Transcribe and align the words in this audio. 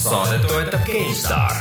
saadet 0.00 0.46
toetab 0.46 0.80
GameStar. 0.86 1.52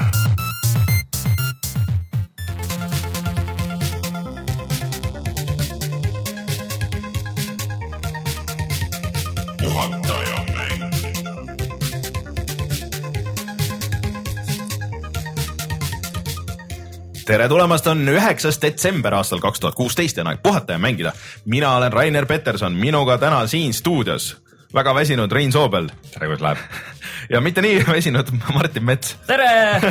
tere 17.30 17.48
tulemast, 17.48 17.88
on 17.88 18.08
üheksas 18.10 18.58
detsember 18.62 19.14
aastal 19.14 19.40
kaks 19.40 19.60
tuhat 19.60 19.76
kuusteist 19.76 20.18
ja 20.18 20.24
on 20.24 20.32
aeg 20.32 20.40
puhata 20.44 20.74
ja 20.74 20.80
mängida. 20.80 21.12
mina 21.46 21.76
olen 21.76 21.94
Rainer 21.94 22.26
Peterson, 22.26 22.74
minuga 22.74 23.18
täna 23.18 23.48
siin 23.48 23.74
stuudios 23.74 24.38
väga 24.74 24.96
väsinud 24.96 25.32
Rein 25.32 25.52
Soobel. 25.52 25.90
tere, 26.14 26.28
kuidas 26.28 26.42
läheb? 26.42 26.58
Ja 27.30 27.42
mitte 27.42 27.62
nii 27.62 27.84
väsinud 27.88 28.28
Martin 28.54 28.86
Mets. 28.86 29.16
tere 29.28 29.50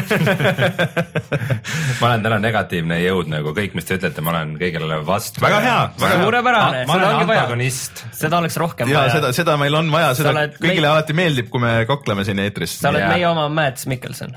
ma 2.01 2.11
olen 2.11 2.25
täna 2.25 2.39
negatiivne 2.43 2.99
jõud 3.03 3.31
nagu 3.31 3.53
kõik, 3.57 3.77
mis 3.79 3.87
te 3.89 3.99
ütlete, 3.99 4.25
ma 4.25 4.35
olen 4.35 4.57
kõigele 4.61 5.01
vastu. 5.07 5.43
väga 5.45 5.61
hea, 5.63 5.79
väga 6.01 6.17
hea. 6.17 6.27
suurepärane, 6.27 6.83
ma 6.89 6.99
seda 6.99 7.07
olen 7.07 7.15
ongi 7.15 7.31
vaja. 7.31 7.47
antagonist. 7.47 8.05
seda 8.19 8.43
oleks 8.43 8.59
rohkem 8.61 8.91
ja 8.91 9.05
vaja. 9.05 9.17
seda, 9.19 9.33
seda 9.37 9.57
meil 9.61 9.79
on 9.79 9.91
vaja, 9.95 10.13
seda 10.19 10.35
kõigile 10.59 10.89
mei- 10.89 10.93
alati 10.93 11.19
meeldib, 11.19 11.51
kui 11.53 11.63
me 11.63 11.75
kakleme 11.89 12.27
siin 12.27 12.43
eetris. 12.43 12.79
sa 12.81 12.93
oled 12.93 13.07
Jaa. 13.07 13.15
meie 13.15 13.29
oma 13.31 13.49
Mads 13.53 13.87
Mikkelson. 13.91 14.35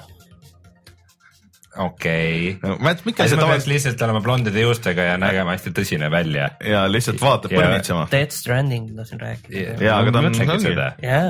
Okei 1.78 2.58
okay. 2.64 2.96
Mikkelson 3.06 3.06
ma 3.06 3.16
peaks 3.16 3.36
tavaliselt 3.40 3.68
lihtsalt 3.72 4.02
olema 4.08 4.22
blondide 4.22 4.64
juustega 4.64 5.06
ja 5.12 5.18
nägema 5.22 5.56
hästi 5.56 5.72
tõsine 5.78 6.10
välja. 6.12 6.50
ja 6.68 6.84
lihtsalt 6.92 7.22
vaatab 7.22 7.52
Ja- 7.52 7.62
põrnitsema. 7.62 8.08
Death 8.12 8.36
Stranding 8.36 8.92
tahtsin 8.96 9.20
rääkida. 9.22 9.78
Jaa, 9.84 10.00
aga 10.00 10.12
ta 10.12 10.20
on- 10.20 10.34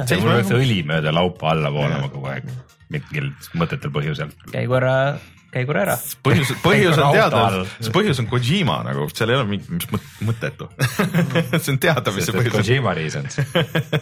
see 0.07 0.17
mul 0.19 0.31
peaks 0.39 0.51
õli 0.57 0.81
mööda 0.85 1.13
laupa 1.13 1.51
alla 1.51 1.71
voolama 1.73 2.09
kogu 2.09 2.27
aeg 2.33 2.49
mingil 2.91 3.31
mõttetul 3.55 3.93
põhjusel. 3.95 4.31
käi 4.51 4.65
korra, 4.67 5.17
käi 5.51 5.65
korra 5.67 5.83
ära. 5.85 5.95
põhjus, 6.23 6.53
põhjus 6.63 6.99
on 6.99 7.15
teada 7.15 7.41
see 7.67 7.93
põhjus 7.93 8.21
on 8.23 8.27
Kojima 8.31 8.77
nagu, 8.87 9.07
seal 9.15 9.33
ei 9.33 9.39
ole 9.39 9.47
mingit 9.49 9.95
mõttetu 10.23 10.69
see 11.63 11.73
on 11.73 11.81
teada, 11.83 12.13
mis 12.15 12.27
see 12.27 12.35
põhjus 12.35 12.55
on. 12.55 12.65
Kojima 12.65 12.93
reasons. 12.97 13.39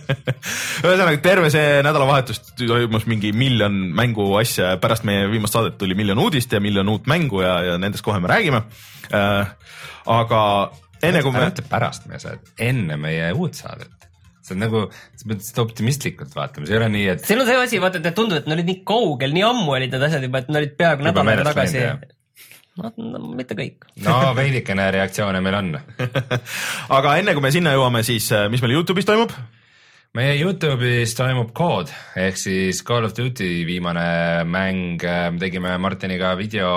ühesõnaga 0.86 1.16
terve 1.26 1.52
see 1.54 1.80
nädalavahetus 1.86 2.44
toimus 2.60 3.08
mingi 3.10 3.34
miljon 3.36 3.80
mängu 3.98 4.30
asja 4.40 4.76
ja 4.76 4.82
pärast 4.82 5.08
meie 5.10 5.26
viimast 5.32 5.58
saadet 5.58 5.80
tuli 5.82 5.98
miljon 5.98 6.22
uudist 6.22 6.54
ja 6.54 6.62
miljon 6.64 6.90
uut 6.94 7.10
mängu 7.10 7.44
ja, 7.46 7.56
ja 7.72 7.80
nendest 7.82 8.06
kohe 8.06 8.22
me 8.22 8.32
räägime 8.32 8.64
äh,. 9.10 9.56
aga 10.10 10.42
enne 11.04 11.24
kui 11.24 11.34
ära 11.34 11.48
me, 11.48 11.54
ütle 11.54 11.66
pärast 11.70 12.06
meie 12.10 12.22
saadet, 12.22 12.54
enne 12.62 12.98
meie 13.00 13.32
uut 13.34 13.58
saadet. 13.58 13.99
See 14.50 14.58
on 14.58 14.64
nagu, 14.66 14.86
sa 15.20 15.30
pead 15.32 15.44
seda 15.46 15.66
optimistlikult 15.66 16.34
vaatama, 16.36 16.68
see 16.68 16.76
ei 16.76 16.82
ole 16.82 16.90
nii, 16.96 17.10
et 17.14 17.28
siin 17.28 17.42
on 17.42 17.50
see 17.50 17.60
asi, 17.64 17.82
vaata, 17.84 18.02
et 18.02 18.18
tunduvad, 18.18 18.44
et 18.44 18.50
need 18.50 18.58
olid 18.60 18.72
nii 18.72 18.80
kaugel, 18.90 19.36
nii 19.36 19.46
ammu 19.50 19.76
olid 19.78 19.94
need 19.94 20.08
asjad 20.10 20.26
juba, 20.26 20.42
et 20.42 20.50
need 20.50 20.62
olid 20.64 20.74
peaaegu 20.80 21.08
nädal 21.08 21.32
aega 21.34 21.46
tagasi 21.52 21.86
no, 22.80 22.92
no 22.98 23.24
mitte 23.38 23.58
kõik. 23.60 23.88
no 24.06 24.18
veidikene 24.38 24.90
reaktsioone 24.96 25.44
meil 25.46 25.60
on 25.62 25.72
aga 26.98 27.16
enne 27.22 27.38
kui 27.38 27.46
me 27.46 27.54
sinna 27.56 27.76
jõuame, 27.78 28.04
siis 28.08 28.32
äh, 28.36 28.48
mis 28.52 28.64
meil 28.66 28.78
Youtube'is 28.78 29.08
toimub? 29.10 29.36
meie 30.18 30.38
Youtube'is 30.40 31.14
toimub 31.18 31.52
kood 31.58 31.92
ehk 32.18 32.40
siis 32.42 32.82
Call 32.88 33.06
of 33.06 33.14
Duty 33.18 33.52
viimane 33.70 34.08
mäng, 34.50 35.04
me 35.06 35.42
tegime 35.42 35.78
Martiniga 35.82 36.34
video 36.40 36.72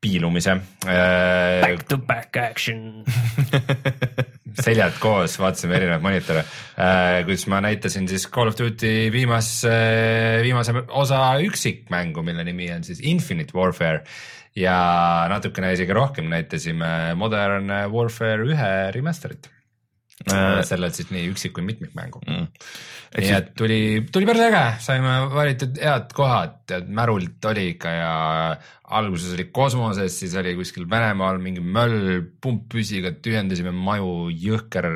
piilumise. 0.00 0.60
Back 0.84 1.88
to 1.88 1.98
back 1.98 2.36
action. 2.36 3.04
seljad 4.58 4.96
koos, 5.02 5.36
vaatasime 5.40 5.76
erinevaid 5.78 6.04
monitore, 6.04 6.44
kus 7.28 7.46
ma 7.50 7.60
näitasin 7.64 8.08
siis 8.10 8.26
Call 8.32 8.52
of 8.52 8.58
Duty 8.58 8.94
viimase, 9.14 9.74
viimase 10.44 10.74
osa 10.88 11.22
üksikmängu, 11.44 12.24
mille 12.26 12.46
nimi 12.46 12.70
on 12.74 12.84
siis 12.86 13.02
Infinite 13.06 13.56
Warfare. 13.56 14.02
Ja 14.58 14.74
natukene 15.30 15.70
isegi 15.76 15.94
rohkem 15.94 16.26
näitasime 16.32 17.14
Modern 17.14 17.70
Warfare 17.92 18.48
ühe 18.48 18.72
remaster'it. 18.96 19.50
Äh, 20.26 20.64
sellelt 20.66 20.96
siis 20.98 21.12
nii 21.14 21.28
üksik 21.30 21.54
kui 21.54 21.62
mitmikmängu. 21.62 22.20
Mm. 22.26 22.48
Nii 23.18 23.34
et 23.36 23.52
tuli, 23.56 23.80
tuli 24.12 24.26
päris 24.26 24.48
äge, 24.48 24.62
saime 24.82 25.12
valitud 25.30 25.78
head 25.78 26.10
kohad, 26.16 26.57
tead 26.68 26.90
märult 26.92 27.48
oli 27.50 27.70
ikka 27.74 27.94
ja 27.94 28.12
alguses 28.88 29.34
oli 29.34 29.44
kosmoses, 29.52 30.14
siis 30.20 30.34
oli 30.38 30.54
kuskil 30.56 30.86
Venemaal 30.88 31.40
mingi 31.42 31.60
möll 31.60 32.22
pumppüsiga 32.40 33.12
tühjendasime 33.24 33.72
maju, 33.74 34.28
jõhker 34.32 34.88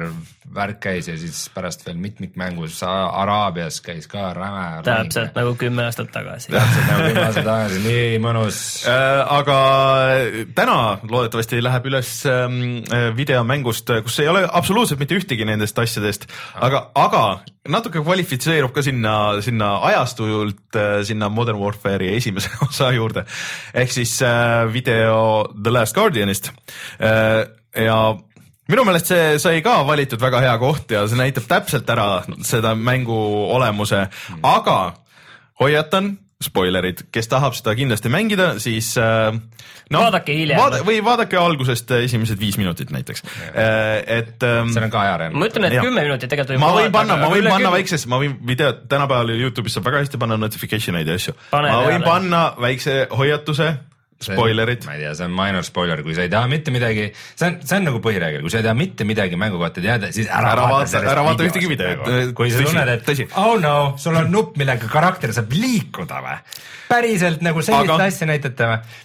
värk 0.53 0.81
käis 0.87 1.09
ja 1.11 1.17
siis 1.21 1.45
pärast 1.53 1.85
veel 1.87 1.99
mitmikmängus 2.01 2.81
Araabias 2.87 3.81
käis 3.85 4.09
ka 4.11 4.31
räme. 4.37 4.83
täpselt 4.87 5.37
nagu 5.37 5.55
kümme 5.61 5.85
aastat 5.89 6.13
tagasi. 6.15 6.53
täpselt 6.55 6.89
nagu 6.89 7.07
kümme 7.11 7.27
aastat 7.27 7.49
tagasi, 7.51 7.83
nii 7.85 8.19
mõnus. 8.25 8.63
Äh, 8.89 9.21
aga 9.37 9.59
täna 10.57 10.79
loodetavasti 11.09 11.61
läheb 11.65 11.89
üles 11.93 12.15
äh, 12.29 12.49
video 13.17 13.45
mängust, 13.45 13.93
kus 14.05 14.21
ei 14.25 14.33
ole 14.33 14.47
absoluutselt 14.49 15.01
mitte 15.05 15.21
ühtegi 15.21 15.49
nendest 15.49 15.79
asjadest, 15.79 16.29
aga, 16.57 16.87
aga 16.97 17.25
natuke 17.71 18.03
kvalifitseerub 18.03 18.73
ka 18.75 18.83
sinna, 18.83 19.15
sinna 19.45 19.77
ajastult 19.87 20.79
äh, 20.79 21.03
sinna 21.07 21.29
Modern 21.31 21.61
Warfare'i 21.61 22.17
esimese 22.17 22.51
osa 22.69 22.91
juurde. 22.95 23.25
ehk 23.75 23.93
siis 23.93 24.17
äh, 24.27 24.67
video 24.73 25.47
The 25.55 25.71
Last 25.71 25.95
Guardianist 25.95 26.51
äh, 26.99 27.47
ja 27.85 27.99
minu 28.69 28.85
meelest 28.87 29.13
see 29.13 29.39
sai 29.43 29.61
ka 29.63 29.83
valitud 29.87 30.21
väga 30.21 30.43
hea 30.43 30.57
koht 30.59 30.91
ja 30.91 31.07
see 31.07 31.21
näitab 31.21 31.47
täpselt 31.51 31.91
ära 31.91 32.25
seda 32.47 32.75
mängu 32.75 33.19
olemuse, 33.55 34.09
aga 34.43 34.79
hoiatan, 35.61 36.17
spoilerid, 36.45 37.05
kes 37.15 37.31
tahab 37.31 37.55
seda 37.59 37.75
kindlasti 37.79 38.11
mängida, 38.13 38.53
siis 38.63 38.93
äh, 39.01 39.31
no, 39.91 40.03
Vaadake 40.03 40.35
hiljem. 40.37 40.59
vaada, 40.61 40.83
või 40.87 40.99
vaadake 41.05 41.39
algusest 41.41 41.91
esimesed 41.99 42.41
viis 42.41 42.59
minutit 42.61 42.91
näiteks, 42.95 43.25
et 43.53 44.47
ähm, 44.47 44.73
seal 44.75 44.89
on 44.89 44.93
ka 44.95 45.05
ajareaalne. 45.05 45.39
ma 45.39 45.49
ütlen, 45.51 45.69
et 45.69 45.79
Jah. 45.79 45.87
kümme 45.87 46.05
minutit 46.07 46.31
tegelikult 46.33 46.61
ma 46.63 46.73
võin 46.77 46.93
panna, 46.95 47.17
ma 47.21 47.31
võin 47.33 47.49
panna 47.49 47.71
väikse. 47.71 47.79
väiksesse, 47.79 48.11
ma 48.13 48.21
võin 48.23 48.37
video, 48.47 48.73
tänapäeval 48.89 49.35
Youtube'is 49.37 49.79
saab 49.79 49.89
väga 49.91 50.03
hästi 50.05 50.21
panna 50.23 50.39
notification 50.41 50.99
eid 51.01 51.11
ja 51.11 51.19
asju. 51.21 51.35
Ma 51.53 51.63
võin 51.63 51.99
peale. 51.99 52.05
panna 52.07 52.43
väikse 52.61 52.99
hoiatuse, 53.13 53.73
spoilerid. 54.27 54.87
ma 54.89 54.95
ei 54.97 55.03
tea, 55.05 55.13
see 55.19 55.27
on 55.29 55.35
minor 55.37 55.65
spoiler, 55.67 56.03
kui 56.07 56.15
sa 56.17 56.25
ei 56.27 56.33
taha 56.33 56.49
mitte 56.51 56.75
midagi, 56.75 57.09
see 57.35 57.49
on, 57.49 57.61
see 57.67 57.79
on 57.79 57.89
nagu 57.91 58.01
põhireegel, 58.05 58.41
kui 58.45 58.51
sa 58.55 58.61
ei 58.63 58.67
taha 58.69 58.79
mitte 58.79 59.07
midagi 59.09 59.39
mängu 59.41 59.61
kohta 59.61 59.85
teada, 59.85 60.13
siis 60.15 60.29
ära, 60.31 60.55
Ära 60.57 60.67
vaata- 60.73 61.05
ära 61.13 61.23
vaata 61.27 61.47
ühtegi 61.49 61.71
videot. 61.71 62.35
kui 62.39 62.51
sa 62.51 62.63
tunned, 62.67 62.89
et 62.97 63.07
tõsi. 63.07 63.29
oh 63.37 63.55
no, 63.61 63.95
sul 64.01 64.17
on 64.17 64.31
nupp, 64.33 64.57
millega 64.61 64.89
karakter 64.93 65.33
saab 65.37 65.53
liikuda 65.53 66.23
või? 66.25 66.37
päriselt 66.93 67.41
nagu 67.43 67.63
sellist 67.65 67.91
Aga- 67.91 68.05
asja 68.11 68.27
näitate 68.29 68.69
või? 68.75 69.01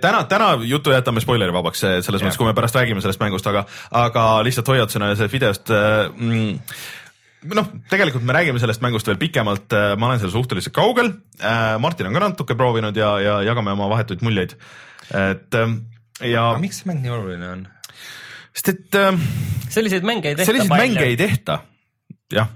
täna, 0.00 0.22
täna 0.30 0.52
jutu 0.62 0.92
jätame 0.94 1.20
spoileri 1.20 1.52
vabaks, 1.52 1.80
selles 1.82 2.06
Jah. 2.20 2.28
mõttes, 2.28 2.38
kui 2.38 2.46
me 2.46 2.54
pärast 2.54 2.76
räägime 2.78 3.02
sellest 3.02 3.20
mängust, 3.20 3.46
aga, 3.50 3.64
aga 3.90 4.26
lihtsalt 4.46 4.68
hoiatusena 4.70 5.08
sellest 5.18 5.34
videost 5.34 5.72
äh, 5.74 6.06
mm, 6.14 6.60
noh, 7.46 7.68
tegelikult 7.90 8.24
me 8.26 8.34
räägime 8.36 8.60
sellest 8.62 8.82
mängust 8.84 9.08
veel 9.08 9.20
pikemalt, 9.20 9.74
ma 9.98 10.08
olen 10.08 10.20
seal 10.22 10.32
suhteliselt 10.34 10.74
kaugel. 10.76 11.12
Martin 11.78 12.10
on 12.10 12.16
ka 12.16 12.24
natuke 12.24 12.56
proovinud 12.58 12.96
ja, 12.98 13.12
ja 13.22 13.38
jagame 13.46 13.74
oma 13.76 13.88
vahetuid 13.92 14.24
muljeid. 14.26 14.56
et 15.14 15.54
ähm, 15.54 15.80
ja 16.20 16.50
miks 16.60 16.82
see 16.82 16.90
mäng 16.90 17.02
nii 17.04 17.12
oluline 17.14 17.50
on? 17.54 17.66
sest 18.52 18.72
et 18.74 18.98
ähm, 18.98 19.20
selliseid 19.70 20.06
mänge 20.06 20.32
ei 20.32 20.36
tehta 20.38 20.50
selliseid 20.50 20.72
palju. 20.72 20.94
mänge 20.94 21.06
ei 21.06 21.16
tehta, 21.20 21.60
jah. 22.32 22.50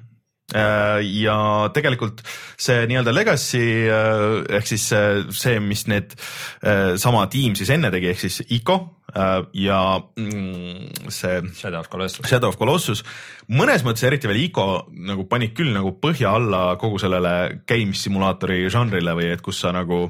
Ja 0.53 1.37
tegelikult 1.75 2.21
see 2.61 2.85
nii-öelda 2.91 3.15
legacy 3.15 3.63
äh, 3.89 4.57
ehk 4.59 4.69
siis 4.69 4.89
see, 4.91 5.61
mis 5.65 5.87
need 5.91 6.15
äh, 6.61 6.95
sama 7.01 7.25
tiim 7.33 7.57
siis 7.59 7.73
enne 7.73 7.93
tegi, 7.95 8.11
ehk 8.13 8.21
siis 8.21 8.43
ICO 8.53 8.77
äh, 9.15 9.35
ja 9.65 9.81
mm, 9.99 11.09
see 11.09 11.41
Shadow 11.59 11.81
of 11.81 11.91
Colossus. 11.93 12.29
Shadow 12.29 12.53
of 12.53 12.61
Colossus, 12.61 13.05
mõnes 13.49 13.85
mõttes 13.87 14.07
eriti 14.09 14.31
veel 14.31 14.45
ICO 14.47 14.69
nagu 15.09 15.27
panid 15.31 15.57
küll 15.57 15.73
nagu 15.75 15.95
põhja 16.03 16.37
alla 16.39 16.65
kogu 16.81 17.01
sellele 17.03 17.65
käimissimulaatori 17.69 18.65
žanrile 18.73 19.17
või 19.19 19.33
et 19.33 19.45
kus 19.45 19.63
sa 19.65 19.73
nagu 19.75 20.05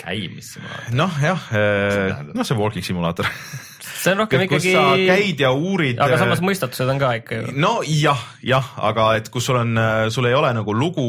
käimissimulaator. 0.00 0.96
noh, 0.98 1.20
jah, 1.22 1.48
noh, 2.30 2.46
see 2.46 2.58
walking 2.58 2.86
simulaator, 2.86 3.28
see 4.04 4.12
on 4.14 4.22
rohkem 4.22 4.44
kus 4.44 4.66
ikkagi, 4.66 4.74
sa 4.76 4.84
käid 5.08 5.42
ja 5.44 5.50
uurid. 5.54 6.00
aga 6.02 6.18
samas 6.20 6.42
mõistatused 6.44 6.90
on 6.92 7.00
ka 7.00 7.12
ikka 7.20 7.38
ju. 7.38 7.54
no 7.60 7.72
jah, 7.84 8.70
aga 8.90 9.08
et 9.18 9.30
kus 9.32 9.48
sul 9.48 9.58
on, 9.60 9.78
sul 10.14 10.28
ei 10.28 10.36
ole 10.36 10.52
nagu 10.56 10.74
lugu 10.76 11.06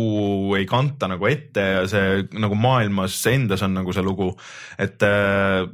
ei 0.59 0.67
kanta 0.69 1.09
nagu 1.11 1.27
ette 1.29 1.65
ja 1.65 1.83
see 1.91 2.25
nagu 2.39 2.57
maailmas 2.59 3.17
endas 3.31 3.63
on 3.65 3.75
nagu 3.79 3.95
see 3.95 4.05
lugu, 4.05 4.31
et 4.81 5.03
äh, 5.05 5.65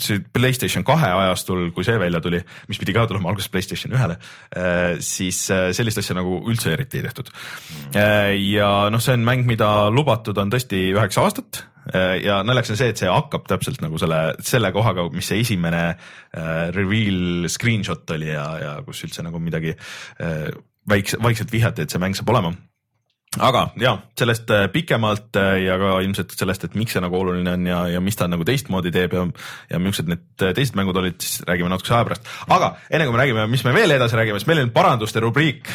see 0.00 0.22
Playstation 0.32 0.86
kahe 0.86 1.10
ajastul, 1.12 1.68
kui 1.76 1.86
see 1.86 1.98
välja 2.00 2.22
tuli, 2.24 2.40
mis 2.70 2.80
pidi 2.80 2.96
ka 2.96 3.06
tulema 3.10 3.32
alguses 3.32 3.52
Playstation 3.52 3.94
ühele, 3.96 4.18
siis 5.04 5.44
äh, 5.52 5.68
sellist 5.76 6.00
asja 6.02 6.16
nagu 6.18 6.40
üldse 6.48 6.72
eriti 6.72 7.00
ei 7.00 7.08
tehtud. 7.08 7.32
ja 7.92 8.70
noh, 8.92 9.02
see 9.02 9.18
on 9.18 9.26
mäng, 9.26 9.44
mida 9.48 9.90
lubatud 9.92 10.38
on 10.40 10.52
tõesti 10.52 10.88
üheksa 10.94 11.26
aastat 11.26 11.66
ja 12.22 12.40
naljakas 12.46 12.74
on 12.74 12.78
see, 12.78 12.90
et 12.92 13.00
see 13.00 13.10
hakkab 13.10 13.48
täpselt 13.50 13.80
nagu 13.82 13.98
selle, 13.98 14.20
selle 14.46 14.70
kohaga, 14.74 15.08
mis 15.14 15.26
see 15.32 15.40
esimene 15.42 15.80
äh, 15.90 16.68
reveal 16.76 17.48
screenshot 17.50 18.10
oli 18.14 18.30
ja, 18.30 18.46
ja 18.62 18.74
kus 18.86 19.02
üldse 19.08 19.24
nagu 19.26 19.40
midagi 19.42 19.74
äh, 19.74 20.52
väikse, 20.88 21.18
vaikselt 21.22 21.52
vihjati, 21.52 21.86
et 21.86 21.94
see 21.94 22.02
mäng 22.02 22.14
saab 22.18 22.30
olema. 22.34 22.52
Aga 23.40 23.62
ja 23.80 23.94
sellest 24.18 24.50
äh, 24.52 24.66
pikemalt 24.68 25.38
äh, 25.40 25.62
ja 25.64 25.78
ka 25.80 25.94
ilmselt 26.04 26.34
sellest, 26.36 26.66
et 26.66 26.74
miks 26.76 26.92
see 26.92 27.00
nagu 27.00 27.16
oluline 27.16 27.54
on 27.56 27.64
ja, 27.64 27.78
ja 27.94 28.02
mis 28.04 28.18
ta 28.18 28.26
nagu 28.28 28.44
teistmoodi 28.44 28.92
teeb 28.92 29.16
ja, 29.16 29.22
ja 29.72 29.80
millised 29.80 30.10
need 30.10 30.44
äh, 30.44 30.52
teised 30.52 30.76
mängud 30.76 31.00
olid, 31.00 31.16
siis 31.24 31.40
räägime 31.48 31.72
natukese 31.72 31.96
aja 31.96 32.10
pärast. 32.10 32.28
aga 32.52 32.74
enne 32.90 33.08
kui 33.08 33.16
me 33.16 33.22
räägime, 33.22 33.46
mis 33.48 33.64
me 33.64 33.72
veel 33.72 33.96
edasi 33.96 34.20
räägime, 34.20 34.42
siis 34.42 34.50
meil 34.52 34.60
on 34.66 34.74
paranduste 34.76 35.24
rubriik. 35.24 35.72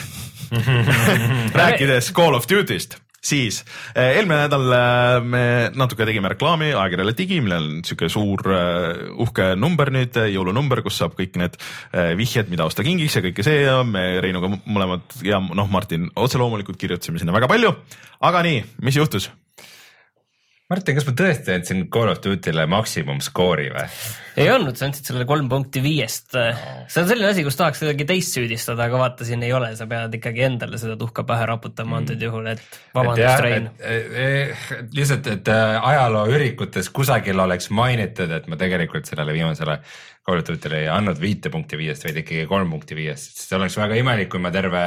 Rääkides 1.57 2.13
Call 2.15 2.37
of 2.37 2.45
Duty'st 2.47 2.99
siis 3.23 3.61
eh, 3.95 4.17
eelmine 4.17 4.43
nädal 4.45 4.67
eh, 4.77 5.21
me 5.25 5.43
natuke 5.77 6.05
tegime 6.07 6.31
reklaami 6.33 6.71
ajakirjale 6.73 7.15
Digi, 7.17 7.39
millel 7.43 7.69
on 7.71 7.81
sihuke 7.87 8.09
suur 8.11 8.43
eh, 8.53 9.07
uhke 9.23 9.51
number 9.59 9.91
nüüd, 9.93 10.19
jõulunumber, 10.33 10.83
kus 10.85 10.99
saab 11.01 11.17
kõik 11.17 11.37
need 11.41 11.57
vihjed, 12.17 12.51
mida 12.51 12.67
osta 12.67 12.85
kingiks 12.85 13.17
ja 13.17 13.23
kõike 13.25 13.45
see 13.45 13.63
ja 13.63 13.81
me 13.87 14.05
Reinuga 14.23 14.51
mõlemad 14.65 15.19
ja 15.25 15.41
noh, 15.41 15.69
Martin 15.71 16.09
otse 16.15 16.39
loomulikult 16.41 16.79
kirjutasime 16.79 17.21
sinna 17.21 17.35
väga 17.35 17.49
palju. 17.51 17.73
aga 18.21 18.45
nii, 18.45 18.63
mis 18.85 18.97
juhtus? 18.99 19.31
Martin, 20.67 20.97
kas 20.97 21.05
ma 21.07 21.13
tõesti 21.15 21.53
andsin 21.53 21.85
Call 21.87 22.09
of 22.11 22.17
Duty'le 22.19 22.65
maksimumskoori 22.67 23.69
või? 23.71 23.83
ei 24.43 24.49
olnud, 24.51 24.75
sa 24.75 24.89
andsid 24.89 25.07
sellele 25.07 25.23
kolm 25.29 25.47
punkti 25.47 25.79
viiest. 25.79 26.35
see 26.35 26.99
on 26.99 27.07
selline 27.07 27.29
asi, 27.29 27.45
kus 27.45 27.55
tahaks 27.55 27.79
kedagi 27.85 28.03
teist 28.09 28.35
süüdistada, 28.35 28.89
aga 28.89 28.99
vaata, 28.99 29.23
siin 29.23 29.45
ei 29.47 29.53
ole, 29.55 29.69
sa 29.79 29.87
pead 29.87 30.17
ikkagi 30.19 30.43
endale 30.49 30.75
seda 30.81 30.97
tuhka 30.99 31.23
pähe 31.29 31.45
raputama 31.47 31.93
mm. 31.93 32.01
antud 32.01 32.25
juhul, 32.27 32.49
et 32.51 32.79
vabandust, 32.97 33.45
Rein. 33.45 33.69
lihtsalt, 34.97 35.31
et 35.37 35.51
äh, 35.55 35.87
ajalooürikutes 35.93 36.91
kusagil 36.99 37.39
oleks 37.45 37.71
mainitud, 37.71 38.33
et 38.35 38.51
ma 38.51 38.59
tegelikult 38.59 39.07
sellele 39.07 39.37
viimasele 39.39 39.79
Call 40.27 40.43
of 40.43 40.49
Duty'le 40.51 40.83
ei 40.83 40.89
andnud 40.91 41.23
viite 41.23 41.53
punkti 41.53 41.79
viiest, 41.79 42.03
vaid 42.09 42.19
ikkagi 42.25 42.43
kolm 42.51 42.75
punkti 42.75 42.99
viiest, 42.99 43.31
sest 43.31 43.53
see 43.53 43.61
oleks 43.61 43.79
väga 43.79 44.03
imelik, 44.03 44.33
kui 44.35 44.43
ma 44.43 44.51
terve 44.51 44.83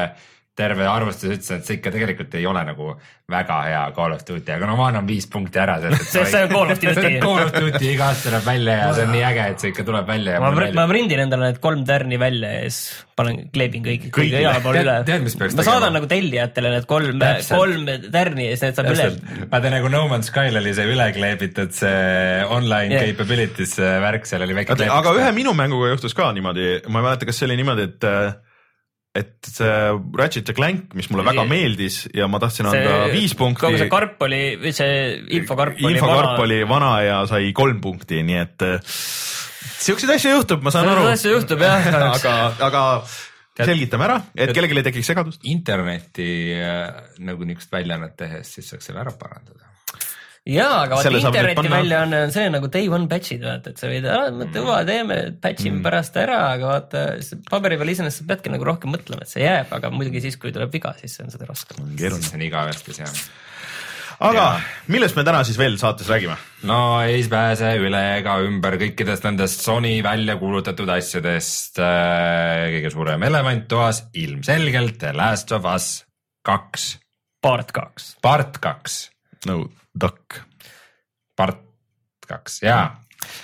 terve 0.61 0.87
arvustus 0.89 1.33
ütles, 1.33 1.51
et 1.57 1.67
see 1.67 1.79
ikka 1.79 1.93
tegelikult 1.95 2.37
ei 2.39 2.47
ole 2.49 2.63
nagu 2.69 2.93
väga 3.31 3.59
hea 3.67 3.83
Call 3.97 4.15
of 4.17 4.25
Duty, 4.27 4.53
aga 4.57 4.69
no 4.69 4.77
ma 4.79 4.89
annan 4.91 5.07
viis 5.09 5.29
punkti 5.31 5.61
ära. 5.63 5.79
sest 5.83 6.17
see 6.19 6.43
on 6.45 6.53
Call 6.53 6.73
of 6.75 6.81
Duty. 6.83 7.13
Call 7.25 7.45
of 7.45 7.53
Duty 7.55 7.93
iga 7.95 8.11
aasta 8.11 8.29
tuleb 8.29 8.49
välja 8.49 8.77
ja 8.81 8.89
see 8.97 9.07
on 9.07 9.15
nii 9.15 9.23
äge, 9.31 9.47
et 9.55 9.65
see 9.65 9.73
ikka 9.75 9.87
tuleb 9.89 10.11
välja. 10.11 10.41
ma, 10.43 10.51
ma 10.81 10.89
prindin 10.91 11.25
endale 11.25 11.51
need 11.51 11.63
kolm 11.63 11.85
tärni 11.89 12.19
välja 12.21 12.53
ja 12.57 12.67
siis 12.67 13.07
panen, 13.21 13.41
kleebin 13.55 13.85
kõik, 13.87 14.09
kõige 14.17 14.43
igale 14.43 14.65
poole 14.65 14.83
üle. 14.85 14.97
tead, 15.09 15.25
mis 15.25 15.39
peaks 15.39 15.55
ma 15.55 15.63
tegema? 15.63 15.79
saadan 15.79 15.97
nagu 15.99 16.11
tellijatele 16.11 16.75
need 16.75 16.91
kolm, 16.91 17.25
kolm 17.49 17.89
tärni 18.19 18.51
ja 18.51 18.57
siis 18.57 18.67
need 18.69 18.81
saab 18.81 18.93
üle. 18.95 19.09
vaata 19.55 19.75
nagu 19.77 19.93
No 19.93 20.05
Man's 20.11 20.31
Skyl 20.33 20.61
oli 20.61 20.75
see 20.77 20.91
üle 20.91 21.09
kleebitud 21.17 21.75
see 21.77 22.45
online 22.51 22.97
yeah. 22.97 23.09
capabilities 23.11 23.77
värk, 23.79 24.29
seal 24.29 24.47
oli 24.47 24.61
väike. 24.61 24.79
aga 24.91 25.17
ühe 25.19 25.33
minu 25.37 25.55
mänguga 25.57 25.95
juhtus 25.95 26.17
ka 26.19 26.33
niimoodi, 26.37 26.71
ma 26.89 27.03
ei 27.03 27.11
mäleta, 27.11 27.29
kas 27.29 27.43
see 27.43 27.51
oli 27.51 27.61
niimoodi, 27.63 27.91
et 27.91 28.09
et 29.17 29.49
see 29.49 29.71
Ratchet 30.19 30.51
ja 30.53 30.55
Clank, 30.55 30.93
mis 30.95 31.09
mulle 31.11 31.25
väga 31.27 31.43
meeldis 31.51 32.05
ja 32.15 32.29
ma 32.31 32.39
tahtsin 32.43 32.69
see, 32.71 32.83
anda 32.83 33.09
viis 33.11 33.35
punkti. 33.39 33.65
kogu 33.65 33.81
see 33.81 33.91
karp 33.91 34.23
oli, 34.27 34.43
see 34.77 34.93
infokarp 35.41 35.81
oli 35.83 35.97
infokarp 35.99 36.37
vana. 36.37 36.45
oli 36.45 36.61
vana 36.71 36.93
ja 37.03 37.17
sai 37.31 37.51
kolm 37.57 37.81
punkti, 37.83 38.21
nii 38.27 38.39
et 38.39 38.67
äh, 38.67 39.01
siukseid 39.83 40.15
asju 40.15 40.37
juhtub, 40.37 40.63
ma 40.63 40.75
saan 40.75 40.93
aru. 40.93 41.09
asju 41.11 41.35
juhtub 41.35 41.67
jah 41.67 41.91
aga, 42.13 42.37
aga 42.69 42.85
selgitame 43.61 44.07
ära, 44.07 44.21
et 44.39 44.55
kellelgi 44.55 44.79
ei 44.79 44.87
tekiks 44.93 45.11
segadust. 45.11 45.43
internetti 45.51 46.31
äh, 46.55 46.87
nagu 47.27 47.49
niisugust 47.49 47.75
väljaannet 47.75 48.15
tehes, 48.21 48.55
siis 48.57 48.71
saaks 48.71 48.93
selle 48.93 49.03
ära 49.03 49.17
parandada 49.19 49.70
jaa, 50.49 50.85
aga 50.85 51.01
vaata 51.01 51.13
interneti 51.19 51.73
väljaanne 51.73 52.23
on 52.27 52.33
see 52.35 52.47
nagu 52.53 52.71
day 52.73 52.89
one 52.89 53.11
batch'id 53.11 53.45
vaata, 53.45 53.75
et 53.75 53.83
sa 53.83 53.91
võid, 53.91 54.09
mõtle 54.39 54.65
huva, 54.65 54.81
teeme, 54.89 55.21
batch 55.43 55.69
ime 55.69 55.79
mm. 55.79 55.85
pärast 55.85 56.17
ära, 56.21 56.41
aga 56.55 56.73
vaata 56.73 57.05
paberi 57.51 57.79
peal 57.81 57.93
iseenesest 57.93 58.25
sa 58.25 58.31
peadki 58.33 58.55
nagu 58.55 58.67
rohkem 58.69 58.95
mõtlema, 58.97 59.27
et 59.27 59.35
see 59.35 59.45
jääb, 59.45 59.73
aga 59.77 59.93
muidugi 59.95 60.25
siis, 60.25 60.41
kui 60.41 60.55
tuleb 60.57 60.73
viga, 60.73 60.95
siis 61.03 61.21
on 61.25 61.33
seda 61.35 61.49
raskem. 61.51 61.85
keeruline. 62.01 62.27
see 62.27 62.41
on 62.41 62.49
igavestes 62.49 63.05
jah 63.05 63.15
aga 64.21 64.41
ja. 64.41 64.61
millest 64.93 65.17
me 65.17 65.25
täna 65.25 65.41
siis 65.49 65.59
veel 65.61 65.77
saates 65.81 66.09
räägime? 66.11 66.37
no 66.69 67.01
ei 67.05 67.23
pääse 67.31 67.73
üle 67.81 68.01
ega 68.19 68.37
ümber 68.45 68.77
kõikidest 68.81 69.25
nendest 69.27 69.65
Sony 69.65 69.97
välja 70.05 70.37
kuulutatud 70.41 70.89
asjadest. 70.93 71.81
Äh, 71.81 72.69
kõige 72.77 72.93
suurem 72.93 73.29
elevant 73.31 73.69
toas 73.71 74.05
ilmselgelt 74.13 74.99
The 75.01 75.15
Last 75.17 75.53
of 75.57 75.69
Us 75.69 75.91
kaks. 76.47 76.93
part 77.43 77.73
kaks. 77.77 78.15
part 78.23 78.61
kaks. 78.61 79.03
no 79.49 79.63
Duck. 79.95 80.41
part 81.37 81.65
kaks, 82.29 82.63
jaa. 82.63 82.85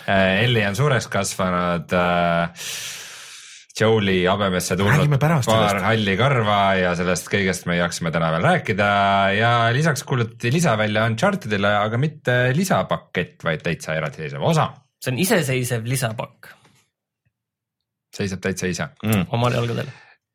Äh, 0.09 0.45
Elli 0.45 0.63
on 0.67 0.77
suureks 0.77 1.09
kasvanud 1.13 1.93
äh, 1.93 2.67
Joe'i 3.77 4.23
habemesse 4.25 4.77
tulnud 4.79 5.19
paar 5.21 5.81
halli 5.85 6.15
karva 6.17 6.61
ja 6.79 6.95
sellest 6.97 7.29
kõigest 7.29 7.67
me 7.69 7.77
jaksime 7.77 8.13
täna 8.15 8.31
veel 8.33 8.47
rääkida 8.47 8.87
ja 9.37 9.51
lisaks 9.77 10.05
kuulutati 10.09 10.53
lisa 10.55 10.77
välja 10.81 11.05
Unchartedile, 11.11 11.75
aga 11.83 12.01
mitte 12.01 12.37
lisapakett, 12.57 13.43
vaid 13.45 13.65
täitsa 13.67 13.99
eraldiseisev 13.99 14.47
osa. 14.49 14.71
see 15.03 15.13
on 15.13 15.21
iseseisev 15.21 15.85
lisapakk. 15.85 16.49
seisab 18.17 18.41
täitsa 18.49 18.73
ise 18.73 18.89
mm.. 19.05 19.29
omal 19.37 19.59
jalgadel. 19.59 19.93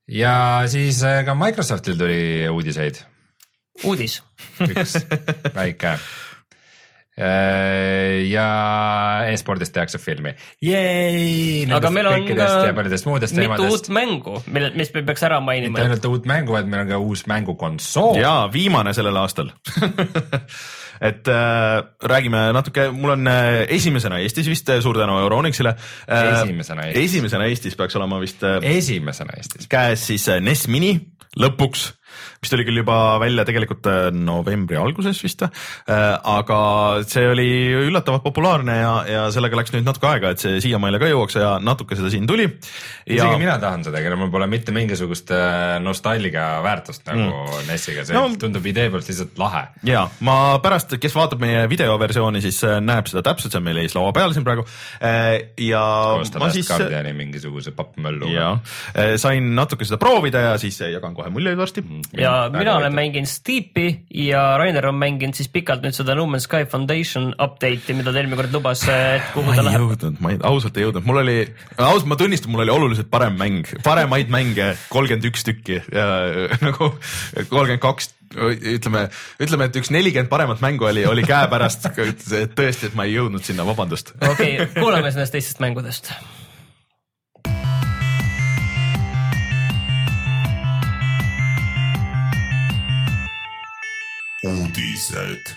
ja 0.08 0.36
siis 0.70 1.02
äh, 1.04 1.24
ka 1.26 1.34
Microsoftil 1.36 1.98
tuli 1.98 2.22
uudiseid. 2.50 3.02
Uudis. 3.84 4.22
üks 4.68 5.00
väike 5.56 5.98
Äh, 7.22 8.24
ja 8.32 8.46
e-spordist 9.28 9.74
tehakse 9.76 10.00
filmi. 10.00 10.32
aga 11.76 11.90
meil 11.92 12.08
on 12.08 12.24
ka 12.24 12.48
mitu 13.36 13.68
uut 13.68 13.90
mängu, 13.92 14.38
mille, 14.48 14.72
mis 14.80 14.94
me 14.96 15.04
peaks 15.04 15.26
ära 15.28 15.42
mainima. 15.44 15.76
mitte 15.76 15.90
ainult 15.90 16.08
uut 16.08 16.30
mängu, 16.32 16.56
vaid 16.56 16.72
meil 16.72 16.86
on 16.86 16.94
ka 16.94 17.02
uus 17.04 17.26
mängukonsool. 17.28 18.16
ja 18.22 18.48
viimane 18.54 18.96
sellel 18.96 19.20
aastal 19.20 19.52
et 21.12 21.28
äh, 21.28 21.84
räägime 22.14 22.48
natuke, 22.56 22.88
mul 22.96 23.18
on 23.18 23.28
äh, 23.28 23.68
esimesena 23.76 24.24
Eestis 24.24 24.48
vist, 24.48 24.72
äh, 24.72 24.80
suur 24.80 24.98
tänu 25.04 25.20
Euronixile 25.20 25.76
äh,. 26.08 26.28
esimesena 26.40 26.88
Eestis. 26.88 27.12
esimesena 27.12 27.52
Eestis 27.52 27.76
peaks 27.76 28.00
olema 28.00 28.24
vist 28.24 28.48
äh,. 28.48 28.64
esimesena 28.78 29.36
Eestis. 29.36 29.68
käes 29.68 30.08
siis 30.14 30.30
äh, 30.32 30.40
NES 30.40 30.70
Mini 30.72 30.96
lõpuks 31.36 31.92
mis 32.42 32.50
tuli 32.50 32.64
küll 32.66 32.80
juba 32.82 32.96
välja 33.22 33.44
tegelikult 33.46 33.86
äh, 33.86 34.08
novembri 34.18 34.78
alguses 34.82 35.20
vist, 35.22 35.44
äh, 35.46 36.00
aga 36.26 36.62
see 37.06 37.28
oli 37.30 37.50
üllatavalt 37.86 38.24
populaarne 38.26 38.78
ja, 38.80 38.94
ja 39.06 39.26
sellega 39.34 39.60
läks 39.60 39.76
nüüd 39.76 39.86
natuke 39.86 40.08
aega, 40.10 40.32
et 40.34 40.42
see 40.42 40.56
siiamaale 40.64 40.98
ka 40.98 41.12
jõuaks 41.12 41.38
ja 41.38 41.52
natuke 41.62 41.94
seda 42.00 42.10
siin 42.10 42.26
tuli. 42.26 42.48
isegi 43.06 43.20
ja... 43.20 43.38
mina 43.38 43.60
tahan 43.62 43.86
seda, 43.86 44.02
kellel 44.02 44.18
mul 44.18 44.32
pole 44.34 44.48
mitte 44.50 44.74
mingisugust 44.74 45.30
äh, 45.38 45.76
nostalgia 45.86 46.48
väärtust 46.66 47.06
nagu 47.12 47.28
mm. 47.28 47.68
NES-iga, 47.70 48.08
see 48.10 48.18
no, 48.18 48.24
tundub 48.42 48.66
idee 48.74 48.88
poolt 48.90 49.06
lihtsalt 49.12 49.38
lahe. 49.38 49.62
ja 49.86 50.08
ma 50.26 50.40
pärast, 50.66 50.98
kes 50.98 51.20
vaatab 51.20 51.46
meie 51.46 51.62
videoversiooni, 51.70 52.42
siis 52.42 52.64
näeb 52.82 53.14
seda 53.14 53.22
täpselt, 53.30 53.54
see 53.54 53.62
on 53.62 53.70
meil 53.70 53.84
ees 53.84 53.94
laua 53.94 54.16
peal 54.18 54.34
siin 54.34 54.48
praegu. 54.48 54.66
ja 55.62 55.86
Koos 56.18 56.34
ma 56.42 56.50
siis. 56.58 56.74
Guardiani 56.74 57.14
mingisuguse 57.14 57.78
pappmölluga. 57.78 58.58
sain 59.22 59.54
natuke 59.54 59.86
seda 59.86 60.02
proovida 60.02 60.42
ja 60.48 60.58
siis 60.62 60.82
jagan 60.90 61.14
kohe 61.14 61.30
muljeid 61.30 61.62
varsti 61.62 61.86
mm 61.86 62.30
ja 62.31 62.31
mina 62.54 62.76
olen 62.78 62.96
mänginud 62.96 63.30
Steepi 63.30 63.88
ja 64.24 64.44
Rainer 64.60 64.88
on 64.90 64.98
mänginud 65.02 65.38
siis 65.38 65.50
pikalt 65.52 65.84
nüüd 65.86 65.96
seda 65.96 66.16
No 66.18 66.28
Man's 66.30 66.48
Sky 66.48 66.68
Foundation 66.70 67.32
update'i, 67.36 67.96
mida 67.98 68.14
ta 68.14 68.22
eelmine 68.22 68.40
kord 68.40 68.56
lubas, 68.56 68.86
et 68.92 69.28
kuhu 69.36 69.56
ta 69.56 69.66
läheb. 69.66 69.86
jõudnud, 69.86 70.22
ma 70.24 70.34
ei, 70.34 70.40
ausalt 70.52 70.80
ei 70.80 70.88
jõudnud, 70.88 71.08
mul 71.08 71.22
oli, 71.24 71.38
ausalt 71.78 72.10
ma 72.12 72.18
tunnistan, 72.20 72.54
mul 72.54 72.66
oli 72.66 72.76
oluliselt 72.76 73.12
parem 73.14 73.38
mäng, 73.40 73.70
paremaid 73.86 74.34
mänge 74.34 74.74
kolmkümmend 74.94 75.30
üks 75.32 75.46
tükki 75.48 75.82
ja 75.84 76.08
nagu 76.68 76.94
kolmkümmend 77.50 77.84
kaks 77.84 78.14
ütleme, 78.32 79.08
ütleme, 79.44 79.68
et 79.68 79.80
üks 79.82 79.92
nelikümmend 79.92 80.32
paremat 80.32 80.62
mängu 80.64 80.88
oli, 80.88 81.04
oli 81.08 81.26
käepärast, 81.28 81.90
tõesti, 81.96 82.92
et 82.92 82.96
ma 82.96 83.08
ei 83.08 83.18
jõudnud 83.18 83.44
sinna, 83.44 83.68
vabandust. 83.68 84.16
okei 84.22 84.56
okay,, 84.56 84.70
kuulame 84.78 85.10
siis 85.10 85.20
nendest 85.20 85.36
teistest 85.36 85.64
mängudest 85.64 86.14
uudised. 94.48 95.52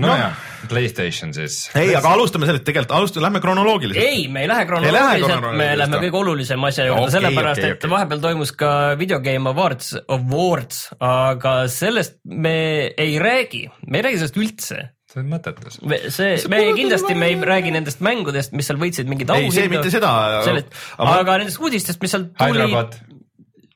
nojah 0.00 0.30
no., 0.30 0.68
Playstation 0.68 1.34
siis. 1.34 1.66
ei, 1.76 1.90
aga 1.96 2.14
alustame 2.14 2.46
sellest, 2.48 2.64
tegelikult 2.64 2.94
alustame, 2.96 3.26
lähme 3.26 3.42
kronoloogiliselt. 3.44 4.06
ei, 4.06 4.24
me 4.32 4.46
ei 4.46 4.48
lähe 4.48 4.64
kronoloogiliselt, 4.70 5.48
me 5.58 5.66
lähme 5.76 6.00
kõige 6.06 6.20
olulisema 6.22 6.70
asja 6.72 6.86
juurde 6.88 7.04
okay,, 7.04 7.14
sellepärast 7.18 7.60
okay, 7.60 7.74
et 7.74 7.82
okay. 7.82 7.92
vahepeal 7.92 8.24
toimus 8.24 8.54
ka 8.56 8.72
Video 9.00 9.20
Game 9.24 9.52
Awards, 9.52 9.92
Awards, 10.16 10.86
aga 11.02 11.54
sellest 11.72 12.20
me 12.24 12.56
ei 12.96 13.18
räägi, 13.20 13.66
me 13.84 14.00
ei 14.00 14.08
räägi 14.08 14.22
sellest 14.22 14.40
üldse 14.40 14.82
see 15.12 15.20
on 15.20 15.28
mõttetus. 15.28 15.76
see, 16.14 16.36
me 16.48 16.62
ei, 16.64 16.74
kindlasti 16.78 17.16
me 17.18 17.28
ei 17.28 17.36
räägi 17.52 17.74
nendest 17.74 18.00
mängudest, 18.00 18.56
mis 18.56 18.70
seal 18.70 18.80
võitsid 18.80 19.10
mingeid 19.10 19.34
auhindu. 19.34 19.52
ei, 19.52 19.58
see 19.58 19.68
mitte 19.68 19.92
seda. 19.92 20.12
aga, 20.40 21.18
aga 21.18 21.42
nendest 21.42 21.60
uudistest, 21.60 22.00
mis 22.00 22.16
seal 22.16 22.30
tuli 22.38 22.70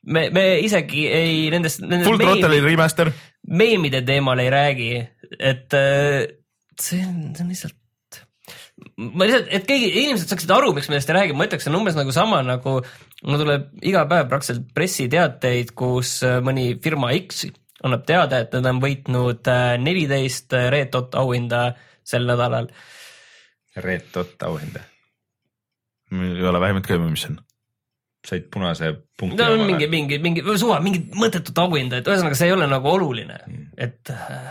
me, 0.07 0.27
me 0.33 0.45
isegi 0.63 1.07
ei 1.11 1.47
nendest, 1.53 1.83
nendest. 1.83 2.07
Full 2.07 2.21
Throttle'i 2.21 2.63
remaster. 2.63 3.11
meemide 3.47 4.01
teemal 4.07 4.39
ei 4.43 4.49
räägi, 4.51 4.93
et 5.39 5.75
äh, 5.77 6.23
see 6.79 7.03
on, 7.05 7.19
see 7.35 7.45
on 7.45 7.51
lihtsalt 7.53 7.77
ma 8.97 9.27
lihtsalt, 9.27 9.47
et 9.53 9.67
keegi, 9.67 9.89
inimesed 10.03 10.31
saaksid 10.31 10.51
aru, 10.53 10.73
miks 10.75 10.89
me 10.89 10.97
sellest 10.97 11.13
räägime, 11.15 11.39
ma 11.39 11.47
ütleks, 11.49 11.65
see 11.65 11.73
on 11.73 11.79
umbes 11.79 11.97
nagu 11.97 12.13
sama 12.15 12.41
nagu 12.45 12.77
mul 13.25 13.41
tuleb 13.41 13.69
iga 13.87 14.03
päev 14.09 14.27
praktiliselt 14.31 14.67
pressiteateid, 14.77 15.73
kus 15.77 16.19
äh, 16.27 16.39
mõni 16.45 16.69
firma 16.83 17.13
X 17.17 17.47
annab 17.85 18.05
teada, 18.09 18.41
et 18.43 18.53
nad 18.57 18.71
on 18.73 18.83
võitnud 18.83 19.49
äh, 19.53 19.73
neliteist 19.81 20.55
Red 20.73 20.93
Dot 20.95 21.17
auhinda 21.19 21.71
sel 22.07 22.25
nädalal. 22.29 22.71
Red 23.83 24.13
Dot 24.13 24.47
auhinda? 24.47 24.85
ei 26.07 26.45
ole 26.47 26.59
vähemalt 26.63 26.85
ka 26.87 26.95
aimu, 26.95 27.09
mis 27.11 27.25
see 27.25 27.33
on 27.33 27.41
said 28.27 28.47
punase 28.51 28.91
punkti. 29.19 29.39
no 29.43 29.65
mingi, 29.65 29.87
mingi, 29.87 30.19
mingi 30.19 30.43
suva, 30.59 30.79
mingit 30.83 31.15
mõttetut 31.17 31.57
auhinda, 31.63 32.01
et 32.01 32.09
ühesõnaga 32.09 32.37
see 32.37 32.49
ei 32.49 32.55
ole 32.55 32.67
nagu 32.69 32.91
oluline 32.91 33.39
mm., 33.39 33.69
et 33.87 34.11
äh, 34.11 34.49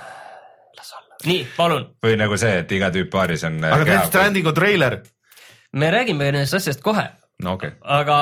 las 0.78 0.92
olla. 0.96 1.18
nii, 1.28 1.42
palun. 1.56 1.88
või 2.06 2.16
nagu 2.20 2.38
see, 2.40 2.62
et 2.62 2.72
iga 2.76 2.90
tüüp 2.94 3.10
baaris 3.12 3.44
on. 3.48 3.60
aga 3.68 3.88
Death 3.88 4.10
Strandingu 4.10 4.54
treiler. 4.56 5.00
me 5.76 5.92
räägime 5.92 6.30
nendest 6.30 6.56
asjadest 6.60 6.84
kohe. 6.84 7.04
no 7.44 7.56
okei 7.58 7.74
okay.. 7.74 7.82
aga 8.00 8.18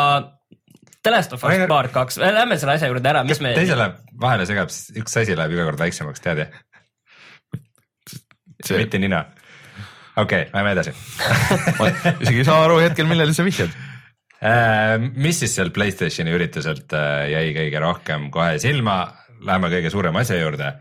The 1.05 1.13
Last 1.13 1.35
of 1.37 1.43
Us 1.45 1.67
Part 1.69 1.93
kaks, 1.93 2.17
lähme 2.19 2.57
selle 2.59 2.79
asja 2.79 2.89
juurde 2.89 3.11
ära, 3.13 3.23
mis 3.29 3.41
me. 3.45 3.55
teise 3.55 3.79
läheb 3.79 4.01
vahele 4.21 4.49
segab, 4.49 4.73
üks 4.73 5.19
asi 5.23 5.39
läheb 5.39 5.55
iga 5.55 5.69
kord 5.71 5.87
väiksemaks, 5.87 6.25
tead 6.25 6.43
ju? 6.43 6.51
See... 8.65 8.79
mitte 8.81 8.99
nina. 8.99 9.27
okei 10.17 10.49
okay,, 10.49 10.53
lähme 10.55 10.75
edasi 10.75 10.95
isegi 12.25 12.41
ei 12.41 12.47
saa 12.49 12.63
aru 12.67 12.83
hetkel, 12.83 13.07
millele 13.11 13.37
sa 13.37 13.45
vihjad 13.47 13.69
äh, 13.69 13.84
mis 15.17 15.39
siis 15.41 15.55
seal 15.57 15.71
Playstationi 15.75 16.35
ürituselt 16.37 16.93
äh, 16.97 17.31
jäi 17.33 17.53
kõige 17.57 17.81
rohkem 17.81 18.29
kohe 18.35 18.59
silma, 18.63 18.99
läheme 19.45 19.71
kõige 19.73 19.93
suurema 19.95 20.25
asja 20.25 20.41
juurde. 20.41 20.75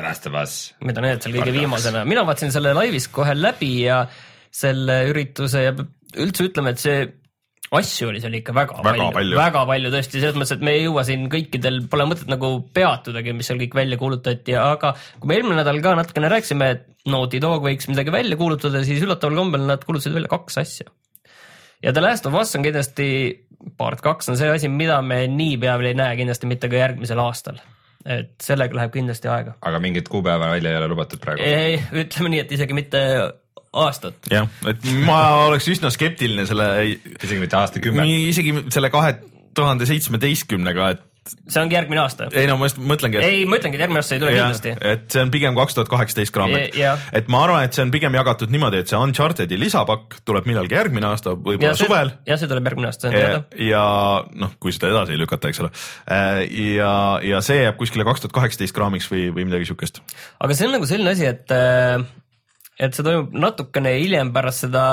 Us. 0.00 0.52
mida 0.86 1.02
näed 1.02 1.20
seal 1.20 1.34
kõige 1.34 1.52
viimasena, 1.52 2.06
mina 2.08 2.22
vaatasin 2.24 2.52
selle 2.54 2.70
laivis 2.72 3.08
kohe 3.12 3.34
läbi 3.36 3.82
ja 3.82 4.04
selle 4.54 5.02
ürituse 5.10 5.64
ja 5.66 5.74
üldse 5.74 6.46
ütleme, 6.46 6.72
et 6.72 6.80
see 6.80 7.02
asju 7.76 8.08
oli 8.10 8.22
seal 8.22 8.34
ikka 8.38 8.54
väga, 8.54 8.78
väga 8.80 8.86
palju, 8.86 9.08
palju., 9.14 9.38
väga 9.38 9.64
palju 9.68 9.92
tõesti, 9.94 10.22
selles 10.22 10.38
mõttes, 10.38 10.54
et 10.56 10.64
me 10.66 10.74
ei 10.78 10.86
jõua 10.86 11.04
siin 11.06 11.26
kõikidel, 11.30 11.82
pole 11.90 12.06
mõtet 12.10 12.30
nagu 12.30 12.52
peatudagi, 12.74 13.34
mis 13.36 13.50
seal 13.50 13.60
kõik 13.60 13.76
välja 13.78 13.98
kuulutati, 14.00 14.56
aga 14.58 14.94
kui 15.18 15.30
me 15.30 15.36
eelmine 15.36 15.60
nädal 15.60 15.82
ka 15.84 15.94
natukene 15.98 16.32
rääkisime, 16.32 16.70
et 16.74 16.88
Naughty 17.10 17.42
Dog 17.42 17.66
võiks 17.66 17.90
midagi 17.90 18.14
välja 18.14 18.38
kuulutada, 18.40 18.82
siis 18.86 19.04
üllataval 19.04 19.38
kombel 19.42 19.68
nad 19.68 19.84
kuulutasid 19.86 20.16
välja 20.16 20.32
kaks 20.32 20.58
asja. 20.64 20.90
Ja 21.82 21.92
The 21.92 22.04
Last 22.04 22.26
of 22.26 22.38
Us 22.40 22.54
on 22.56 22.64
kindlasti, 22.66 23.10
part 23.80 24.00
kaks 24.04 24.32
on 24.32 24.38
see 24.40 24.48
asi, 24.52 24.68
mida 24.72 25.00
me 25.02 25.24
niipea 25.28 25.76
veel 25.80 25.92
ei 25.92 26.00
näe 26.00 26.16
kindlasti 26.20 26.48
mitte 26.50 26.70
ka 26.72 26.80
järgmisel 26.80 27.20
aastal 27.22 27.60
et 28.08 28.32
sellega 28.40 28.78
läheb 28.78 28.94
kindlasti 28.94 29.28
aega. 29.28 29.56
aga 29.60 29.80
mingit 29.82 30.08
kuupäeva 30.08 30.48
välja 30.54 30.72
ei 30.72 30.78
ole 30.80 30.88
lubatud 30.88 31.20
praegu? 31.20 31.44
ei, 31.44 31.76
ütleme 32.04 32.32
nii, 32.32 32.44
et 32.46 32.52
isegi 32.56 32.76
mitte 32.76 33.02
aastat. 33.72 34.16
jah, 34.30 34.48
et 34.68 34.86
ma 35.06 35.20
oleks 35.46 35.68
üsna 35.72 35.92
skeptiline 35.92 36.46
selle. 36.48 36.70
isegi 37.12 37.40
mitte 37.42 37.58
aastakümme. 37.60 38.06
isegi 38.30 38.54
selle 38.72 38.90
kahe 38.92 39.18
tuhande 39.54 39.86
seitsmeteistkümnega, 39.88 40.90
et 40.94 41.04
see 41.48 41.62
ongi 41.62 41.76
järgmine 41.76 42.02
aasta. 42.02 42.28
ei 42.32 42.48
no 42.50 42.56
ma 42.60 42.68
just 42.68 42.80
mõtlengi. 42.80 43.20
ei, 43.24 43.44
ma 43.48 43.58
ütlengi, 43.60 43.78
et 43.78 43.84
järgmine 43.84 44.02
aasta 44.02 44.16
ei 44.16 44.22
tule 44.22 44.32
ja, 44.34 44.46
kindlasti. 44.46 44.74
et 44.92 45.06
see 45.14 45.24
on 45.24 45.32
pigem 45.34 45.58
kaks 45.58 45.76
tuhat 45.76 45.90
kaheksateist 45.92 46.34
kraamik. 46.34 46.76
et 46.76 47.30
ma 47.32 47.42
arvan, 47.46 47.66
et 47.66 47.76
see 47.76 47.84
on 47.86 47.92
pigem 47.94 48.16
jagatud 48.18 48.52
niimoodi, 48.52 48.82
et 48.84 48.92
see 48.92 49.00
Uncharted'i 49.00 49.58
lisapakk 49.60 50.20
tuleb 50.28 50.48
millalgi 50.50 50.78
järgmine 50.78 51.10
aasta, 51.10 51.34
võib-olla 51.36 51.76
suvel. 51.78 52.14
jah, 52.28 52.40
see 52.40 52.50
tuleb 52.50 52.70
järgmine 52.70 52.90
aasta, 52.90 53.06
see 53.06 53.12
on 53.12 53.18
teada. 53.18 53.66
ja 53.70 53.84
noh, 54.44 54.56
kui 54.62 54.74
seda 54.76 54.92
edasi 54.92 55.16
ei 55.16 55.22
lükata, 55.22 55.52
eks 55.52 55.62
ole. 55.64 55.72
Äh, 56.10 56.42
ja, 56.76 56.94
ja 57.26 57.44
see 57.44 57.60
jääb 57.62 57.78
kuskile 57.80 58.06
kaks 58.08 58.24
tuhat 58.24 58.36
kaheksateist 58.40 58.76
kraamiks 58.76 59.10
või, 59.12 59.28
või 59.34 59.46
midagi 59.50 59.70
siukest. 59.70 60.02
aga 60.40 60.56
see 60.56 60.68
on 60.68 60.76
nagu 60.78 60.88
selline 60.88 61.14
asi, 61.14 61.28
et 61.30 61.54
äh, 61.54 62.02
et 62.80 62.96
see 62.96 63.06
toimub 63.06 63.34
natukene 63.36 63.94
hiljem 64.00 64.32
pärast 64.34 64.66
seda 64.66 64.84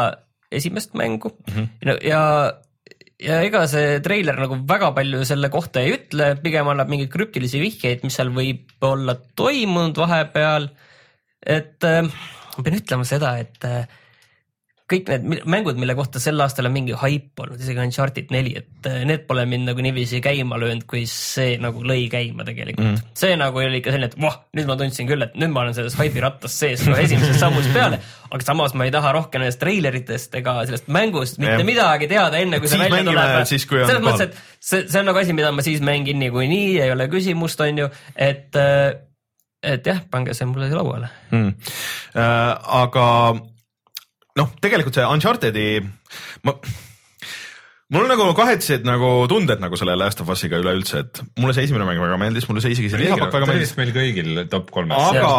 esimest 0.51 0.93
mängu 0.95 1.31
mm 1.47 1.53
-hmm. 1.53 1.67
ja, 1.85 1.97
ja 2.03 2.21
ega 3.17 3.63
see 3.69 3.99
treiler 4.05 4.37
nagu 4.37 4.59
väga 4.69 4.91
palju 4.93 5.23
selle 5.25 5.49
kohta 5.53 5.81
ei 5.81 5.95
ütle, 5.95 6.35
pigem 6.41 6.67
annab 6.69 6.89
mingeid 6.91 7.09
krüptilisi 7.13 7.61
vihjeid, 7.61 8.03
mis 8.05 8.17
seal 8.17 8.29
võib 8.33 8.69
olla 8.85 9.17
toimunud 9.35 9.97
vahepeal. 9.97 10.69
et 11.41 11.83
äh, 11.83 12.03
ma 12.03 12.63
pean 12.63 12.77
ütlema 12.77 13.05
seda, 13.05 13.37
et 13.41 13.65
äh, 13.65 13.87
kõik 14.87 15.09
need 15.11 15.43
mängud, 15.51 15.75
mille 15.79 15.93
kohta 15.97 16.19
sel 16.23 16.39
aastal 16.39 16.69
on 16.69 16.73
mingi 16.75 16.95
haip 16.95 17.41
olnud, 17.43 17.59
isegi 17.59 17.81
Uncharted 17.83 18.29
neli, 18.31 18.53
et 18.61 18.87
äh, 18.87 19.01
need 19.07 19.25
pole 19.27 19.43
mind 19.49 19.67
nagu 19.67 19.83
niiviisi 19.83 20.21
käima 20.23 20.59
löönud, 20.61 20.85
kui 20.87 21.01
see 21.11 21.57
nagu 21.59 21.81
lõi 21.83 22.05
käima 22.11 22.45
tegelikult 22.47 22.85
mm.. 22.85 23.15
see 23.17 23.35
nagu 23.39 23.59
oli 23.59 23.81
ikka 23.81 23.91
selline, 23.91 24.09
et 24.13 24.21
voh, 24.23 24.37
nüüd 24.55 24.69
ma 24.69 24.77
tundsin 24.79 25.09
küll, 25.09 25.25
et 25.25 25.35
nüüd 25.39 25.51
ma 25.51 25.65
olen 25.65 25.75
selles 25.75 25.97
haipi 25.99 26.23
rattas 26.23 26.55
sees 26.61 26.85
kohe 26.87 27.03
esimesest 27.03 27.41
sammust 27.41 27.73
peale. 27.75 27.99
aga 28.31 28.47
samas 28.47 28.75
ma 28.79 28.87
ei 28.87 28.93
taha 28.95 29.11
rohkem 29.17 29.43
nendest 29.43 29.59
treileritest 29.63 30.39
ega 30.39 30.55
sellest 30.69 30.87
mängust 30.91 31.41
mitte 31.41 31.59
ja. 31.59 31.67
midagi 31.67 32.09
teada, 32.11 32.39
enne 32.39 32.61
kui 32.63 32.71
see 32.71 32.79
välja 32.79 33.03
tuleb. 33.09 33.35
selles 33.51 34.05
mõttes, 34.05 34.29
et 34.29 34.39
see, 34.63 34.85
see 34.87 35.03
on 35.03 35.11
nagu 35.11 35.19
asi, 35.19 35.35
mida 35.35 35.51
ma 35.51 35.67
siis 35.67 35.83
mängin 35.83 36.23
niikuinii, 36.23 36.79
ei 36.85 36.95
ole 36.95 37.09
küsimust, 37.11 37.59
on 37.67 37.83
ju, 37.83 37.91
et 38.15 38.55
äh, 38.55 39.03
et 39.67 39.87
jah, 39.89 39.99
pange 40.11 40.31
see 40.37 40.47
mulle 40.47 40.71
lauale 40.71 41.11
mm.. 41.33 41.53
Äh, 42.15 42.73
aga 42.79 43.05
noh, 44.37 44.51
tegelikult 44.63 44.97
see 44.97 45.07
Uncharted'i, 45.07 45.69
ma, 46.45 46.55
mul 47.87 48.03
on 48.03 48.09
nagu 48.11 48.23
kahetised 48.35 48.83
nagu 48.83 49.09
tunded 49.31 49.61
nagu 49.63 49.77
selle 49.79 49.93
Last 49.95 50.19
of 50.19 50.27
Us'iga 50.33 50.57
üleüldse, 50.59 51.05
et 51.05 51.21
mulle 51.39 51.53
see 51.55 51.63
esimene 51.69 51.85
mäng 51.87 52.01
väga 52.03 52.17
meeldis, 52.19 52.47
mulle 52.49 52.59
see 52.63 52.73
isegi 52.73 52.89
see 52.91 52.99
lisapakk 52.99 53.37
väga 53.37 53.47
meeldis. 53.47 53.71
meil 53.79 53.93
kõigil 53.95 54.41
top 54.51 54.73
kolmes. 54.75 54.97
aga 55.13 55.29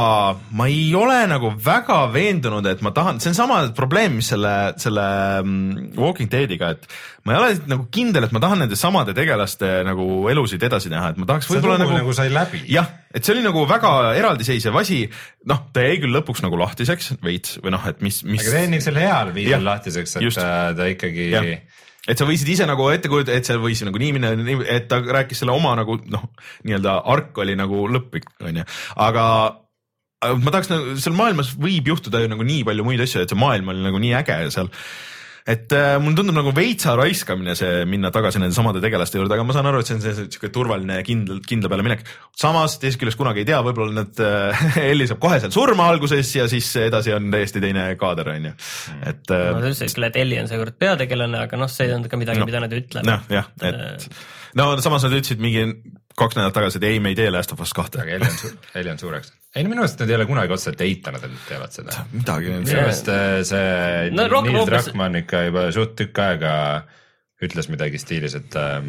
ma 0.57 0.69
ei 0.73 0.87
ole 0.97 1.19
nagu 1.29 1.51
väga 1.65 1.99
veendunud, 2.15 2.65
et 2.71 2.81
ma 2.85 2.95
tahan, 2.97 3.21
see 3.21 3.35
on 3.35 3.37
sama 3.37 3.59
probleem, 3.77 4.17
mis 4.17 4.31
selle, 4.33 4.55
selle 4.81 5.05
mm, 5.43 5.91
Walking 6.01 6.33
Deadiga, 6.33 6.71
et 6.73 6.89
ma 7.29 7.35
ei 7.35 7.43
ole 7.43 7.59
nagu 7.69 7.85
kindel, 7.93 8.25
et 8.25 8.33
ma 8.33 8.41
tahan 8.41 8.65
nende 8.65 8.79
samade 8.81 9.13
tegelaste 9.19 9.83
nagu 9.85 10.07
elusid 10.33 10.65
edasi 10.65 10.89
näha, 10.93 11.13
et 11.13 11.21
ma 11.21 11.29
tahaks 11.29 11.51
võib-olla 11.53 11.77
nagu, 11.83 11.93
nagu 12.01 12.15
sai 12.17 12.33
läbi. 12.33 12.63
jah, 12.73 12.89
et 13.13 13.29
see 13.29 13.35
oli 13.37 13.45
nagu 13.45 13.67
väga 13.69 14.15
eraldiseisev 14.17 14.79
asi, 14.81 15.03
noh, 15.53 15.67
ta 15.77 15.85
jäi 15.85 16.01
küll 16.01 16.17
lõpuks 16.17 16.41
nagu 16.47 16.57
lahtiseks 16.65 17.19
veits 17.21 17.61
või 17.61 17.77
noh, 17.77 17.85
et 17.93 18.01
mis, 18.01 18.23
mis. 18.25 18.41
aga 18.41 18.57
ta 18.57 18.65
jäi 18.65 18.73
niisugusel 18.73 19.03
heal 19.05 19.35
viisil 19.37 19.69
lahtiseks, 19.69 20.17
et 20.17 20.27
just. 20.31 20.41
ta 20.41 20.89
ikkagi 20.97 21.29
ja 21.35 21.45
et 22.09 22.19
sa 22.21 22.27
võisid 22.29 22.49
ise 22.55 22.67
nagu 22.69 22.89
ette 22.93 23.11
kujutada, 23.13 23.37
et 23.37 23.49
see 23.49 23.59
võis 23.61 23.83
nagu 23.87 24.01
nii 24.01 24.13
minna, 24.17 24.33
et 24.65 24.89
ta 24.91 25.01
rääkis 25.05 25.43
selle 25.43 25.55
oma 25.55 25.75
nagu 25.79 25.99
noh, 26.09 26.29
nii-öelda 26.65 27.01
ark 27.15 27.39
oli 27.45 27.57
nagu 27.59 27.85
lõplik, 27.93 28.31
onju, 28.41 28.65
aga 29.05 29.25
ma 30.43 30.51
tahaks 30.51 30.73
nagu 30.73 30.97
seal 30.99 31.15
maailmas 31.19 31.53
võib 31.61 31.93
juhtuda 31.93 32.25
ju 32.25 32.33
nagu 32.33 32.47
nii 32.47 32.65
palju 32.67 32.87
muid 32.87 33.05
asju, 33.05 33.23
et 33.23 33.33
see 33.33 33.39
maailm 33.39 33.71
oli 33.75 33.85
nagu 33.85 34.01
nii 34.03 34.17
äge 34.19 34.41
seal 34.55 34.73
et 35.47 35.75
äh, 35.77 35.97
mulle 36.03 36.19
tundub 36.19 36.37
nagu 36.39 36.53
veitsa 36.57 36.95
raiskamine 36.99 37.55
see 37.59 37.85
minna 37.91 38.11
tagasi 38.15 38.41
nende 38.43 38.57
samade 38.57 38.83
tegelaste 38.85 39.21
juurde, 39.21 39.37
aga 39.37 39.47
ma 39.47 39.57
saan 39.57 39.69
aru, 39.71 39.83
et 39.83 39.91
see 39.91 39.99
on 39.99 40.05
see 40.05 40.15
sihuke 40.19 40.51
turvaline 40.55 41.01
ja 41.01 41.07
kindel, 41.07 41.43
kindla 41.47 41.71
peale 41.73 41.87
minek. 41.87 42.07
samas 42.39 42.79
teisest 42.83 43.01
küljest 43.03 43.21
kunagi 43.21 43.45
ei 43.45 43.51
tea, 43.51 43.61
võib-olla 43.67 44.03
need 44.03 44.23
äh, 44.25 44.65
Elli 44.91 45.09
saab 45.11 45.23
kohe 45.25 45.41
seal 45.43 45.55
surma 45.55 45.91
alguses 45.93 46.33
ja 46.37 46.49
siis 46.51 46.71
edasi 46.83 47.15
on 47.17 47.31
täiesti 47.35 47.63
teine 47.65 47.91
kaader, 48.01 48.33
on 48.35 48.51
ju, 48.51 48.57
et 49.03 49.35
äh,. 49.35 49.47
no 49.53 49.63
ta 49.63 49.71
ütles 49.75 49.95
küll, 49.99 50.09
et 50.09 50.19
Elli 50.25 50.41
on 50.43 50.51
seekord 50.51 50.81
peategelane, 50.81 51.45
aga 51.49 51.61
noh, 51.61 51.71
see 51.73 51.89
ei 51.89 51.95
olnud 51.99 52.11
ka 52.11 52.21
midagi 52.21 52.43
no,, 52.43 52.51
mida 52.51 52.65
nad 52.65 52.81
ütlevad. 52.81 53.31
jah, 53.33 53.55
et 53.63 54.11
no 54.59 54.71
samas 54.85 55.07
nad 55.07 55.17
ütlesid 55.17 55.43
mingi 55.43 55.67
kaks 56.19 56.39
nädalat 56.39 56.57
tagasi, 56.57 56.81
et 56.81 56.89
ei, 56.91 57.03
me 57.03 57.15
ei 57.15 57.19
tee 57.19 57.31
Last 57.31 57.55
of 57.55 57.63
Us 57.65 57.75
kahte. 57.77 58.03
aga 58.03 58.19
Elli 58.19 58.31
on, 58.31 58.63
Elli 58.81 58.95
on 58.95 59.03
suureks 59.03 59.35
ei 59.57 59.65
no 59.65 59.73
minu 59.73 59.83
meelest 59.83 60.01
nad 60.03 60.13
ei 60.13 60.19
ole 60.19 60.29
kunagi 60.29 60.55
otseselt 60.55 60.85
eitanud, 60.85 61.25
et 61.25 61.33
nad 61.33 61.45
teevad 61.49 61.75
seda. 61.75 62.05
midagi. 62.13 62.55
minu 62.55 62.69
meelest 62.69 63.11
äh, 63.13 63.35
see 63.49 64.15
no, 64.15 64.29
Neil 64.45 64.65
Druckmann 64.69 65.23
ikka 65.23 65.49
juba 65.49 65.69
suht 65.75 65.97
tükk 65.99 66.25
aega 66.25 66.55
ütles 67.39 67.69
midagi 67.71 68.01
stiilis, 68.03 68.35
et 68.35 68.55
ähm, 68.59 68.89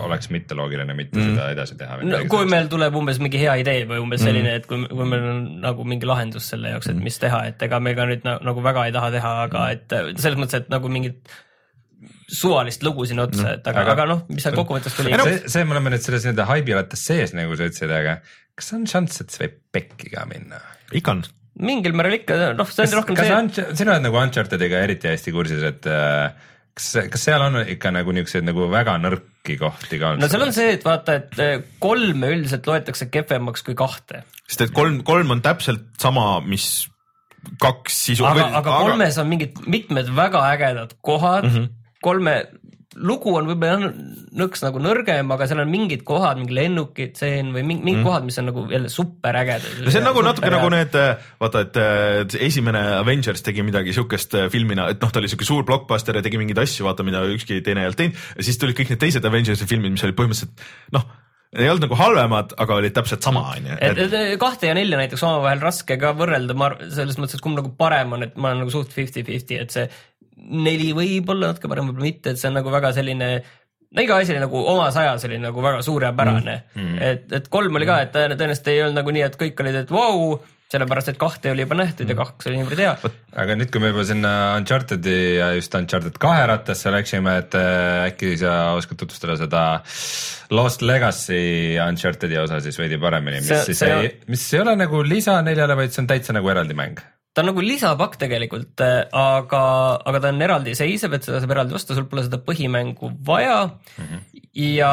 oleks 0.00 0.30
mitteloogiline 0.32 0.94
mitte 0.96 1.18
mm. 1.18 1.34
seda 1.34 1.50
edasi 1.52 1.76
teha. 1.76 1.98
no 2.00 2.22
kui 2.24 2.40
sellest. 2.40 2.52
meil 2.54 2.70
tuleb 2.72 2.96
umbes 2.96 3.20
mingi 3.20 3.42
hea 3.42 3.58
idee 3.60 3.82
või 3.90 4.00
umbes 4.00 4.22
mm. 4.22 4.30
selline, 4.30 4.54
et 4.56 4.68
kui, 4.70 4.86
kui 4.88 5.08
meil 5.10 5.26
on 5.34 5.42
nagu 5.66 5.84
mingi 5.88 6.08
lahendus 6.08 6.48
selle 6.54 6.72
jaoks, 6.72 6.88
et 6.88 6.96
mm. 6.96 7.04
mis 7.10 7.20
teha, 7.20 7.42
et 7.52 7.66
ega 7.68 7.80
me 7.84 7.92
ka 7.98 8.08
nüüd 8.08 8.24
nagu 8.24 8.64
väga 8.64 8.86
ei 8.88 8.96
taha 8.96 9.12
teha, 9.18 9.34
aga 9.44 9.66
mm. 9.66 9.76
et 9.76 10.24
selles 10.24 10.40
mõttes, 10.40 10.64
et 10.64 10.72
nagu 10.72 10.90
mingit 10.92 11.36
suvalist 12.28 12.84
lugu 12.86 13.06
sinna 13.08 13.26
otsa 13.26 13.42
mm., 13.42 13.54
et 13.58 13.70
aga, 13.70 13.82
aga, 13.82 13.94
aga 13.96 14.06
noh, 14.12 14.20
mis 14.30 14.44
seal 14.44 14.56
kokkuvõttes 14.58 14.96
tuli. 14.96 15.14
see, 15.16 15.40
see 15.50 15.64
me 15.66 15.76
oleme 15.76 15.94
nüüd 15.94 16.04
selles 16.04 16.26
nii-öelda 16.26 16.46
haibirattas 16.50 17.06
sees, 17.10 17.32
nagu 17.36 17.56
sa 17.58 17.68
ütlesid, 17.70 17.94
aga 17.94 18.18
kas 18.58 18.74
on 18.76 18.84
šanss, 18.90 19.22
et 19.24 19.34
see 19.34 19.44
võib 19.46 19.56
pekki 19.74 20.12
ka 20.14 20.26
minna? 20.30 20.60
ikka 20.96 21.16
on. 21.16 21.24
mingil 21.68 21.96
määral 21.98 22.18
ikka, 22.20 22.36
noh, 22.58 22.68
see 22.70 22.84
on 22.84 22.90
kas, 22.90 22.98
rohkem 23.00 23.18
kas 23.18 23.32
see. 23.32 23.66
sina 23.80 23.96
oled 23.96 24.06
nagu 24.06 24.20
Unchartediga 24.20 24.84
eriti 24.86 25.10
hästi 25.10 25.34
kursis, 25.34 25.64
et 25.70 25.88
äh, 25.90 26.28
kas, 26.78 26.90
kas 27.14 27.26
seal 27.30 27.46
on 27.48 27.62
ikka 27.64 27.92
nagu 27.94 28.14
niisuguseid 28.14 28.46
nagu 28.46 28.68
väga 28.72 28.98
nõrki 29.02 29.58
kohti 29.60 30.02
ka? 30.02 30.14
no 30.20 30.30
seal 30.30 30.46
on 30.46 30.54
see, 30.56 30.76
et 30.76 30.86
vaata, 30.86 31.18
et 31.22 31.42
äh, 31.42 31.56
kolme 31.82 32.34
üldiselt 32.36 32.68
loetakse 32.70 33.10
kehvemaks 33.14 33.66
kui 33.66 33.78
kahte. 33.78 34.22
sest 34.44 34.68
et 34.68 34.76
kolm, 34.76 35.02
kolm 35.08 35.34
on 35.34 35.42
täpselt 35.44 35.90
sama, 36.02 36.38
mis 36.46 36.86
kaks 37.62 37.98
sisu. 38.08 38.26
aga, 38.28 38.50
aga 38.60 38.78
kolmes 38.84 39.16
aga... 39.16 39.24
on 39.24 39.32
mingid 39.32 39.60
mitmed 39.70 40.14
väga 40.14 40.44
ägedad 40.52 40.96
kohad 41.00 41.48
mm, 41.48 41.56
-hmm 41.56 41.74
kolme 42.04 42.40
lugu 42.98 43.32
on 43.36 43.46
võib-olla 43.48 43.90
nõks 44.38 44.62
nagu 44.64 44.80
nõrgem, 44.82 45.28
aga 45.34 45.46
seal 45.48 45.60
on 45.62 45.70
mingid 45.70 46.02
kohad, 46.08 46.40
mingi 46.40 46.56
lennukitseen 46.56 47.52
või 47.54 47.62
mingid, 47.66 48.00
mm. 48.00 48.06
kohad, 48.06 48.26
mis 48.26 48.38
on 48.40 48.48
nagu 48.50 48.64
jälle 48.72 48.90
super 48.92 49.38
ägedad. 49.38 49.84
no 49.84 49.92
see 49.92 50.00
on 50.00 50.08
nagu 50.08 50.24
natuke 50.24 50.50
nagu 50.52 50.70
need, 50.72 50.98
vaata, 51.42 51.64
et 51.66 52.38
esimene 52.48 52.82
Avengers 52.98 53.44
tegi 53.46 53.64
midagi 53.66 53.94
siukest 53.96 54.34
filmina, 54.52 54.88
et 54.94 55.04
noh, 55.04 55.12
ta 55.12 55.22
oli 55.22 55.30
siuke 55.30 55.46
suur 55.46 55.66
blockbuster 55.68 56.18
ja 56.18 56.24
tegi 56.24 56.40
mingeid 56.40 56.62
asju, 56.64 56.88
vaata, 56.88 57.06
mida 57.06 57.22
ükski 57.28 57.62
teine 57.66 57.84
ei 57.84 57.90
olnud 57.90 58.02
teinud 58.02 58.26
ja 58.34 58.50
siis 58.50 58.60
tulid 58.60 58.78
kõik 58.78 58.94
need 58.94 59.04
teised 59.04 59.30
Avengersi 59.30 59.68
filmid, 59.68 59.94
mis 59.94 60.06
olid 60.08 60.18
põhimõtteliselt 60.18 60.68
noh 60.96 61.08
ei 61.56 61.64
olnud 61.64 61.86
nagu 61.86 61.96
halvemad, 61.96 62.50
aga 62.60 62.76
olid 62.76 62.92
täpselt 62.92 63.24
sama, 63.24 63.40
onju. 63.54 63.78
et 63.80 64.36
kahte 64.40 64.68
ja 64.68 64.74
nelja 64.76 64.98
näiteks 65.00 65.22
omavahel 65.24 65.62
raske 65.64 65.96
ka 66.00 66.12
võrrelda, 66.16 66.52
ma 66.58 66.74
selles 66.92 67.16
mõttes, 67.16 67.38
et 67.38 67.44
kumb 67.44 67.56
nagu 67.56 67.72
parem 67.78 68.12
on, 68.18 68.26
et 68.26 68.36
ma 68.36 68.50
olen 68.50 68.66
nagu 68.66 68.74
suht 68.74 68.92
fifty-fifty, 68.92 69.56
et 69.62 69.72
see 69.72 69.86
neli 70.48 70.92
võib 70.96 71.30
olla 71.34 71.52
natuke 71.52 71.70
parem, 71.70 71.90
võib-olla 71.90 72.10
mitte, 72.10 72.32
et 72.32 72.40
see 72.40 72.50
on 72.50 72.58
nagu 72.60 72.72
väga 72.72 72.92
selline 72.96 73.30
no 73.88 74.04
iga 74.04 74.18
asi 74.20 74.34
oli 74.34 74.42
nagu 74.42 74.60
omas 74.74 74.98
ajas 75.00 75.24
oli 75.28 75.40
nagu 75.40 75.64
väga 75.64 75.80
suurepärane 75.82 76.60
mm, 76.74 76.84
-hmm. 76.84 77.02
et, 77.02 77.32
et 77.40 77.48
kolm 77.48 77.80
oli 77.80 77.88
ka, 77.88 78.02
et 78.04 78.14
tõenäoliselt 78.14 78.70
ei 78.72 78.84
olnud 78.84 79.00
nagu 79.00 79.16
nii, 79.16 79.26
et 79.28 79.40
kõik 79.40 79.64
olid, 79.64 79.82
et 79.82 79.90
vau 79.92 80.14
wow,, 80.18 80.38
sellepärast 80.68 81.08
et 81.14 81.20
kahte 81.20 81.50
oli 81.54 81.64
juba 81.64 81.78
nähtud 81.78 82.04
ja 82.04 82.12
mm. 82.12 82.18
kaks 82.20 82.50
oli 82.50 82.58
niivõrd 82.60 82.82
hea. 82.84 82.94
aga 83.40 83.56
nüüd, 83.56 83.70
kui 83.72 83.80
me 83.80 83.92
juba 83.92 84.04
sinna 84.04 84.32
Uncharted'i 84.58 85.18
ja 85.38 85.52
just 85.56 85.74
Uncharted 85.74 86.18
kahe 86.20 86.44
rattasse 86.50 86.92
läksime, 86.92 87.38
et 87.40 87.56
äh, 87.56 88.08
äkki 88.10 88.34
sa 88.40 88.74
oskad 88.76 89.00
tutvustada 89.00 89.38
seda 89.40 89.62
Lost 90.52 90.84
Legacy 90.84 91.78
Uncharted'i 91.80 92.36
osa 92.42 92.60
siis 92.64 92.76
veidi 92.80 93.00
paremini, 93.00 93.40
mis 93.40 93.48
see, 93.54 93.70
siis 93.70 93.84
see 93.84 93.94
ei, 93.96 94.16
mis 94.28 94.44
ei 94.52 94.66
ole 94.66 94.76
nagu 94.76 95.00
lisa 95.06 95.40
neljale, 95.44 95.78
vaid 95.80 95.96
see 95.96 96.04
on 96.04 96.12
täitsa 96.12 96.36
nagu 96.36 96.52
eraldi 96.52 96.76
mäng 96.76 97.00
ta 97.38 97.44
on 97.44 97.52
nagu 97.52 97.62
lisapakk 97.62 98.16
tegelikult, 98.18 98.80
äh, 98.82 99.04
aga, 99.14 99.62
aga 100.10 100.20
ta 100.24 100.32
on 100.34 100.42
eraldiseisev, 100.42 101.12
et 101.14 101.26
seda 101.28 101.38
saab 101.38 101.52
eraldi 101.54 101.76
osta, 101.78 101.94
sul 101.94 102.08
pole 102.10 102.24
seda 102.26 102.40
põhimängu 102.42 103.12
vaja 103.28 103.60
mm. 103.68 104.08
-hmm. 104.08 104.24
ja 104.64 104.90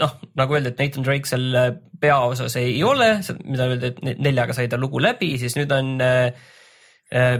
noh, 0.00 0.16
nagu 0.34 0.56
öeldi, 0.56 0.72
et 0.72 0.82
Nathan 0.82 1.06
Drake 1.06 1.30
seal 1.30 1.54
äh, 1.54 1.70
peaosas 2.02 2.58
ei 2.58 2.82
ole, 2.82 3.12
mida 3.44 3.70
öeldi, 3.70 3.92
et 3.92 4.18
neljaga 4.18 4.56
sai 4.56 4.66
ta 4.66 4.80
lugu 4.82 4.98
läbi, 4.98 5.36
siis 5.38 5.54
nüüd 5.54 5.70
on 5.78 5.94
äh, 6.02 6.34
äh 7.14 7.38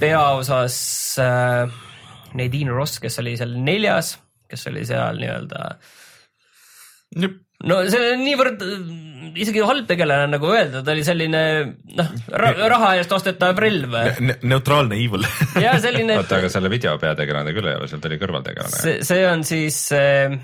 peaosas 0.00 0.76
äh, 1.22 1.70
Nadine 2.34 2.74
Ross, 2.74 2.98
kes 2.98 3.22
oli 3.22 3.36
seal 3.38 3.54
neljas, 3.62 4.16
kes 4.50 4.66
oli 4.72 4.82
seal 4.88 5.22
nii-öelda. 5.22 5.68
No 7.68 7.80
see 7.90 8.14
on 8.14 8.24
niivõrd 8.24 8.64
isegi 9.34 9.62
halb 9.66 9.86
tegelane 9.88 10.28
nagu 10.30 10.50
öelda, 10.52 10.82
ta 10.84 10.94
oli 10.94 11.04
selline 11.06 11.42
noh 11.98 12.10
ra, 12.30 12.50
raha 12.74 12.94
eest 13.00 13.12
ostetav 13.14 13.58
relv 13.62 13.94
ne. 14.22 14.38
neutraalne 14.46 14.98
evil 15.00 15.26
ja 15.62 15.76
selline. 15.82 16.16
oota, 16.20 16.40
aga 16.42 16.50
selle 16.52 16.70
video 16.72 16.96
peategelane 17.02 17.54
küll 17.56 17.70
ei 17.70 17.78
ole, 17.78 17.88
seal 17.90 18.02
ta 18.02 18.10
oli 18.10 18.20
kõrvaltegelane. 18.22 18.82
see, 18.82 18.98
see 19.06 19.24
on 19.28 19.44
siis 19.48 19.80
äh, 19.96 20.36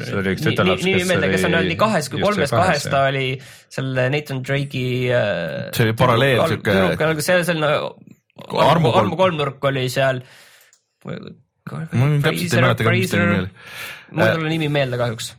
see 0.00 0.16
oli 0.20 0.34
üks 0.34 0.46
tütarlaps, 0.46 0.86
kes 0.86 1.12
oli. 1.16 1.32
kes 1.34 1.46
on 1.48 1.56
nii 1.68 1.78
kahes 1.80 2.10
kui 2.12 2.22
kolmes 2.22 2.54
kahes, 2.54 2.86
ta 2.92 3.04
oli 3.10 3.26
selle 3.72 4.08
Nathan 4.12 4.42
Drake'i. 4.46 4.86
Äh, 5.14 5.68
see 5.76 5.88
oli 5.88 5.96
paralleel 5.98 6.42
siuke. 6.54 7.20
see 7.24 7.44
selline 7.48 7.72
armu, 8.70 8.92
armu 9.02 9.20
kolmnurk 9.20 9.70
oli 9.70 9.86
seal. 9.92 10.22
Mul 11.68 12.18
täpselt 12.24 12.56
ei 12.56 12.64
mäleta 12.64 12.86
ka, 12.86 12.94
mis 12.96 13.12
ta 13.12 13.20
nimi 13.20 13.38
oli. 13.42 13.50
mul 14.12 14.26
ei 14.26 14.36
tule 14.38 14.52
nimi 14.52 14.70
meelde 14.72 15.00
kahjuks. 15.00 15.32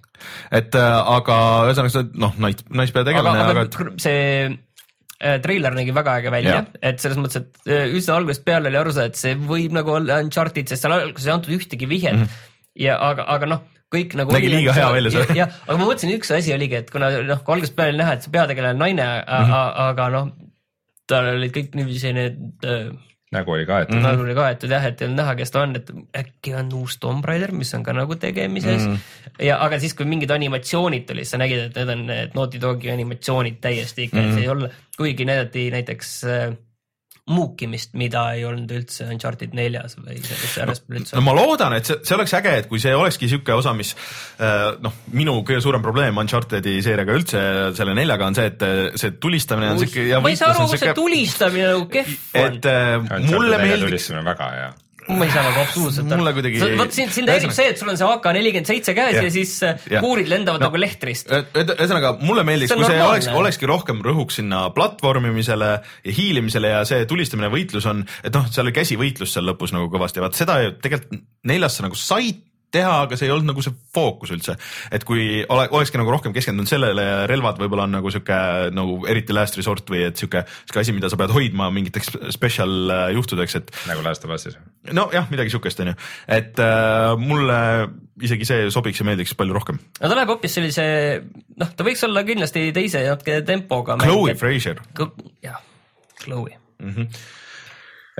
et 0.59 0.75
äh, 0.77 0.97
aga 1.15 1.37
ühesõnaga 1.69 2.03
noh, 2.25 2.35
nais, 2.45 2.61
naispeategelane, 2.81 3.45
aga, 3.47 3.65
aga 3.65 3.95
see 4.01 4.21
äh, 4.47 5.41
treiler 5.43 5.75
nägi 5.77 5.95
väga 5.97 6.19
äge 6.21 6.33
välja, 6.33 6.63
et 6.81 7.03
selles 7.03 7.19
mõttes, 7.21 7.41
et 7.41 7.91
üsna 7.97 8.19
algusest 8.21 8.45
peale 8.47 8.71
oli 8.71 8.81
aru 8.81 8.95
saada, 8.95 9.11
et 9.13 9.19
see 9.19 9.35
võib 9.35 9.75
nagu 9.77 9.97
olla 9.97 10.21
Uncharted, 10.23 10.69
sest 10.69 10.85
seal 10.85 10.97
alguses 10.99 11.27
ei 11.29 11.35
antud 11.35 11.57
ühtegi 11.57 11.89
vihjet 11.89 12.17
mm. 12.17 12.25
-hmm. 12.25 12.49
ja 12.87 12.99
aga, 13.11 13.27
aga 13.35 13.53
noh 13.55 13.67
kõik 13.91 14.15
nagu. 14.19 14.31
nägi 14.31 14.51
liiga 14.51 14.75
hea 14.75 14.89
välja 14.93 15.11
see. 15.13 15.37
jah, 15.41 15.51
aga 15.67 15.77
ma 15.77 15.87
mõtlesin, 15.89 16.13
üks 16.15 16.31
asi 16.35 16.53
oligi, 16.55 16.79
et 16.79 16.91
kuna 16.93 17.11
noh, 17.27 17.43
kui 17.43 17.57
algusest 17.57 17.75
peale 17.77 17.97
näha, 17.99 18.15
et 18.15 18.25
see 18.25 18.33
peategelane 18.33 18.77
on 18.77 18.83
naine 18.85 19.03
mm, 19.03 19.51
-hmm. 19.51 19.79
aga 19.89 20.09
noh, 20.15 20.29
tal 21.11 21.33
olid 21.33 21.53
kõik 21.55 21.75
niiviisi 21.75 22.13
need 22.15 22.39
äh, 22.63 22.91
nägu 23.31 23.51
oli 23.51 23.65
kaetud 23.65 23.95
mm. 23.95 24.01
-hmm. 24.01 24.07
nägu 24.07 24.21
oli 24.21 24.35
kaetud 24.35 24.71
jah, 24.71 24.85
et 24.85 25.01
ei 25.01 25.07
olnud 25.07 25.21
näha, 25.21 25.35
kes 25.39 25.51
ta 25.51 25.61
on, 25.61 25.75
et 25.75 25.91
äkki 26.17 26.55
on 26.59 26.73
uus 26.73 26.97
Tomb 26.99 27.25
Raider, 27.25 27.51
mis 27.51 27.73
on 27.73 27.83
ka 27.83 27.93
nagu 27.93 28.15
tegemises 28.15 28.87
mm. 28.87 28.93
-hmm. 28.93 29.45
ja, 29.45 29.59
aga 29.63 29.79
siis, 29.79 29.93
kui 29.93 30.05
mingid 30.05 30.31
animatsioonid 30.31 31.05
tulid, 31.07 31.29
sa 31.29 31.37
nägid, 31.37 31.59
et 31.69 31.75
need 31.75 31.89
on 31.95 32.05
need 32.07 32.35
Naughty 32.35 32.61
Dogi 32.61 32.91
animatsioonid 32.91 33.61
täiesti 33.61 34.03
ikka 34.03 34.17
mm, 34.17 34.27
-hmm. 34.27 34.33
see 34.33 34.43
ei 34.43 34.49
ole, 34.49 34.71
kuigi 34.97 35.25
näidati 35.25 35.71
näiteks 35.71 36.23
äh, 36.23 36.57
muukimist, 37.29 37.93
mida 37.99 38.23
ei 38.35 38.43
olnud 38.47 38.71
üldse 38.73 39.05
Uncharted 39.11 39.53
neljas 39.57 39.93
või 39.99 40.17
selles 40.25 40.55
järjest 40.57 40.87
no, 40.87 40.97
üldse. 40.97 41.15
no 41.17 41.23
ma 41.25 41.35
loodan, 41.37 41.75
et 41.77 41.87
see, 41.87 41.99
see 42.07 42.15
oleks 42.17 42.33
äge, 42.39 42.55
et 42.63 42.69
kui 42.71 42.81
see 42.81 42.93
olekski 42.97 43.29
sihuke 43.29 43.53
osa, 43.53 43.75
mis 43.77 43.93
äh, 44.41 44.71
noh, 44.81 44.95
minu 45.13 45.37
kõige 45.45 45.61
suurem 45.63 45.85
probleem 45.85 46.17
Uncharted'i 46.23 46.79
seeriaga 46.83 47.17
üldse 47.19 47.43
selle 47.77 47.95
neljaga 47.97 48.31
on 48.31 48.37
see, 48.37 48.49
et 48.51 48.65
äh, 48.65 48.83
see 48.99 49.15
tulistamine 49.21 49.75
on 49.75 49.83
sihuke. 49.83 50.07
ma 50.17 50.33
ei 50.33 50.39
saa 50.39 50.53
aru, 50.55 50.69
kus 50.73 50.81
see 50.81 50.95
tulistamine 50.97 51.73
nagu 51.75 51.89
kehv 51.93 52.15
on. 52.17 52.47
et 52.47 52.71
äh, 52.73 53.27
mulle 53.29 53.61
meeldiks. 53.61 53.85
tulistamine 53.85 54.25
väga 54.31 54.53
hea 54.57 54.71
ma 55.17 55.27
ei 55.27 55.33
saa 55.33 55.43
nagu 55.45 55.61
absoluutselt 55.63 56.11
aru. 56.15 56.33
kuidagi... 56.37 56.61
vot 56.79 56.95
sind, 56.95 57.13
sind 57.15 57.31
häirib 57.31 57.53
see, 57.55 57.71
et 57.73 57.81
sul 57.81 57.91
on 57.91 57.99
see 57.99 58.07
AK 58.07 58.27
nelikümmend 58.37 58.71
seitse 58.71 58.95
käes 58.97 59.17
ja, 59.17 59.23
ja 59.25 59.33
siis 59.33 59.55
äh, 59.67 59.87
ja. 59.91 60.03
kuurid 60.03 60.29
lendavad 60.31 60.63
no, 60.63 60.69
nagu 60.69 60.81
lehtrist. 60.81 61.31
ühesõnaga, 61.31 62.13
mulle 62.25 62.45
meeldiks, 62.47 62.75
kui 62.75 62.87
see 62.87 63.01
oleks, 63.05 63.31
olekski 63.41 63.69
rohkem 63.69 64.03
rõhuks 64.05 64.41
sinna 64.41 64.65
platvormimisele 64.75 65.71
ja 65.79 66.15
hiilimisele 66.19 66.75
ja 66.75 66.85
see 66.87 67.07
tulistamine, 67.09 67.51
võitlus 67.53 67.87
on, 67.91 68.05
et 68.23 68.35
noh, 68.35 68.47
seal 68.51 68.67
oli 68.67 68.75
käsivõitlus 68.75 69.35
seal 69.37 69.47
lõpus 69.49 69.75
nagu 69.75 69.89
kõvasti, 69.93 70.23
vaat 70.23 70.37
seda 70.37 70.59
tegelikult 70.83 71.21
neljas 71.47 71.77
sa 71.77 71.87
nagu 71.87 71.97
said 71.97 72.50
teha, 72.73 72.91
aga 73.05 73.17
see 73.19 73.27
ei 73.27 73.33
olnud 73.33 73.51
nagu 73.51 73.63
see 73.63 73.73
fookus 73.93 74.31
üldse. 74.35 74.55
et 74.91 75.03
kui 75.07 75.43
ole, 75.43 75.67
olekski 75.71 75.99
nagu 75.99 76.13
rohkem 76.13 76.33
keskendunud 76.35 76.69
sellele 76.69 77.05
ja 77.05 77.17
relvad 77.29 77.59
võib-olla 77.61 77.87
on 77.89 77.97
nagu 77.97 78.11
sihuke 78.13 78.37
nagu 78.75 78.99
eriti 79.11 79.35
last 79.35 79.57
resort 79.59 79.89
või 79.91 80.05
et 80.07 80.19
sihuke, 80.19 80.43
sihuke 80.65 80.83
asi, 80.83 80.95
mida 80.95 81.11
sa 81.11 81.19
pead 81.19 81.33
hoidma 81.35 81.69
mingiteks 81.73 82.15
special 82.33 82.93
äh, 82.93 83.07
juhtudeks, 83.17 83.57
et. 83.59 83.73
nagu 83.89 84.05
Last 84.05 84.25
of 84.25 84.33
Us'is. 84.35 84.57
nojah, 84.91 85.27
midagi 85.33 85.53
sihukest 85.53 85.83
on 85.83 85.91
ju, 85.93 85.97
et 86.39 86.63
äh, 86.63 87.11
mulle 87.19 87.59
isegi 88.21 88.47
see 88.47 88.71
sobiks 88.73 89.01
ja 89.01 89.07
meeldiks 89.07 89.35
palju 89.37 89.57
rohkem. 89.57 89.81
no 89.99 90.07
ta 90.07 90.15
läheb 90.15 90.31
hoopis 90.33 90.57
sellise, 90.59 90.85
noh, 91.59 91.75
ta 91.75 91.87
võiks 91.87 92.07
olla 92.07 92.23
kindlasti 92.27 92.69
teise 92.75 93.03
natuke 93.07 93.41
tempoga. 93.47 93.99
Chloe 94.01 94.37
Fraser. 94.39 94.81
jah, 95.43 95.61
Chloe 96.23 96.57
mm. 96.79 96.95
-hmm 96.95 97.39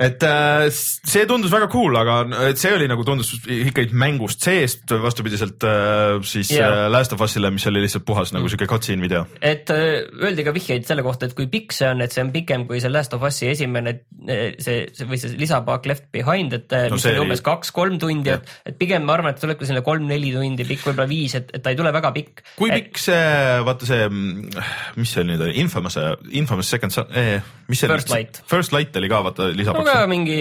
et 0.00 0.22
äh, 0.24 0.70
see 0.72 1.26
tundus 1.28 1.52
väga 1.52 1.68
cool, 1.72 1.96
aga 2.00 2.54
see 2.56 2.72
oli 2.72 2.86
nagu 2.88 3.04
tundus 3.04 3.34
ikkagi 3.44 3.92
mängust 3.92 4.40
seest 4.44 4.94
vastupidiselt 5.02 5.66
äh, 5.68 6.16
siis 6.24 6.52
yeah. 6.54 6.86
Äh, 6.86 6.92
Last 6.92 7.12
of 7.12 7.20
Us'ile, 7.20 7.50
mis 7.52 7.66
oli 7.68 7.82
lihtsalt 7.84 8.06
puhas 8.08 8.32
nagu 8.32 8.48
siuke 8.48 8.68
cutscene 8.70 9.04
video. 9.04 9.26
et 9.44 9.68
öeldi 9.68 10.46
ka 10.46 10.54
vihjeid 10.56 10.88
selle 10.88 11.04
kohta, 11.04 11.28
et 11.28 11.36
kui 11.36 11.48
pikk 11.52 11.76
see 11.76 11.90
on, 11.92 12.00
et 12.04 12.14
see 12.14 12.24
on 12.24 12.32
pikem 12.32 12.64
kui 12.70 12.80
see 12.80 12.92
Last 12.92 13.12
of 13.12 13.26
Us'i 13.28 13.50
esimene 13.52 13.98
see, 14.24 14.86
see 14.96 15.08
või 15.10 15.20
see 15.20 15.36
lisapakk 15.36 15.90
Left 15.90 16.08
Behind, 16.14 16.56
et 16.56 16.72
no, 16.72 16.96
mis 16.96 17.06
oli 17.12 17.22
umbes 17.26 17.44
kaks-kolm 17.44 18.00
tundi, 18.00 18.32
et, 18.32 18.48
et 18.72 18.80
pigem 18.80 19.04
ma 19.04 19.18
arvan, 19.18 19.36
et 19.36 19.44
tuleb 19.44 19.60
ka 19.60 19.68
selline 19.68 19.84
kolm-neli 19.84 20.32
tundi 20.32 20.66
pikk, 20.68 20.86
võib-olla 20.88 21.08
viis, 21.10 21.36
et, 21.36 21.52
et 21.52 21.64
ta 21.64 21.74
ei 21.74 21.78
tule 21.78 21.92
väga 21.92 22.14
pikk. 22.16 22.44
kui 22.56 22.72
et... 22.72 22.80
pikk 22.80 23.04
see, 23.10 23.20
vaata 23.68 23.92
see, 23.92 24.08
mis 24.96 25.14
see 25.18 25.28
nüüd 25.28 25.44
oli, 25.44 25.58
Infamous, 25.60 26.00
Infamous 26.32 26.72
Second 26.72 26.96
Son 26.96 27.12
eh,, 27.12 27.44
mis 27.68 27.84
see 27.84 27.92
First 27.92 28.14
Light. 28.14 28.42
First 28.48 28.72
Light 28.72 28.96
oli 28.96 29.12
ka 29.12 29.20
vaata 29.28 29.52
lisapakk 29.52 29.81
no, 29.86 29.92
ka 29.92 30.06
mingi 30.10 30.36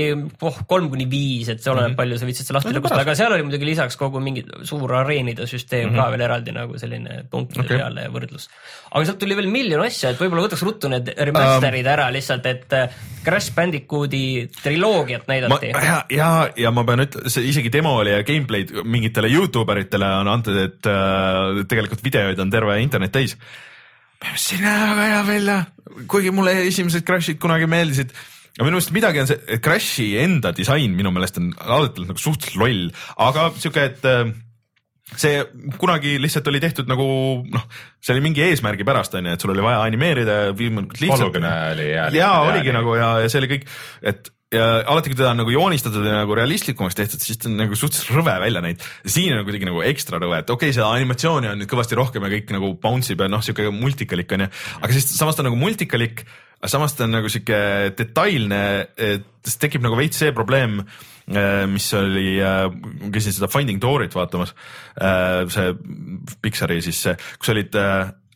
oh, 0.47 0.57
kolm 0.69 0.89
kuni 0.91 1.07
viis, 1.09 1.49
et 1.51 1.61
see 1.61 1.71
oleneb 1.71 1.91
mm 1.91 1.93
-hmm. 1.93 1.99
palju 1.99 2.19
sa 2.19 2.27
viitsid 2.29 2.47
seda 2.47 2.57
lahti 2.57 2.73
lõbustada, 2.75 3.05
aga 3.05 3.15
seal 3.17 3.35
oli 3.35 3.45
muidugi 3.47 3.67
lisaks 3.69 3.97
kogu 3.99 4.21
mingi 4.23 4.43
suur 4.67 4.93
areenide 5.01 5.47
süsteem 5.47 5.89
mm 5.89 5.95
-hmm. 5.95 6.03
ka 6.03 6.11
veel 6.11 6.25
eraldi 6.27 6.51
nagu 6.55 6.77
selline 6.81 7.23
punktide 7.31 7.65
okay. 7.65 7.77
peale 7.77 8.07
võrdlus. 8.13 8.49
aga 8.91 9.05
sealt 9.05 9.19
tuli 9.19 9.35
veel 9.39 9.49
miljon 9.51 9.85
asja, 9.85 10.09
et 10.09 10.21
võib-olla 10.21 10.45
võtaks 10.47 10.63
ruttu 10.67 10.89
need 10.89 11.13
remaster'id 11.17 11.85
um, 11.85 11.93
ära 11.93 12.11
lihtsalt, 12.11 12.45
et 12.45 12.73
äh, 12.73 12.99
Crash 13.23 13.55
Bandicooti 13.55 14.49
triloogiat 14.63 15.27
näidati. 15.27 15.73
ja, 15.73 16.05
ja, 16.09 16.49
ja 16.55 16.71
ma 16.71 16.83
pean 16.83 17.05
ütlema, 17.07 17.29
see 17.29 17.49
isegi 17.49 17.71
demo 17.71 17.97
oli 18.03 18.11
ja 18.11 18.23
gameplay'd 18.23 18.83
mingitele 18.83 19.27
Youtube 19.27 19.71
eritele 19.71 20.13
on 20.21 20.27
antud, 20.27 20.57
et 20.57 20.85
äh, 20.85 21.65
tegelikult 21.67 22.03
videoid 22.03 22.39
on 22.39 22.49
terve 22.49 22.79
internet 22.81 23.11
täis 23.11 23.37
see 24.35 24.57
ei 24.57 24.65
näe 24.65 24.89
väga 24.91 25.07
hea 25.09 25.23
välja, 25.27 25.57
kuigi 26.07 26.31
mulle 26.31 26.53
esimesed 26.67 27.05
Crashid 27.07 27.39
kunagi 27.41 27.67
meeldisid 27.69 28.13
aga 28.57 28.67
minu 28.67 28.77
meelest 28.77 28.95
midagi 28.95 29.21
on 29.23 29.29
see, 29.29 29.41
et 29.47 29.63
Crashi 29.63 30.07
enda 30.21 30.51
disain 30.55 30.95
minu 30.95 31.13
meelest 31.15 31.39
on 31.41 31.51
alati 31.61 32.07
nagu 32.07 32.19
suhteliselt 32.19 32.59
loll, 32.59 32.89
aga 33.27 33.47
sihuke, 33.55 33.85
et 33.93 34.09
äh, 34.09 34.33
see 35.19 35.39
kunagi 35.79 36.17
lihtsalt 36.23 36.47
oli 36.51 36.61
tehtud 36.63 36.91
nagu 36.91 37.05
noh, 37.51 37.63
see 38.03 38.15
oli 38.15 38.25
mingi 38.27 38.43
eesmärgi 38.45 38.87
pärast 38.87 39.15
onju, 39.19 39.35
et 39.35 39.43
sul 39.43 39.53
oli 39.55 39.63
vaja 39.63 39.81
animeerida 39.87 40.37
võimalikult 40.57 41.01
lihtsalt. 41.03 41.39
oli 41.39 41.89
hea. 41.93 42.11
ja 42.15 42.35
oligi 42.47 42.75
nagu 42.75 42.95
ja, 42.99 43.15
ja 43.23 43.31
see 43.31 43.41
oli 43.43 43.51
kõik, 43.55 43.67
et 44.11 44.31
ja 44.51 44.67
alati, 44.91 45.11
kui 45.11 45.15
teda 45.15 45.31
on 45.31 45.39
nagu 45.39 45.51
joonistatud 45.53 46.03
ja 46.03 46.21
nagu 46.21 46.35
realistlikumaks 46.35 46.97
tehtud, 46.97 47.23
siis 47.23 47.39
ta 47.39 47.47
on 47.47 47.55
nagu 47.59 47.77
suhteliselt 47.77 48.17
rõve 48.19 48.35
välja 48.43 48.63
näinud. 48.63 48.83
siin 49.07 49.35
on 49.37 49.45
kuidagi 49.47 49.67
nagu 49.67 49.83
ekstra 49.87 50.19
rõve, 50.19 50.41
et 50.43 50.51
okei 50.51 50.69
okay,, 50.71 50.75
seda 50.75 50.91
animatsiooni 50.91 51.51
on 51.51 51.61
nüüd 51.61 51.71
kõvasti 51.71 51.99
rohkem 51.99 52.27
ja 52.27 52.33
kõik 52.33 52.51
nagu 52.57 52.73
bounce 52.83 53.13
ib 53.15 53.23
ja 53.23 53.31
noh, 53.31 53.43
sihuke 53.45 53.71
multikalik 53.75 54.35
onju, 54.35 54.49
aga 54.81 54.97
siis 54.97 55.07
samas 55.15 55.39
ta 55.39 55.45
on 55.45 55.51
nagu 55.51 55.59
multikalik 55.59 56.25
aga 56.61 56.69
samas 56.69 56.93
ta 56.95 57.07
on 57.07 57.15
nagu 57.17 57.29
sihuke 57.31 57.57
detailne, 57.97 58.61
et 58.93 59.53
tekib 59.61 59.81
nagu 59.81 59.97
veits 59.97 60.21
see 60.21 60.33
probleem, 60.35 60.79
mis 61.71 61.87
oli, 61.97 62.37
käisin 63.13 63.33
seda 63.33 63.49
Finding 63.49 63.81
Dory't 63.81 64.13
vaatamas, 64.17 64.53
see 65.53 65.69
Pixari 66.43 66.81
siis 66.85 67.01
see, 67.07 67.15
kus 67.41 67.53
olid 67.53 67.77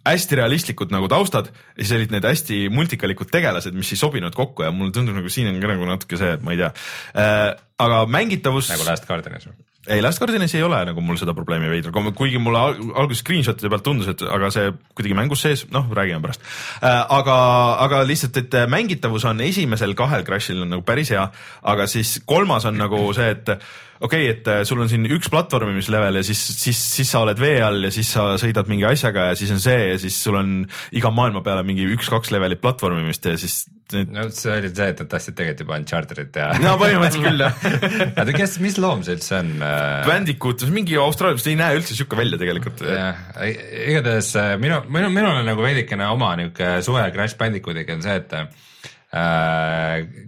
hästi 0.06 0.38
realistlikud 0.40 0.94
nagu 0.94 1.10
taustad 1.10 1.50
ja 1.50 1.82
siis 1.82 1.94
olid 1.98 2.14
need 2.14 2.26
hästi 2.26 2.60
multikalikud 2.74 3.32
tegelased, 3.34 3.76
mis 3.78 3.94
ei 3.94 4.00
sobinud 4.00 4.38
kokku 4.38 4.66
ja 4.66 4.74
mulle 4.74 4.94
tundub 4.94 5.18
nagu 5.18 5.32
siin 5.34 5.50
on 5.50 5.62
ka 5.62 5.72
nagu 5.74 5.88
natuke 5.90 6.20
see, 6.22 6.36
et 6.38 6.46
ma 6.46 6.54
ei 6.54 6.62
tea 6.62 6.72
äh,. 7.18 7.48
aga 7.82 8.06
mängitavus. 8.10 8.70
nagu 8.74 8.86
Last 8.88 9.08
Guardianis 9.10 9.50
või? 9.50 9.65
Ei, 9.88 10.02
Last 10.02 10.20
Guardianis 10.20 10.56
ei 10.58 10.64
ole 10.66 10.80
nagu 10.90 11.02
mul 11.06 11.18
seda 11.20 11.36
probleemi 11.38 11.70
veidral, 11.70 12.12
kuigi 12.18 12.40
mulle 12.42 12.62
alguses 12.98 13.24
screenshot'ide 13.24 13.72
pealt 13.72 13.86
tundus, 13.86 14.10
et 14.12 14.24
aga 14.26 14.52
see 14.54 14.72
kuidagi 14.94 15.18
mängus 15.18 15.46
sees, 15.46 15.66
noh, 15.74 15.88
räägime 15.94 16.22
pärast 16.24 16.44
äh,. 16.82 17.02
aga, 17.20 17.38
aga 17.86 18.04
lihtsalt, 18.08 18.42
et 18.44 18.60
mängitavus 18.72 19.28
on 19.30 19.42
esimesel 19.46 19.96
kahel 19.98 20.26
Crashil 20.28 20.64
on 20.66 20.74
nagu 20.76 20.86
päris 20.88 21.14
hea, 21.14 21.26
aga 21.64 21.90
siis 21.92 22.20
kolmas 22.26 22.66
on 22.66 22.80
nagu 22.82 23.02
see, 23.18 23.30
et 23.36 23.56
okei 24.00 24.26
okay,, 24.26 24.32
et 24.34 24.50
äh, 24.52 24.64
sul 24.68 24.82
on 24.84 24.90
siin 24.92 25.06
üks 25.08 25.30
platvormimislevel 25.32 26.20
ja 26.20 26.26
siis, 26.26 26.42
siis, 26.60 26.80
siis 26.98 27.12
sa 27.12 27.22
oled 27.24 27.40
vee 27.40 27.62
all 27.64 27.88
ja 27.88 27.94
siis 27.94 28.10
sa 28.16 28.34
sõidad 28.42 28.68
mingi 28.72 28.88
asjaga 28.88 29.30
ja 29.32 29.38
siis 29.40 29.54
on 29.56 29.62
see 29.64 29.78
ja 29.94 30.02
siis 30.02 30.18
sul 30.28 30.36
on 30.40 30.58
iga 30.96 31.12
maailma 31.16 31.44
peale 31.46 31.64
mingi 31.68 31.88
üks-kaks 31.96 32.34
levelit 32.36 32.62
platvormimist 32.64 33.32
ja 33.32 33.38
siis 33.40 33.64
no 33.94 34.26
see 34.34 34.52
oli 34.52 34.72
see, 34.74 34.90
et 34.92 35.02
nad 35.04 35.10
tahtsid 35.12 35.38
tegelikult 35.38 35.64
juba 35.64 35.80
Uncharted'it 35.80 36.32
teha. 36.36 36.60
no 36.64 36.76
põhimõtteliselt 36.82 37.28
küll 37.30 37.46
jah 37.46 37.66
oota, 38.20 38.36
kes, 38.36 38.58
mis 38.64 38.80
loom 38.82 39.06
see 39.06 39.16
üldse 39.20 39.40
on? 39.40 39.56
Äh? 39.62 40.04
Bandicoot, 40.10 40.68
mingi 40.76 41.00
Austraalia, 41.00 41.42
see 41.42 41.54
ei 41.54 41.62
näe 41.62 41.80
üldse 41.80 41.98
siuke 41.98 42.20
välja 42.20 42.42
tegelikult. 42.42 42.84
jah, 42.90 43.26
igatahes 43.46 44.34
äh, 44.42 44.54
minu, 44.62 44.82
minu, 44.90 45.12
minul 45.14 45.40
on 45.40 45.52
nagu 45.54 45.66
veidikene 45.66 46.10
oma 46.12 46.34
niuke 46.40 46.80
suhe 46.86 47.08
Crash 47.16 47.40
Bandicootiga 47.40 47.96
on 47.96 48.04
see, 48.06 48.20
et 48.20 48.40
äh, 48.40 50.26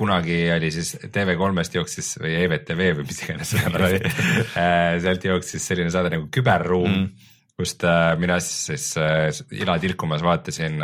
kunagi 0.00 0.38
oli 0.54 0.70
siis 0.72 0.94
TV3-st 1.12 1.76
jooksis 1.76 2.14
või 2.22 2.36
EVTV 2.44 2.86
või 2.98 3.08
mis 3.08 3.20
iganes 3.24 3.52
see 3.52 3.66
oli 3.68 4.00
äh, 4.60 4.96
sealt 5.02 5.26
jooksis 5.28 5.66
selline 5.72 5.92
saade 5.92 6.14
nagu 6.14 6.30
Küberruum 6.32 6.88
mm., 6.94 7.28
kust 7.60 7.84
äh, 7.84 8.14
mina 8.20 8.38
siis, 8.40 8.62
siis 8.70 8.88
äh, 8.96 9.60
ila 9.60 9.76
tilkumas 9.82 10.24
vaatasin, 10.24 10.80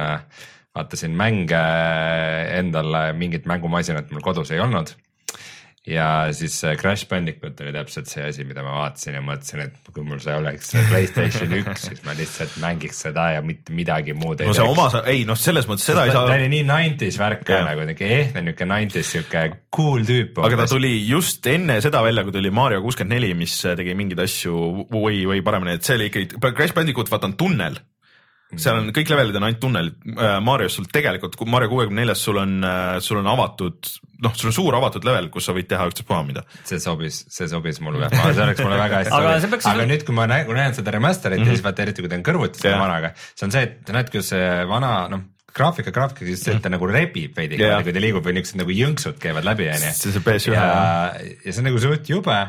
vaatasin 0.76 1.16
mänge 1.16 1.62
endale, 2.58 3.08
mingit 3.16 3.48
mängumasinat 3.48 4.12
mul 4.12 4.24
kodus 4.24 4.52
ei 4.52 4.60
olnud 4.60 4.92
ja 5.86 6.06
siis 6.34 6.56
Crash 6.80 7.06
Bandicoot 7.08 7.60
oli 7.62 7.72
täpselt 7.74 8.10
see 8.10 8.24
asi, 8.26 8.44
mida 8.48 8.64
ma 8.66 8.74
vaatasin 8.80 9.18
ja 9.18 9.22
mõtlesin, 9.24 9.62
et 9.68 9.90
kui 9.94 10.04
mul 10.06 10.18
see 10.22 10.34
oleks 10.34 10.72
Playstation 10.90 11.54
üks, 11.60 11.86
siis 11.90 12.02
ma 12.06 12.16
lihtsalt 12.18 12.56
mängiks 12.62 13.04
seda 13.06 13.28
ja 13.36 13.44
mitte 13.46 13.74
midagi 13.76 14.16
muud 14.18 14.42
ei 14.42 14.50
no 14.50 14.56
see 14.56 14.66
oma, 14.66 14.88
ei 15.06 15.24
noh, 15.28 15.38
selles 15.38 15.68
mõttes 15.70 15.86
seda 15.86 16.06
ei 16.08 16.14
saa. 16.14 16.26
ta 16.26 16.38
oli 16.38 16.50
nii 16.52 16.66
nineties 16.66 17.20
värk 17.22 17.46
ka 17.46 17.62
nagu 17.68 17.86
niuke 17.86 18.10
ehtne 18.18 18.42
niuke 18.48 18.68
nineties 18.68 19.12
siuke 19.14 19.46
cool 19.76 20.06
tüüp. 20.08 20.40
aga 20.46 20.62
ta 20.64 20.68
tuli 20.74 20.94
just 21.06 21.46
enne 21.50 21.78
seda 21.84 22.02
välja, 22.06 22.26
kui 22.26 22.34
tuli 22.34 22.50
Mario 22.50 22.82
kuuskümmend 22.84 23.16
neli, 23.16 23.34
mis 23.38 23.54
tegi 23.62 23.94
mingeid 23.98 24.24
asju 24.26 24.88
või, 24.90 25.22
või 25.30 25.44
paremini, 25.46 25.78
et 25.78 25.86
see 25.86 26.00
oli 26.00 26.10
ikkagi, 26.10 26.40
Crash 26.50 26.74
Bandicoot, 26.74 27.12
vaata 27.12 27.30
on 27.30 27.38
tunnel 27.38 27.78
seal 28.54 28.78
on 28.78 28.90
kõik 28.94 29.10
levelid 29.10 29.36
on 29.38 29.46
ainult 29.48 29.60
tunnelid, 29.62 29.96
äh, 30.14 30.36
Marios 30.44 30.76
sul 30.78 30.86
tegelikult, 30.92 31.34
Mario 31.50 31.70
kuuekümne 31.72 32.04
neljas 32.04 32.22
sul 32.22 32.38
on, 32.38 32.56
äh, 32.64 32.96
sul 33.02 33.18
on 33.18 33.26
avatud, 33.32 33.90
noh, 34.22 34.34
sul 34.38 34.52
on 34.52 34.56
suur 34.56 34.76
avatud 34.78 35.06
level, 35.06 35.28
kus 35.34 35.48
sa 35.48 35.54
võid 35.56 35.68
teha 35.70 35.88
ükstaspuha 35.90 36.22
mida. 36.28 36.44
see 36.68 36.78
sobis, 36.82 37.24
see 37.32 37.48
sobis 37.50 37.80
mulle, 37.82 38.10
see 38.14 38.44
oleks 38.44 38.62
mulle 38.62 38.78
väga 38.80 39.02
hästi 39.02 39.14
sobinud, 39.14 39.46
aga, 39.50 39.62
aga 39.72 39.88
nüüd, 39.90 40.04
kui 40.06 40.18
ma 40.18 40.28
näen, 40.30 40.46
kui 40.48 40.58
näen 40.58 40.76
seda 40.78 40.94
remaster'it 40.94 41.40
mm 41.40 41.44
-hmm. 41.44 41.56
ja 41.56 41.58
siis 41.58 41.66
vaata 41.66 41.86
eriti, 41.86 42.04
kui 42.04 42.12
ta 42.12 42.20
on 42.20 42.28
kõrvuti 42.30 42.62
selle 42.62 42.78
vanaga, 42.78 43.14
see 43.34 43.48
on 43.48 43.56
see, 43.56 43.64
et 43.66 43.96
näed, 43.98 44.12
kuidas 44.14 44.30
see 44.34 44.52
vana, 44.70 44.92
noh 45.10 45.32
graafika, 45.56 45.90
graafika, 45.90 46.24
siis 46.28 46.42
see, 46.44 46.54
et 46.54 46.62
ta 46.62 46.68
nagu 46.68 46.86
rebib 46.90 47.36
veidi 47.36 47.58
yeah., 47.60 47.82
kui 47.82 47.94
ta 47.96 48.02
liigub 48.02 48.24
või 48.26 48.36
niisugused 48.36 48.60
nagu 48.60 48.74
jõnksud 48.76 49.20
käivad 49.22 49.46
läbi, 49.46 49.70
onju. 49.72 49.92
see, 49.96 50.12
see 50.12 50.24
PS1. 50.24 50.52
ja, 50.52 50.66
ja 51.16 51.52
see 51.52 51.62
on 51.62 51.70
nagu 51.70 51.80
suht 51.82 52.10
jube 52.12 52.40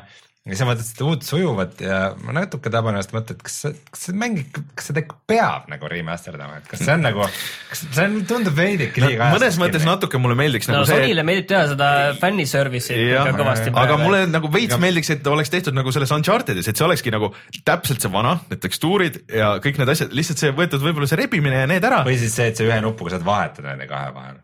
ja 0.47 0.57
sa 0.59 0.67
vaatad 0.67 0.87
seda 0.87 1.07
uut 1.07 1.25
sujuvat 1.27 1.81
ja 1.83 1.97
ma 2.23 2.35
natuke 2.37 2.71
taban 2.73 2.95
ennast 2.95 3.13
mõtta, 3.15 3.35
et 3.35 3.43
kas, 3.43 3.57
kas 3.91 4.05
see 4.07 4.15
mäng 4.17 4.39
kas 4.77 4.89
seda 4.89 5.03
ikka 5.03 5.17
peab 5.29 5.67
nagu 5.71 5.89
remasterdama, 5.91 6.61
et 6.61 6.69
kas 6.71 6.83
see 6.85 6.93
on 6.93 7.03
nagu, 7.03 7.27
kas 7.71 7.83
see 7.83 8.05
on, 8.05 8.15
tundub 8.29 8.55
veidike 8.57 9.03
liiga 9.03 9.27
no, 9.27 9.35
mõnes 9.35 9.59
mõttes 9.59 9.83
kinni. 9.83 9.91
natuke 9.91 10.21
mulle 10.23 10.37
meeldiks 10.39 10.71
no, 10.71 10.77
nagu 10.77 10.89
see. 10.89 11.01
Sonyle 11.03 11.27
meeldib 11.27 11.49
teha 11.51 11.63
seda 11.73 11.91
fänniservice'i 12.21 12.97
ikka 13.09 13.35
kõvasti. 13.41 13.75
aga 13.83 13.99
mulle 14.01 14.23
nagu 14.31 14.51
veits 14.53 14.79
meeldiks, 14.81 15.11
et 15.17 15.31
oleks 15.33 15.53
tehtud 15.53 15.77
nagu 15.77 15.93
selles 15.95 16.15
Uncharted'is, 16.15 16.71
et 16.71 16.79
see 16.79 16.87
olekski 16.87 17.13
nagu 17.13 17.33
täpselt 17.67 18.03
see 18.03 18.13
vana, 18.13 18.37
need 18.51 18.63
tekstuurid 18.63 19.21
ja 19.33 19.55
kõik 19.63 19.81
need 19.81 19.95
asjad, 19.95 20.15
lihtsalt 20.15 20.43
see 20.45 20.55
võetud 20.55 20.83
võib-olla 20.83 21.09
see 21.11 21.19
rebimine 21.19 21.63
ja 21.65 21.69
need 21.69 21.87
ära. 21.87 22.03
või 22.07 22.19
siis 22.21 22.35
see, 22.39 22.51
et 22.53 22.59
sa 22.59 22.67
ühe 22.67 22.81
nupuga 22.83 23.17
saad 23.17 23.27
vahetada 23.27 23.73
nende 23.73 23.89
kahe 23.91 24.13
vahel 24.15 24.43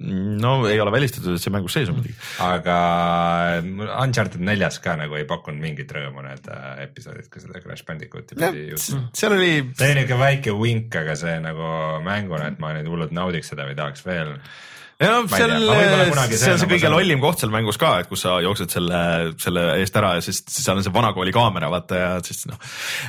no 0.00 0.52
ei 0.68 0.80
ole 0.80 0.92
välistatud, 0.92 1.36
et 1.36 1.40
see 1.40 1.52
mängus 1.54 1.76
sees 1.76 1.88
on 1.88 1.96
muidugi. 1.96 2.16
aga 2.44 2.76
Uncharted 4.02 4.42
neljas 4.44 4.78
ka 4.84 4.96
nagu 5.00 5.16
ei 5.16 5.24
pakkunud 5.28 5.62
mingit 5.62 5.92
rõõmu 5.96 6.24
need 6.26 6.50
äh, 6.52 6.82
episoodid, 6.84 7.30
kui 7.32 7.40
seda 7.40 7.62
Crash 7.64 7.86
Bandicooti 7.88 8.36
pidi 8.36 8.66
juttu. 8.74 9.00
seal 9.16 9.36
oli. 9.38 9.52
see 9.72 9.88
oli 9.88 10.02
niuke 10.02 10.20
väike 10.20 10.56
vink, 10.60 11.00
aga 11.00 11.16
see 11.16 11.38
nagu 11.44 11.72
mänguna, 12.04 12.52
et 12.52 12.60
ma 12.60 12.74
nüüd 12.76 12.90
hullult 12.92 13.16
naudiks 13.16 13.54
seda 13.54 13.68
või 13.68 13.78
tahaks 13.78 14.04
veel 14.04 14.36
ja 14.96 15.10
no 15.12 15.22
seal, 15.28 15.52
see 16.32 16.52
on 16.54 16.60
see 16.62 16.70
kõige 16.70 16.90
lollim 16.92 17.20
koht 17.20 17.42
seal 17.42 17.52
mängus 17.52 17.76
ka, 17.80 17.92
et 18.00 18.08
kus 18.08 18.22
sa 18.24 18.38
jooksed 18.44 18.72
selle, 18.72 19.00
selle 19.42 19.64
eest 19.82 19.98
ära 20.00 20.14
ja 20.16 20.24
siis 20.24 20.40
seal 20.48 20.80
on 20.80 20.86
see 20.86 20.94
vanakooli 20.94 21.34
kaamera, 21.36 21.68
vaata 21.72 22.00
ja 22.00 22.08
siis 22.24 22.46
noh. 22.48 22.56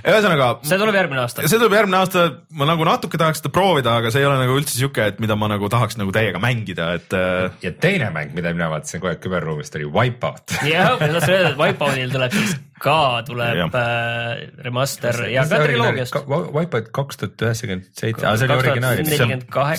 ühesõnaga. 0.04 0.50
see 0.68 0.82
tuleb 0.82 1.00
järgmine 1.00 1.24
aasta. 1.24 1.48
see 1.48 1.62
tuleb 1.62 1.78
järgmine 1.80 2.02
aasta, 2.02 2.26
ma 2.60 2.68
nagu 2.68 2.88
natuke 2.88 3.20
tahaks 3.22 3.40
seda 3.44 3.54
proovida, 3.56 3.96
aga 4.02 4.12
see 4.12 4.24
ei 4.24 4.28
ole 4.28 4.42
nagu 4.42 4.58
üldse 4.60 4.76
sihuke, 4.76 5.08
et 5.14 5.24
mida 5.24 5.40
ma 5.40 5.50
nagu 5.54 5.72
tahaks 5.72 6.00
nagu 6.02 6.12
täiega 6.16 6.44
mängida, 6.44 6.92
et. 7.00 7.16
Äh, 7.16 7.56
ja 7.64 7.72
teine 7.72 8.12
mäng, 8.16 8.36
mida 8.36 8.52
mina 8.56 8.68
vaatasin 8.74 9.00
kogu 9.00 9.14
aeg 9.14 9.24
küberruumist 9.24 9.80
oli 9.80 9.88
Wipeout. 9.88 10.58
jah, 10.74 10.98
ma 11.00 11.12
tahtsin 11.16 11.38
öelda, 11.38 11.54
et 11.54 11.62
Wipeoutil 11.62 12.16
tuleb 12.18 12.36
siis 12.36 12.58
ka 12.82 13.24
tuleb 13.26 13.74
äh, 13.76 14.44
remaster 14.66 15.24
ja 15.32 15.44
ka 15.50 15.60
triloogiast. 15.64 16.18
Wipeout 16.28 16.90
kaks 16.96 17.20
tuhat 17.22 17.46
üheksakümmend 17.48 17.88
seitse, 17.98 18.34
see 18.38 18.48
oli 18.48 18.58
originaal. 18.58 19.02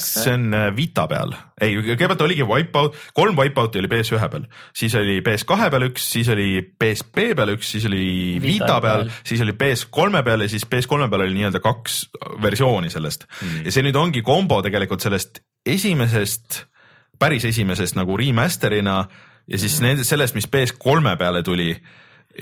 see 0.03 0.35
on 0.35 0.47
äh, 0.57 0.67
Vita 0.77 1.07
peal, 1.11 1.35
ei 1.63 1.77
kõigepealt 1.79 2.25
oligi 2.27 2.47
Wipeout, 2.49 2.97
kolm 3.17 3.39
Wipeouti 3.39 3.83
oli 3.83 3.91
PS1 3.93 4.31
peal, 4.33 4.49
siis 4.77 4.97
oli 4.99 5.19
PS2 5.27 5.71
peal 5.75 5.87
üks, 5.91 6.09
siis 6.17 6.33
oli 6.35 6.49
PSP 6.63 7.29
peal 7.39 7.55
üks, 7.55 7.75
siis 7.77 7.87
oli 7.91 8.03
Vita, 8.43 8.49
Vita 8.49 8.81
peal, 8.85 9.07
peal., 9.07 9.23
siis 9.31 9.45
oli 9.47 9.55
PS3 9.63 10.25
peal 10.27 10.47
ja 10.47 10.51
siis 10.55 10.67
PS3 10.67 11.11
peal 11.13 11.27
oli 11.29 11.39
nii-öelda 11.39 11.63
kaks 11.65 12.01
versiooni 12.43 12.91
sellest 12.95 13.29
mm. 13.31 13.63
ja 13.69 13.75
see 13.75 13.87
nüüd 13.87 14.01
ongi 14.01 14.25
kombo 14.27 14.61
tegelikult 14.67 15.05
sellest 15.07 15.43
esimesest, 15.69 16.65
päris 17.19 17.47
esimesest 17.49 17.99
nagu 17.99 18.19
remaster'ina 18.19 18.99
ja 19.49 19.59
siis 19.59 19.79
mm. 19.79 19.87
nende, 19.87 20.05
sellest, 20.07 20.37
mis 20.39 20.49
PS3 20.51 21.17
peale 21.21 21.43
tuli 21.47 21.71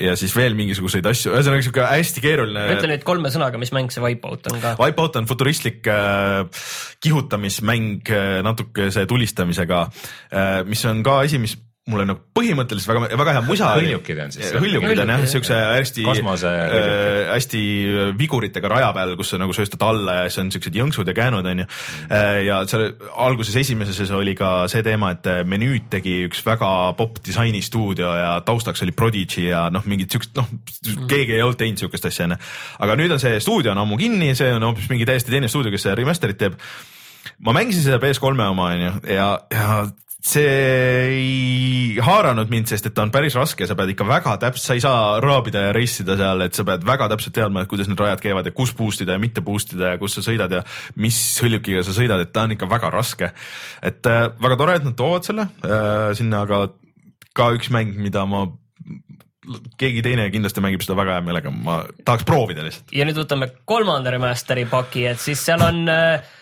ja 0.01 0.17
siis 0.19 0.35
veel 0.37 0.57
mingisuguseid 0.59 1.07
asju, 1.09 1.33
ühesõnaga 1.35 1.65
sihuke 1.65 1.85
hästi 1.89 2.23
keeruline. 2.25 2.65
ütle 2.77 2.91
nüüd 2.91 3.05
kolme 3.07 3.33
sõnaga, 3.35 3.61
mis 3.61 3.73
mäng 3.77 3.93
see 3.95 4.05
Wipeout 4.05 4.51
on 4.53 4.61
ka? 4.63 4.75
Wipeout 4.81 5.21
on 5.21 5.29
futuristlik 5.31 5.87
äh, 5.91 6.45
kihutamismäng 7.05 8.11
äh, 8.13 8.41
natukese 8.47 9.07
tulistamisega 9.09 9.87
äh,, 9.87 10.61
mis 10.69 10.85
on 10.89 11.03
ka 11.07 11.21
asi, 11.25 11.41
mis 11.43 11.57
mulle 11.87 12.03
nagu 12.09 12.19
põhimõtteliselt 12.35 12.91
väga, 12.91 13.17
väga 13.21 13.33
hea 13.37 13.43
musa. 13.47 13.69
hõljukid 13.79 14.21
on 14.25 14.33
siis. 14.35 14.49
hõljukid 14.59 15.01
on 15.05 15.13
jah, 15.13 15.25
siukse 15.31 15.55
hästi, 15.55 16.07
äh, 16.11 17.29
hästi 17.31 17.61
viguritega 18.19 18.71
raja 18.73 18.89
peal, 18.97 19.13
kus 19.19 19.31
sa 19.31 19.39
nagu 19.39 19.55
sööstad 19.55 19.85
alla 19.87 20.17
ja 20.19 20.25
siis 20.27 20.43
on 20.43 20.51
siuksed 20.55 20.79
jõnksud 20.81 21.07
ja 21.07 21.15
käänud 21.15 21.47
onju 21.47 21.67
äh,. 22.11 22.41
ja 22.49 22.59
seal 22.67 22.89
alguses 23.29 23.55
esimeses 23.63 24.11
oli 24.11 24.35
ka 24.39 24.67
see 24.73 24.83
teema, 24.87 25.13
et 25.15 25.31
menüüd 25.47 25.87
tegi 25.93 26.17
üks 26.27 26.43
väga 26.47 26.71
popp 26.99 27.21
disainistuudio 27.27 28.11
ja 28.19 28.33
taustaks 28.47 28.83
oli 28.83 28.95
Prodigy 28.97 29.47
ja 29.53 29.69
noh, 29.71 29.87
mingid 29.87 30.11
siuksed 30.11 30.35
noh, 30.41 30.51
keegi 31.07 31.37
ei 31.39 31.45
olnud 31.45 31.61
teinud 31.61 31.85
siukest 31.85 32.11
asja 32.11 32.27
onju. 32.27 32.41
aga 32.83 32.99
nüüd 32.99 33.15
on 33.15 33.23
see 33.23 33.39
stuudio 33.45 33.77
on 33.77 33.85
ammu 33.85 34.01
kinni, 34.01 34.33
see 34.35 34.51
on 34.57 34.67
hoopis 34.73 34.91
mingi 34.91 35.07
täiesti 35.07 35.31
teine 35.31 35.47
stuudio, 35.53 35.71
kes 35.71 35.87
remaster'it 35.95 36.43
teeb 36.43 36.59
ma 37.47 37.55
mängisin 37.55 37.87
seda 37.87 38.03
PS3 38.03 38.51
oma 38.51 38.73
onju 38.75 38.93
ja, 39.07 39.29
ja 39.55 39.87
see 40.27 40.55
ei 41.07 42.01
haaranud 42.03 42.51
mind, 42.51 42.69
sest 42.71 42.89
et 42.89 42.95
ta 42.97 43.05
on 43.07 43.13
päris 43.15 43.37
raske, 43.39 43.67
sa 43.69 43.77
pead 43.79 43.93
ikka 43.93 44.07
väga 44.09 44.35
täpselt, 44.43 44.65
sa 44.67 44.77
ei 44.77 44.83
saa 44.83 45.21
raabida 45.23 45.67
ja 45.69 45.75
reissida 45.77 46.17
seal, 46.19 46.43
et 46.47 46.59
sa 46.59 46.67
pead 46.67 46.87
väga 46.87 47.09
täpselt 47.13 47.37
teadma, 47.39 47.63
et 47.63 47.71
kuidas 47.71 47.91
need 47.91 48.01
rajad 48.03 48.23
käivad 48.25 48.49
ja 48.49 48.55
kus 48.57 48.75
boost 48.77 49.05
ida 49.05 49.17
ja 49.17 49.23
mitte 49.23 49.45
boost 49.47 49.77
ida 49.77 49.95
ja 49.95 50.01
kus 50.03 50.19
sa 50.19 50.25
sõidad 50.27 50.53
ja 50.59 50.65
mis 51.03 51.19
hõljukiga 51.43 51.85
sa 51.87 51.95
sõidad, 51.97 52.25
et 52.25 52.35
ta 52.35 52.47
on 52.47 52.57
ikka 52.57 52.69
väga 52.71 52.91
raske. 52.95 53.31
et 53.83 54.11
äh, 54.11 54.29
väga 54.43 54.59
tore, 54.59 54.77
et 54.81 54.87
nad 54.89 54.99
toovad 54.99 55.29
selle 55.29 55.49
äh, 55.63 56.13
sinna, 56.19 56.43
aga 56.43 56.67
ka 57.37 57.51
üks 57.55 57.71
mäng, 57.71 57.95
mida 58.01 58.27
ma 58.27 58.47
keegi 59.79 60.03
teine 60.03 60.27
kindlasti 60.35 60.63
mängib 60.65 60.83
seda 60.83 60.97
väga 60.99 61.19
hea 61.19 61.27
meelega, 61.27 61.53
ma 61.55 61.83
tahaks 62.03 62.27
proovida 62.27 62.65
lihtsalt. 62.67 62.91
ja 62.97 63.07
nüüd 63.07 63.21
võtame 63.23 63.53
kolmanda 63.65 64.11
remaster'i 64.15 64.67
paki, 64.71 65.07
et 65.13 65.23
siis 65.23 65.45
seal 65.47 65.63
on 65.63 65.85
äh, 65.93 66.35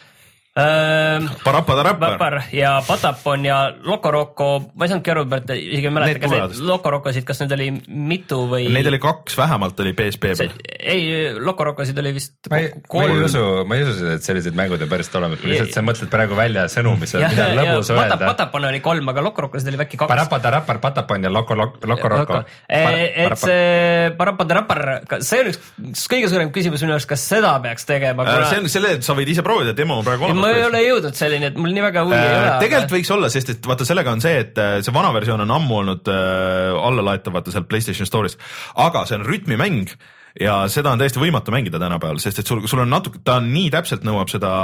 Parappa-tarappa. 0.55 2.43
ja 2.53 2.83
Patapon 2.87 3.45
ja 3.45 3.73
Loco 3.83 4.11
Roco, 4.11 4.71
ma 4.75 4.85
ei 4.87 4.93
saanudki 4.93 5.11
aru, 5.11 5.25
isegi 5.51 5.89
ei 5.89 5.91
mäleta, 5.91 6.21
kas 6.23 6.31
neid 6.31 6.61
Loco 6.63 6.93
Rocosid, 6.95 7.25
kas 7.27 7.43
neid 7.43 7.55
oli 7.57 7.67
mitu 7.89 8.45
või? 8.47 8.69
Neid 8.71 8.87
oli 8.87 9.01
kaks 9.03 9.35
vähemalt 9.35 9.83
oli 9.83 9.91
PSP 9.99 10.31
peal. 10.39 10.53
ei, 10.79 11.33
Loco 11.43 11.67
Rocosid 11.67 11.99
oli 11.99 12.13
vist 12.15 12.47
ma 12.53 12.61
ei, 12.63 12.69
ma 12.71 13.03
ei 13.09 13.25
usu, 13.27 13.43
ma 13.67 13.79
ei 13.81 13.83
usu, 13.89 14.07
et 14.15 14.23
sellised 14.23 14.55
mängud 14.55 14.85
on 14.87 14.93
päriselt 14.93 15.19
olemas, 15.19 15.43
lihtsalt 15.43 15.75
sa 15.75 15.83
mõtled 15.89 16.13
praegu 16.13 16.39
välja 16.39 16.69
sõnu, 16.71 16.95
mis 17.03 17.17
on, 17.19 17.27
mida 17.35 17.49
on 17.49 17.59
lõbus 17.59 17.91
öelda. 17.97 18.21
Patapon 18.23 18.69
oli 18.71 18.83
kolm, 18.85 19.11
aga 19.11 19.27
Loco 19.27 19.49
Rocosid 19.49 19.73
oli 19.75 19.83
äkki 19.89 19.99
kaks. 19.99 20.13
Parappa-tarappa, 20.15 20.79
Patapon 20.87 21.27
ja 21.27 21.35
Loco 21.35 21.59
Roco. 21.59 22.45
et 22.71 23.37
see 23.43 24.15
Parappa-tarappa, 24.23 25.19
see 25.19 25.43
on 25.43 25.51
üks 25.51 26.07
kõige 26.15 26.31
suurem 26.31 26.55
küsimus 26.55 26.87
minu 26.87 26.95
arust, 26.95 27.11
kas 27.11 27.27
seda 27.27 27.57
peaks 27.65 27.91
tegema 27.91 28.23
äh, 28.23 28.41
see 28.53 28.63
on, 28.63 28.71
selle 28.71 28.97
sa 29.03 29.19
võid 29.19 29.35
ise 29.35 29.43
proovida, 29.43 29.75
demo 29.75 29.99
on 29.99 30.07
praegu 30.07 30.31
olemas 30.31 30.44
ma 30.45 30.51
ei 30.55 30.65
ole 30.69 30.83
jõudnud 30.85 31.19
selleni, 31.19 31.51
et 31.51 31.61
mul 31.61 31.73
nii 31.75 31.85
väga 31.87 32.05
huvi 32.07 32.17
äh, 32.17 32.25
ei 32.25 32.35
ole. 32.39 32.51
tegelikult 32.63 32.91
aga... 32.91 32.97
võiks 32.97 33.13
olla, 33.17 33.31
sest 33.33 33.55
et 33.55 33.71
vaata, 33.71 33.87
sellega 33.89 34.13
on 34.15 34.25
see, 34.25 34.43
et 34.45 34.61
äh, 34.61 34.77
see 34.85 34.95
vana 34.95 35.13
versioon 35.17 35.45
on 35.45 35.55
ammu 35.57 35.79
olnud 35.83 36.11
äh, 36.13 36.75
allalaetav 36.91 37.37
vaata 37.37 37.55
seal 37.55 37.67
Playstation 37.71 38.09
Store'is, 38.09 38.39
aga 38.85 39.05
see 39.09 39.19
on 39.19 39.27
rütmimäng 39.29 39.95
ja 40.41 40.61
seda 40.73 40.95
on 40.95 41.03
täiesti 41.03 41.23
võimatu 41.23 41.55
mängida 41.55 41.81
tänapäeval, 41.83 42.21
sest 42.23 42.43
et 42.43 42.51
sul, 42.51 42.65
sul 42.71 42.85
on 42.85 42.93
natuke, 42.93 43.23
ta 43.27 43.39
nii 43.43 43.69
täpselt 43.75 44.07
nõuab 44.07 44.33
seda, 44.33 44.55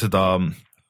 seda 0.00 0.24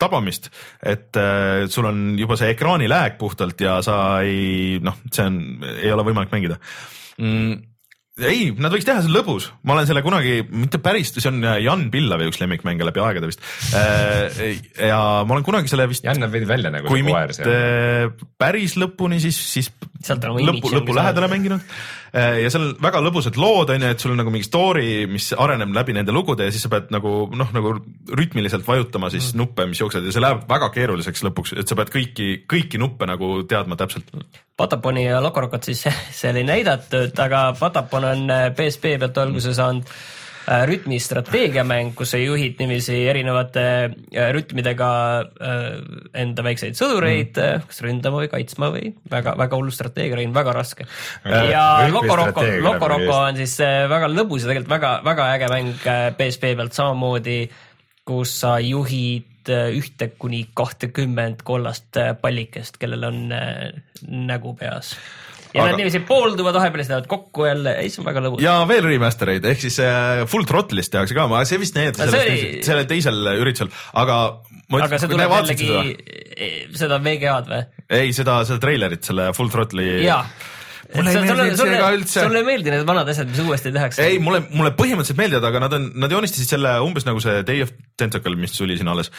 tabamist, 0.02 0.48
et 0.82 1.18
äh, 1.20 1.66
sul 1.70 1.90
on 1.90 2.06
juba 2.18 2.38
see 2.40 2.54
ekraanilääk 2.54 3.20
puhtalt 3.20 3.60
ja 3.62 3.80
sa 3.86 3.98
ei 4.26 4.80
noh, 4.82 4.98
see 5.12 5.26
on, 5.28 5.42
ei 5.76 5.92
ole 5.94 6.06
võimalik 6.10 6.34
mängida 6.34 6.58
mm 7.18 7.71
ei, 8.20 8.50
nad 8.60 8.74
võiks 8.74 8.84
teha, 8.84 9.00
see 9.00 9.08
on 9.08 9.16
lõbus, 9.16 9.46
ma 9.64 9.76
olen 9.76 9.88
selle 9.88 10.02
kunagi, 10.04 10.42
mitte 10.52 10.80
päris, 10.84 11.14
see 11.14 11.30
on 11.30 11.40
äh, 11.48 11.62
Jan 11.64 11.86
Pillavi 11.92 12.28
üks 12.28 12.42
lemmikmänge 12.42 12.84
läbi 12.84 13.00
aegade 13.00 13.30
vist. 13.30 13.40
Äh, 13.78 14.60
ja 14.76 15.00
ma 15.24 15.38
olen 15.38 15.46
kunagi 15.46 15.72
selle 15.72 15.88
vist. 15.88 16.04
Jan 16.04 16.20
näeb 16.20 16.34
veidi 16.34 16.50
välja 16.50 16.72
nagu 16.74 16.92
kui 16.92 17.04
mitte 17.06 17.56
päris 18.40 18.76
lõpuni, 18.80 19.22
siis, 19.22 19.38
siis 19.54 19.72
lõpu, 20.04 20.74
lõpu 20.76 20.96
lähedale 20.98 21.30
mänginud 21.32 21.64
ja 22.12 22.50
seal 22.52 22.66
on 22.66 22.72
väga 22.82 23.00
lõbusad 23.04 23.38
lood 23.40 23.72
on 23.72 23.84
ju, 23.84 23.90
et 23.94 24.02
sul 24.02 24.12
on 24.12 24.20
nagu 24.20 24.32
mingi 24.34 24.46
story, 24.46 25.06
mis 25.10 25.30
areneb 25.32 25.72
läbi 25.72 25.96
nende 25.96 26.12
lugude 26.12 26.44
ja 26.48 26.52
siis 26.52 26.66
sa 26.66 26.70
pead 26.72 26.92
nagu 26.92 27.12
noh, 27.38 27.52
nagu 27.56 27.74
rütmiliselt 28.12 28.66
vajutama 28.68 29.10
siis 29.12 29.30
mm. 29.32 29.40
nuppe, 29.40 29.66
mis 29.70 29.80
jooksevad 29.80 30.08
ja 30.08 30.14
see 30.16 30.24
läheb 30.24 30.46
väga 30.50 30.70
keeruliseks 30.76 31.24
lõpuks, 31.28 31.56
et 31.56 31.68
sa 31.68 31.78
pead 31.78 31.92
kõiki, 31.94 32.30
kõiki 32.50 32.80
nuppe 32.82 33.08
nagu 33.08 33.34
teadma 33.48 33.80
täpselt. 33.80 34.12
Pataponi 34.60 35.06
ja 35.06 35.22
Lokorokot 35.24 35.70
siis 35.70 35.86
seal 36.20 36.40
ei 36.40 36.48
näidatud, 36.48 37.16
aga 37.24 37.46
Patapon 37.58 38.10
on 38.10 38.34
PSP 38.56 38.98
pealt 39.00 39.24
alguse 39.24 39.56
saanud 39.56 39.86
mm 39.86 40.20
Äh, 40.42 40.64
rütmistrateegiamäng, 40.66 41.92
kus 41.94 42.16
sa 42.16 42.18
juhid 42.18 42.58
niiviisi 42.58 42.96
erinevate 43.06 43.62
äh, 43.62 44.30
rütmidega 44.34 44.88
äh, 45.22 45.68
enda 46.18 46.42
väikseid 46.42 46.74
sõdureid 46.74 47.38
mm., 47.38 47.68
kas 47.70 47.78
ründama 47.84 48.24
või 48.24 48.30
kaitsma 48.32 48.72
või 48.74 48.90
väga-väga 49.12 49.60
hull 49.60 49.70
strateegia, 49.70 50.18
Rein, 50.18 50.34
väga 50.34 50.56
raske. 50.56 50.88
ja 51.46 51.86
Loco 51.94 52.18
Roco, 52.18 52.46
Loco 52.64 52.90
Roco 52.90 53.20
on 53.20 53.38
siis 53.38 53.54
väga 53.62 54.10
lõbus 54.10 54.42
ja 54.42 54.50
tegelikult 54.50 54.74
väga-väga 54.74 55.30
äge 55.36 55.52
mäng 55.54 55.88
PSP 56.18 56.56
pealt 56.58 56.74
samamoodi, 56.74 57.38
kus 58.02 58.34
sa 58.42 58.56
juhid 58.58 59.46
ühte 59.46 60.10
kuni 60.18 60.48
kahtekümmend 60.58 61.46
kollast 61.46 62.02
pallikest, 62.18 62.82
kellel 62.82 63.06
on 63.12 63.28
nägu 64.26 64.58
peas 64.58 64.96
ja 65.52 65.62
aga... 65.62 65.72
nad 65.72 65.80
niiviisi 65.80 66.00
poolduvad 66.08 66.56
vahepeal, 66.56 66.82
siis 66.82 66.92
lähevad 66.92 67.08
kokku 67.10 67.46
jälle, 67.48 67.74
ei 67.82 67.90
see 67.92 68.02
on 68.02 68.08
väga 68.08 68.24
lõbus. 68.24 68.44
ja 68.44 68.54
veel 68.68 68.88
remaster 68.88 69.34
eid, 69.34 69.46
ehk 69.52 69.60
siis 69.66 69.78
äh, 69.84 70.22
Full 70.30 70.48
Throttle'ist 70.48 70.92
tehakse 70.94 71.16
ka, 71.16 71.28
see 71.48 71.60
vist 71.62 71.76
näidati 71.78 72.06
sellel, 72.06 72.22
oli... 72.22 72.64
sellel 72.66 72.88
teisel 72.90 73.20
üritusel, 73.34 73.70
aga 74.00 74.22
aga 74.78 75.02
see 75.02 75.12
tuleb 75.12 75.36
jällegi 75.36 75.68
seda, 75.68 75.84
seda 76.80 76.98
VGA-d 77.04 77.52
või? 77.52 77.62
ei, 77.98 78.16
seda, 78.16 78.40
seda 78.48 78.62
treilerit, 78.62 79.04
selle 79.08 79.30
Full 79.36 79.52
Throttle'i. 79.52 80.00
mulle 80.96 81.12
ei 81.12 81.22
meeldinud 81.26 81.60
see 81.60 81.78
ka 81.82 81.92
üldse. 81.98 82.26
sulle 82.26 82.42
ei 82.42 82.48
meeldi 82.48 82.74
need 82.74 82.88
vanad 82.88 83.12
asjad, 83.12 83.30
mis 83.32 83.42
uuesti 83.44 83.72
tehakse? 83.74 84.08
ei, 84.08 84.20
mulle, 84.22 84.44
mulle 84.52 84.72
põhimõtteliselt 84.78 85.20
meeldivad, 85.20 85.48
aga 85.50 85.64
nad 85.66 85.78
on, 85.78 85.88
nad 86.04 86.16
joonistasid 86.16 86.56
selle 86.56 86.76
umbes 86.84 87.08
nagu 87.08 87.20
see 87.24 87.42
Day 87.48 87.64
of 87.66 87.74
Tentacle, 88.00 88.38
mis 88.40 88.56
tuli 88.56 88.78
siin 88.80 88.92
alles. 88.92 89.12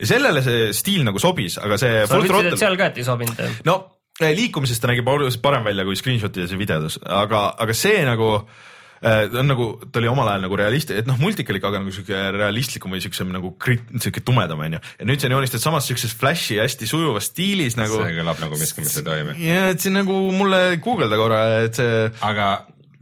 ja 0.00 0.14
sellele 0.14 0.44
see 0.46 0.70
stiil 0.76 1.04
nagu 1.06 1.20
sobis, 1.22 1.58
aga 1.60 1.80
see. 1.80 2.06
sa 2.08 2.22
ütlesid, 2.22 2.54
et 2.54 2.64
seal 2.64 2.80
ka, 2.80 2.92
et 2.92 3.02
ei 3.02 3.08
sobinud. 3.10 3.44
no 3.68 3.82
liikumisest 4.22 4.82
ta 4.82 4.90
nägi 4.90 5.02
oluliselt 5.02 5.42
parem 5.42 5.64
välja 5.66 5.84
kui 5.86 5.96
screenshot'ides 5.98 6.54
ja 6.54 6.58
videos, 6.58 7.00
aga, 7.02 7.48
aga 7.58 7.74
see 7.74 8.04
nagu 8.06 8.28
äh, 8.36 9.24
ta 9.32 9.40
on 9.40 9.48
nagu, 9.50 9.66
ta 9.90 9.98
oli 9.98 10.10
omal 10.10 10.30
ajal 10.30 10.44
nagu 10.46 10.58
realist-, 10.60 10.92
et 10.94 11.08
noh, 11.08 11.18
multik 11.18 11.50
oli 11.50 11.62
ka 11.62 11.72
nagu 11.74 11.94
sihuke 11.94 12.20
realistlikum 12.36 12.94
või 12.94 13.02
siuksem 13.02 13.32
nagu 13.34 13.54
krit-, 13.58 13.90
sihuke 13.98 14.22
tumedam 14.22 14.62
onju. 14.62 14.78
ja 15.00 15.08
nüüd 15.08 15.18
see 15.18 15.30
on 15.30 15.36
joonistatud 15.38 15.66
samas 15.66 15.90
siukses 15.90 16.14
flash'i 16.20 16.60
hästi 16.62 16.88
sujuvas 16.90 17.32
stiilis 17.32 17.78
nagu. 17.80 17.98
see 18.04 18.14
kõlab 18.20 18.44
nagu 18.44 18.60
miski, 18.60 18.86
mis 18.86 18.94
ei 19.00 19.08
toimi. 19.10 19.36
ja 19.42 19.66
et 19.74 19.82
see 19.82 19.94
nagu 19.94 20.20
mulle 20.36 20.62
guugelda 20.84 21.18
korra, 21.18 21.42
et 21.66 21.82
see. 21.82 22.06
aga 22.30 22.54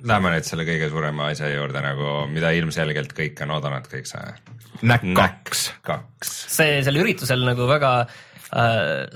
lähme 0.08 0.32
nüüd 0.32 0.48
selle 0.48 0.64
kõige 0.66 0.88
suurema 0.90 1.28
asja 1.34 1.52
juurde 1.52 1.84
nagu, 1.84 2.22
mida 2.32 2.56
ilmselgelt 2.56 3.12
kõik 3.14 3.44
on 3.44 3.52
oodanud, 3.58 3.84
kõik 3.92 4.08
see. 4.08 4.34
Näk 4.88 5.04
kaks. 5.14 5.68
kaks. 5.84 6.36
see 6.56 6.80
seal 6.82 7.04
üritusel 7.04 7.44
nagu 7.46 7.68
väga 7.68 7.98
äh, 8.08 8.20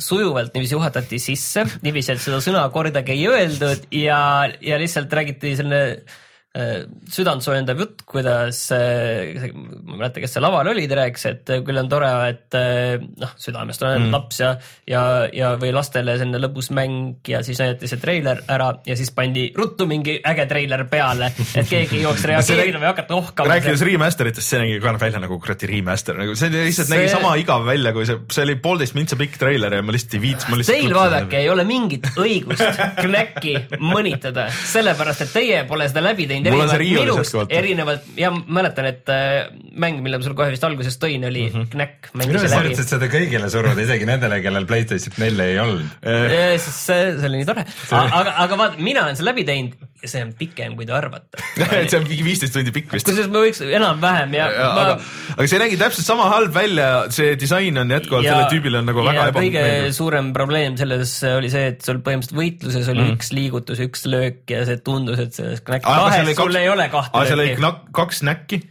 sujuvalt 0.00 0.54
niiviisi 0.54 0.72
juhatati 0.74 1.18
sisse, 1.20 1.66
niiviisi, 1.84 2.14
et 2.14 2.22
seda 2.22 2.38
sõna 2.40 2.62
kordagi 2.72 3.12
ei 3.12 3.26
öeldud 3.28 3.90
ja, 3.92 4.20
ja 4.64 4.78
lihtsalt 4.80 5.12
räägiti 5.12 5.52
selline 5.58 5.82
Äh, 5.96 6.25
südantsoojendav 6.56 7.80
jutt, 7.82 8.02
kuidas, 8.08 8.62
äh, 8.72 9.36
ma 9.44 9.96
ei 9.96 9.98
mäleta, 9.98 10.22
kes 10.22 10.36
see 10.36 10.42
laval 10.42 10.70
oli, 10.70 10.86
ta 10.88 10.96
rääkis, 11.02 11.24
et 11.28 11.50
küll 11.66 11.80
on 11.80 11.88
tore, 11.90 12.08
et 12.30 12.56
äh, 12.56 13.02
noh, 13.20 13.34
südamest 13.40 13.82
on 13.84 14.06
mm. 14.06 14.14
laps 14.14 14.40
ja, 14.40 14.52
ja, 14.88 15.02
ja 15.36 15.50
või 15.60 15.74
lastele 15.76 16.14
selline 16.16 16.40
lõbus 16.40 16.70
mäng 16.76 17.28
ja 17.28 17.42
siis 17.44 17.60
näidati 17.60 17.90
see 17.90 18.00
treiler 18.00 18.40
ära 18.52 18.70
ja 18.88 18.96
siis 18.96 19.12
pandi 19.16 19.50
ruttu 19.56 19.88
mingi 19.90 20.16
äge 20.24 20.46
treiler 20.48 20.86
peale, 20.88 21.28
et 21.28 21.68
keegi 21.68 22.00
ei 22.00 22.06
jooks 22.06 22.24
reageerima 22.30 22.80
või 22.80 22.90
hakata 22.92 23.18
ohkama. 23.18 23.52
rääkides 23.52 23.84
remaster 23.90 24.32
itest, 24.32 24.48
see 24.48 24.62
nägi 24.62 24.80
ka 24.80 24.96
välja 25.02 25.22
nagu 25.26 25.40
kuradi 25.42 25.70
remaster, 25.74 26.16
nagu 26.22 26.38
see 26.40 26.52
lihtsalt 26.54 26.88
see... 26.88 26.96
nägi 26.96 27.12
sama 27.12 27.34
igav 27.42 27.68
välja, 27.68 27.92
kui 27.96 28.08
see, 28.08 28.22
see 28.32 28.46
oli 28.48 28.56
poolteist 28.64 28.96
mintsa 28.96 29.20
pikk 29.20 29.36
treiler 29.42 29.76
ja 29.76 29.84
ma 29.84 29.92
lihtsalt 29.92 30.16
ei 30.16 30.24
viitsinud. 30.24 30.64
Teil 30.66 30.96
vaadake, 30.96 31.42
ei 31.42 31.52
ole 31.52 31.68
mingit 31.68 32.08
õigust 32.16 32.82
Knäkki 33.04 33.58
mõnitada, 33.82 34.48
sellepärast 34.72 35.26
et 35.26 35.36
teie 35.36 35.62
pole 35.68 35.90
seda 35.92 36.04
läbi 36.08 36.24
teinud 36.30 36.45
erinevalt 36.46 36.84
minust, 36.86 37.36
erinevalt 37.60 38.10
ja 38.20 38.30
mäletan, 38.32 38.88
et 38.90 39.12
äh, 39.12 39.48
mäng, 39.72 40.00
mille 40.04 40.20
ma 40.20 40.26
sulle 40.26 40.38
kohe 40.38 40.54
vist 40.54 40.66
alguses 40.66 40.98
tõin, 41.02 41.26
oli 41.28 41.46
mm 41.48 41.54
-hmm. 41.54 41.70
Knack. 41.74 42.10
minu 42.14 42.38
arust 42.38 42.54
sa 42.54 42.62
üritasid 42.64 42.92
seda 42.94 43.10
kõigile 43.12 43.50
suruda, 43.52 43.82
isegi 43.82 44.08
nendele, 44.08 44.40
kellel 44.44 44.66
Playstation 44.66 45.18
nelja 45.22 45.50
ei 45.52 45.58
olnud. 45.62 45.90
see, 46.02 47.02
see 47.18 47.28
oli 47.28 47.42
nii 47.42 47.50
tore, 47.50 47.66
aga, 47.90 48.36
aga 48.46 48.62
vaata, 48.62 48.82
mina 48.90 49.04
olen 49.04 49.18
selle 49.18 49.34
läbi 49.34 49.44
teinud 49.48 49.95
ja 50.06 50.12
see 50.12 50.24
on 50.24 50.32
pikem, 50.38 50.76
kui 50.78 50.86
te 50.88 50.94
arvate 50.96 51.42
et 51.66 51.90
see 51.90 51.98
on 51.98 52.06
viisteist 52.08 52.56
tundi 52.56 52.72
pikk 52.74 52.94
vist. 52.96 53.08
kusjuures 53.08 53.30
ma 53.32 53.42
võiks 53.44 53.62
enam-vähem 53.66 54.36
ja, 54.38 54.48
ja. 54.54 54.68
Ma... 54.76 54.84
aga, 54.84 54.96
aga 55.36 55.48
see 55.52 55.60
nägi 55.62 55.80
täpselt 55.80 56.08
sama 56.08 56.30
halb 56.32 56.54
välja, 56.56 56.88
see 57.14 57.34
disain 57.40 57.82
on 57.82 57.92
jätkuvalt 57.96 58.26
ja, 58.26 58.36
sellel 58.36 58.50
tüübil 58.54 58.80
on 58.80 58.88
nagu 58.90 59.04
väga 59.06 59.28
ebameeldiv. 59.32 59.58
kõige 59.58 59.92
suurem 59.98 60.32
probleem 60.36 60.78
selles 60.80 61.16
oli 61.32 61.52
see, 61.52 61.72
et 61.74 61.84
sul 61.86 62.00
põhimõtteliselt 62.06 62.40
võitluses 62.40 62.90
oli 62.94 63.04
mm. 63.04 63.18
üks 63.18 63.32
liigutus, 63.36 63.82
üks 63.86 64.06
löök 64.10 64.54
ja 64.54 64.64
see 64.68 64.80
tundus, 64.86 65.20
et 65.26 65.36
selles 65.36 65.64
Knack 65.66 65.86
kahes 65.86 66.34
sul 66.38 66.60
ei 66.60 66.70
ole 66.72 66.88
kahte 66.92 67.16
lööki. 67.16 67.32
seal 67.32 67.44
oli 67.44 67.74
kaks 67.96 68.22
näkki 68.26 68.62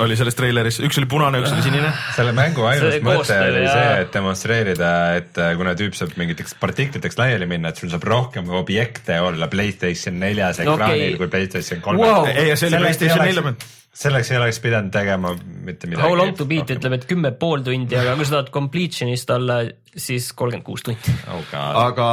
oli 0.00 0.16
selles 0.16 0.36
treileris, 0.38 0.80
üks 0.86 1.00
oli 1.00 1.08
punane, 1.10 1.42
üks 1.42 1.52
oli 1.52 1.64
sinine. 1.64 1.92
selle 2.16 2.32
mängu 2.36 2.64
ainus 2.68 2.96
mõte 3.04 3.36
oli 3.48 3.66
see, 3.66 3.90
et 4.04 4.14
demonstreerida, 4.14 4.92
et 5.18 5.42
äh, 5.42 5.52
kuna 5.58 5.76
tüüp 5.78 5.96
saab 5.98 6.16
mingiteks 6.20 6.56
partikliteks 6.62 7.20
laiali 7.20 7.48
minna, 7.50 7.72
et 7.72 7.82
sul 7.82 7.92
saab 7.92 8.06
rohkem 8.08 8.48
objekte 8.62 9.20
olla 9.24 9.50
Playstation 9.52 10.18
neljas 10.22 10.62
ekraanil 10.64 11.12
okay. 11.12 11.20
kui 11.20 11.30
Playstation 11.32 11.84
kolme 11.84 12.08
wow.. 12.08 12.28
ei, 12.32 12.54
see 12.56 12.72
oli 12.72 12.84
Playstation 12.86 13.24
nelja 13.26 13.46
peal 13.48 13.81
selleks 13.92 14.30
ei 14.32 14.38
oleks 14.38 14.58
pidanud 14.64 14.92
tegema 14.92 15.34
mitte 15.36 15.86
midagi. 15.86 16.06
How 16.06 16.16
long 16.16 16.32
to 16.36 16.46
beat 16.48 16.70
ütleb, 16.72 16.96
et 16.96 17.04
kümme 17.10 17.32
pool 17.36 17.64
tundi, 17.66 17.96
aga 17.98 18.14
kui 18.16 18.28
sa 18.28 18.38
tahad 18.38 18.48
completion'ist 18.54 19.32
olla, 19.34 19.58
siis 19.92 20.30
kolmkümmend 20.36 20.64
kuus 20.64 20.84
tundi 20.86 21.12
oh. 21.28 21.52
aga 21.82 22.08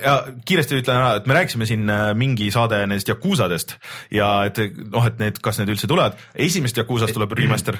ja, 0.00 0.14
kiiresti 0.48 0.80
ütlen 0.80 0.96
ära, 0.96 1.12
et 1.20 1.28
me 1.28 1.36
rääkisime 1.36 1.68
siin 1.68 1.84
äh, 1.92 2.08
mingi 2.16 2.48
saade 2.54 2.80
nendest 2.86 3.12
Yakuusadest 3.12 3.76
ja 4.16 4.30
et 4.48 4.62
noh, 4.88 5.04
et 5.04 5.20
need, 5.20 5.42
kas 5.44 5.60
need 5.60 5.74
üldse 5.74 5.90
tulevad, 5.90 6.16
esimesest 6.48 6.80
Yakuusast 6.80 7.16
tuleb 7.16 7.36
remaster 7.36 7.76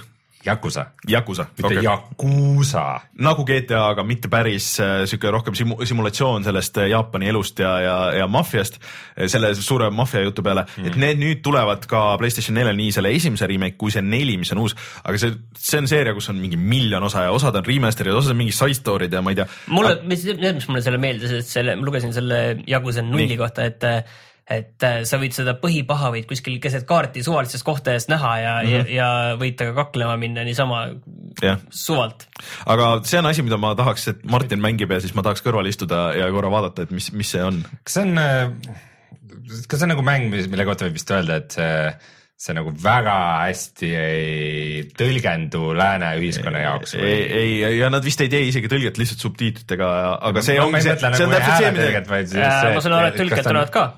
Yakuza. 0.46 0.87
Yakuza. 1.09 1.46
mitte 1.57 1.66
okay. 1.66 1.85
Yakuza. 1.85 3.01
nagu 3.18 3.44
GTA, 3.44 3.81
aga 3.90 4.05
mitte 4.07 4.29
päris 4.31 4.81
äh, 4.81 5.03
sihuke 5.11 5.31
rohkem 5.35 5.57
simu-, 5.59 5.81
simulatsioon 5.87 6.46
sellest 6.46 6.79
äh, 6.79 6.88
Jaapani 6.92 7.29
elust 7.29 7.59
ja, 7.59 7.72
ja, 7.83 7.96
ja 8.20 8.29
maffiast, 8.31 8.79
äh, 9.16 9.27
selle 9.27 9.51
suure 9.55 9.90
maffia 9.90 10.22
jutu 10.22 10.44
peale 10.46 10.64
mm., 10.64 10.87
et 10.87 11.01
need 11.01 11.18
nüüd 11.22 11.42
tulevad 11.42 11.88
ka 11.90 12.03
Playstation 12.20 12.55
neljal, 12.59 12.79
nii 12.79 12.94
selle 12.94 13.12
esimese 13.16 13.51
remake 13.51 13.77
kui 13.81 13.94
see 13.94 14.05
neli, 14.05 14.38
mis 14.38 14.55
on 14.55 14.62
uus, 14.62 14.77
aga 15.03 15.18
see, 15.18 15.35
see 15.59 15.83
on 15.83 15.90
seeria, 15.90 16.14
kus 16.14 16.31
on 16.31 16.38
mingi 16.38 16.61
miljon 16.61 17.03
osa 17.11 17.27
ja 17.27 17.35
osad 17.35 17.59
on 17.59 17.66
remaster'id, 17.66 18.14
osad 18.14 18.37
on 18.37 18.40
mingi 18.44 18.55
side 18.55 18.79
story'd 18.79 19.18
ja 19.18 19.24
ma 19.24 19.35
ei 19.35 19.42
tea. 19.42 19.48
mulle, 19.74 19.98
mis, 20.07 20.22
mis 20.38 20.70
mulle 20.70 20.87
selle 20.87 21.03
meeldis, 21.03 21.35
et 21.42 21.51
selle, 21.51 21.74
ma 21.77 21.90
lugesin 21.90 22.14
selle 22.14 22.42
Yakuza 22.68 23.03
nulli 23.03 23.37
kohta, 23.40 23.66
et 23.66 23.90
et 24.48 24.84
äh, 24.87 25.02
sa 25.08 25.18
võid 25.20 25.37
seda 25.37 25.52
põhipaha 25.61 26.08
võid 26.14 26.28
kuskil 26.28 26.56
keset 26.62 26.87
kaarti 26.88 27.20
suvalistes 27.24 27.64
kohtades 27.66 28.08
näha 28.08 28.32
ja 28.40 28.52
mm, 28.62 28.68
-hmm. 28.68 28.92
ja, 28.94 29.08
ja 29.28 29.38
võid 29.40 29.58
temaga 29.61 29.84
kaklema 29.84 30.16
minna 30.20 30.44
niisama 30.46 30.87
jah, 31.42 31.61
suvalt. 31.68 32.24
aga 32.64 32.90
see 33.04 33.20
on 33.20 33.28
asi, 33.28 33.44
mida 33.44 33.61
ma 33.61 33.74
tahaks, 33.78 34.08
et 34.14 34.24
Martin 34.24 34.62
mängib 34.64 34.92
ja 34.94 35.02
siis 35.04 35.14
ma 35.16 35.24
tahaks 35.26 35.44
kõrval 35.44 35.68
istuda 35.68 36.08
ja 36.16 36.30
korra 36.32 36.52
vaadata, 36.52 36.88
et 36.88 36.94
mis, 36.96 37.11
mis 37.12 37.34
see 37.37 37.44
on. 37.44 37.61
kas 37.84 37.98
see 37.98 38.06
on, 38.06 38.16
kas 39.68 39.76
see 39.76 39.84
on 39.84 39.92
nagu 39.96 40.06
mäng, 40.06 40.30
mis, 40.32 40.48
mille 40.48 40.64
kohta 40.68 40.88
võib 40.88 40.96
vist 40.96 41.12
öelda, 41.12 41.42
et 41.42 41.58
see, 41.58 41.92
see 42.48 42.56
nagu 42.56 42.72
väga 42.72 43.20
hästi 43.44 43.94
ei 44.00 44.82
tõlgendu 44.96 45.76
lääne 45.76 46.14
ühiskonna 46.22 46.64
jaoks 46.64 46.96
või? 46.96 47.12
ei, 47.12 47.62
ei 47.68 47.78
ja 47.82 47.92
nad 47.92 48.04
vist 48.06 48.24
ei 48.24 48.32
tee 48.32 48.46
isegi 48.48 48.72
tõlget 48.72 48.96
lihtsalt 48.96 49.28
subtiitritega, 49.28 49.94
aga 50.32 50.40
see 50.46 50.56
No 50.56 50.70
ongi 50.70 50.87
see, 50.88 50.96
see 50.96 51.28
on 51.28 51.37
nagu 51.37 51.37
täpselt 51.37 51.64
see, 52.32 52.44
mida 52.48 52.76
ma 52.78 52.84
saan 52.87 53.00
aru, 53.02 53.12
et 53.12 53.26
tõlked 53.26 53.50
tulevad 53.52 53.74
ka. 53.76 53.88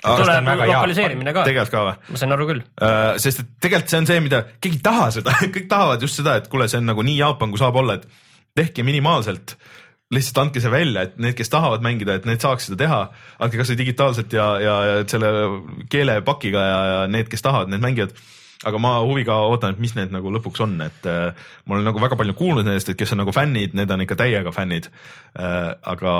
Tuleb 0.00 0.48
lokaliseerimine 0.70 1.34
ka, 1.36 1.44
tegelikult 1.48 1.74
ka 1.74 1.84
või? 1.88 1.98
ma 2.12 2.22
sain 2.22 2.36
aru 2.36 2.48
küll. 2.48 2.64
Uh, 2.80 3.12
sest 3.20 3.44
et 3.44 3.52
tegelikult 3.66 3.92
see 3.92 4.00
on 4.00 4.08
see, 4.08 4.24
mida 4.24 4.42
keegi 4.56 4.80
ei 4.80 4.86
taha 4.86 5.10
seda, 5.18 5.36
kõik 5.56 5.68
tahavad 5.70 6.06
just 6.06 6.20
seda, 6.20 6.38
et 6.40 6.48
kuule, 6.52 6.68
see 6.70 6.80
on 6.80 6.90
nagu 6.92 7.04
nii 7.06 7.18
Jaapan, 7.20 7.52
kui 7.52 7.60
saab 7.60 7.78
olla, 7.80 7.98
et 8.00 8.08
tehke 8.56 8.84
minimaalselt, 8.86 9.56
lihtsalt 10.10 10.42
andke 10.42 10.62
see 10.62 10.72
välja, 10.72 11.06
et 11.06 11.20
need, 11.22 11.36
kes 11.38 11.52
tahavad 11.52 11.84
mängida, 11.86 12.18
et 12.18 12.26
need 12.28 12.42
saaks 12.42 12.70
seda 12.70 12.80
teha, 12.80 13.00
andke 13.44 13.60
kasvõi 13.60 13.78
digitaalselt 13.84 14.34
ja, 14.34 14.50
ja 14.62 14.76
ja 14.88 15.00
selle 15.10 15.30
keelepakiga 15.92 16.66
ja, 16.66 16.80
ja 16.92 17.00
need, 17.10 17.30
kes 17.30 17.46
tahavad, 17.46 17.70
need 17.72 17.84
mängivad 17.84 18.16
aga 18.68 18.80
ma 18.80 18.96
huviga 19.00 19.38
ootan, 19.48 19.72
et 19.72 19.80
mis 19.80 19.94
need 19.96 20.10
nagu 20.12 20.32
lõpuks 20.34 20.60
on, 20.64 20.74
et 20.84 21.06
äh, 21.08 21.46
ma 21.64 21.76
olen 21.76 21.86
nagu 21.88 22.02
väga 22.02 22.18
palju 22.20 22.34
kuulnud 22.36 22.66
nendest, 22.66 22.90
et 22.92 22.98
kes 23.00 23.14
on 23.14 23.22
nagu 23.22 23.32
fännid, 23.32 23.76
need 23.76 23.92
on 23.92 24.04
ikka 24.04 24.18
täiega 24.20 24.52
fännid 24.52 24.90
äh,. 25.38 25.70
aga 25.80 26.12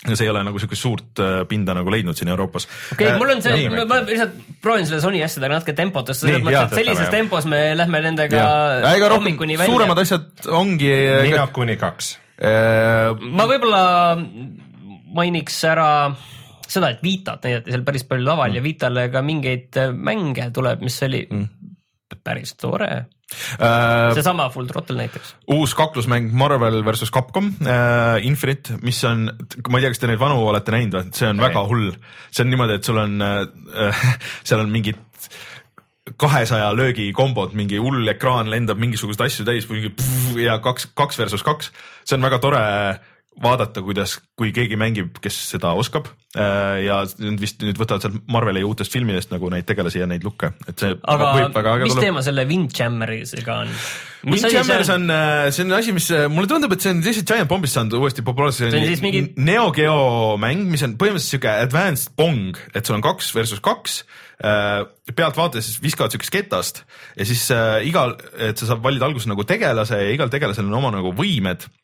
see 0.00 0.24
ei 0.24 0.30
ole 0.32 0.42
nagu 0.46 0.60
siukest 0.60 0.80
suurt 0.80 1.20
äh, 1.20 1.42
pinda 1.48 1.74
nagu 1.76 1.92
leidnud 1.92 2.16
siin 2.16 2.30
Euroopas. 2.32 2.66
okei 2.94 3.10
okay,, 3.10 3.18
mul 3.20 3.34
on 3.34 3.42
see 3.44 3.68
ma 3.68 4.00
lihtsalt 4.06 4.38
proovin 4.64 4.88
selle 4.88 5.02
Sony 5.04 5.20
asjadega 5.24 5.58
natuke 5.58 5.76
tempot 5.76 6.08
tõsta, 6.08 6.24
selles 6.24 6.44
mõttes, 6.46 6.70
et 6.70 6.80
sellises 6.80 7.04
jah. 7.04 7.12
tempos 7.12 7.48
me 7.50 7.60
lähme 7.76 8.02
nendega 8.08 8.46
ega 8.94 9.12
rohkem 9.12 9.28
hommikuni, 9.28 9.58
välja 9.60 9.74
suuremad. 9.74 10.02
asjad 10.04 10.50
ongi. 10.56 10.90
Nino 11.28 11.46
kuni 11.54 11.76
kaks. 11.80 12.14
Äh, 12.40 13.12
ma 13.20 13.44
võib-olla 13.50 13.84
mainiks 15.14 15.58
ära 15.68 15.90
seda, 16.70 16.92
et 16.94 17.02
Vitat 17.04 17.44
näidati 17.44 17.74
seal 17.74 17.84
päris 17.86 18.06
palju 18.08 18.24
laval 18.26 18.50
mm. 18.50 18.56
ja 18.58 18.64
Vitale 18.64 19.06
ka 19.12 19.22
mingeid 19.26 19.80
mänge 19.96 20.48
tuleb, 20.54 20.84
mis 20.86 20.96
oli 21.06 21.24
mm. 21.26 21.48
päris 22.24 22.54
tore. 22.60 22.90
Äh, 23.58 24.14
seesama 24.16 24.48
Full 24.54 24.70
Throttle 24.70 24.96
näiteks. 25.00 25.34
uus 25.54 25.74
kaklusmäng 25.78 26.30
Marvel 26.32 26.82
versus 26.84 27.12
Capcom 27.14 27.52
äh, 27.62 28.24
Infinite, 28.26 28.80
mis 28.82 29.02
on, 29.04 29.28
ma 29.68 29.78
ei 29.78 29.86
tea, 29.86 29.92
kas 29.94 30.02
te 30.02 30.10
neid 30.10 30.22
vanu 30.22 30.40
olete 30.48 30.74
näinud 30.74 30.98
või, 30.98 31.12
see 31.16 31.28
on 31.30 31.40
Ei. 31.40 31.46
väga 31.48 31.66
hull. 31.70 31.92
see 32.30 32.44
on 32.44 32.52
niimoodi, 32.54 32.80
et 32.80 32.90
sul 32.90 33.00
on 33.02 33.22
äh, 33.24 34.04
seal 34.46 34.64
on 34.64 34.72
mingid 34.72 34.98
kahesaja 36.20 36.72
löögi 36.76 37.12
kombod, 37.14 37.54
mingi 37.56 37.78
hull 37.78 38.08
ekraan 38.10 38.50
lendab 38.50 38.80
mingisuguseid 38.82 39.28
asju 39.28 39.46
täis 39.46 39.68
mingi 39.70 39.92
pff, 39.94 40.36
ja 40.40 40.58
kaks, 40.62 40.90
kaks 40.98 41.20
versus 41.20 41.44
kaks. 41.46 41.70
see 42.04 42.16
on 42.18 42.26
väga 42.26 42.40
tore 42.42 42.62
vaadata, 43.40 43.82
kuidas, 43.84 44.18
kui 44.38 44.52
keegi 44.54 44.76
mängib, 44.80 45.16
kes 45.22 45.36
seda 45.54 45.72
oskab 45.78 46.10
äh, 46.36 46.82
ja 46.84 47.00
nüüd 47.20 47.40
vist 47.40 47.62
nüüd 47.64 47.78
võtavad 47.80 48.04
sealt 48.04 48.20
Marveli 48.30 48.62
uutest 48.66 48.92
filmidest 48.92 49.32
nagu 49.32 49.48
neid 49.52 49.66
tegelasi 49.68 50.02
ja 50.02 50.08
neid 50.10 50.24
lukke, 50.26 50.52
et 50.68 50.76
see 50.82 50.92
aga 50.98 51.32
võib 51.38 51.56
väga 51.56 51.74
äge 51.78 51.88
mis 51.88 51.96
tulla 51.96 52.06
teema 52.06 52.24
selle 52.26 52.44
Windjammerisega 52.50 53.58
on? 53.64 53.74
Windjammers 54.28 54.92
on, 54.92 55.08
see 55.56 55.64
on 55.64 55.76
asi, 55.78 55.96
mis 55.96 56.10
äh, 56.12 56.26
mulle 56.32 56.50
tundub, 56.50 56.76
et 56.76 56.84
see 56.84 56.92
on 56.92 57.00
lihtsalt 57.04 57.32
Giant 57.32 57.50
Bombist 57.50 57.78
saanud 57.78 57.96
uuesti 57.96 58.24
populaarseks. 58.26 58.74
See 58.74 58.82
on 58.82 58.88
siis 58.92 59.04
mingi- 59.04 59.26
Neo 59.40 59.70
Geo 59.72 60.36
mäng, 60.40 60.68
mis 60.68 60.84
on 60.84 60.98
põhimõtteliselt 61.00 61.38
siuke 61.38 61.54
advanced 61.64 62.12
pong, 62.20 62.60
et 62.76 62.84
sul 62.84 63.00
on 63.00 63.06
kaks 63.08 63.32
versus 63.36 63.64
kaks. 63.64 64.02
pealtvaates 64.40 65.66
siis 65.66 65.82
viskavad 65.84 66.14
siukest 66.14 66.32
ketast 66.32 66.78
ja 67.12 67.24
siis 67.28 67.42
äh, 67.52 67.82
igal, 67.84 68.14
et 68.40 68.56
sa 68.56 68.70
saad 68.70 68.80
valida 68.80 69.04
alguses 69.04 69.28
nagu 69.28 69.44
tegelase 69.44 69.98
ja 70.00 70.14
igal 70.14 70.32
tegelasel 70.32 70.64
on 70.64 70.78
oma 70.78 70.92
nagu 70.94 71.12
võimed 71.12 71.66
Äh, 71.66 71.79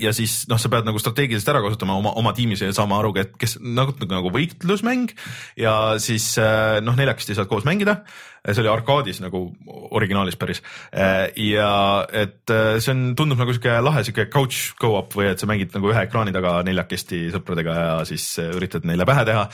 ja 0.00 0.12
siis 0.16 0.44
noh, 0.48 0.60
sa 0.60 0.70
pead 0.72 0.86
nagu 0.88 1.00
strateegiliselt 1.02 1.52
ära 1.52 1.60
kasutama 1.64 1.96
oma, 1.98 2.14
oma 2.16 2.32
tiimis 2.36 2.62
ja 2.62 2.72
saama 2.74 3.00
aru, 3.00 3.12
et 3.20 3.34
kes 3.40 3.58
nagu, 3.60 3.92
nagu 4.08 4.32
võitlusmäng 4.32 5.12
ja 5.60 5.74
siis 6.00 6.32
äh, 6.40 6.78
noh, 6.84 6.96
neljakesti 6.96 7.36
saad 7.36 7.50
koos 7.50 7.66
mängida. 7.68 8.00
see 8.40 8.62
oli 8.62 8.70
arkaadis 8.72 9.18
nagu 9.20 9.42
originaalis 9.92 10.38
päris 10.40 10.62
ja 11.36 11.72
et 12.08 12.48
äh, 12.48 12.78
see 12.80 12.94
on, 12.94 13.02
tundub 13.18 13.42
nagu 13.42 13.52
sihuke 13.52 13.74
lahe 13.84 14.00
sihuke 14.06 14.30
couch 14.32 14.78
go-up 14.80 15.12
või 15.12 15.28
et 15.28 15.42
sa 15.42 15.48
mängid 15.50 15.74
nagu 15.76 15.90
ühe 15.90 16.06
ekraani 16.06 16.32
taga 16.32 16.54
neljakesti 16.64 17.26
sõpradega 17.34 17.74
ja 17.76 17.98
siis 18.08 18.24
äh, 18.40 18.48
üritad 18.56 18.86
neile 18.88 19.04
pähe 19.04 19.26
teha. 19.28 19.44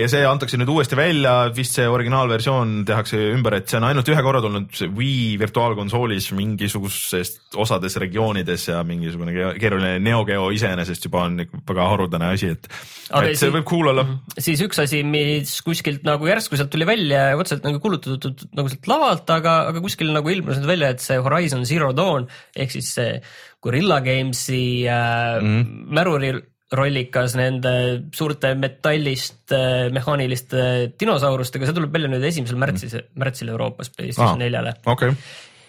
ja 0.00 0.08
see 0.10 0.24
antakse 0.26 0.58
nüüd 0.58 0.72
uuesti 0.74 0.98
välja, 0.98 1.52
vist 1.54 1.78
see 1.78 1.86
originaalversioon 1.86 2.82
tehakse 2.88 3.20
ümber, 3.36 3.60
et 3.60 3.70
see 3.70 3.78
on 3.78 3.90
ainult 3.92 4.10
ühe 4.10 4.26
korra 4.26 4.42
tulnud 4.42 4.82
Wii 4.96 5.38
virtuaalkonsoolis 5.38 6.32
mingisugusest 6.34 7.60
osades 7.62 8.00
regioonides 8.02 8.68
ja 8.72 8.82
mingisugune 8.82 9.25
ke- 9.34 9.54
keeruline 9.62 9.98
Neo 10.02 10.24
Geo 10.28 10.50
iseenesest 10.54 11.04
juba 11.08 11.24
on 11.26 11.36
väga 11.40 11.86
haruldane 11.90 12.28
asi, 12.34 12.52
et, 12.56 12.68
Aga 13.10 13.28
et 13.30 13.38
see 13.38 13.48
si- 13.48 13.54
võib 13.54 13.64
cool 13.68 13.90
olla. 13.92 14.04
siis 14.38 14.60
üks 14.66 14.78
asi, 14.82 15.02
mis 15.06 15.56
kuskilt 15.66 16.04
nagu 16.06 16.26
järsku 16.28 16.56
sealt 16.58 16.70
tuli 16.74 16.86
välja 16.88 17.30
ja 17.32 17.36
otseselt 17.40 17.64
nagu 17.66 17.80
kuulutatud 17.82 18.46
nagu 18.56 18.68
sealt 18.72 18.86
lavalt, 18.90 19.30
aga, 19.30 19.56
aga 19.72 19.80
kuskil 19.84 20.12
nagu 20.14 20.30
ilmus 20.32 20.58
nüüd 20.60 20.70
välja, 20.74 20.90
et 20.94 21.00
see 21.04 21.18
Horizon 21.22 21.64
Zero 21.68 21.92
Dawn 21.96 22.26
ehk 22.56 22.70
siis 22.74 22.92
see 22.98 23.20
Gorilla 23.62 24.00
Gamesi 24.04 24.84
äh, 24.86 25.40
mm. 25.40 25.56
Mhm. 25.56 25.94
märulirollikas 25.96 27.34
nende 27.38 27.72
suurte 28.14 28.52
metallist 28.58 29.52
äh, 29.54 29.88
mehaaniliste 29.94 30.92
dinosaurustega, 31.00 31.66
see 31.68 31.76
tuleb 31.76 31.94
välja 31.94 32.10
nüüd 32.12 32.24
esimesel 32.26 32.58
märtsil 32.60 32.90
mm., 32.92 33.10
märtsil 33.22 33.50
Euroopas 33.54 33.90
PlayStation 33.94 34.38
neljale 34.42 34.74
okei, 34.86 35.12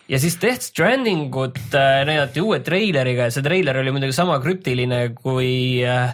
ja 0.08 0.20
siis 0.22 0.38
Death 0.42 0.70
Strandingut 0.70 1.60
äh, 1.76 2.02
näidati 2.08 2.44
uue 2.44 2.62
treileriga 2.66 3.28
ja 3.28 3.34
see 3.36 3.46
treiler 3.46 3.82
oli 3.82 3.94
muidugi 3.96 4.16
sama 4.16 4.40
krüptiline 4.44 5.02
kui 5.20 5.84
äh, 5.84 6.14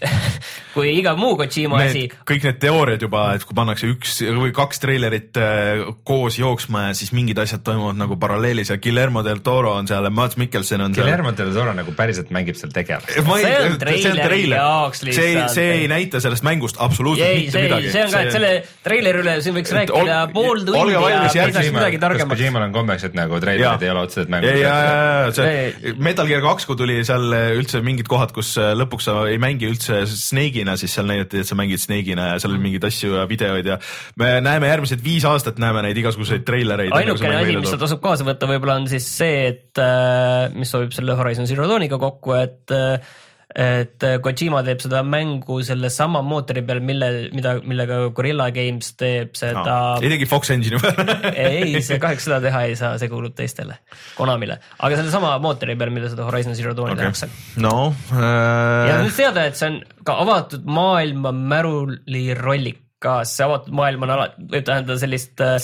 kui 0.74 0.90
iga 0.98 1.14
muu 1.18 1.36
Kojima 1.38 1.78
asi 1.84 2.04
kõik 2.26 2.46
need 2.48 2.58
teooriad 2.62 3.02
juba, 3.04 3.24
et 3.36 3.44
kui 3.46 3.56
pannakse 3.56 3.88
üks 3.92 4.18
või 4.36 4.52
kaks 4.54 4.82
treilerit 4.82 5.38
äh, 5.40 5.84
koos 6.06 6.38
jooksma 6.40 6.88
ja 6.88 6.96
siis 6.98 7.12
mingid 7.16 7.38
asjad 7.42 7.62
toimuvad 7.66 7.98
nagu 8.00 8.18
paralleelis 8.20 8.72
ja 8.72 8.78
Guillermo 8.82 9.22
del 9.26 9.42
Toro 9.46 9.74
on 9.78 9.88
seal 9.90 10.06
ja 10.06 10.12
Mads 10.14 10.38
Mikkelson 10.40 10.84
on 10.86 10.96
seal. 10.96 11.06
Guillermo 11.06 11.34
del 11.36 11.52
Toro 11.54 11.74
nagu 11.76 11.94
päriselt 11.96 12.32
mängib 12.34 12.58
seal 12.58 12.74
tegelast. 12.74 13.12
See 13.14 13.54
on 13.64 13.78
treileri 13.80 14.40
jaoks 14.50 15.04
see, 15.04 15.10
lihtsalt. 15.12 15.54
see 15.54 15.70
ei 15.78 15.88
näita 15.90 16.20
sellest 16.24 16.46
mängust 16.46 16.80
absoluutselt 16.82 17.28
ei, 17.28 17.44
mitte 17.44 17.56
see, 17.56 17.66
midagi. 17.68 17.92
see 17.94 18.04
on 18.04 18.14
ka, 18.14 18.24
et 18.24 18.34
selle 18.34 18.52
treileri 18.86 19.22
üle 19.22 19.36
siin 19.44 19.56
võiks 19.58 19.74
rääkida 19.78 20.00
ol- 20.00 20.34
pool 20.34 20.64
tundi 20.64 20.80
olge 20.80 21.14
ja 21.14 21.46
midagi 21.46 21.98
kas 21.98 22.04
targemaks. 22.08 22.34
Kojimal 22.34 22.66
on 22.66 22.74
kombeks, 22.74 23.06
et 23.08 23.16
nagu 23.18 23.40
treilerid 23.42 23.86
ei 23.86 23.92
ole 23.92 24.04
otseselt 24.08 24.30
ja, 24.30 24.40
ja, 24.40 24.42
mängu. 24.42 24.58
ja 24.64 25.34
see 25.36 25.94
Metal 26.02 26.28
Gear 26.30 26.42
kaks, 26.44 26.66
kui 26.68 26.78
tuli 26.78 27.00
seal 27.06 27.30
üldse 27.60 27.82
mingid 27.84 28.08
kohad, 28.10 28.34
kus 28.34 28.54
äh, 28.60 28.72
lõpuks 28.78 29.08
sa 29.08 29.16
ei 29.30 29.38
mängi 29.42 29.68
üldse 29.70 29.83
Snake'ina, 29.88 30.76
siis 30.80 30.94
seal 30.96 31.08
näidati, 31.08 31.42
et 31.42 31.48
sa 31.48 31.58
mängid 31.58 31.82
Snake'ina 31.82 32.30
ja 32.32 32.38
seal 32.42 32.54
oli 32.54 32.62
mingeid 32.66 32.86
asju 32.88 33.18
ja 33.18 33.26
videoid 33.30 33.68
ja 33.72 33.78
me 34.20 34.36
näeme 34.44 34.70
järgmised 34.70 35.04
viis 35.04 35.26
aastat 35.28 35.60
näeme 35.62 35.84
neid 35.86 35.98
igasuguseid 36.02 36.46
treilereid. 36.46 36.94
ainukene 36.94 37.36
asi, 37.40 37.58
mis 37.58 37.72
seal 37.72 37.82
tasub 37.82 38.02
kaasa 38.04 38.26
võtta, 38.26 38.48
võib-olla 38.50 38.78
on 38.82 38.88
siis 38.90 39.08
see, 39.08 39.44
et 39.52 39.82
äh, 39.82 40.48
mis 40.56 40.70
sobib 40.70 40.94
selle 40.96 41.16
Horizon 41.18 41.48
Zero 41.50 41.68
Dawniga 41.70 42.00
kokku, 42.00 42.36
et 42.38 42.74
äh, 42.74 43.14
et 43.54 44.04
Kojima 44.22 44.64
teeb 44.66 44.82
seda 44.82 45.04
mängu 45.06 45.60
sellesama 45.66 46.24
mootori 46.26 46.64
peal, 46.66 46.80
mille, 46.84 47.10
mida, 47.34 47.54
millega 47.62 48.00
Gorilla 48.16 48.48
Games 48.54 48.94
teeb 48.98 49.36
seda 49.38 49.76
ei 50.02 50.10
tegi 50.10 50.28
Fox 50.30 50.50
Engine'i 50.54 50.80
või? 50.82 51.08
ei, 51.46 51.82
see 51.84 52.00
kahjuks 52.02 52.26
seda 52.28 52.40
teha 52.44 52.64
ei 52.68 52.78
saa, 52.78 52.98
see 52.98 53.10
kuulub 53.12 53.36
teistele, 53.38 53.78
Konamile, 54.18 54.58
aga 54.78 55.00
sellesama 55.00 55.36
mootori 55.42 55.78
peal, 55.78 55.94
mille 55.94 56.10
seda 56.12 56.26
Horizon 56.26 56.58
Zero 56.58 56.74
Dawni 56.74 56.96
okay. 56.96 57.04
tehakse. 57.06 57.30
no 57.62 57.76
ja 58.10 58.96
äh, 58.96 59.02
nüüd 59.04 59.14
teada, 59.16 59.46
et 59.46 59.60
see 59.60 59.70
on 59.70 59.82
ka 60.06 60.18
avatud 60.24 60.66
maailma 60.66 61.34
märulirollikas, 61.34 62.83
see 63.28 63.44
avatud 63.46 63.74
maailm 63.76 64.06
on 64.06 64.12
alati, 64.14 64.44
võib 64.52 64.66
tähendada 64.66 64.96
sellist 65.00 65.42
äh, 65.44 65.56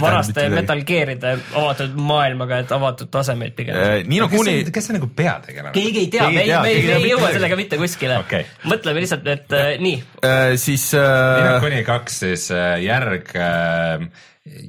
varaste 0.00 0.32
mitte 0.32 0.44
midagi. 0.46 0.60
Metal 0.60 0.84
Gear'ide 0.90 1.32
avatud 1.62 1.98
maailmaga, 2.10 2.60
et 2.64 2.76
avatud 2.76 3.10
tasemeid 3.12 3.56
pigem 3.58 3.78
äh,. 3.80 3.96
kes 4.06 4.36
Kuni 4.36 4.56
kes 4.74 4.90
on 4.92 4.98
nagu 5.00 5.10
peategelane? 5.16 5.74
keegi 5.76 6.04
ei 6.04 6.12
tea, 6.12 6.28
Keegi 6.28 6.38
me 6.38 6.44
ei 6.44 6.62
me 6.62 6.72
ei, 6.74 6.86
me 6.86 7.00
ei 7.00 7.10
jõua 7.12 7.26
mitte 7.26 7.40
sellega 7.40 7.60
mitte 7.62 7.80
kuskile 7.80 8.20
Okei. 8.22 8.46
mõtleme 8.70 9.04
lihtsalt, 9.04 9.28
et 9.34 9.56
äh, 9.56 9.74
nii, 9.82 9.98
äh, 10.26 10.54
siis 10.60 10.88
Nino 10.96 11.56
äh, 11.56 11.60
kuni 11.64 11.82
kaks 11.86 12.22
siis 12.24 12.48
äh, 12.54 12.78
järg 12.84 13.34
äh, 13.40 14.08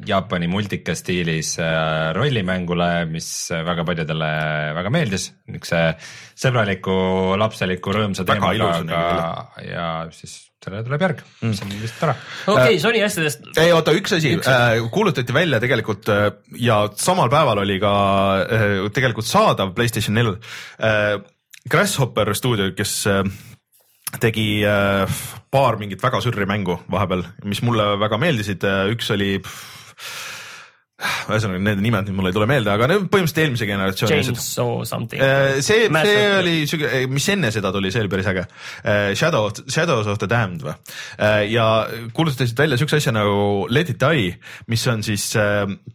Jaapani 0.08 0.48
multika 0.50 0.96
stiilis 0.98 1.54
äh, 1.62 2.10
rollimängule, 2.18 3.06
mis 3.12 3.30
äh, 3.54 3.62
väga 3.66 3.86
paljudele 3.86 4.30
väga 4.78 4.92
meeldis, 4.94 5.30
niisuguse 5.52 5.82
sõbraliku, 6.38 6.98
lapseliku, 7.38 7.94
rõõmsa 7.94 8.26
Väga 8.26 8.54
teemaga 8.58 9.64
ja 9.68 9.88
siis 10.16 10.47
sellele 10.68 10.86
tuleb 10.88 11.04
järg, 11.06 11.24
mis 11.46 11.64
on 11.64 11.74
vist 11.82 11.98
tore. 12.02 12.14
okei 12.46 12.76
okay,, 12.76 12.80
Sony 12.84 13.02
asjadest, 13.06 13.50
ei 13.62 13.74
oota, 13.76 13.96
üks 13.98 14.18
asi. 14.18 14.36
Äh, 14.38 14.78
kuulutati 14.94 15.36
välja 15.36 15.62
tegelikult 15.64 16.12
äh, 16.14 16.30
ja 16.62 16.84
samal 17.00 17.32
päeval 17.34 17.64
oli 17.64 17.80
ka 17.84 17.94
äh, 18.44 18.78
tegelikult 18.94 19.28
saadav 19.30 19.74
Playstation 19.78 20.18
neljal. 20.18 20.40
Äh,. 20.80 21.18
Grasshopper 21.68 22.30
stuudio, 22.38 22.70
kes 22.72 22.92
äh, 23.12 23.26
tegi 24.24 24.62
äh, 24.64 25.18
paar 25.52 25.76
mingit 25.82 26.00
väga 26.00 26.22
sürri 26.24 26.48
mängu 26.48 26.78
vahepeal, 26.92 27.26
mis 27.44 27.60
mulle 27.66 27.90
väga 28.00 28.20
meeldisid, 28.22 28.64
üks 28.94 29.12
oli 29.12 29.34
ühesõnaga 31.30 31.62
need 31.62 31.82
nimed 31.84 32.08
nüüd 32.08 32.18
mul 32.18 32.30
ei 32.32 32.36
tule 32.36 32.48
meelde, 32.50 32.72
aga 32.74 32.88
need 32.90 33.04
põhimõtteliselt 33.14 33.42
eelmise 33.44 33.68
generatsiooni. 33.70 34.18
Chainsaw 34.26 34.72
something. 34.90 35.22
Äh, 35.22 35.60
see, 35.66 35.86
see 35.94 36.24
oli 36.40 36.56
siuke, 36.70 37.04
mis 37.14 37.28
enne 37.34 37.52
seda 37.54 37.72
tuli, 37.76 37.92
see 37.94 38.02
oli 38.02 38.12
päris 38.12 38.30
äge. 38.32 38.48
Äh, 38.82 39.12
Shadow, 39.18 39.52
Shadows 39.62 40.10
of 40.10 40.18
the 40.24 40.30
Damned 40.32 40.66
või? 40.66 40.74
Äh, 41.22 41.44
ja 41.54 41.68
kuulutasid 42.18 42.58
välja 42.58 42.80
siukse 42.82 42.98
asja 42.98 43.14
nagu 43.14 43.68
Let 43.70 43.94
it 43.94 44.02
die, 44.02 44.34
mis 44.74 44.86
on 44.90 45.06
siis 45.06 45.30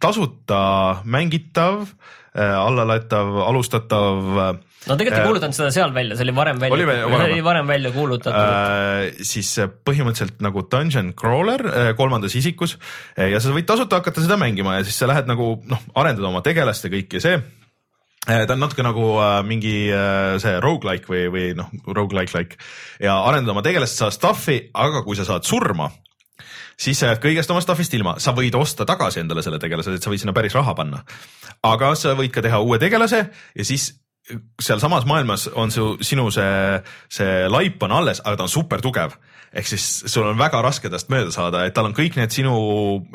tasuta 0.02 0.62
mängitav, 1.02 1.88
allalaetav, 2.32 3.34
alustatav 3.44 4.62
no 4.88 4.96
tegelikult 4.98 5.20
ei 5.20 5.28
kuulutanud 5.30 5.56
seda 5.56 5.70
seal 5.74 5.94
välja, 5.94 6.16
see 6.18 6.26
oli 6.26 6.34
varem 6.36 6.60
välja, 6.62 6.76
oli, 6.76 6.86
varem. 6.88 7.24
oli 7.28 7.44
varem 7.46 7.70
välja 7.70 7.92
kuulutatud 7.94 8.38
äh,. 8.38 9.24
siis 9.26 9.54
põhimõtteliselt 9.86 10.42
nagu 10.44 10.64
dungeon 10.74 11.12
crawler 11.18 11.66
äh, 11.70 11.90
kolmandas 11.98 12.36
isikus 12.38 12.76
äh, 13.14 13.30
ja 13.32 13.40
sa 13.42 13.54
võid 13.54 13.68
tasuta 13.68 14.00
hakata 14.02 14.24
seda 14.24 14.38
mängima 14.40 14.78
ja 14.78 14.86
siis 14.86 14.98
sa 14.98 15.10
lähed 15.10 15.30
nagu 15.30 15.54
noh, 15.70 15.90
arendad 15.98 16.26
oma 16.28 16.42
tegelast 16.44 16.88
ja 16.88 16.92
kõike 16.92 17.22
see 17.22 17.38
äh, 17.38 18.44
ta 18.46 18.56
on 18.56 18.64
natuke 18.64 18.86
nagu 18.86 19.08
äh, 19.22 19.38
mingi 19.46 19.76
äh, 19.94 20.36
see 20.42 20.58
rogu-like 20.64 21.10
või, 21.10 21.26
või 21.32 21.48
noh, 21.58 21.70
rogu-like 21.86 22.34
like 22.38 22.58
ja 23.02 23.20
arendad 23.22 23.54
oma 23.54 23.64
tegelast, 23.66 24.00
saad 24.02 24.16
stuff'i, 24.18 24.64
aga 24.74 25.04
kui 25.06 25.18
sa 25.18 25.28
saad 25.28 25.46
surma, 25.46 25.92
siis 26.74 26.98
sa 26.98 27.12
jääd 27.12 27.22
kõigest 27.22 27.54
oma 27.54 27.62
stuff'ist 27.62 27.94
ilma, 27.98 28.18
sa 28.22 28.34
võid 28.36 28.56
osta 28.58 28.86
tagasi 28.88 29.22
endale 29.22 29.44
selle 29.46 29.62
tegelase, 29.62 29.94
et 29.94 30.04
sa 30.04 30.10
võid 30.10 30.22
sinna 30.24 30.34
päris 30.36 30.58
raha 30.58 30.74
panna. 30.74 31.04
aga 31.62 31.94
sa 31.94 32.16
võid 32.18 32.34
ka 32.34 32.42
teha 32.42 32.58
uue 32.58 32.78
tegelase 32.82 33.28
ja 33.30 33.64
siis 33.66 33.92
sealsamas 34.62 35.04
maailmas 35.08 35.48
on 35.58 35.70
su, 35.74 35.96
sinu 36.04 36.28
see, 36.30 36.80
see 37.10 37.46
laip 37.50 37.82
on 37.82 37.94
alles, 37.98 38.22
aga 38.22 38.38
ta 38.38 38.46
on 38.46 38.52
super 38.52 38.82
tugev. 38.82 39.16
ehk 39.52 39.66
siis 39.68 39.84
sul 40.08 40.24
on 40.24 40.38
väga 40.40 40.62
raske 40.64 40.88
tast 40.88 41.10
mööda 41.12 41.28
saada, 41.34 41.66
et 41.68 41.74
tal 41.76 41.84
on 41.84 41.92
kõik 41.92 42.14
need 42.16 42.32
sinu 42.32 42.52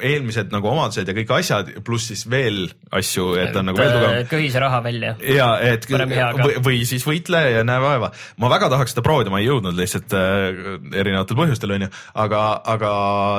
eelmised 0.05 0.51
nagu 0.53 0.68
omadused 0.70 1.08
ja 1.10 1.16
kõik 1.18 1.32
asjad, 1.34 1.72
pluss 1.86 2.12
siis 2.12 2.28
veel 2.30 2.68
asju, 2.93 3.32
et 3.41 3.55
ta 3.55 3.64
on 3.64 3.72
nagu 3.72 3.80
veel 3.80 3.89
tugevam. 3.95 4.18
Äh, 4.20 4.28
köhise 4.30 4.62
raha 4.62 4.82
välja. 4.86 5.16
ja, 5.24 5.47
et 5.66 5.88
või, 5.89 6.60
või 6.68 6.84
siis 6.86 7.08
võitle 7.08 7.41
ja 7.55 7.64
näe 7.66 7.82
vaeva. 7.82 8.12
ma 8.38 8.51
väga 8.53 8.70
tahaks 8.76 8.93
seda 8.93 9.05
proovida, 9.08 9.34
ma 9.34 9.39
ei 9.41 9.47
jõudnud 9.47 9.80
lihtsalt 9.80 10.14
äh, 10.14 10.76
erinevatel 10.91 11.39
põhjustel 11.39 11.74
onju, 11.80 11.89
aga, 12.26 12.43
aga 12.76 12.91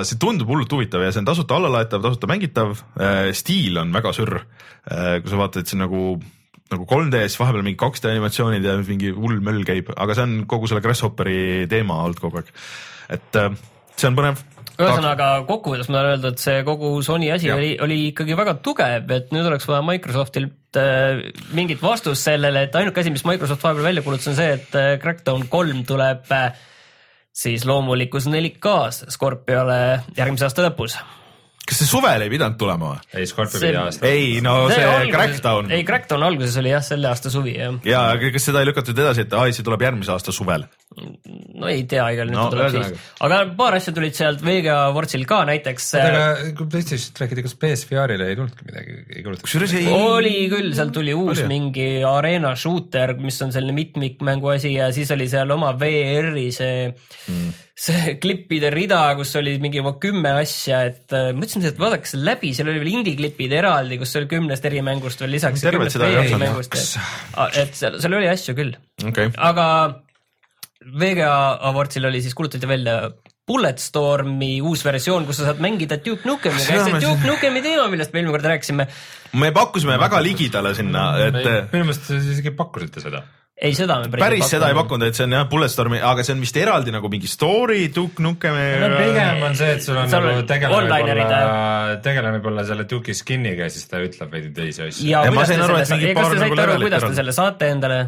see 0.08 0.18
tundub 0.18 0.50
hullult 0.50 0.72
huvitav 0.74 1.04
ja 1.04 1.12
see 1.12 1.22
on 1.22 1.30
tasuta 1.30 1.60
allalaetav, 1.60 2.02
tasuta 2.02 2.32
mängitav 2.32 2.74
äh,. 2.96 3.30
stiil 3.36 3.78
on 3.78 3.94
väga 3.94 4.16
sürr 4.16 4.40
äh,. 4.40 5.20
kui 5.22 5.30
sa 5.30 5.38
vaatad, 5.44 5.62
et 5.62 5.70
see 5.70 5.78
on 5.78 5.86
nagu 5.86 6.02
nagu 6.72 6.86
3D-s, 6.88 7.38
vahepeal 7.40 7.64
mingi 7.66 7.80
2D 7.80 8.12
animatsioonid 8.12 8.68
ja 8.68 8.76
mingi 8.82 9.10
hull 9.14 9.40
möll 9.44 9.64
käib, 9.68 9.90
aga 9.96 10.16
see 10.16 10.28
on 10.28 10.36
kogu 10.50 10.70
selle 10.70 10.84
Grasshopperi 10.84 11.66
teema 11.70 12.02
olnud 12.04 12.22
kogu 12.22 12.40
aeg. 12.42 12.54
et 13.16 13.40
äh, 13.40 13.50
see 13.96 14.08
on 14.10 14.18
põnev. 14.18 14.42
ühesõnaga 14.78 15.28
kokkuvõttes 15.48 15.90
ma 15.90 15.98
tahan 15.98 16.12
öelda, 16.14 16.32
et 16.34 16.42
see 16.42 16.62
kogu 16.66 16.92
Sony 17.06 17.30
asi 17.34 17.50
ja. 17.50 17.58
oli, 17.58 17.74
oli 17.82 17.98
ikkagi 18.12 18.36
väga 18.38 18.58
tugev, 18.64 19.10
et 19.16 19.32
nüüd 19.34 19.48
oleks 19.50 19.68
vaja 19.70 19.82
Microsoftilt 19.86 20.80
äh, 20.80 21.22
mingit 21.56 21.82
vastust 21.82 22.28
sellele, 22.28 22.66
et 22.68 22.80
ainuke 22.80 23.02
asi, 23.02 23.12
mis 23.14 23.26
Microsoft 23.28 23.64
vahepeal 23.64 23.90
välja 23.90 24.06
kuulutas, 24.06 24.30
on 24.32 24.38
see, 24.38 24.56
et 24.60 24.78
äh, 24.78 24.96
Crackdown 25.02 25.48
kolm 25.52 25.84
tuleb 25.88 26.34
äh, 26.34 26.50
siis 27.38 27.66
loomulikus 27.68 28.28
4K-s 28.30 29.08
Scorpiole 29.14 29.80
järgmise 30.16 30.48
aasta 30.48 30.68
lõpus 30.68 30.98
kas 31.68 31.82
see 31.82 31.88
suvel 31.88 32.24
ei 32.24 32.30
pidanud 32.32 32.56
tulema 32.60 32.92
või? 32.94 33.00
ei, 33.12 33.28
Scorpio 33.28 33.60
pidi 33.60 33.76
aasta. 33.78 34.08
ei 34.08 34.38
no 34.44 34.54
see, 34.70 34.78
see 34.78 34.88
alguses, 34.88 35.14
Crackdown. 35.14 35.70
ei, 35.74 35.84
Crackdown 35.88 36.24
alguses 36.30 36.56
oli 36.62 36.72
jah, 36.72 36.84
selle 36.84 37.10
aasta 37.10 37.32
suvi 37.32 37.54
jah. 37.58 37.76
ja, 37.88 38.04
aga 38.14 38.30
kas 38.34 38.48
seda 38.48 38.62
ei 38.62 38.70
lükatud 38.70 39.02
edasi, 39.04 39.26
et 39.26 39.36
ai, 39.36 39.52
see 39.56 39.66
tuleb 39.66 39.84
järgmise 39.84 40.14
aasta 40.14 40.34
suvel? 40.34 40.64
no 40.98 41.68
ei 41.70 41.84
tea, 41.90 42.06
igal 42.14 42.32
juhul 42.32 42.40
no, 42.40 42.46
tuleb 42.54 42.72
siis. 42.74 43.04
aga 43.26 43.42
paar 43.58 43.78
asja 43.78 43.94
tulid 43.96 44.16
sealt 44.16 44.42
VGA 44.44 44.78
Wortsil 44.96 45.26
ka 45.28 45.42
näiteks. 45.50 45.90
aga 46.00 46.24
äh, 46.30 46.42
kui 46.58 46.70
PlayStationist 46.72 47.22
rääkida, 47.22 47.44
kas 47.46 47.56
PSVR-ile 47.60 48.30
ei 48.32 48.40
tulnudki 48.40 48.68
midagi, 48.70 48.98
ei 49.12 49.22
kuulutatud? 49.26 49.44
kusjuures 49.46 49.76
ei. 49.78 49.92
oli 49.92 50.34
küll, 50.52 50.72
sealt 50.78 50.96
tuli 50.96 51.14
uus 51.16 51.44
oli. 51.44 51.48
mingi 51.52 51.88
arena 52.08 52.54
shooter, 52.58 53.16
mis 53.20 53.40
on 53.44 53.54
selline 53.54 53.76
mitmikmängu 53.76 54.56
asi 54.56 54.74
ja 54.78 54.88
siis 54.96 55.12
oli 55.14 55.28
seal 55.30 55.52
oma 55.58 55.74
VR-i 55.78 56.48
see 56.54 56.76
mm 56.88 57.64
see 57.78 58.16
klippide 58.22 58.72
rida, 58.74 59.00
kus 59.18 59.36
oli 59.38 59.54
mingi 59.62 59.78
juba 59.78 59.94
kümme 60.02 60.32
asja, 60.40 60.80
et 60.90 61.14
äh, 61.14 61.30
mõtlesin, 61.36 61.68
et 61.68 61.78
vaadake 61.78 62.10
selle 62.10 62.32
läbi, 62.32 62.50
seal 62.56 62.72
oli 62.72 62.82
veel 62.82 62.96
indie-klipid 62.96 63.54
eraldi, 63.60 64.00
kus 64.00 64.16
oli 64.18 64.28
kümnest 64.30 64.66
eri 64.66 64.82
mängust 64.84 65.22
veel 65.22 65.36
lisaks. 65.36 65.62
et 67.62 67.78
seal, 67.78 68.00
seal 68.02 68.18
oli 68.18 68.30
asju 68.32 68.56
küll 68.58 68.74
okay.. 69.06 69.30
aga 69.36 69.66
VGA 70.88 71.32
Awardsil 71.70 72.10
oli 72.10 72.22
siis, 72.24 72.34
kuulutati 72.34 72.68
välja 72.68 73.00
Bulletstormi 73.48 74.58
uus 74.60 74.82
versioon, 74.84 75.24
kus 75.28 75.38
sa 75.40 75.48
saad 75.48 75.62
mängida 75.64 75.96
Duke 76.02 76.26
Nukemiga, 76.28 76.82
see 76.82 77.00
Duke 77.00 77.30
Nukemi 77.30 77.62
teema, 77.64 77.86
millest 77.92 78.12
me 78.12 78.20
eelmine 78.20 78.34
kord 78.34 78.50
rääkisime. 78.50 78.88
me 79.38 79.54
pakkusime 79.54 79.96
väga 80.02 80.20
ligidale 80.24 80.74
sinna, 80.76 81.10
et. 81.28 81.44
minu 81.72 81.88
meelest 81.88 82.10
isegi 82.18 82.52
pakkusite 82.58 83.06
seda 83.06 83.22
ei, 83.58 83.74
seda 83.74 83.98
me 84.02 84.10
päris, 84.12 84.22
päris 84.22 84.52
seda 84.52 84.68
ei 84.70 84.76
pakkunud, 84.78 85.08
et 85.08 85.18
see 85.18 85.26
on 85.26 85.34
jah, 85.34 85.48
Bulletstormi, 85.50 85.98
aga 86.04 86.24
see 86.26 86.36
on 86.36 86.44
vist 86.44 86.60
eraldi 86.60 86.94
nagu 86.94 87.10
mingi 87.12 87.30
story, 87.30 87.88
Duke 87.94 88.22
Nukem. 88.22 88.54
no 88.84 88.92
pigem 88.94 89.42
on 89.48 89.58
see, 89.58 89.72
et 89.78 89.84
sul 89.84 89.98
on 89.98 90.08
nagu 90.12 90.46
tegelane 90.48 90.92
võib-olla, 90.92 91.98
tegelane 92.04 92.38
võib-olla 92.38 92.64
selle 92.68 92.86
Duke'i 92.90 93.16
skin'iga 93.18 93.66
ja 93.66 93.74
siis 93.74 93.90
ta 93.90 94.02
ütleb 94.04 94.32
veidi 94.34 94.54
teisi 94.54 94.86
asju. 94.86 95.10
ja, 95.10 95.26
ja 95.26 95.34
kuidas 95.34 95.52
selle, 95.54 96.14
kas 96.14 96.32
te 96.32 96.40
saite 96.44 96.64
aru, 96.68 96.80
kuidas 96.86 97.08
te 97.08 97.14
selle 97.18 97.36
saate 97.36 97.74
endale? 97.74 98.00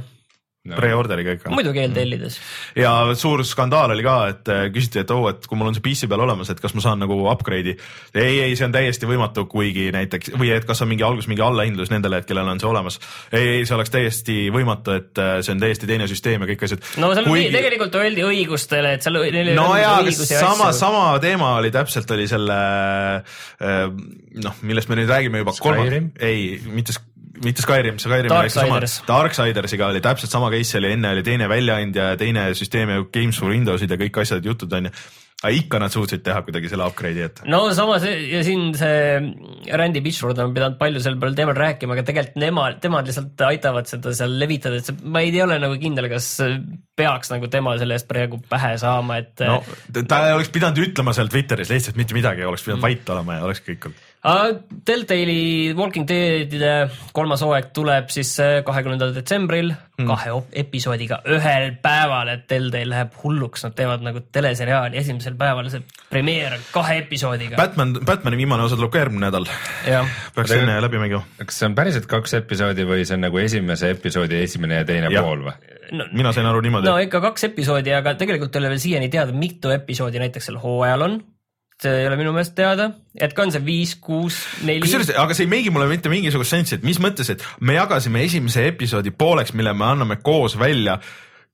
No. 0.69 0.77
pre-order'iga 0.77 1.35
ikka. 1.39 1.53
muidugi 1.55 1.81
eeltellides. 1.83 2.37
ja 2.77 2.93
suur 3.19 3.43
skandaal 3.47 3.95
oli 3.95 4.05
ka, 4.05 4.17
et 4.33 4.51
äh, 4.53 4.63
küsiti, 4.75 5.01
et 5.03 5.13
oo 5.15 5.25
oh,, 5.25 5.31
et 5.33 5.47
kui 5.49 5.59
mul 5.59 5.71
on 5.71 5.77
see 5.77 5.85
PC 5.85 6.09
peal 6.11 6.25
olemas, 6.27 6.51
et 6.53 6.61
kas 6.61 6.75
ma 6.77 6.85
saan 6.85 7.01
nagu 7.01 7.17
upgrade'i. 7.33 7.77
ei, 8.15 8.41
ei, 8.45 8.57
see 8.59 8.67
on 8.69 8.75
täiesti 8.75 9.09
võimatu, 9.09 9.47
kuigi 9.51 9.89
näiteks 9.97 10.35
või 10.37 10.53
et 10.57 10.69
kas 10.69 10.85
on 10.85 10.91
mingi 10.93 11.07
alguses 11.07 11.31
mingi 11.31 11.45
allahindlus 11.45 11.93
nendele, 11.93 12.21
et 12.21 12.29
kellel 12.29 12.53
on 12.53 12.61
see 12.61 12.69
olemas. 12.69 13.01
ei, 13.33 13.49
ei, 13.57 13.67
see 13.69 13.77
oleks 13.79 13.95
täiesti 13.95 14.39
võimatu, 14.55 14.97
et 15.01 15.23
äh, 15.23 15.39
see 15.47 15.57
on 15.57 15.65
täiesti 15.65 15.89
teine 15.91 16.09
süsteem 16.11 16.45
ja 16.45 16.51
kõik 16.53 16.67
asjad. 16.69 16.85
no 17.01 17.13
seal 17.17 17.31
kuigi... 17.31 17.53
tegelikult 17.57 18.01
öeldi 18.03 18.27
õigustele, 18.29 18.97
et 18.99 19.07
seal 19.07 19.21
neil 19.33 19.55
no 19.57 19.71
jaa, 19.81 19.97
aga 20.03 20.17
sama, 20.29 20.73
sama 20.77 21.05
teema 21.23 21.55
oli 21.63 21.73
täpselt 21.75 22.11
oli 22.17 22.29
selle 22.31 22.59
äh, 23.17 23.87
noh, 24.45 24.61
millest 24.67 24.93
me 24.93 25.01
nüüd 25.01 25.09
räägime 25.11 25.41
juba 25.41 25.57
kolmas, 25.57 25.97
ei, 26.21 26.59
mitte 26.69 27.01
mitte 27.45 27.65
Skyrim, 27.65 27.99
Skyrim 28.03 28.35
oli 28.37 28.53
sama, 28.53 28.81
Darksidersiga 29.09 29.89
oli 29.93 30.03
täpselt 30.05 30.33
sama 30.33 30.51
case, 30.53 30.79
oli 30.79 30.93
enne 30.97 31.15
oli 31.17 31.25
teine 31.27 31.49
väljaandja 31.51 32.13
ja 32.13 32.21
teine 32.21 32.51
süsteem 32.59 32.93
ja 32.93 33.03
Games 33.13 33.41
for 33.41 33.53
Windowsid 33.53 33.91
ja 33.91 33.99
kõik 34.01 34.23
asjad, 34.25 34.47
jutud 34.47 34.73
onju 34.81 34.93
aga 35.41 35.57
ikka 35.57 35.79
nad 35.81 35.93
suutsid 35.93 36.21
teha 36.25 36.43
kuidagi 36.45 36.69
selle 36.69 36.85
upgrade'i, 36.91 37.25
et. 37.31 37.39
no 37.49 37.63
samas 37.77 38.05
ja 38.05 38.43
siin 38.45 38.75
see 38.77 39.73
Randy 39.81 40.03
Pitchford 40.05 40.41
on 40.43 40.53
pidanud 40.57 40.77
palju 40.81 41.01
sel 41.01 41.17
peal 41.21 41.37
teemal 41.39 41.57
rääkima, 41.57 41.97
aga 41.97 42.05
tegelikult 42.11 42.37
nemad, 42.43 42.77
temad 42.85 43.09
lihtsalt 43.09 43.45
aitavad 43.49 43.89
seda 43.89 44.13
seal 44.17 44.37
levitada, 44.41 44.81
et 44.81 44.91
see, 44.91 45.01
ma 45.01 45.25
ei 45.25 45.33
ole 45.41 45.57
nagu 45.63 45.79
kindel, 45.81 46.11
kas 46.13 46.29
peaks 47.01 47.33
nagu 47.33 47.49
tema 47.53 47.73
selle 47.81 47.97
eest 47.97 48.09
praegu 48.11 48.43
pähe 48.51 48.75
saama, 48.83 49.17
et. 49.25 49.41
no 49.49 50.05
ta 50.05 50.23
oleks 50.35 50.53
pidanud 50.53 50.85
ütlema 50.85 51.17
seal 51.17 51.33
Twitteris 51.33 51.73
lihtsalt 51.73 52.01
mitte 52.01 52.17
midagi, 52.17 52.45
oleks 52.45 52.67
pidanud 52.67 52.83
mm. 52.83 52.89
vait 52.91 53.17
olema 53.17 53.41
ja 53.41 53.49
oleks 53.49 53.65
kõik 53.65 53.89
olnud 53.89 54.09
Deltali 54.21 55.73
Walking 55.73 56.05
Deadide 56.05 56.91
kolmas 57.17 57.41
hooaeg 57.41 57.71
tuleb 57.73 58.11
siis 58.13 58.35
äh, 58.45 58.59
kahekümnendal 58.67 59.15
detsembril 59.17 59.71
mm. 59.73 60.05
kahe 60.11 60.35
episoodiga 60.61 61.23
ühel 61.25 61.71
päeval, 61.81 62.29
et 62.35 62.45
Deltal 62.51 62.93
läheb 62.93 63.17
hulluks, 63.23 63.65
nad 63.65 63.79
teevad 63.79 64.05
nagu 64.05 64.21
teleseriaali 64.21 65.01
esimesel 65.01 65.39
päeval, 65.41 65.71
see 65.73 65.81
premeer 66.13 66.59
kahe 66.75 66.99
episoodiga. 67.07 67.57
Batman, 67.57 67.97
Batmani 68.05 68.43
viimane 68.43 68.69
osa 68.69 68.77
tuleb 68.77 68.93
ka 68.93 69.03
järgmine 69.07 69.25
nädal. 69.31 69.49
peaks 70.37 70.55
enne 70.59 70.77
läbi 70.85 71.01
mängima. 71.01 71.25
kas 71.41 71.63
see 71.63 71.71
on 71.73 71.81
päriselt 71.81 72.11
kaks 72.11 72.37
episoodi 72.43 72.85
või 72.93 73.09
see 73.09 73.17
on 73.17 73.25
nagu 73.25 73.41
esimese 73.41 73.95
episoodi 73.97 74.45
esimene 74.45 74.83
ja 74.83 74.89
teine 74.93 75.09
ja. 75.09 75.25
pool 75.25 75.49
või? 75.49 75.57
No, 75.97 76.13
mina 76.13 76.37
sain 76.37 76.47
aru 76.47 76.61
niimoodi. 76.61 76.93
no 76.93 77.01
ikka 77.01 77.25
kaks 77.25 77.49
episoodi, 77.49 77.97
aga 77.97 78.19
tegelikult 78.21 78.53
ei 78.53 78.67
ole 78.67 78.77
veel 78.77 78.85
siiani 78.85 79.09
teada, 79.09 79.33
mitu 79.33 79.73
episoodi 79.73 80.21
näiteks 80.21 80.53
sel 80.53 80.61
hooajal 80.61 81.09
on 81.09 81.23
ei 81.89 82.07
ole 82.09 82.19
minu 82.21 82.35
meelest 82.35 82.55
teada, 82.59 82.91
et 83.17 83.33
ka 83.37 83.47
on 83.47 83.55
see 83.55 83.63
viis, 83.65 83.95
kuus, 84.03 84.37
neli. 84.67 84.83
kusjuures, 84.85 85.13
aga 85.21 85.37
see 85.37 85.47
ei 85.47 85.53
meigi 85.55 85.73
mulle 85.73 85.89
mitte 85.91 86.13
mingisugust 86.13 86.57
sensi, 86.57 86.77
et 86.77 86.87
mis 86.87 87.01
mõttes, 87.03 87.33
et 87.33 87.45
me 87.65 87.79
jagasime 87.79 88.23
esimese 88.27 88.67
episoodi 88.69 89.13
pooleks, 89.17 89.55
mille 89.57 89.73
me 89.77 89.87
anname 89.89 90.21
koos 90.25 90.59
välja 90.61 90.99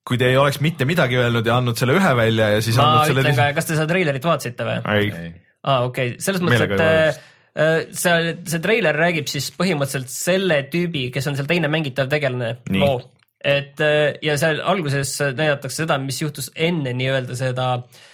kui 0.07 0.18
te 0.20 0.29
ei 0.31 0.37
oleks 0.39 0.61
mitte 0.62 0.87
midagi 0.87 1.18
öelnud 1.18 1.47
ja 1.49 1.57
andnud 1.59 1.79
selle 1.79 1.97
ühe 1.99 2.11
välja 2.14 2.53
ja 2.55 2.61
siis 2.62 2.77
ma 2.79 3.03
ütlen 3.03 3.27
selle... 3.27 3.35
ka, 3.39 3.49
kas 3.57 3.66
te 3.66 3.74
seda 3.74 3.89
treilerit 3.91 4.27
vaatasite 4.27 4.66
või? 4.68 4.77
ei. 4.95 5.33
aa, 5.66 5.81
okei 5.89 6.12
okay., 6.12 6.22
selles 6.22 6.45
mõttes, 6.47 6.62
et 6.62 6.85
äh, 6.85 7.18
äh, 7.59 7.79
see, 7.91 8.35
see 8.47 8.62
treiler 8.62 8.99
räägib 9.03 9.31
siis 9.31 9.51
põhimõtteliselt 9.59 10.12
selle 10.14 10.61
tüübi, 10.70 11.09
kes 11.14 11.27
on 11.27 11.39
seal 11.39 11.51
teine 11.51 11.70
mängitav 11.72 12.11
tegelane, 12.12 12.53
loo. 12.79 13.01
et 13.43 13.83
äh, 13.83 14.12
ja 14.22 14.39
seal 14.39 14.62
alguses 14.62 15.16
näidatakse 15.27 15.83
seda, 15.83 15.99
mis 16.03 16.22
juhtus 16.22 16.53
enne 16.55 16.95
nii-öelda 16.95 17.39
seda 17.43 17.72
äh, 17.81 18.05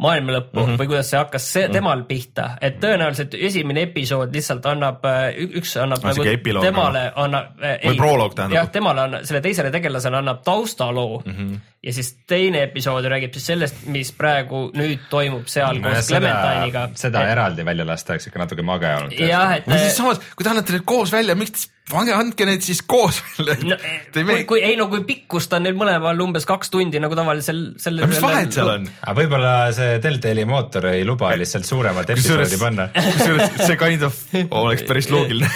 maailma 0.00 0.36
lõppu 0.38 0.56
mm 0.56 0.66
-hmm. 0.66 0.80
või 0.80 0.90
kuidas 0.92 1.10
see 1.12 1.18
hakkas 1.20 1.48
see, 1.52 1.64
mhm. 1.66 1.76
temal 1.76 2.04
pihta, 2.08 2.50
et 2.60 2.78
tõenäoliselt 2.82 3.36
esimene 3.38 3.86
episood 3.88 4.34
lihtsalt 4.34 4.66
annab, 4.70 5.04
äh, 5.04 5.40
üks 5.60 5.76
annab 5.80 6.04
nagu 6.04 6.26
temale 6.60 7.10
annab 7.16 7.60
äh,. 7.62 7.78
või 7.84 7.98
proloog 8.00 8.34
tähendab. 8.34 8.56
jah, 8.56 8.70
temale 8.72 9.06
annab, 9.08 9.26
selle 9.28 9.42
teisele 9.44 9.70
tegelasele 9.70 10.22
annab 10.22 10.44
taustaloo 10.44 11.22
mm. 11.24 11.36
-hmm 11.36 11.58
ja 11.82 11.92
siis 11.92 12.10
teine 12.28 12.62
episood 12.62 13.04
räägib 13.08 13.32
siis 13.32 13.46
sellest, 13.46 13.84
mis 13.88 14.12
praegu 14.12 14.66
nüüd 14.76 15.06
toimub 15.10 15.46
seal 15.48 15.80
koos 15.80 16.10
Clementine'iga. 16.10 16.88
seda 16.94 17.22
et... 17.24 17.32
eraldi 17.32 17.64
välja 17.64 17.86
lasta 17.88 18.12
oleks 18.12 18.28
ikka 18.28 18.42
natuke 18.42 18.64
mage 18.66 18.90
olnud. 18.96 19.16
jah, 19.16 19.54
et. 19.56 19.70
siis 19.72 19.96
samas, 19.96 20.20
kui 20.36 20.44
te 20.44 20.52
annate 20.52 20.76
need 20.76 20.84
koos 20.84 21.12
välja, 21.12 21.36
miks 21.40 21.70
pange, 21.90 22.14
andke 22.16 22.46
need 22.48 22.64
siis 22.64 22.82
koos 22.88 23.20
välja 23.38 23.76
no,. 23.76 23.78
kui, 24.14 24.44
kui 24.48 24.62
ei 24.64 24.76
no 24.78 24.88
kui 24.92 25.02
pikkust 25.08 25.52
on 25.56 25.66
neil 25.66 25.76
mõlemal 25.78 26.20
umbes 26.24 26.46
kaks 26.48 26.72
tundi 26.72 27.00
nagu 27.02 27.16
tavalisel 27.18 27.62
sellel. 27.80 28.08
mis 28.10 28.22
vahet 28.24 28.54
seal 28.54 28.72
on? 28.74 28.88
aga 29.02 29.16
võib-olla 29.20 29.54
see 29.76 29.98
Deltali 30.02 30.46
mootor 30.48 30.90
ei 30.92 31.04
luba 31.08 31.32
lihtsalt 31.40 31.68
suuremat 31.68 32.12
episoodi 32.14 32.60
panna. 32.60 32.88
kusjuures 32.96 33.56
see 33.66 33.78
kind 33.80 34.06
of 34.06 34.20
oleks 34.62 34.86
päris 34.88 35.10
loogiline 35.12 35.50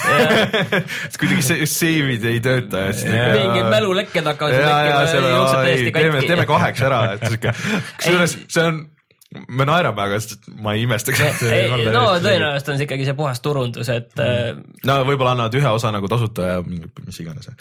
kuidagi 1.19 1.45
see 1.45 1.69
save'id 1.69 2.27
ei 2.29 2.41
tööta. 2.43 2.87
mingid 3.05 3.69
mälulekked 3.71 4.33
hakkavad 4.33 4.59
katki. 5.55 6.27
teeme 6.27 6.49
kaheks 6.49 6.83
ära, 6.85 7.01
et 7.15 7.25
siuke, 7.31 7.55
kusjuures 8.01 8.37
see 8.47 8.67
on 8.67 8.83
me 9.47 9.67
naerame, 9.67 10.07
aga 10.07 10.19
ma 10.63 10.75
ei 10.75 10.85
imestaks. 10.85 11.21
no 11.93 12.05
tõenäoliselt 12.23 12.73
on 12.73 12.79
see 12.79 12.87
ikkagi 12.87 13.07
see 13.07 13.17
puhas 13.17 13.41
turundus, 13.43 13.89
et 13.93 14.11
mm.. 14.17 14.81
no 14.87 14.97
võib-olla 15.07 15.35
annavad 15.35 15.59
ühe 15.59 15.71
osa 15.77 15.93
nagu 15.95 16.09
tasuta 16.11 16.51
ja 16.55 16.59
mis 16.65 17.21
iganes. 17.23 17.51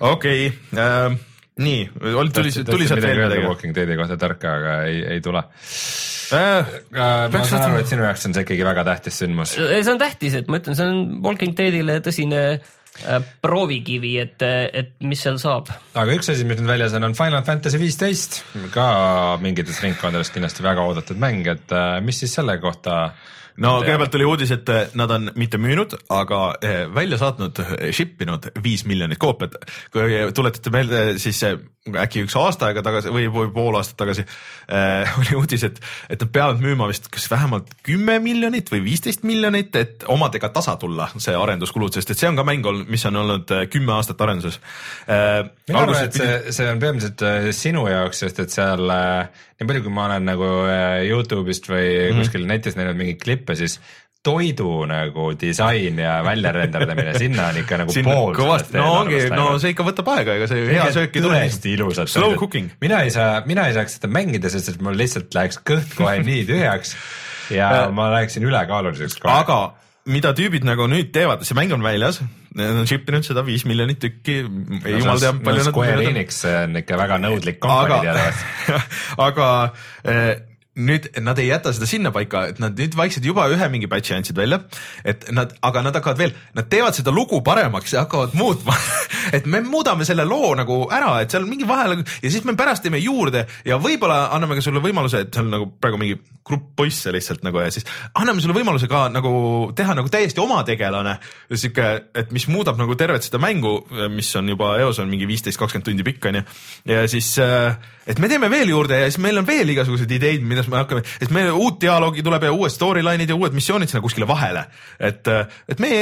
okei 0.00 0.48
okay, 0.50 0.82
äh,, 0.82 1.16
nii, 1.62 1.84
oli, 2.12 2.34
tuli, 2.34 2.54
tuli 2.68 2.88
sealt 2.90 3.04
veel 3.04 3.24
midagi? 3.24 3.46
Walking 3.48 3.76
Deadi 3.76 3.98
kohta 4.00 4.18
tarka, 4.20 4.56
aga 4.60 4.76
ei, 4.90 5.00
ei 5.16 5.24
tule 5.24 5.42
äh,. 5.42 6.76
ma 6.92 7.42
saan 7.46 7.66
aru, 7.70 7.80
et 7.82 7.90
sinu 7.90 8.06
jaoks 8.08 8.28
on 8.28 8.36
see 8.36 8.46
ikkagi 8.46 8.68
väga 8.68 8.86
tähtis 8.92 9.22
sündmus. 9.24 9.56
see 9.56 9.90
on 9.92 10.00
tähtis, 10.02 10.38
et 10.42 10.52
ma 10.52 10.62
ütlen, 10.62 10.78
see 10.78 10.92
on 10.92 11.18
Walking 11.24 11.58
Deadile 11.58 12.00
tõsine 12.04 12.44
Äh, 12.52 12.72
proovikivi, 13.42 14.14
et, 14.20 14.42
et 14.44 14.90
mis 15.00 15.20
seal 15.24 15.38
saab. 15.40 15.70
aga 15.96 16.16
üks 16.16 16.28
asi, 16.32 16.44
mis 16.48 16.60
nüüd 16.60 16.68
väljas 16.68 16.96
on, 16.98 17.08
on 17.08 17.16
Final 17.16 17.44
Fantasy 17.46 17.80
viisteist, 17.80 18.42
ka 18.74 18.86
mingites 19.42 19.80
ringkondades 19.84 20.32
kindlasti 20.34 20.64
väga 20.64 20.84
oodatud 20.90 21.20
mäng, 21.22 21.46
et 21.48 21.72
äh, 21.72 22.00
mis 22.04 22.20
siis 22.22 22.36
selle 22.36 22.58
kohta 22.62 23.14
no 23.60 23.74
kõigepealt 23.82 24.12
tuli 24.12 24.28
uudis, 24.28 24.52
et 24.54 24.68
eh, 24.72 24.86
nad 24.98 25.10
on 25.12 25.30
mitte 25.40 25.60
müünud, 25.60 25.96
aga 26.12 26.42
välja 26.94 27.18
saatnud, 27.20 27.60
ship 27.94 28.20
inud 28.24 28.48
viis 28.64 28.86
miljonit 28.88 29.20
koopiat. 29.20 29.56
kui 29.92 30.22
tuletate 30.34 30.72
meelde, 30.72 31.04
siis 31.22 31.42
äkki 31.82 32.22
üks 32.22 32.36
aasta 32.38 32.68
aega 32.68 32.82
tagasi 32.84 33.10
või, 33.10 33.26
või 33.32 33.48
pool 33.50 33.74
aastat 33.74 33.96
tagasi 33.98 34.22
äh, 34.22 35.10
oli 35.20 35.34
uudis, 35.40 35.64
et, 35.66 35.80
et 36.08 36.22
nad 36.22 36.30
peavad 36.32 36.62
müüma 36.62 36.86
vist 36.90 37.08
kas 37.12 37.26
vähemalt 37.30 37.72
kümme 37.82 38.18
miljonit 38.22 38.70
või 38.70 38.84
viisteist 38.84 39.26
miljonit, 39.26 39.74
et 39.76 40.06
omadega 40.12 40.52
tasa 40.54 40.76
tulla, 40.78 41.08
see 41.18 41.34
arenduskulud, 41.36 41.94
sest 41.94 42.14
et 42.14 42.22
see 42.22 42.30
on 42.30 42.38
ka 42.38 42.46
mäng 42.46 42.66
olnud, 42.66 42.81
mis 42.88 43.06
on 43.08 43.16
olnud 43.22 43.54
kümme 43.72 43.96
aastat 43.96 44.20
arenduses 44.24 44.60
äh,. 45.06 45.42
mina 45.68 45.84
arvan, 45.86 46.04
et 46.08 46.18
see, 46.18 46.52
see 46.58 46.68
on 46.70 46.82
peamiselt 46.82 47.24
sinu 47.56 47.86
jaoks, 47.90 48.24
sest 48.24 48.42
et 48.44 48.54
seal 48.54 48.92
äh, 48.92 49.42
nii 49.60 49.70
palju, 49.70 49.86
kui 49.86 49.94
ma 49.94 50.06
olen 50.10 50.30
nagu 50.32 50.52
äh, 50.66 51.02
Youtube'ist 51.08 51.68
või 51.70 51.86
mm 51.88 52.06
-hmm. 52.06 52.22
kuskil 52.22 52.46
netis 52.48 52.78
näinud 52.78 52.98
mingeid 52.98 53.20
klippe, 53.22 53.56
siis 53.58 53.80
toidu 54.22 54.84
nagu 54.86 55.32
disain 55.40 55.98
ja 55.98 56.20
väljarenderdamine, 56.24 57.14
sinna 57.18 57.48
on 57.50 57.58
ikka 57.58 57.80
nagu 57.80 57.94
sinna 57.94 58.14
pool. 58.14 58.36
kõvasti, 58.36 58.78
no 58.78 58.92
ongi, 59.00 59.18
no 59.34 59.46
see 59.62 59.74
ikka 59.74 59.86
võtab 59.88 60.12
aega, 60.14 60.36
ega 60.38 60.46
see 60.50 60.68
hea 60.68 60.86
söök 60.94 61.18
ei 61.18 61.24
tule. 61.24 61.40
tõesti 61.42 61.74
ilusad. 61.74 62.12
Slow 62.12 62.36
cooking. 62.38 62.70
mina 62.80 63.02
ei 63.02 63.10
saa, 63.10 63.42
mina 63.46 63.66
ei 63.66 63.74
saaks 63.74 63.98
seda 63.98 64.10
mängida, 64.14 64.52
sest 64.52 64.70
et 64.74 64.84
mul 64.84 64.98
lihtsalt 64.98 65.34
läheks 65.34 65.58
kõht 65.66 65.96
kohe 65.98 66.20
nii 66.22 66.44
tühjaks 66.46 66.94
ja 67.50 67.72
ma 67.94 68.12
läheksin 68.14 68.46
ülekaaluliseks 68.46 69.18
kohe. 69.18 69.34
aga 69.42 69.58
mida 70.10 70.32
tüübid 70.36 70.64
nagu 70.66 70.88
nüüd 70.90 71.12
teevad, 71.14 71.44
see 71.46 71.58
mäng 71.58 71.74
on 71.74 71.84
väljas, 71.84 72.22
Need 72.52 72.76
on 72.82 72.88
ship 72.88 73.06
inud 73.08 73.24
seda 73.24 73.40
viis 73.46 73.62
miljonit 73.64 73.96
tükki, 74.02 74.42
jumal 74.44 75.20
teab 75.22 75.38
palju 75.44 75.62
no, 75.62 75.70
Square 75.70 76.04
Enix 76.10 76.42
on 76.50 76.76
ikka 76.82 76.98
väga 77.00 77.16
nõudlik 77.22 77.60
kompanii 77.62 78.02
teadavasti. 78.04 78.80
aga 79.28 79.46
eh, 80.04 80.32
nüüd 80.76 81.08
nad 81.20 81.38
ei 81.38 81.50
jäta 81.50 81.72
seda 81.76 81.86
sinnapaika, 81.88 82.46
et 82.52 82.60
nad 82.62 82.78
nüüd 82.78 82.94
vaikselt 82.96 83.26
juba 83.28 83.44
ühe 83.52 83.68
mingi 83.72 83.90
batch'i 83.92 84.14
andsid 84.16 84.38
välja, 84.38 84.62
et 85.04 85.26
nad, 85.34 85.52
aga 85.60 85.82
nad 85.84 85.98
hakkavad 85.98 86.20
veel, 86.22 86.32
nad 86.56 86.70
teevad 86.72 86.96
seda 86.96 87.12
lugu 87.12 87.42
paremaks 87.44 87.92
ja 87.92 88.06
hakkavad 88.06 88.32
muutma 88.38 88.76
et 89.36 89.46
me 89.46 89.60
muudame 89.66 90.06
selle 90.08 90.24
loo 90.28 90.54
nagu 90.56 90.78
ära, 90.92 91.18
et 91.22 91.32
seal 91.32 91.44
mingi 91.48 91.68
vahel 91.68 92.00
ja 92.00 92.30
siis 92.32 92.46
me 92.48 92.56
pärast 92.56 92.86
teeme 92.86 93.00
juurde 93.02 93.44
ja 93.68 93.76
võib-olla 93.82 94.30
anname 94.32 94.56
ka 94.56 94.64
sulle 94.64 94.80
võimaluse, 94.84 95.26
et 95.26 95.36
seal 95.36 95.50
nagu 95.52 95.68
praegu 95.76 96.00
mingi 96.00 96.16
grupp 96.46 96.72
poisse 96.76 97.12
lihtsalt 97.14 97.44
nagu 97.46 97.60
ja 97.62 97.70
siis 97.74 97.86
anname 98.18 98.42
sulle 98.42 98.56
võimaluse 98.56 98.88
ka 98.90 99.04
nagu 99.12 99.32
teha 99.76 99.94
nagu 99.98 100.10
täiesti 100.12 100.40
oma 100.42 100.62
tegelane. 100.66 101.18
sihuke, 101.52 101.88
et 102.14 102.32
mis 102.32 102.48
muudab 102.48 102.80
nagu 102.80 102.96
tervet 102.98 103.28
seda 103.28 103.38
mängu, 103.42 103.76
mis 104.10 104.32
on 104.40 104.48
juba 104.48 104.74
eos 104.82 104.98
on 105.02 105.10
mingi 105.12 105.28
viisteist, 105.28 105.60
kakskümmend 105.60 105.90
tundi 105.90 106.06
pikk 106.06 106.30
onju. 106.32 106.42
ja 106.90 107.04
siis, 107.08 107.34
äh, 107.38 107.76
et 108.06 108.18
me 108.18 108.30
teeme 108.30 108.50
veel 108.50 108.72
juurde 108.72 108.98
ja 109.02 109.10
siis 109.10 109.20
meil 109.22 109.38
on 109.38 109.46
veel 109.46 109.74
igasuguseid 109.74 110.10
ideid, 110.18 110.46
mida 110.46 110.64
me 110.68 110.80
hakkame, 110.80 111.04
et 111.22 111.34
meil 111.34 111.52
uut 111.52 111.80
dialoogi 111.82 112.24
tuleb 112.24 112.48
ja 112.48 112.54
uued 112.54 112.74
storyline'id 112.74 113.30
ja 113.30 113.38
uued 113.38 113.54
missioonid 113.56 113.90
sinna 113.90 114.02
kuskile 114.04 114.28
vahele. 114.28 114.64
et, 114.98 115.28
äh, 115.28 115.46
et 115.68 115.80
me 115.80 115.92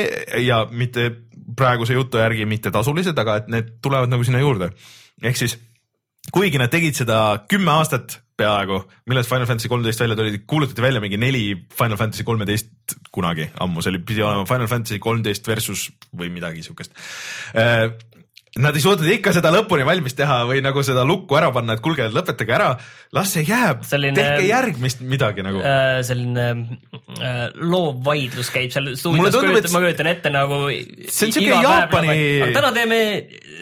ja 0.45 0.67
mitte 0.71 1.11
praeguse 1.57 1.95
jutu 1.95 2.21
järgi 2.21 2.47
mitte 2.47 2.71
tasulised, 2.71 3.19
aga 3.19 3.41
et 3.41 3.49
need 3.49 3.77
tulevad 3.83 4.11
nagu 4.13 4.25
sinna 4.25 4.41
juurde. 4.41 4.71
ehk 5.23 5.37
siis 5.37 5.59
kuigi 6.33 6.59
nad 6.61 6.71
tegid 6.73 6.95
seda 6.95 7.21
kümme 7.49 7.73
aastat 7.73 8.21
peaaegu, 8.41 8.81
millest 9.11 9.29
Final 9.29 9.49
Fantasy 9.49 9.69
kolmteist 9.69 10.01
välja 10.01 10.17
tuli, 10.17 10.43
kuulutati 10.49 10.83
välja 10.83 11.01
mingi 11.03 11.19
neli 11.21 11.43
Final 11.77 11.99
Fantasy 12.01 12.25
kolmeteist 12.25 12.97
kunagi 13.13 13.51
ammu, 13.61 13.83
see 13.83 13.93
oli, 13.93 14.01
pidi 14.07 14.25
olema 14.25 14.47
Final 14.49 14.71
Fantasy 14.71 15.01
kolmteist 15.03 15.49
versus 15.49 15.89
või 16.17 16.31
midagi 16.33 16.65
siukest 16.65 16.95
äh, 17.53 17.91
Nad 18.59 18.75
ei 18.75 18.83
suutnud 18.83 19.07
ikka 19.07 19.31
seda 19.31 19.53
lõpuni 19.55 19.85
valmis 19.87 20.17
teha 20.19 20.41
või 20.49 20.59
nagu 20.65 20.83
seda 20.83 21.05
lukku 21.07 21.37
ära 21.39 21.53
panna, 21.55 21.77
et 21.77 21.83
kuulge, 21.85 22.09
lõpetage 22.11 22.51
ära, 22.57 22.73
las 23.15 23.31
see 23.37 23.45
jääb, 23.47 23.85
tehke 23.87 24.43
järgmist 24.49 25.05
midagi 25.07 25.45
nagu 25.47 25.63
äh,. 25.63 26.01
selline 26.07 26.49
äh, 26.51 27.45
loov 27.63 28.01
vaidlus 28.09 28.51
käib 28.51 28.75
seal 28.75 28.91
stuudios, 28.99 29.37
kujutan, 29.39 29.71
ma 29.71 29.85
kujutan 29.85 30.11
ette 30.11 30.35
nagu. 30.35 30.59
see 31.07 31.29
on 31.29 31.37
siuke 31.37 31.61
Jaapani. 31.63 32.19
täna 32.57 32.73
teeme 32.75 33.01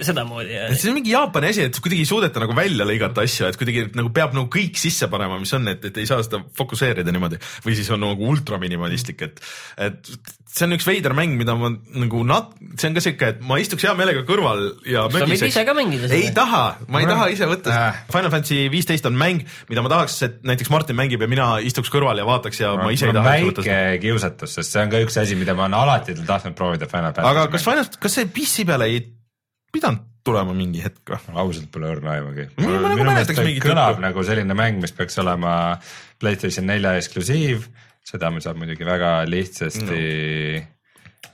sedamoodi. 0.09 0.57
see 0.73 0.89
on 0.89 0.97
mingi 1.03 1.13
Jaapani 1.13 1.53
asi, 1.53 1.69
et 1.69 1.83
kuidagi 1.85 2.07
ei 2.07 2.09
suudeta 2.09 2.41
nagu 2.47 2.57
välja 2.57 2.89
lõigata 2.89 3.29
asju, 3.29 3.53
et 3.53 3.61
kuidagi 3.61 3.91
nagu 3.93 4.09
peab 4.17 4.33
nagu 4.39 4.49
kõik 4.57 4.81
sisse 4.81 5.11
panema, 5.13 5.37
mis 5.43 5.53
on, 5.59 5.69
et, 5.69 5.85
et 5.85 6.01
ei 6.01 6.09
saa 6.09 6.25
seda 6.25 6.41
fokusseerida 6.57 7.13
niimoodi 7.13 7.37
või 7.67 7.77
siis 7.77 7.93
on 7.93 8.07
nagu 8.07 8.33
ultra 8.33 8.57
minimalistlik, 8.65 9.29
et, 9.29 9.45
et 9.85 10.17
see 10.49 10.67
on 10.67 10.75
üks 10.77 10.87
veider 10.89 11.15
mäng, 11.17 11.37
mida 11.39 11.55
ma 11.59 11.71
nagu 11.77 12.25
nat-, 12.27 12.55
see 12.81 12.89
on 12.91 12.97
ka 12.97 13.05
siuke, 13.05 13.33
et 13.35 13.43
ma 13.45 13.59
istuks 13.61 13.85
hea 13.85 13.95
meelega 13.99 14.25
kõrval 14.29 14.78
ja 14.87 15.05
sa 15.13 15.23
võid 15.27 15.45
ise 15.49 15.65
ka 15.67 15.75
mängida 15.77 16.09
seda. 16.09 16.19
ei 16.19 16.33
taha, 16.35 16.63
ma 16.93 17.03
ei 17.03 17.09
taha 17.09 17.29
ise 17.33 17.49
võtta 17.51 17.75
äh.. 17.75 18.03
Final 18.13 18.33
Fantasy 18.35 18.69
viisteist 18.73 19.07
on 19.09 19.17
mäng, 19.19 19.45
mida 19.71 19.85
ma 19.85 19.93
tahaks, 19.93 20.19
et 20.27 20.39
näiteks 20.47 20.71
Martin 20.75 20.99
mängib 20.99 21.25
ja 21.25 21.31
mina 21.31 21.49
istuks 21.65 21.91
kõrval 21.93 22.21
ja 22.21 22.27
vaataks 22.29 22.63
ja 22.63 22.75
ma, 22.77 22.89
ma 22.89 22.95
ise 22.95 23.09
ei 23.09 23.17
taha 23.17 23.39
võtta 23.49 23.65
seda. 23.65 23.79
väike 23.79 24.03
kiusatus, 24.05 24.59
sest 24.59 24.77
see 24.77 24.85
on 24.85 24.93
ka 24.93 25.03
üks 25.07 25.19
asi, 25.23 25.39
mida 25.41 25.57
ma 25.59 25.67
olen 25.67 25.79
alati 25.81 26.17
tahtnud 26.19 26.59
proovida 26.59 26.91
Final 26.91 27.13
Fantasy. 27.15 27.33
aga 27.33 27.49
kas 27.55 27.67
Final, 27.67 27.91
kas 28.07 28.19
see 28.21 28.31
PC 28.39 28.69
peale 28.69 28.91
ei 28.93 29.03
pidanud 29.75 30.07
tulema 30.29 30.55
mingi 30.57 30.83
hetk 30.85 31.15
või? 31.15 31.21
ausalt 31.43 31.69
pole 31.75 31.93
õrna 31.95 32.17
aimugi. 32.19 32.49
minu 32.61 32.81
nagu 32.85 33.05
meelest 33.05 33.35
ta 33.35 33.45
kõlab 33.65 34.03
nagu 34.05 34.25
selline 34.27 34.57
mäng, 34.59 34.81
mis 34.83 34.95
peaks 34.97 35.19
olema 35.23 35.53
Playstation 36.19 36.67
nelja 36.69 36.97
eksklusiiv, 36.99 37.69
seda 38.07 38.33
saab 38.43 38.59
muidugi 38.61 38.87
väga 38.89 39.23
lihtsasti 39.29 39.87
no 39.87 40.67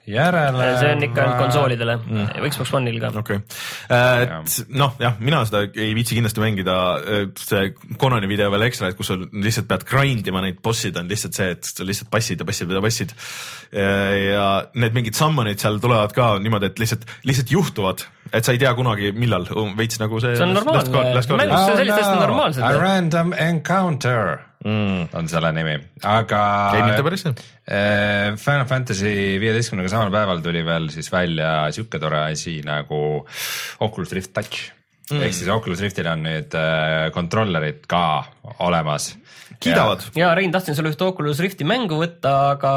järele. 0.06 0.66
see 0.80 0.90
on 0.92 1.02
ikka 1.06 1.22
ainult 1.22 1.40
konsoolidele 1.40 1.96
mm., 1.96 2.50
Xbox 2.52 2.72
One'il 2.76 2.98
ka. 3.00 3.10
okei 3.20 3.38
okay., 3.40 3.58
äh, 3.96 4.22
et 4.24 4.74
noh, 4.76 4.92
jah, 5.00 5.16
mina 5.24 5.40
seda 5.48 5.64
ei 5.68 5.94
viitsi 5.96 6.18
kindlasti 6.18 6.42
mängida, 6.42 6.76
see 7.40 7.72
Conani 8.00 8.28
video 8.28 8.50
veel 8.52 8.66
ekstra, 8.68 8.90
et 8.92 8.98
kus 8.98 9.12
sa 9.12 9.18
lihtsalt 9.18 9.68
pead 9.70 9.86
grind 9.88 10.28
ima 10.28 10.44
neid 10.44 10.60
bossid 10.64 10.98
on 11.00 11.08
lihtsalt 11.10 11.38
see, 11.38 11.50
et 11.56 11.70
sa 11.70 11.88
lihtsalt 11.88 12.12
passid 12.12 12.40
ja 12.42 12.48
passid 12.48 12.72
ja 12.72 12.84
passid. 12.84 13.14
ja 13.72 14.48
need 14.76 14.96
mingid 14.96 15.16
summon'id 15.18 15.62
seal 15.62 15.80
tulevad 15.82 16.12
ka 16.16 16.34
niimoodi, 16.42 16.72
et 16.72 16.84
lihtsalt, 16.84 17.08
lihtsalt 17.24 17.52
juhtuvad, 17.54 18.04
et 18.32 18.44
sa 18.44 18.54
ei 18.54 18.60
tea 18.60 18.74
kunagi, 18.76 19.12
millal, 19.16 19.48
veits 19.78 20.00
nagu 20.02 20.20
see. 20.20 20.36
see 20.36 20.46
on 20.46 20.56
normaalne, 20.56 21.14
mängus 21.40 21.70
sellist 21.72 21.96
asja 21.96 22.12
on 22.12 22.26
normaalselt. 22.26 22.66
A 22.68 22.74
random 22.76 23.32
encounter 23.40 24.36
mm. 24.64 25.08
on 25.18 25.28
selle 25.30 25.52
nimi, 25.56 25.74
aga. 26.10 26.44
ei, 26.76 26.84
mitte 26.88 27.04
päris 27.06 27.26
jah. 27.26 27.42
Äh, 27.64 28.36
Final 28.40 28.66
Fantasy 28.70 29.12
viieteistkümnendaga 29.42 29.92
samal 29.92 30.14
päeval 30.14 30.42
tuli 30.44 30.64
veel 30.66 30.90
siis 30.94 31.10
välja 31.12 31.52
sihuke 31.74 32.00
tore 32.02 32.26
asi 32.30 32.58
nagu 32.66 32.98
Oculus 33.84 34.12
Rift 34.16 34.34
Touch 34.36 34.66
mm.. 35.10 35.22
ehk 35.24 35.36
siis 35.36 35.50
Oculus 35.52 35.84
Riftil 35.84 36.08
on 36.10 36.24
nüüd 36.26 36.56
äh, 36.58 37.08
kontrollerid 37.14 37.84
ka 37.90 38.24
olemas. 38.64 39.12
kiidavad. 39.60 40.10
ja 40.18 40.34
Rein, 40.36 40.52
tahtsin 40.52 40.76
sulle 40.76 40.92
ühte 40.94 41.08
Oculus 41.08 41.42
Rifti 41.44 41.66
mängu 41.68 42.00
võtta, 42.00 42.36
aga 42.54 42.74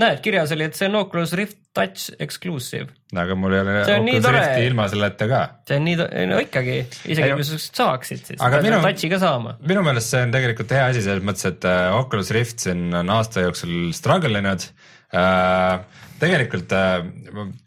näed, 0.00 0.22
kirjas 0.24 0.54
oli, 0.54 0.68
et 0.68 0.78
see 0.78 0.90
on 0.90 1.02
Oculus 1.04 1.34
Rift 1.38 1.63
touch 1.74 2.12
exclusive. 2.22 2.86
aga 3.14 3.34
mul 3.38 3.54
ei 3.54 3.60
ole 3.62 3.74
Oculus 3.82 4.22
tore. 4.24 4.40
Rifti 4.40 4.66
ilma 4.68 4.86
selleta 4.90 5.28
ka. 5.30 5.40
see 5.68 5.78
on 5.80 5.86
nii, 5.88 5.98
no 6.30 6.38
ikkagi, 6.42 6.78
isegi 7.10 7.26
Ei, 7.28 7.34
kui 7.34 7.46
sa 7.48 7.58
saaksid, 7.64 8.22
siis 8.30 8.40
aga 8.42 8.60
pead 8.60 8.68
minu- 8.68 8.80
touch'i 8.84 9.10
ka 9.12 9.20
saama. 9.22 9.56
minu 9.66 9.82
meelest 9.86 10.14
see 10.14 10.22
on 10.26 10.34
tegelikult 10.34 10.74
hea 10.76 10.88
asi 10.92 11.04
selles 11.04 11.26
mõttes, 11.26 11.46
et 11.50 11.66
äh, 11.68 11.90
Oculus 11.98 12.30
Rift 12.34 12.64
siin 12.66 12.88
on 12.94 13.12
aasta 13.14 13.46
jooksul 13.46 13.92
struggle 13.96 14.42
inud 14.42 14.66
äh,. 15.14 16.02
tegelikult 16.22 16.72
äh, 16.78 17.06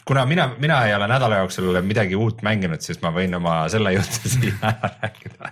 kuna 0.08 0.24
mina, 0.30 0.48
mina 0.60 0.78
ei 0.88 0.94
ole 0.96 1.10
nädala 1.12 1.42
jooksul 1.44 1.82
midagi 1.84 2.16
uut 2.16 2.40
mänginud, 2.48 2.84
siis 2.84 3.02
ma 3.04 3.12
võin 3.16 3.36
oma 3.36 3.58
selle 3.72 3.92
jutu 3.98 4.32
siia 4.38 4.56
ära 4.72 4.94
rääkida. 5.02 5.52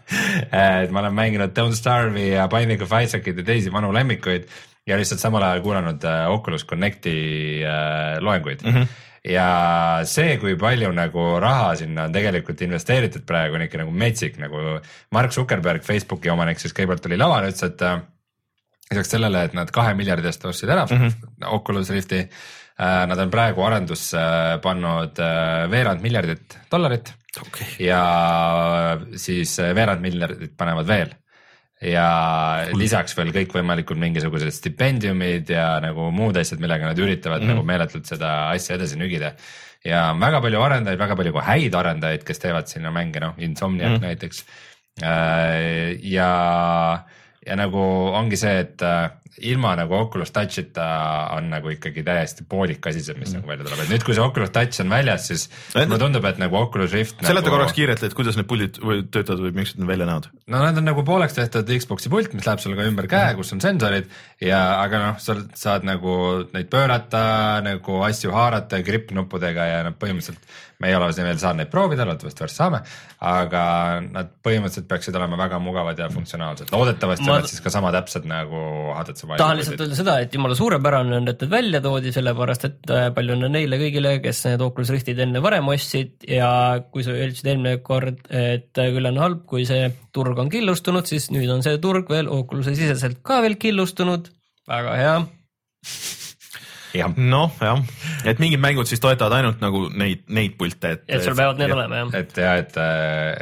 et 0.85 0.95
ma 0.95 1.03
olen 1.03 1.19
mänginud 1.19 1.55
Don't 1.59 1.75
Starve'i 1.75 2.31
ja 2.37 2.47
Binding 2.51 2.87
of 2.87 2.95
Isaac'it 2.95 3.43
ja 3.43 3.47
teisi 3.51 3.73
vanu 3.73 3.91
lemmikuid 3.95 4.47
ja 4.85 4.97
lihtsalt 4.99 5.21
samal 5.21 5.43
ajal 5.45 5.63
kuulanud 5.65 6.05
äh, 6.05 6.27
Oculus 6.31 6.65
Connecti 6.65 7.17
äh, 7.65 8.17
loenguid 8.21 8.65
mm. 8.65 8.71
-hmm 8.71 9.03
ja 9.25 10.01
see, 10.05 10.35
kui 10.37 10.53
palju 10.55 10.91
nagu 10.93 11.21
raha 11.41 11.71
sinna 11.75 12.03
on 12.05 12.11
tegelikult 12.13 12.59
investeeritud 12.61 13.23
praegu 13.25 13.55
on 13.57 13.63
ikka 13.65 13.79
nagu 13.81 13.91
metsik, 13.91 14.35
nagu 14.37 14.59
Mark 15.17 15.33
Zuckerberg, 15.33 15.81
Facebooki 15.81 16.29
omanik 16.29 16.61
siis 16.61 16.75
kõigepealt 16.77 17.01
tuli 17.01 17.17
lavale, 17.17 17.49
ütles, 17.49 17.63
et 17.65 17.81
äh, 17.81 18.03
lisaks 18.91 19.09
sellele, 19.15 19.41
et 19.47 19.57
nad 19.57 19.71
kahe 19.73 19.95
miljardi 19.97 20.29
eest 20.29 20.45
ostsid 20.45 20.69
ära 20.69 20.85
mm 20.85 21.01
-hmm. 21.01 21.49
Oculus 21.57 21.89
Rifti 21.89 22.27
nad 22.77 23.17
on 23.17 23.31
praegu 23.31 23.63
arendusse 23.63 24.19
pannud 24.61 25.17
veerand 25.71 26.01
miljardit 26.01 26.57
dollarit 26.71 27.13
okei, 27.41 27.87
ja 27.87 28.99
siis 29.15 29.57
veerand 29.57 30.01
miljardit 30.01 30.57
panevad 30.57 30.87
veel 30.87 31.15
ja 31.83 32.07
lisaks 32.77 33.15
veel 33.17 33.33
kõikvõimalikud 33.35 33.99
mingisugused 33.99 34.53
stipendiumid 34.55 35.49
ja 35.51 35.75
nagu 35.83 36.07
muud 36.15 36.37
asjad, 36.39 36.61
millega 36.63 36.87
nad 36.87 36.99
üritavad 36.99 37.43
mm 37.43 37.55
nagu 37.55 37.65
meeletult 37.67 38.07
seda 38.07 38.51
asja 38.53 38.77
edasi 38.77 38.99
nügida. 38.99 39.35
ja 39.85 40.11
on 40.13 40.19
väga 40.19 40.41
palju 40.41 40.61
arendajaid, 40.61 40.99
väga 40.99 41.15
palju 41.15 41.33
ka 41.33 41.43
häid 41.49 41.75
arendajaid, 41.75 42.23
kes 42.23 42.39
teevad 42.39 42.71
sinna 42.71 42.91
mänge, 42.91 43.19
noh 43.19 43.35
Insomniac 43.37 43.99
mm 43.99 44.07
näiteks. 44.07 44.45
ja, 46.15 46.31
ja 47.45 47.55
nagu 47.59 47.83
ongi 48.15 48.37
see, 48.39 48.59
et 48.63 48.81
äh, 48.81 49.11
ilma 49.43 49.73
nagu 49.75 49.95
Oculus 49.97 50.31
Touch'ita 50.31 50.85
on 51.35 51.49
nagu 51.51 51.71
ikkagi 51.73 52.03
täiesti 52.05 52.45
poolik 52.49 52.85
asi 52.87 53.01
see, 53.03 53.17
mis 53.19 53.33
mm. 53.33 53.41
nagu 53.41 53.51
välja 53.51 53.67
tuleb, 53.67 53.81
et 53.83 53.91
nüüd, 53.91 54.05
kui 54.07 54.15
see 54.15 54.23
Oculus 54.23 54.53
Touch 54.55 54.83
on 54.83 54.93
väljas, 54.93 55.27
siis 55.29 55.47
Et- 55.73 55.89
mulle 55.89 55.99
tundub, 55.99 56.27
et 56.29 56.39
nagu 56.41 56.59
Oculus 56.59 56.95
Rift 56.95 57.19
seleta 57.19 57.43
nagu... 57.43 57.55
korraks 57.57 57.75
kiirelt, 57.75 58.03
et 58.07 58.15
kuidas 58.15 58.39
need 58.39 58.47
puldid 58.49 58.79
või 58.79 59.03
töötavad 59.11 59.43
või 59.43 59.55
millised 59.57 59.81
need 59.81 59.91
välja 59.91 60.07
näevad? 60.07 60.29
no 60.53 60.61
need 60.63 60.79
on 60.81 60.87
nagu 60.87 61.03
pooleks 61.07 61.35
tehtud 61.35 61.73
Xbox'i 61.75 62.11
pult, 62.13 62.35
mis 62.37 62.47
läheb 62.47 62.63
sulle 62.63 62.79
ka 62.79 62.87
ümber 62.87 63.09
käe, 63.11 63.33
kus 63.39 63.51
on 63.55 63.63
sensorid 63.63 64.07
ja, 64.43 64.61
aga 64.79 65.03
noh, 65.03 65.19
sa 65.23 65.37
saad 65.57 65.87
nagu 65.87 66.15
neid 66.55 66.71
pöörata 66.71 67.25
nagu 67.65 67.99
asju 68.07 68.31
haarata 68.35 68.79
grippnuppudega 68.85 69.67
ja 69.73 69.83
noh, 69.89 69.97
põhimõtteliselt 69.99 70.47
me 70.79 70.89
ei 70.89 70.95
ole 70.95 71.07
veel 71.15 71.37
saanud 71.39 71.63
neid 71.63 71.71
proovida, 71.71 72.05
loodetavasti 72.07 72.43
varsti 72.43 72.59
saame, 72.59 72.81
aga 73.23 73.63
nad 74.03 74.31
põhimõtteliselt 74.43 74.87
peaksid 74.89 75.15
olema 75.15 75.39
väga 75.39 75.59
mugavad 75.63 75.99
ja 75.99 76.09
funktsionaalsed, 76.11 76.71
loodetavasti 76.73 77.27
Ma- 77.29 77.39
nad 77.39 77.49
siis 77.49 77.63
ka 77.63 77.71
sama 77.73 77.93
täpsed 77.95 78.27
nagu 78.27 78.59
HTC 78.97 79.24
Vive 79.25 79.37
tahan 79.39 79.57
lihtsalt 79.59 79.81
öelda 79.81 79.97
seda, 79.97 80.15
et 80.21 80.33
jumala 80.35 80.55
suurepärane 80.57 81.17
on, 81.17 81.29
et 81.31 81.41
need 81.41 81.51
välja 81.51 81.81
toodi, 81.83 82.11
sellepärast 82.15 82.67
et 82.67 82.91
äh, 82.93 83.05
palju 83.15 83.35
õnne 83.35 83.49
neile 83.53 83.79
kõigile, 83.81 84.15
kes 84.23 84.43
need 84.47 84.63
Oculus 84.65 84.91
Riftid 84.93 85.21
enne 85.25 85.41
varem 85.43 85.69
ostsid 85.73 86.27
ja 86.29 86.49
kui 86.91 87.05
sa 87.05 87.15
ütlesid 87.15 87.49
eelmine 87.51 87.79
kord, 87.85 88.21
et 88.29 88.81
äh, 88.81 88.91
küll 88.95 89.09
on 89.09 89.21
halb, 89.21 89.45
kui 89.49 89.65
see 89.69 89.87
turg 90.15 90.39
on 90.41 90.51
killustunud, 90.53 91.07
siis 91.09 91.31
nüüd 91.33 91.49
on 91.53 91.65
see 91.65 91.79
turg 91.83 92.11
veel 92.11 92.29
Oculus'e 92.31 92.75
siseselt 92.77 93.23
ka 93.25 93.41
veel 93.45 93.57
killustunud, 93.61 94.29
väga 94.69 94.99
hea. 94.99 95.15
jah, 97.01 97.17
noh, 97.17 97.57
jah, 97.59 97.81
et 98.29 98.39
mingid 98.43 98.61
mängud 98.63 98.89
siis 98.89 99.03
toetavad 99.03 99.41
ainult 99.41 99.65
nagu 99.65 99.87
neid, 99.93 100.23
neid 100.29 100.55
pilte, 100.59 100.95
et. 100.99 101.09
et 101.09 101.25
sul 101.25 101.35
peavad 101.37 101.59
need 101.61 101.75
olema 101.75 102.05
jah. 102.05 102.15
et 102.21 102.39
ja 102.45 102.55
et, 102.61 102.79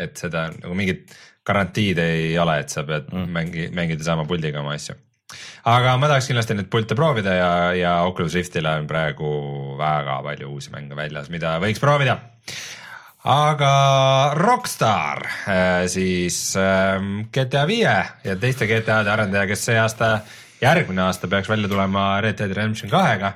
et 0.08 0.26
seda 0.26 0.48
nagu 0.56 0.80
mingit 0.80 1.14
garantiid 1.48 2.00
ei 2.00 2.38
ole, 2.40 2.60
et 2.64 2.72
sa 2.72 2.86
pead 2.88 3.10
mm. 3.12 3.32
mängi, 3.36 3.68
mängida 3.76 4.06
sama 4.06 4.26
puldiga 4.28 4.62
oma 4.64 4.78
asju. 4.78 4.96
Aga 5.70 5.98
ma 5.98 6.12
tahaks 6.12 6.30
kindlasti 6.30 6.58
neid 6.58 6.70
pilte 6.72 6.98
proovida 7.00 7.34
ja, 7.38 7.50
ja 7.78 7.96
Oculus 8.08 8.36
Riftile 8.38 8.78
on 8.80 8.88
praegu 8.90 9.34
väga 9.80 10.22
palju 10.26 10.54
uusi 10.54 10.74
mänge 10.74 10.98
väljas, 10.98 11.30
mida 11.34 11.58
võiks 11.64 11.82
proovida. 11.84 12.20
Aga 13.24 13.74
Rockstar 14.36 15.24
äh, 15.48 15.86
siis 15.88 16.58
ähm, 16.60 17.30
GTA 17.32 17.64
viie 17.70 17.94
ja 18.26 18.36
teiste 18.36 18.68
GTA-de 18.68 19.14
arendaja, 19.14 19.48
kes 19.48 19.64
see 19.70 19.78
aasta, 19.80 20.18
järgmine 20.64 21.03
aasta 21.05 21.30
peaks 21.32 21.49
välja 21.51 21.70
tulema 21.72 22.05
Red 22.24 22.39
Dead 22.39 22.53
Redemption 22.55 22.91
kahega. 22.91 23.34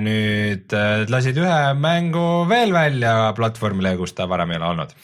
nüüd 0.00 0.72
äh, 0.72 1.02
lasid 1.12 1.36
ühe 1.36 1.56
mängu 1.76 2.46
veel 2.48 2.72
välja 2.72 3.34
platvormile, 3.36 3.92
kus 3.98 4.14
ta 4.16 4.24
varem 4.28 4.54
ei 4.54 4.56
ole 4.56 4.70
olnud. 4.70 4.94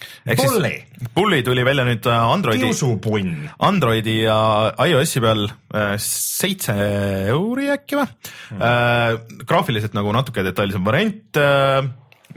Bully, 0.41 0.73
Bully 1.15 1.43
tuli 1.45 1.65
välja 1.67 1.85
nüüd 1.85 2.09
äh, 2.09 2.33
Androidi, 2.33 2.65
kiusupunn. 2.65 3.51
Androidi 3.69 4.17
ja 4.23 4.41
iOS-i 4.87 5.21
peal 5.21 5.45
äh, 5.51 5.95
seitse 6.01 6.77
euri 7.35 7.69
äkki 7.77 8.01
või 8.01 8.09
mm.? 8.09 9.45
graafiliselt 9.45 9.97
nagu 9.99 10.17
natuke 10.17 10.45
detailsem 10.47 10.89
variant 10.89 11.41
äh, 11.41 11.85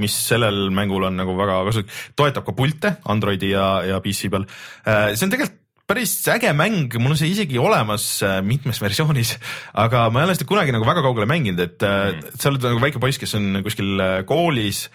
mis 0.01 0.13
sellel 0.27 0.67
mängul 0.75 1.07
on 1.07 1.15
nagu 1.21 1.35
väga 1.37 1.59
kasulik, 1.69 1.91
toetab 2.19 2.47
ka 2.47 2.55
pilte 2.57 2.95
Androidi 3.13 3.53
ja, 3.53 3.67
ja 3.87 3.99
PC 4.03 4.31
peal. 4.33 4.47
see 5.13 5.27
on 5.27 5.31
tegelikult 5.31 5.62
päris 5.93 6.15
äge 6.33 6.51
mäng, 6.57 6.89
mul 6.97 7.13
on 7.13 7.19
see 7.19 7.31
isegi 7.33 7.59
olemas 7.61 8.05
äh, 8.25 8.39
mitmes 8.45 8.81
versioonis, 8.81 9.35
aga 9.85 10.07
ma 10.09 10.23
ei 10.23 10.29
ole 10.29 10.37
seda 10.37 10.49
kunagi 10.49 10.73
nagu 10.73 10.87
väga 10.87 11.05
kaugele 11.05 11.29
mänginud, 11.29 11.61
et 11.61 11.85
mm. 11.85 12.37
sa 12.39 12.49
oled 12.49 12.65
nagu 12.65 12.81
väike 12.81 13.01
poiss, 13.03 13.21
kes 13.21 13.37
on 13.37 13.61
kuskil 13.65 14.01
äh, 14.01 14.15
koolis 14.27 14.87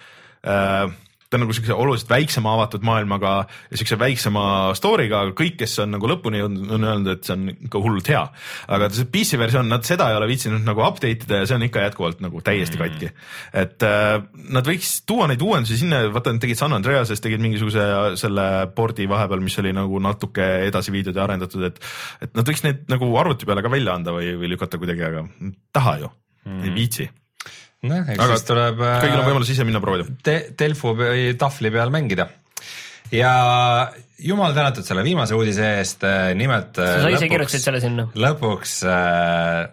äh, 0.43 0.89
ta 1.29 1.37
on 1.37 1.43
nagu 1.45 1.53
siukse 1.53 1.75
oluliselt 1.75 2.09
väiksema 2.09 2.53
avatud 2.57 2.85
maailmaga 2.85 3.33
ja 3.69 3.77
siukse 3.77 3.99
väiksema 4.01 4.43
story'ga, 4.77 5.23
aga 5.27 5.35
kõik, 5.37 5.59
kes 5.61 5.75
on 5.83 5.93
nagu 5.93 6.09
lõpuni 6.09 6.41
jõudnud, 6.41 6.71
on 6.73 6.87
öelnud, 6.87 7.09
et 7.13 7.27
see 7.27 7.35
on 7.35 7.43
ikka 7.53 7.81
hullult 7.83 8.09
hea. 8.09 8.23
aga 8.67 8.89
see 8.95 9.09
PC 9.13 9.37
versioon, 9.41 9.69
nad 9.69 9.85
seda 9.85 10.09
ei 10.09 10.17
ole 10.17 10.29
viitsinud 10.31 10.65
nagu 10.65 10.83
update 10.85 11.27
ida 11.27 11.43
ja 11.43 11.49
see 11.49 11.59
on 11.59 11.67
ikka 11.67 11.85
jätkuvalt 11.85 12.23
nagu 12.25 12.41
täiesti 12.45 12.81
katki. 12.81 13.11
et 13.53 13.85
äh, 13.85 14.15
nad 14.57 14.71
võiks 14.71 14.95
tuua 15.05 15.29
neid 15.29 15.45
uuendusi 15.45 15.77
sinna, 15.83 16.01
vaata 16.13 16.33
nad 16.33 16.41
tegid 16.41 16.57
San 16.57 16.73
Andreases 16.73 17.21
tegid 17.21 17.43
mingisuguse 17.45 17.85
selle 18.19 18.49
pordi 18.75 19.05
vahepeal, 19.09 19.45
mis 19.45 19.59
oli 19.61 19.75
nagu 19.75 20.01
natuke 20.01 20.49
edasi 20.65 20.95
viidud 20.95 21.17
ja 21.17 21.27
arendatud, 21.27 21.69
et 21.69 21.81
et 22.25 22.33
nad 22.33 22.47
võiks 22.47 22.65
neid 22.65 22.87
nagu 22.89 23.13
arvuti 23.21 23.45
peale 23.45 23.61
ka 23.65 23.71
välja 23.71 23.93
anda 23.93 24.15
või, 24.15 24.33
või 24.39 24.53
lükata 24.55 24.81
kuidagi, 24.81 25.05
aga 25.05 25.25
taha 25.75 25.97
ju 26.03 26.09
mm, 26.09 26.63
ei 26.65 26.75
viitsi. 26.75 27.09
noh, 27.87 28.03
eks 28.03 28.19
Aga 28.19 28.35
siis 28.35 28.47
tuleb 28.49 28.83
kõigil 28.83 29.17
on 29.21 29.27
võimalus 29.27 29.53
ise 29.53 29.65
minna 29.67 29.81
proovida. 29.83 30.09
te-, 30.25 30.51
Delfu 30.59 30.93
või 30.97 31.31
tahvli 31.39 31.71
peal 31.73 31.93
mängida. 31.93 32.29
ja 33.15 33.33
jumal 34.19 34.55
tänatud 34.57 34.87
selle 34.87 35.03
viimase 35.05 35.37
uudise 35.37 35.75
eest, 35.79 36.03
nimelt. 36.35 36.79
sa 36.79 37.11
ise 37.13 37.29
kirjutasid 37.31 37.65
selle 37.69 37.83
sinna. 37.83 38.09
lõpuks 38.15 38.79
äh, 38.89 39.69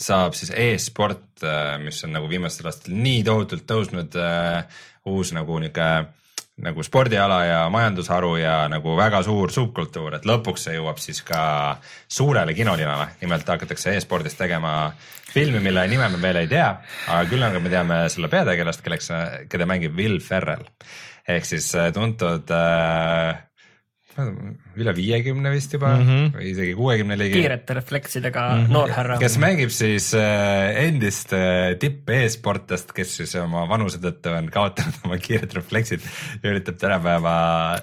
saab 0.00 0.34
siis 0.34 0.50
e-sport 0.50 1.44
äh,, 1.46 1.76
mis 1.82 2.02
on 2.06 2.14
nagu 2.16 2.28
viimastel 2.30 2.68
aastatel 2.70 2.98
nii 2.98 3.22
tohutult 3.26 3.66
tõusnud 3.68 4.18
äh,, 4.18 4.82
uus 5.10 5.32
nagu 5.36 5.58
niuke 5.62 5.88
nagu 6.62 6.82
spordiala 6.86 7.38
ja 7.44 7.62
majandusharu 7.72 8.36
ja 8.38 8.68
nagu 8.70 8.94
väga 8.96 9.22
suur 9.26 9.50
subkultuur, 9.50 10.14
et 10.14 10.26
lõpuks 10.28 10.68
see 10.68 10.76
jõuab 10.76 11.00
siis 11.02 11.20
ka 11.26 11.40
suurele 12.06 12.54
kinolinale, 12.54 13.08
nimelt 13.22 13.48
hakatakse 13.48 13.96
e-spordist 13.96 14.38
tegema 14.38 14.92
filmi, 15.34 15.58
mille 15.64 15.86
nime 15.90 16.08
me 16.12 16.20
veel 16.22 16.44
ei 16.44 16.50
tea, 16.50 16.68
aga 17.08 17.24
küll 17.30 17.42
aga 17.42 17.62
me 17.62 17.72
teame 17.72 17.98
selle 18.12 18.30
peategelast, 18.30 18.84
kelleks, 18.86 19.10
keda 19.50 19.66
mängib 19.66 19.98
Will 19.98 20.20
Ferrell. 20.22 20.62
Ehk 21.26 21.48
siis 21.48 21.72
äh, 21.74 21.90
tuntud 21.96 22.50
äh, 22.54 23.34
üle 24.18 24.94
viiekümne 24.96 25.52
vist 25.54 25.72
juba 25.74 25.94
mm 25.94 26.08
-hmm. 26.08 26.34
või 26.36 26.50
isegi 26.50 26.74
kuuekümne 26.78 27.18
ligi. 27.18 27.38
kiirete 27.40 27.78
refleksidega 27.78 28.44
mm 28.48 28.64
-hmm. 28.64 28.72
noor 28.74 28.94
härra. 28.94 29.18
kes 29.22 29.38
mängib 29.38 29.70
siis 29.74 30.10
äh, 30.18 30.84
endist 30.84 31.32
äh, 31.32 31.78
tipp 31.78 32.10
e-sportlast, 32.10 32.92
kes 32.92 33.16
siis 33.20 33.34
oma 33.40 33.68
vanuse 33.70 34.02
tõttu 34.02 34.34
on 34.34 34.50
kaotanud 34.50 35.00
oma 35.04 35.18
kiired 35.18 35.54
refleksid 35.54 36.02
ja 36.42 36.50
üritab 36.50 36.78
tänapäeva, 36.82 37.34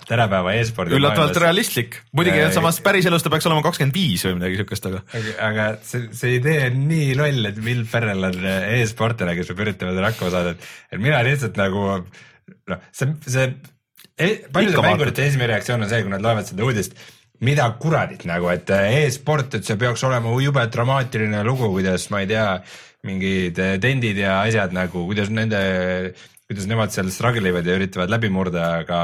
tänapäeva 0.07 0.53
e-spordi 0.59 0.95
üllatavalt 0.95 1.37
realistlik, 1.37 2.01
muidugi 2.11 2.41
Äh, 2.41 2.53
samas 2.53 2.79
päriselus 2.83 3.23
ta 3.23 3.31
peaks 3.33 3.47
olema 3.49 3.63
kakskümmend 3.65 3.95
viis 3.95 4.23
või 4.25 4.37
midagi 4.39 4.59
siukest, 4.61 4.87
aga 4.89 5.01
aga, 5.47 5.67
see, 5.87 6.07
see 6.17 6.37
idee 6.39 6.57
on 6.69 6.79
nii 6.89 7.11
loll, 7.19 7.49
et 7.49 7.59
Will 7.63 7.83
Ferrell 7.89 8.29
on 8.29 8.47
e-sportlane, 8.47 9.35
kes 9.37 9.51
peab 9.51 9.63
üritama 9.65 9.95
seda 9.95 10.09
hakkama 10.09 10.33
saada, 10.33 10.55
et, 10.55 11.01
mina 11.01 11.21
lihtsalt 11.27 11.59
nagu 11.59 11.85
noh, 12.71 12.89
see, 12.95 13.13
see 13.27 13.47
paljude 14.17 14.75
Ikka 14.75 14.85
mängurite 14.85 15.25
esimene 15.27 15.53
reaktsioon 15.53 15.85
on 15.85 15.91
see, 15.91 16.03
kui 16.03 16.13
nad 16.13 16.23
loevad 16.23 16.49
seda 16.49 16.65
uudist, 16.67 16.95
mida 17.45 17.65
kuradit 17.81 18.25
nagu, 18.29 18.49
et 18.53 18.69
äh, 18.73 19.01
e-sport, 19.05 19.57
et 19.57 19.67
see 19.67 19.79
peaks 19.81 20.03
olema 20.07 20.33
jube 20.43 20.63
dramaatiline 20.73 21.43
lugu, 21.47 21.71
kuidas 21.73 22.09
ma 22.13 22.21
ei 22.21 22.29
tea, 22.29 22.47
mingid 23.07 23.59
äh, 23.61 23.77
tendid 23.81 24.19
ja 24.21 24.41
asjad 24.43 24.75
nagu, 24.77 25.07
kuidas 25.09 25.31
nende, 25.33 25.61
kuidas 26.49 26.67
nemad 26.69 26.93
seal 26.93 27.09
struggle 27.13 27.49
ivad 27.49 27.67
ja 27.67 27.77
üritavad 27.79 28.13
läbi 28.13 28.29
murda, 28.33 28.67
aga 28.83 29.01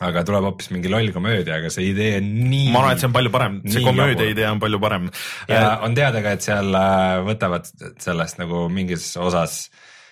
aga 0.00 0.22
tuleb 0.24 0.46
hoopis 0.48 0.70
mingi 0.72 0.88
loll 0.88 1.12
komöödia, 1.12 1.58
aga 1.60 1.70
see 1.72 1.90
idee 1.90 2.14
on 2.18 2.28
nii. 2.48 2.70
ma 2.72 2.80
arvan, 2.80 2.96
et 2.96 3.02
see 3.02 3.10
on 3.10 3.14
palju 3.14 3.32
parem, 3.34 3.58
see 3.68 3.84
komöödia 3.84 4.32
idee 4.32 4.48
on 4.48 4.62
palju 4.62 4.80
parem. 4.80 5.10
ja 5.50 5.76
on 5.84 5.94
teada 5.98 6.24
ka, 6.24 6.34
et 6.38 6.46
seal 6.46 6.72
äh, 6.74 7.20
võtavad 7.28 7.68
sellest 8.00 8.40
nagu 8.40 8.64
mingis 8.72 9.12
osas 9.20 9.66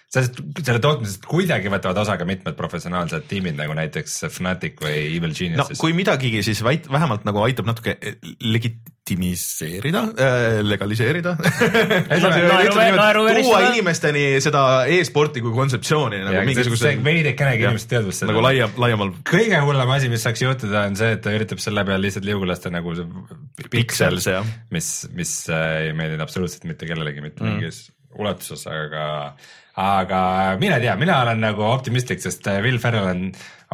sellest, 0.08 0.38
selle 0.64 0.80
tootmisest 0.80 1.26
kuidagi 1.28 1.70
võtavad 1.72 2.00
osa 2.00 2.16
ka 2.20 2.26
mitmed 2.28 2.56
professionaalsed 2.56 3.26
tiimid 3.28 3.58
nagu 3.58 3.74
näiteks 3.76 4.22
Fnatic 4.32 4.80
või 4.80 4.94
Evil 5.18 5.34
Geniuses. 5.36 5.74
no 5.76 5.80
kui 5.82 5.92
midagigi, 5.96 6.40
siis 6.46 6.62
väit-, 6.64 6.88
vähemalt 6.92 7.26
nagu 7.28 7.42
aitab 7.44 7.68
natuke 7.68 7.98
legitimiseerida 8.40 10.02
äh,, 10.16 10.46
legaliseerida 10.64 11.34
tuua 13.42 13.60
inimesteni 13.74 14.24
seda 14.44 14.62
e-sporti 14.96 15.44
kui 15.44 15.52
kontseptsiooni 15.56 16.22
nagu 16.24 16.46
mingisuguse. 16.48 16.94
veidikenegi 17.04 17.68
inimeste 17.68 17.92
teadvusse. 17.98 18.30
nagu 18.32 18.46
laiem, 18.48 18.80
laiemal. 18.80 19.12
kõige 19.28 19.60
hullem 19.66 19.94
asi, 19.98 20.08
mis 20.12 20.24
saaks 20.24 20.46
juhtuda, 20.46 20.86
on 20.88 20.96
see, 21.00 21.12
et 21.18 21.24
ta 21.24 21.36
üritab 21.36 21.60
selle 21.60 21.84
peale 21.84 22.06
lihtsalt 22.06 22.24
liugu 22.28 22.48
lasta 22.48 22.72
nagu 22.72 22.96
see 22.96 23.68
Pixels, 23.68 24.24
mis, 24.72 24.90
mis 25.12 25.36
äh, 25.52 25.68
ei 25.90 25.94
meeldinud 25.96 26.24
absoluutselt 26.24 26.64
mitte 26.70 26.88
kellelegi 26.88 27.20
mitte 27.20 27.44
mm. 27.44 27.58
mingis 27.58 27.84
ulatuses, 28.16 28.64
aga 28.72 29.34
aga 29.78 30.20
mine 30.60 30.80
tea, 30.82 30.94
mina 30.98 31.20
olen 31.22 31.42
nagu 31.42 31.64
optimistlik, 31.68 32.22
sest 32.24 32.46
äh, 32.50 32.60
Will 32.64 32.80
Ferrell 32.82 33.10
on 33.12 33.24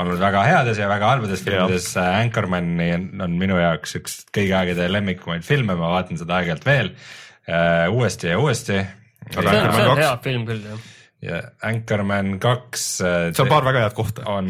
olnud 0.02 0.20
väga 0.20 0.42
heades 0.44 0.80
ja 0.80 0.88
väga 0.90 1.12
halbades 1.14 1.44
filmides. 1.46 1.92
Äh, 2.00 2.18
Anchormani 2.24 2.90
on, 2.96 3.38
minu 3.40 3.60
jaoks 3.60 3.96
üks 4.00 4.18
kõigi 4.34 4.52
aegade 4.56 4.90
lemmikumaid 4.92 5.46
filme, 5.46 5.78
ma 5.78 5.94
vaatan 5.96 6.20
seda 6.20 6.40
aeg-ajalt 6.40 6.68
veel 6.68 6.92
uuesti 7.92 8.30
ja 8.30 8.38
uuesti. 8.40 8.78
see 9.30 9.40
on, 9.40 9.48
see 9.76 9.88
on 9.88 9.98
hea 10.00 10.12
film 10.24 10.46
küll 10.48 10.62
jah 10.64 10.84
ja 11.24 11.40
Anchorman 11.64 12.38
kaks. 12.42 12.84
Äh, 13.00 13.32
see 13.34 13.44
on 13.44 13.50
paar 13.50 13.64
väga 13.66 13.84
head 13.84 13.96
kohta. 13.96 14.24
on 14.30 14.48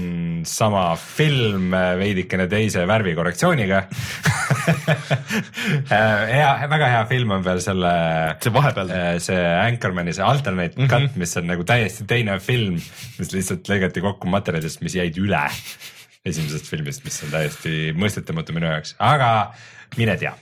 sama 0.49 0.85
film 1.01 1.75
äh, 1.75 1.95
veidikene 2.01 2.47
teise 2.51 2.85
värvikorrektsiooniga 2.91 3.83
äh, 5.95 6.25
hea, 6.31 6.51
väga 6.70 6.91
hea 6.93 7.03
film 7.11 7.35
on 7.39 7.45
veel 7.47 7.62
selle. 7.64 7.93
see 8.43 8.55
vahepeal. 8.55 8.95
see 9.25 9.41
Anchormani 9.41 10.14
see 10.16 10.25
alternate 10.25 10.77
mm 10.79 10.87
-hmm. 10.87 11.09
cut, 11.09 11.16
mis 11.20 11.37
on 11.41 11.51
nagu 11.51 11.64
täiesti 11.64 12.07
teine 12.11 12.39
film, 12.41 12.81
mis 13.18 13.33
lihtsalt 13.33 13.68
lõigati 13.70 14.05
kokku 14.05 14.31
materjalidest, 14.31 14.83
mis 14.83 14.99
jäid 14.99 15.18
üle 15.22 15.45
esimesest 16.25 16.70
filmist, 16.70 17.05
mis 17.05 17.22
on 17.22 17.31
täiesti 17.35 17.93
mõistetamatu 17.97 18.57
minu 18.57 18.66
jaoks, 18.70 18.97
aga 18.99 19.31
mine 19.97 20.16
tea 20.16 20.33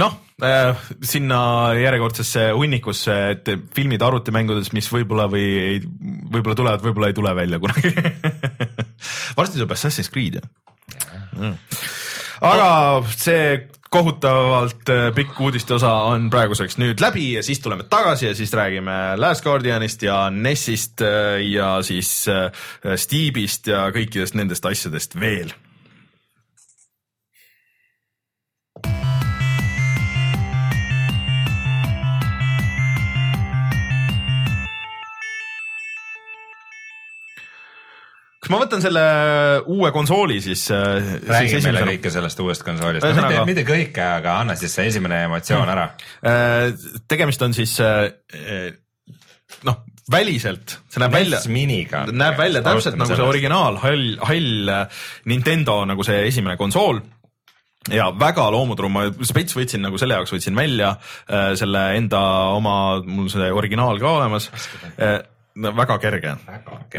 noh 0.00 0.16
äh,, 0.42 0.86
sinna 1.04 1.40
järjekordsesse 1.76 2.48
hunnikusse, 2.56 3.18
et 3.34 3.52
filmid 3.76 4.02
arvutimängudes, 4.02 4.72
mis 4.76 4.88
võib-olla 4.92 5.28
või 5.32 5.46
ei, 5.60 5.82
võib-olla 6.32 6.58
tulevad, 6.58 6.84
võib-olla 6.86 7.12
ei 7.12 7.18
tule 7.18 7.34
välja 7.36 7.60
kunagi. 7.62 7.92
Varsti 9.38 9.60
tuleb 9.60 9.76
Assassin's 9.76 10.10
Creed 10.12 10.40
ju 10.40 10.46
mm.. 11.38 11.54
aga 12.48 12.68
see 13.16 13.46
kohutavalt 13.92 14.88
äh, 14.88 15.08
pikk 15.14 15.40
uudiste 15.44 15.76
osa 15.76 15.90
on 16.08 16.30
praeguseks 16.32 16.78
nüüd 16.80 17.02
läbi 17.02 17.34
ja 17.36 17.42
siis 17.44 17.60
tuleme 17.60 17.84
tagasi 17.92 18.30
ja 18.30 18.36
siis 18.36 18.52
räägime 18.56 19.18
Last 19.20 19.44
Guardianist 19.44 20.02
ja 20.06 20.24
NES-ist 20.32 21.04
äh, 21.04 21.42
ja 21.50 21.74
siis 21.84 22.14
äh, 22.32 22.48
Steve'ist 22.96 23.68
ja 23.68 23.84
kõikidest 23.92 24.38
nendest 24.38 24.66
asjadest 24.68 25.18
veel 25.20 25.52
ma 38.52 38.60
võtan 38.62 38.82
selle 38.84 39.04
uue 39.72 39.92
konsooli 39.94 40.40
siis? 40.44 40.66
Äh, 40.74 41.14
räägi 41.28 41.54
siis 41.56 41.68
meile 41.68 41.84
kõike 41.88 42.12
sellest 42.14 42.42
uuest 42.44 42.66
konsoolist, 42.66 43.06
mitte, 43.18 43.46
mitte 43.48 43.64
kõike, 43.68 44.04
aga 44.20 44.38
anna 44.42 44.56
siis 44.58 44.74
see 44.76 44.90
esimene 44.92 45.24
emotsioon 45.28 45.72
ära. 45.72 45.88
Äh, 46.26 46.68
tegemist 47.10 47.42
on 47.44 47.56
siis 47.56 47.74
äh, 47.82 48.10
noh, 49.68 49.80
väliselt, 50.12 50.78
see 50.90 51.02
näeb 51.02 51.16
välja, 51.16 51.40
näeb 52.12 52.38
välja 52.38 52.62
täpselt 52.66 53.00
nagu 53.00 53.16
see 53.16 53.26
originaal 53.26 53.80
hall, 53.82 54.14
hall 54.28 54.76
Nintendo 55.30 55.82
nagu 55.88 56.06
see 56.06 56.22
esimene 56.28 56.58
konsool. 56.60 57.02
Ja 57.90 58.12
väga 58.14 58.44
loomuturu, 58.54 58.86
ma 58.94 59.08
spets 59.26 59.56
võtsin 59.58 59.82
nagu 59.82 59.98
selle 59.98 60.14
jaoks 60.14 60.30
võtsin 60.36 60.54
välja 60.54 60.92
äh, 60.94 61.48
selle 61.58 61.80
enda 61.98 62.20
oma, 62.54 62.74
mul 63.02 63.26
see 63.32 63.48
originaal 63.50 63.98
ka 63.98 64.12
olemas. 64.20 64.46
Äh, 64.94 65.18
no 65.54 65.72
väga 65.76 65.98
kerge. 66.00 66.34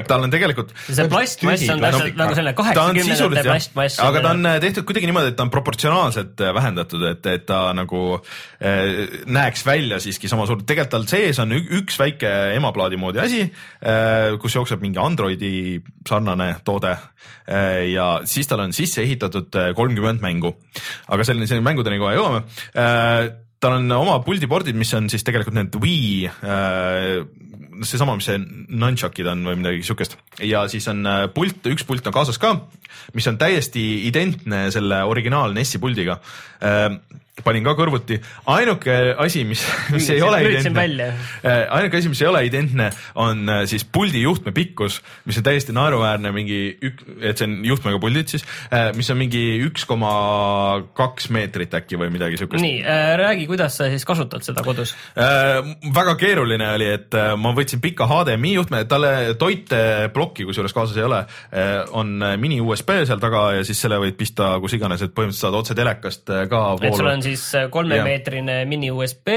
tal 0.08 0.26
on 0.26 0.34
tegelikult. 0.34 0.74
see 0.86 1.08
plastmass 1.10 1.66
on 1.74 1.82
täpselt 1.82 2.20
nagu 2.20 2.36
selline 2.38 2.54
kaheksakümnendate 2.58 3.46
plastmass. 3.48 4.00
aga 4.04 4.22
ta 4.22 4.34
on 4.36 4.50
äh, 4.50 4.58
tehtud 4.62 4.86
kuidagi 4.90 5.10
niimoodi, 5.10 5.34
et 5.34 5.38
ta 5.40 5.46
on 5.48 5.54
proportsionaalselt 5.54 6.44
äh, 6.44 6.54
vähendatud, 6.56 7.06
et, 7.10 7.26
et 7.34 7.46
ta 7.50 7.62
nagu 7.78 8.04
äh, 8.14 9.18
näeks 9.26 9.66
välja 9.66 10.00
siiski 10.04 10.30
sama 10.32 10.48
suur, 10.50 10.62
tegelikult 10.62 10.94
tal 10.94 11.08
sees 11.10 11.40
on 11.42 11.56
üks 11.58 11.98
väike 12.00 12.34
emaplaadi 12.58 13.00
moodi 13.02 13.24
asi 13.24 13.44
äh,, 13.46 14.38
kus 14.42 14.58
jookseb 14.60 14.84
mingi 14.84 15.02
Androidi 15.02 15.80
sarnane 16.08 16.54
toode 16.66 16.94
äh, 16.94 17.90
ja 17.94 18.10
siis 18.30 18.50
tal 18.50 18.66
on 18.68 18.76
sisse 18.76 19.02
ehitatud 19.02 19.50
kolmkümmend 19.76 20.22
mängu. 20.22 20.54
aga 21.08 21.26
selline, 21.26 21.50
selline 21.50 21.66
mängudeni 21.66 22.02
kohe 22.02 22.18
jõuame 22.20 22.46
äh, 22.78 23.32
tal 23.64 23.80
on 23.80 23.92
oma 23.96 24.20
puldipordid, 24.26 24.76
mis 24.78 24.92
on 24.98 25.08
siis 25.12 25.24
tegelikult 25.26 25.56
need 25.56 25.76
Wii 25.80 26.28
äh, 26.28 27.24
seesama, 27.90 28.16
mis 28.18 28.28
see 28.30 28.40
nunchuck'id 28.40 29.28
on 29.32 29.44
või 29.48 29.60
midagi 29.60 29.84
siukest. 29.88 30.18
Ja 30.44 30.66
siis 30.72 30.88
on 30.92 31.04
äh, 31.10 31.26
pult, 31.34 31.66
üks 31.72 31.86
pult 31.88 32.08
on 32.08 32.16
kaasas 32.16 32.40
ka, 32.42 32.56
mis 33.18 33.28
on 33.30 33.40
täiesti 33.42 33.84
identne 34.08 34.66
selle 34.74 35.04
originaal 35.10 35.56
NES-i 35.56 35.82
puldiga. 35.84 36.20
Äh, 36.64 36.90
panin 37.42 37.66
ka 37.66 37.74
kõrvuti, 37.74 38.20
ainuke 38.54 38.94
asi, 39.18 39.42
mis, 39.48 39.64
mis 39.96 40.06
ei 40.14 40.22
ole 40.22 40.44
identne, 40.46 41.08
äh, 41.42 41.64
ainuke 41.74 41.98
asi, 41.98 42.12
mis 42.12 42.22
ei 42.22 42.28
ole 42.30 42.44
identne, 42.46 42.92
on 43.18 43.42
äh, 43.50 43.64
siis 43.70 43.86
puldi 43.90 44.22
juhtme 44.22 44.54
pikkus, 44.54 45.00
mis 45.26 45.40
on 45.42 45.48
täiesti 45.48 45.74
naeruväärne, 45.74 46.30
mingi 46.36 46.60
ük-, 46.78 47.02
et 47.26 47.42
see 47.42 47.48
on 47.50 47.56
juhtmega 47.66 47.98
puldid 48.04 48.30
siis, 48.30 48.46
äh, 48.70 48.92
mis 48.94 49.10
on 49.10 49.18
mingi 49.18 49.42
üks 49.66 49.88
koma 49.90 50.12
kaks 50.94 51.32
meetrit 51.34 51.74
äkki 51.74 51.98
või 51.98 52.12
midagi 52.14 52.38
siukest. 52.38 52.62
nii 52.62 52.84
äh,, 52.86 53.16
räägi, 53.18 53.50
kuidas 53.50 53.80
sa 53.82 53.90
siis 53.90 54.06
kasutad 54.06 54.46
seda 54.46 54.62
kodus 54.66 54.94
äh,? 55.18 55.74
väga 55.96 56.14
keeruline 56.22 56.70
oli, 56.76 56.92
et 57.00 57.18
ma 57.42 57.56
võtsin 57.58 57.82
pika 57.82 58.06
HDMI 58.12 58.54
juhtme, 58.60 58.84
talle 58.90 59.34
toiteplokki 59.42 60.46
kusjuures 60.46 60.76
kaasas 60.76 61.02
ei 61.02 61.08
ole, 61.08 61.24
on 61.98 62.14
mini 62.38 62.60
USB 62.62 62.94
seal 63.08 63.22
taga 63.22 63.44
ja 63.58 63.66
siis 63.66 63.82
selle 63.82 63.98
võid 64.02 64.16
pista 64.20 64.54
kus 64.62 64.78
iganes, 64.78 65.02
et 65.02 65.14
põhimõtteliselt 65.16 65.50
saad 65.50 65.58
otse 65.58 65.78
telekast 65.78 66.30
ka 66.52 66.64
voolu 66.78 67.23
on 67.24 67.30
siis 67.30 67.56
äh, 67.56 67.70
kolmemeetrine 67.72 68.66
mini 68.66 68.92
USB 68.92 69.28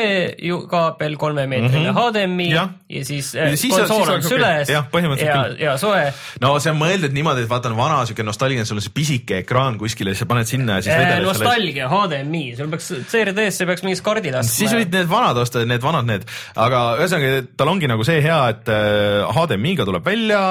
kaabel, 0.70 1.16
kolmemeetrine 1.16 1.90
mm 1.90 1.96
-hmm. 1.96 2.10
HDMI 2.10 2.50
ja, 2.50 2.68
ja 2.88 3.04
siis, 3.04 3.34
äh, 3.34 3.50
ja 3.50 3.56
siis 3.56 3.74
konsool 3.74 4.08
on 4.14 4.22
süles. 4.22 4.68
Ja, 4.68 4.84
ja, 5.18 5.46
ja 5.58 5.76
soe. 5.78 6.12
no 6.40 6.58
see 6.60 6.72
on 6.72 6.78
mõeldud 6.78 7.12
niimoodi, 7.12 7.42
et 7.42 7.50
vaata 7.50 7.68
on 7.68 7.76
vana 7.76 8.04
siuke 8.06 8.22
nostalgiline, 8.22 8.64
sul 8.64 8.76
on 8.76 8.82
see 8.82 8.94
pisike 8.94 9.38
ekraan 9.44 9.78
kuskil 9.78 10.06
ja 10.06 10.14
siis 10.14 10.24
sa 10.24 10.26
paned 10.26 10.46
sinna 10.46 10.80
ja 10.80 10.82
siis 10.82 10.94
äh, 10.94 11.22
nostalgia 11.22 11.88
selles..., 11.88 12.22
HDMI, 12.22 12.56
sul 12.56 12.68
peaks 12.68 12.92
CRD-sse 13.10 13.66
peaks 13.66 13.82
mingis 13.82 14.02
kaardid 14.02 14.34
astma. 14.34 14.52
siis 14.52 14.72
olid 14.72 14.92
need 14.92 15.08
vanad 15.08 15.36
osta, 15.36 15.64
need 15.64 15.82
vanad 15.82 16.06
need, 16.06 16.26
aga 16.56 16.82
ühesõnaga 17.00 17.46
tal 17.56 17.68
ongi 17.68 17.90
nagu 17.90 18.04
see 18.04 18.20
hea, 18.22 18.40
et 18.48 18.70
HDMI-ga 19.36 19.84
tuleb 19.84 20.04
välja, 20.04 20.42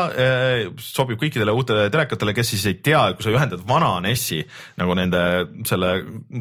sobib 0.81 1.19
kõikidele 1.21 1.51
uutele 1.51 1.89
telekatele, 1.89 2.33
kes 2.33 2.49
siis 2.55 2.65
ei 2.65 2.79
tea, 2.83 3.13
kui 3.13 3.23
sa 3.23 3.33
ühendad 3.33 3.63
vana 3.67 3.99
NES-i 3.99 4.41
nagu 4.79 4.95
nende 4.97 5.21
selle 5.67 5.91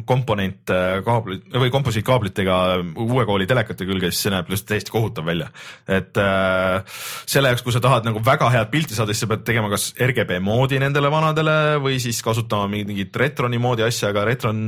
komponent 0.05 0.71
kaablit 1.05 1.55
või 1.55 1.71
komposiitkaablitega 1.73 2.57
uue 3.03 3.25
kooli 3.27 3.47
telekate 3.49 3.87
külge, 3.87 4.11
siis 4.11 4.25
see 4.25 4.33
näeb 4.33 4.49
lihtsalt 4.51 4.71
täiesti 4.71 4.93
kohutav 4.93 5.27
välja. 5.27 5.49
et 5.87 6.17
äh, 6.21 6.97
selle 7.29 7.51
jaoks, 7.51 7.63
kui 7.65 7.75
sa 7.75 7.81
tahad 7.83 8.07
nagu 8.07 8.21
väga 8.25 8.49
head 8.53 8.71
pilti 8.73 8.97
saada, 8.97 9.13
siis 9.13 9.25
sa 9.25 9.29
pead 9.31 9.45
tegema 9.47 9.69
kas 9.71 9.91
RGB 10.01 10.39
moodi 10.43 10.79
nendele 10.81 11.11
vanadele 11.11 11.55
või 11.83 11.99
siis 12.03 12.21
kasutama 12.25 12.69
mingit 12.71 13.15
retroni 13.15 13.59
moodi 13.61 13.85
asja, 13.85 14.11
aga 14.13 14.25
retron 14.27 14.59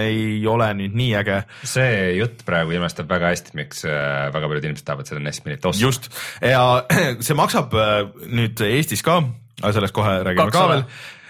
ei 0.00 0.46
ole 0.50 0.70
nüüd 0.80 0.96
nii 0.96 1.12
äge. 1.22 1.42
see 1.64 2.16
jutt 2.20 2.44
praegu 2.48 2.76
ilmestab 2.76 3.10
väga 3.10 3.34
hästi, 3.34 3.56
miks 3.58 3.84
äh, 3.88 4.28
väga 4.34 4.50
paljud 4.52 4.70
inimesed 4.70 4.86
tahavad 4.86 5.10
seda 5.10 5.22
NES 5.24 5.44
Minit 5.44 5.68
osta. 5.72 5.82
just 5.82 6.10
ja 6.40 6.84
see 7.26 7.38
maksab 7.38 7.76
äh, 7.76 8.00
nüüd 8.26 8.60
Eestis 8.66 9.04
ka, 9.06 9.20
sellest 9.62 9.94
kohe 9.96 10.18
räägime 10.26 10.52
ka 10.54 10.66
veel. 10.72 10.84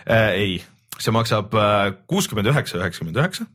Äh, 0.07 0.31
ei 0.39 0.57
see 0.99 1.13
maksab 1.13 1.55
äh, 1.55 1.93
kuuskümmend 2.09 2.49
üheksa, 2.49 2.79
üheksakümmend 2.79 3.17
üheksa. 3.17 3.47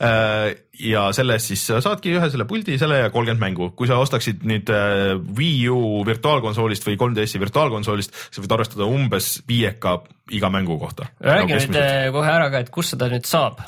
Äh, 0.00 0.56
ja 0.80 1.06
selle 1.16 1.36
eest 1.36 1.52
siis 1.52 1.64
saadki 1.84 2.16
ühe 2.16 2.28
selle 2.32 2.46
puldi, 2.48 2.76
selle 2.80 3.00
ja 3.04 3.12
kolmkümmend 3.14 3.42
mängu. 3.42 3.70
kui 3.76 3.88
sa 3.88 4.00
ostaksid 4.02 4.44
nüüd 4.48 4.70
äh, 4.72 5.14
Wii 5.38 5.68
U 5.72 6.02
virtuaalkonsoolist 6.06 6.86
või 6.88 6.98
3DS-i 7.00 7.40
virtuaalkonsoolist, 7.42 8.14
sa 8.30 8.44
võid 8.44 8.56
arvestada 8.58 8.90
umbes 8.90 9.36
viieka 9.48 10.00
iga 10.30 10.48
mängu 10.50 10.78
kohta. 10.78 11.06
räägi 11.20 11.54
nagu 11.54 11.72
nüüd 11.72 12.12
kohe 12.12 12.30
ära 12.30 12.48
ka, 12.50 12.58
et 12.64 12.70
kus 12.74 12.90
seda 12.90 13.06
nüüd 13.10 13.26
saab? 13.28 13.60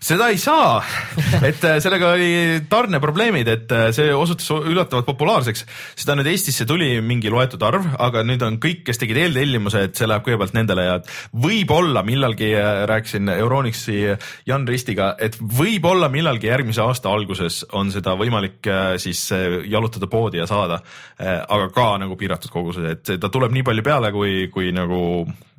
seda 0.00 0.30
ei 0.32 0.38
saa, 0.40 0.80
et 1.48 1.60
sellega 1.84 2.14
oli 2.16 2.62
tarneprobleemid, 2.70 3.50
et 3.52 3.74
see 3.92 4.14
osutus 4.16 4.48
üllatavalt 4.56 5.04
populaarseks. 5.06 5.66
seda 6.00 6.16
nüüd 6.16 6.30
Eestisse 6.32 6.64
tuli 6.68 6.94
mingi 7.04 7.28
loetud 7.32 7.62
arv, 7.62 7.90
aga 8.00 8.24
nüüd 8.24 8.44
on 8.46 8.56
kõik, 8.62 8.86
kes 8.88 9.02
tegid 9.02 9.20
eeltellimuse, 9.20 9.84
et 9.90 10.00
see 10.00 10.08
läheb 10.08 10.24
kõigepealt 10.24 10.56
nendele 10.56 10.86
ja 10.86 10.96
võib-olla 11.44 12.02
millalgi 12.06 12.54
rääkisin 12.88 13.28
Euronixi 13.36 14.00
Jan 14.48 14.64
Ristiga, 14.68 15.12
et 15.20 15.36
võib-olla 15.36 16.08
millalgi 16.12 16.47
järgmise 16.48 16.82
aasta 16.84 17.12
alguses 17.12 17.62
on 17.76 17.92
seda 17.94 18.14
võimalik 18.18 18.66
äh, 18.68 18.92
siis 19.00 19.24
äh, 19.34 19.60
jalutada 19.70 20.08
poodi 20.10 20.40
ja 20.40 20.46
saada. 20.50 20.80
Äh, 21.20 21.40
aga 21.48 21.68
ka 21.74 21.88
nagu 22.02 22.16
piiratud 22.18 22.52
koguses, 22.52 22.88
et 22.96 23.20
ta 23.20 23.32
tuleb 23.32 23.54
nii 23.54 23.66
palju 23.66 23.84
peale, 23.86 24.12
kui, 24.14 24.48
kui 24.52 24.72
nagu, 24.74 25.02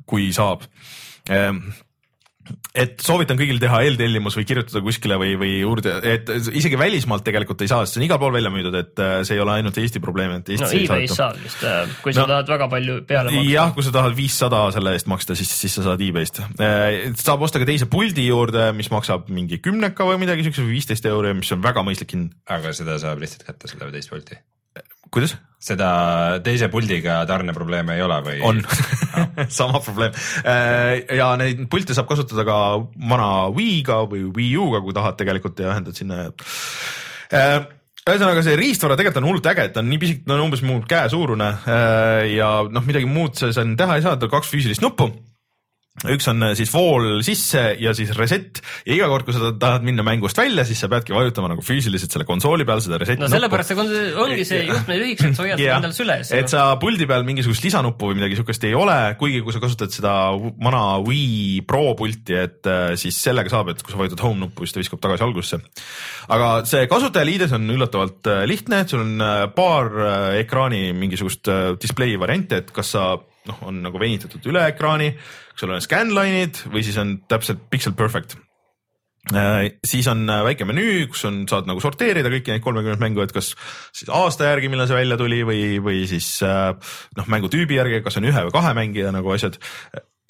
kui 0.06 0.30
saab 0.36 0.66
et 2.74 3.02
soovitan 3.02 3.38
kõigil 3.38 3.58
teha 3.62 3.80
eeltellimus 3.86 4.36
või 4.38 4.46
kirjutada 4.48 4.82
kuskile 4.84 5.18
või, 5.20 5.34
või 5.40 5.52
juurde, 5.60 5.96
et 6.06 6.30
isegi 6.56 6.78
välismaalt 6.78 7.24
tegelikult 7.26 7.64
ei 7.64 7.70
saa, 7.70 7.84
sest 7.84 7.96
see 7.96 8.02
on 8.02 8.06
igal 8.06 8.20
pool 8.22 8.34
välja 8.34 8.52
müüdud, 8.54 8.76
et 8.78 9.02
äh, 9.02 9.14
see 9.26 9.38
ei 9.38 9.42
ole 9.44 9.56
ainult 9.58 9.78
Eesti 9.80 10.02
probleem, 10.02 10.36
et 10.38 10.52
Eestis 10.54 10.68
no, 10.68 10.82
e-base 10.84 11.18
saab 11.18 11.40
vist, 11.42 11.64
äh, 11.66 11.96
kui 12.04 12.14
sa 12.16 12.24
no, 12.24 12.30
tahad 12.34 12.52
väga 12.54 12.70
palju 12.74 12.98
peale 13.08 13.34
maksta. 13.34 13.48
jah, 13.54 13.74
kui 13.76 13.86
sa 13.86 13.94
tahad 13.96 14.16
viissada 14.18 14.62
selle 14.76 14.94
eest 14.98 15.10
maksta, 15.10 15.38
siis, 15.38 15.50
siis 15.64 15.78
sa 15.78 15.86
saad 15.88 16.04
e-base'ist. 16.06 16.42
Äh, 16.62 17.10
saab 17.20 17.46
osta 17.46 17.62
ka 17.62 17.68
teise 17.68 17.90
puldi 17.90 18.28
juurde, 18.28 18.70
mis 18.76 18.92
maksab 18.92 19.30
mingi 19.34 19.60
kümneka 19.64 20.06
või 20.08 20.20
midagi 20.22 20.46
siukest 20.46 20.64
või 20.64 20.76
viisteist 20.78 21.10
euri, 21.10 21.34
mis 21.42 21.52
on 21.56 21.64
väga 21.64 21.84
mõistlik 21.86 22.16
hind. 22.16 22.38
aga 22.50 22.74
seda 22.76 23.00
saab 23.02 23.22
lihtsalt 23.22 23.46
kätte, 23.48 23.70
seda 23.70 23.90
teist 23.94 24.12
pulti? 24.12 24.38
Kuidas? 25.14 25.36
seda 25.60 25.88
teise 26.40 26.70
puldiga 26.72 27.18
tarneprobleeme 27.28 27.98
ei 27.98 28.04
ole 28.04 28.16
või? 28.24 28.38
on 28.48 28.62
sama 29.60 29.82
probleem 29.84 30.14
äh, 30.40 31.02
ja 31.18 31.34
neid 31.40 31.66
pilte 31.72 31.96
saab 31.96 32.08
kasutada 32.08 32.46
ka 32.48 32.56
vana 33.10 33.28
Wii'ga 33.52 34.00
või 34.08 34.24
Wii 34.32 34.54
U-ga, 34.64 34.80
kui 34.84 34.96
tahad 34.96 35.20
tegelikult 35.20 35.60
ja 35.60 35.74
ühendad 35.74 35.98
sinna 35.98 36.22
äh, 37.36 37.58
ühesõnaga 38.08 38.44
see 38.46 38.56
riistvara 38.56 38.96
tegelikult 38.96 39.20
on 39.20 39.28
hullult 39.28 39.50
äge, 39.52 39.68
et 39.68 39.76
ta 39.76 39.84
on 39.84 39.90
nii 39.92 40.00
pisik, 40.00 40.22
ta 40.24 40.38
on 40.38 40.46
umbes 40.46 40.64
mu 40.64 40.80
käesuurune 40.88 41.50
äh, 41.60 42.22
ja 42.38 42.54
noh, 42.72 42.86
midagi 42.86 43.10
muud 43.10 43.36
seal 43.36 43.76
teha 43.76 43.98
ei 43.98 44.06
saa, 44.06 44.16
tal 44.16 44.32
kaks 44.32 44.48
füüsilist 44.54 44.84
nuppu 44.84 45.10
üks 46.08 46.28
on 46.30 46.40
äh, 46.46 46.52
siis 46.56 46.70
vool 46.72 47.18
sisse 47.26 47.60
ja 47.82 47.92
siis 47.96 48.12
reset 48.16 48.60
ja 48.86 48.94
iga 48.94 49.08
kord, 49.10 49.26
kui 49.26 49.34
sa 49.34 49.50
tahad 49.60 49.84
minna 49.84 50.04
mängust 50.06 50.38
välja, 50.38 50.62
siis 50.64 50.80
sa 50.80 50.88
peadki 50.88 51.12
vajutama 51.12 51.50
nagu 51.52 51.64
füüsiliselt 51.66 52.14
selle 52.14 52.24
konsooli 52.28 52.64
peal 52.68 52.80
seda 52.84 53.00
reset 53.00 53.20
no 53.20 53.28
sellepärast 53.28 53.72
see 53.72 54.04
ongi 54.22 54.46
see 54.48 54.62
juhtme 54.68 54.96
lühikese, 55.00 55.32
et 55.32 55.36
sa 55.36 55.44
hoiad 55.44 55.60
yeah. 55.60 55.80
endal 55.80 55.92
süles. 55.96 56.30
et 56.36 56.52
sa 56.52 56.64
puldi 56.80 57.08
peal 57.10 57.26
mingisugust 57.26 57.66
lisanuppu 57.66 58.12
või 58.12 58.20
midagi 58.20 58.38
siukest 58.38 58.64
ei 58.68 58.76
ole, 58.78 58.96
kuigi 59.20 59.42
kui 59.44 59.56
sa 59.56 59.62
kasutad 59.62 59.92
seda 59.92 60.14
vana 60.38 60.84
Wii 61.04 61.66
Pro 61.68 61.96
pulti, 61.98 62.38
et 62.38 62.70
äh, 62.70 62.94
siis 63.00 63.18
sellega 63.20 63.52
saab, 63.52 63.74
et 63.74 63.82
kui 63.84 63.92
sa 63.92 64.00
vajutad 64.00 64.24
home 64.24 64.46
nuppu, 64.46 64.64
siis 64.64 64.78
ta 64.78 64.84
viskab 64.84 65.02
tagasi 65.04 65.26
algusesse. 65.26 65.60
aga 66.32 66.52
see 66.70 66.86
kasutajaliides 66.90 67.56
on 67.58 67.66
üllatavalt 67.76 68.30
äh, 68.30 68.44
lihtne, 68.48 68.84
et 68.84 68.94
sul 68.94 69.04
on 69.04 69.26
paar 69.52 69.90
ekraani 70.38 70.94
mingisugust 70.96 71.50
display 71.82 72.16
varianti, 72.20 72.62
et 72.62 72.72
kas 72.74 72.94
sa 72.94 73.10
noh, 73.48 73.64
on 73.68 73.80
nagu 73.84 74.00
venitatud 74.00 74.44
üle 74.50 74.66
ekraani, 74.72 75.10
sul 75.58 75.72
on 75.72 75.82
scanline'id 75.84 76.66
või 76.72 76.84
siis 76.86 76.98
on 77.00 77.18
täpselt 77.30 77.62
pixel 77.72 77.94
perfect 77.98 78.36
äh,. 79.32 79.70
siis 79.86 80.08
on 80.12 80.26
äh, 80.28 80.42
väike 80.50 80.68
menüü, 80.68 81.06
kus 81.12 81.24
on, 81.28 81.42
saad 81.50 81.68
nagu 81.70 81.82
sorteerida 81.82 82.32
kõiki 82.32 82.54
neid 82.54 82.64
kolmekümmet 82.64 83.02
mängu, 83.02 83.24
et 83.24 83.34
kas 83.36 83.52
siis 83.96 84.12
aasta 84.12 84.50
järgi, 84.50 84.70
millal 84.72 84.90
see 84.90 85.00
välja 85.00 85.18
tuli 85.20 85.42
või, 85.46 85.64
või 85.84 86.04
siis 86.10 86.32
äh, 86.46 86.70
noh, 87.18 87.32
mängutüübi 87.32 87.80
järgi, 87.80 88.04
kas 88.04 88.20
on 88.20 88.28
ühe 88.30 88.46
või 88.48 88.54
kahe 88.54 88.76
mängija 88.76 89.14
nagu 89.16 89.36
asjad. 89.36 89.60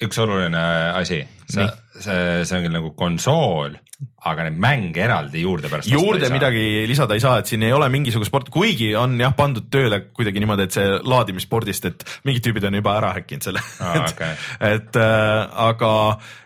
üks 0.01 0.17
oluline 0.17 0.61
asi, 0.97 1.19
sa, 1.45 1.67
see, 1.99 2.43
see 2.45 2.57
on 2.57 2.67
küll 2.67 2.77
nagu 2.79 2.93
konsool 2.97 3.79
aga 4.21 4.45
neid 4.45 4.57
mänge 4.61 5.01
eraldi 5.01 5.41
juurde 5.41 5.69
pärast 5.69 5.89
juurde 5.89 6.29
midagi 6.33 6.83
lisada 6.89 7.15
ei 7.17 7.23
saa, 7.23 7.39
et 7.41 7.49
siin 7.49 7.63
ei 7.65 7.73
ole 7.73 7.87
mingisugust 7.89 8.29
sport, 8.29 8.51
kuigi 8.53 8.91
on 8.97 9.15
jah 9.17 9.33
pandud 9.37 9.65
tööle 9.73 9.97
kuidagi 10.13 10.43
niimoodi, 10.43 10.67
et 10.67 10.77
see 10.77 10.99
laadimisspordist, 11.01 11.87
et 11.89 12.05
mingid 12.29 12.45
tüübid 12.45 12.67
on 12.69 12.77
juba 12.77 12.93
ära 12.99 13.15
häkkinud 13.17 13.49
selle 13.49 13.63
ah,. 13.81 13.95
et, 13.97 14.13
okay. 14.13 14.37
et 14.69 15.01
äh, 15.01 15.65
aga 15.65 15.91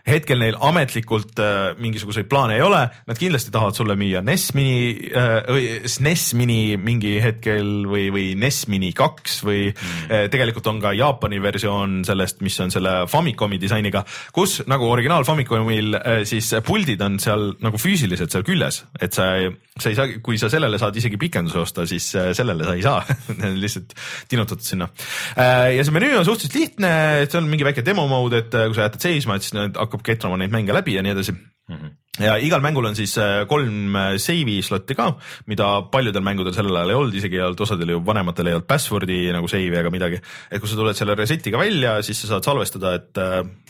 hetkel 0.08 0.40
neil 0.40 0.56
ametlikult 0.64 1.40
äh, 1.44 1.74
mingisuguseid 1.82 2.30
plaane 2.32 2.56
ei 2.56 2.64
ole, 2.64 2.80
nad 3.10 3.20
kindlasti 3.20 3.52
tahavad 3.52 3.76
sulle 3.76 3.98
müüa 4.00 4.24
NES 4.24 4.48
mini 4.56 4.78
äh, 5.12 5.36
või 5.50 5.68
SNES 5.92 6.26
mini 6.40 6.60
mingi 6.80 7.18
hetkel 7.24 7.90
või, 7.92 8.08
või 8.14 8.26
NES 8.40 8.62
mini 8.72 8.94
kaks 8.96 9.42
või 9.48 9.68
mm. 9.74 10.08
äh, 10.08 10.26
tegelikult 10.32 10.72
on 10.72 10.80
ka 10.84 10.96
Jaapani 10.96 11.44
versioon 11.44 12.00
sellest, 12.08 12.40
mis 12.46 12.56
on 12.64 12.72
selle 12.72 13.02
Famicomi 13.12 13.60
disainiga, 13.60 14.06
kus 14.36 14.62
nagu 14.72 14.88
originaal 14.96 15.28
Famicomil 15.28 15.45
äh, 15.52 16.24
siis 16.28 16.52
puldid 16.66 17.02
on 17.06 17.18
seal 17.22 17.52
nagu 17.64 17.80
füüsiliselt 17.82 18.34
seal 18.34 18.46
küljes, 18.48 18.84
et 19.02 19.16
sa 19.16 19.28
sa 19.76 19.92
ei 19.92 19.98
saa, 19.98 20.14
kui 20.24 20.40
sa 20.40 20.50
sellele 20.52 20.80
saad 20.80 20.96
isegi 20.96 21.20
pikenduse 21.20 21.60
osta, 21.60 21.86
siis 21.90 22.08
äh, 22.16 22.32
sellele 22.38 22.68
sa 22.68 22.76
ei 22.78 22.86
saa 22.86 23.02
lihtsalt 23.64 23.92
tinutatud 24.32 24.64
sinna. 24.64 24.88
Äh, 25.36 25.76
ja 25.76 25.84
see 25.84 25.96
menüü 25.96 26.16
on 26.20 26.28
suhteliselt 26.28 26.56
lihtne, 26.60 26.94
et 27.26 27.34
seal 27.34 27.44
on 27.44 27.52
mingi 27.52 27.68
väike 27.68 27.84
demo 27.86 28.08
mode, 28.12 28.46
et 28.46 28.56
kui 28.56 28.78
sa 28.78 28.88
jätad 28.88 29.04
seisma, 29.10 29.36
et 29.36 29.46
siis 29.48 29.58
hakkab 29.58 30.06
ketrama 30.06 30.40
neid 30.40 30.56
mänge 30.56 30.76
läbi 30.76 30.96
ja 30.96 31.06
nii 31.06 31.16
edasi 31.18 31.36
mm. 31.36 31.78
-hmm 31.78 32.02
ja 32.16 32.38
igal 32.40 32.62
mängul 32.64 32.86
on 32.88 32.96
siis 32.96 33.18
kolm 33.52 33.98
save'i 34.24 34.62
slot'i 34.64 34.96
ka, 34.96 35.10
mida 35.52 35.82
paljudel 35.92 36.24
mängudel 36.24 36.54
sellel 36.56 36.78
ajal 36.80 36.94
ei 36.94 36.96
olnud, 36.96 37.18
isegi 37.20 37.36
ei 37.36 37.44
olnud, 37.44 37.60
osadel 37.60 37.92
ju 37.92 38.00
vanematel 38.08 38.48
ei 38.48 38.56
olnud 38.56 38.68
password'i 38.70 39.18
nagu 39.36 39.52
save'i 39.52 39.76
ega 39.82 39.92
midagi. 39.92 40.22
et 40.48 40.64
kui 40.64 40.72
sa 40.72 40.80
tuled 40.80 40.96
selle 40.96 41.20
reset'iga 41.20 41.60
välja, 41.60 41.98
siis 42.08 42.22
sa 42.22 42.32
saad 42.32 42.48
salvestada, 42.48 42.96
et 42.96 43.20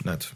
näed 0.06 0.28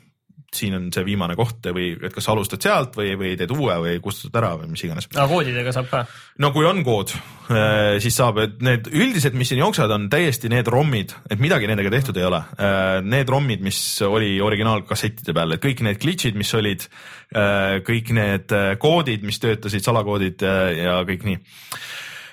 siin 0.57 0.75
on 0.75 0.89
see 0.95 1.05
viimane 1.07 1.37
koht 1.39 1.69
või 1.75 1.93
et 1.95 2.15
kas 2.15 2.27
alustad 2.33 2.63
sealt 2.65 2.97
või, 2.99 3.13
või 3.19 3.37
teed 3.39 3.53
uue 3.55 3.77
või 3.85 4.01
kustutad 4.03 4.41
ära 4.41 4.51
või 4.59 4.73
mis 4.73 4.83
iganes. 4.87 5.07
aga 5.15 5.27
koodidega 5.31 5.75
saab 5.75 5.89
ka? 5.91 6.03
no 6.43 6.51
kui 6.55 6.67
on 6.67 6.83
kood, 6.87 7.15
äh, 7.53 8.01
siis 8.03 8.19
saab, 8.19 8.41
et 8.43 8.59
need 8.67 8.91
üldised, 8.91 9.37
mis 9.39 9.53
siin 9.53 9.63
jooksevad, 9.63 9.95
on 9.95 10.09
täiesti 10.13 10.51
need 10.53 10.69
ROM-id, 10.71 11.15
et 11.31 11.43
midagi 11.43 11.71
nendega 11.71 11.93
tehtud 11.95 12.19
ei 12.19 12.27
ole. 12.27 12.43
Äh, 12.59 12.99
need 13.07 13.31
ROM-id, 13.31 13.63
mis 13.65 13.81
oli 14.07 14.35
originaalkassettide 14.43 15.37
peal, 15.37 15.55
et 15.55 15.65
kõik 15.65 15.85
need 15.87 16.03
glitch'id, 16.03 16.39
mis 16.39 16.53
olid, 16.59 16.87
äh, 17.31 17.79
kõik 17.87 18.15
need 18.17 18.59
koodid, 18.83 19.27
mis 19.27 19.39
töötasid, 19.43 19.87
salakoodid 19.87 20.43
ja 20.43 21.01
kõik 21.07 21.27
nii 21.29 21.43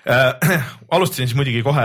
äh,. 0.09 0.67
alustasin 0.95 1.27
siis 1.27 1.35
muidugi 1.35 1.61
kohe 1.65 1.83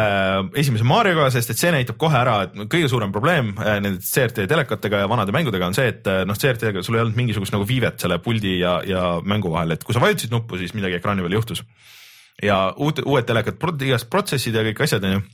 esimese 0.60 0.86
Marioga, 0.86 1.26
sest 1.34 1.50
et 1.50 1.58
see 1.58 1.72
näitab 1.74 1.96
kohe 1.98 2.14
ära, 2.14 2.36
et 2.46 2.54
kõige 2.70 2.90
suurem 2.90 3.10
probleem 3.14 3.50
äh, 3.56 3.80
nende 3.82 3.98
CRT 4.06 4.46
telekatega 4.50 5.02
ja 5.02 5.08
vanade 5.10 5.34
mängudega 5.34 5.66
on 5.66 5.74
see, 5.74 5.88
et 5.90 6.06
äh, 6.10 6.22
noh, 6.28 6.38
CRT-ga 6.38 6.84
sul 6.86 6.98
ei 6.98 7.02
olnud 7.02 7.18
mingisugust 7.18 7.54
nagu 7.54 7.66
viivet 7.66 7.98
selle 8.02 8.20
puldi 8.22 8.58
ja, 8.60 8.76
ja 8.86 9.04
mängu 9.26 9.50
vahel, 9.50 9.74
et 9.74 9.82
kui 9.86 9.96
sa 9.96 10.02
vajutasid 10.04 10.34
nuppu, 10.34 10.60
siis 10.60 10.74
midagi 10.78 11.00
ekraani 11.00 11.24
peal 11.26 11.38
juhtus. 11.40 11.64
ja 12.42 12.58
uut, 12.76 13.02
uued 13.04 13.26
telekad, 13.26 13.58
igast 13.82 14.10
protsessid 14.10 14.54
ja 14.54 14.62
kõik 14.68 14.84
asjad 14.86 15.08
on 15.08 15.16
ju 15.18 15.24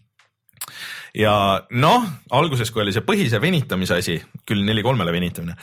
ja 1.19 1.35
noh, 1.71 2.09
alguses, 2.31 2.73
kui 2.73 2.83
oli 2.83 2.95
see 2.97 3.05
põhise 3.05 3.41
venitamise 3.41 4.01
asi, 4.01 4.17
küll 4.49 4.65
neli 4.65 4.85
kolmele 4.85 5.13
venitamine, 5.13 5.59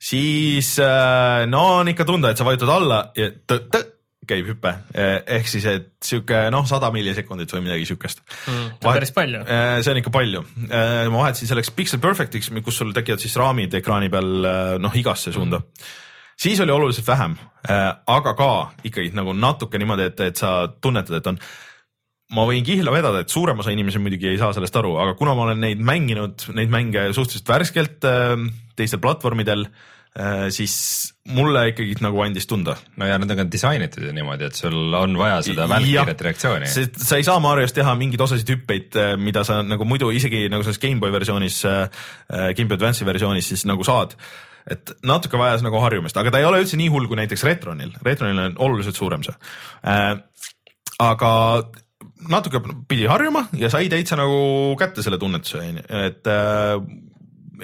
siis 0.00 0.74
äh, 0.84 1.46
no 1.48 1.64
on 1.80 1.92
ikka 1.92 2.04
tunda, 2.08 2.30
et 2.30 2.40
sa 2.40 2.44
vajutad 2.44 2.74
alla 2.76 3.00
ja 3.16 3.32
t-t 3.32 3.99
käib 4.30 4.48
hüpe 4.50 4.72
ehk 4.94 5.48
siis, 5.50 5.66
et 5.68 5.88
sihuke 6.04 6.42
noh, 6.52 6.66
sada 6.68 6.90
millisekundit 6.94 7.50
või 7.54 7.64
midagi 7.66 7.88
siukest 7.90 8.22
mm,. 8.24 8.68
päris 8.84 9.14
palju. 9.16 9.42
Eh, 9.44 9.78
see 9.84 9.94
on 9.94 10.00
ikka 10.02 10.12
palju. 10.14 10.44
Eh, 10.66 11.06
ma 11.12 11.24
vahetasin 11.24 11.50
selleks 11.50 11.72
Pixel 11.76 12.02
Perfectiks, 12.02 12.50
kus 12.64 12.80
sul 12.80 12.94
tekivad 12.96 13.22
siis 13.22 13.36
raamid 13.40 13.74
ekraani 13.80 14.10
peal 14.12 14.30
eh, 14.50 14.76
noh, 14.82 14.94
igasse 14.96 15.34
suunda 15.34 15.60
mm. 15.60 15.90
siis 16.40 16.62
oli 16.64 16.74
oluliselt 16.74 17.08
vähem, 17.08 17.36
aga 18.08 18.36
ka 18.36 18.52
ikkagi 18.88 19.12
nagu 19.16 19.34
natuke 19.36 19.80
niimoodi, 19.80 20.08
et, 20.10 20.24
et 20.30 20.40
sa 20.40 20.54
tunnetad, 20.80 21.20
et 21.20 21.30
on 21.30 21.38
ma 22.36 22.46
võin 22.46 22.64
kihla 22.64 22.92
vedada, 22.94 23.20
et 23.20 23.32
suurem 23.32 23.58
osa 23.60 23.72
inimesi 23.74 24.00
muidugi 24.00 24.30
ei 24.30 24.38
saa 24.40 24.54
sellest 24.56 24.76
aru, 24.80 24.94
aga 25.02 25.16
kuna 25.18 25.34
ma 25.36 25.48
olen 25.48 25.64
neid 25.66 25.82
mänginud, 25.84 26.46
neid 26.56 26.72
mänge 26.72 27.08
suhteliselt 27.16 27.50
värskelt 27.50 28.06
teistel 28.78 29.02
platvormidel 29.02 29.66
äh, 29.66 29.72
Äh, 29.74 29.99
siis 30.50 30.74
mulle 31.30 31.68
ikkagi 31.70 31.94
nagu 32.02 32.18
andis 32.24 32.48
tunda. 32.50 32.74
no 32.98 33.06
ja 33.06 33.18
nad 33.20 33.30
on 33.30 33.38
ka 33.38 33.46
disainitud 33.52 34.02
ju 34.08 34.12
niimoodi, 34.14 34.48
et 34.50 34.58
sul 34.58 34.94
on 34.98 35.16
vaja 35.18 35.40
seda 35.46 35.68
välkkiiret 35.70 36.24
reaktsiooni. 36.26 36.70
sa 36.70 37.16
ei 37.16 37.26
saa 37.26 37.38
Marios 37.42 37.72
teha 37.76 37.94
mingeid 37.94 38.20
osasid 38.20 38.50
hüppeid, 38.54 38.96
äh, 38.98 39.16
mida 39.20 39.44
sa 39.46 39.60
nagu 39.62 39.86
muidu 39.86 40.10
isegi 40.10 40.48
nagu 40.50 40.66
selles 40.66 40.80
GameBoy 40.82 41.12
versioonis, 41.14 41.60
äh, 41.64 42.06
GameBoy 42.56 42.78
Advance'i 42.80 43.06
versioonis 43.06 43.52
siis 43.52 43.66
nagu 43.70 43.86
saad 43.86 44.16
et 44.70 44.92
natuke 45.06 45.38
vajas 45.40 45.62
nagu 45.64 45.78
harjumist, 45.82 46.18
aga 46.20 46.32
ta 46.34 46.40
ei 46.40 46.48
ole 46.48 46.60
üldse 46.62 46.78
nii 46.78 46.90
hull 46.92 47.06
kui 47.08 47.18
näiteks 47.18 47.44
Retronil, 47.46 47.94
Retronil 48.04 48.42
on 48.48 48.58
oluliselt 48.66 48.98
suurem 48.98 49.22
see 49.26 49.36
äh,. 49.86 50.18
aga 51.00 51.30
natuke 52.28 52.60
pidi 52.88 53.06
harjuma 53.08 53.46
ja 53.56 53.70
sai 53.72 53.88
täitsa 53.92 54.18
nagu 54.20 54.74
kätte 54.80 55.04
selle 55.04 55.18
tunnetuse, 55.22 55.62
et 55.88 56.28
äh, 56.28 56.76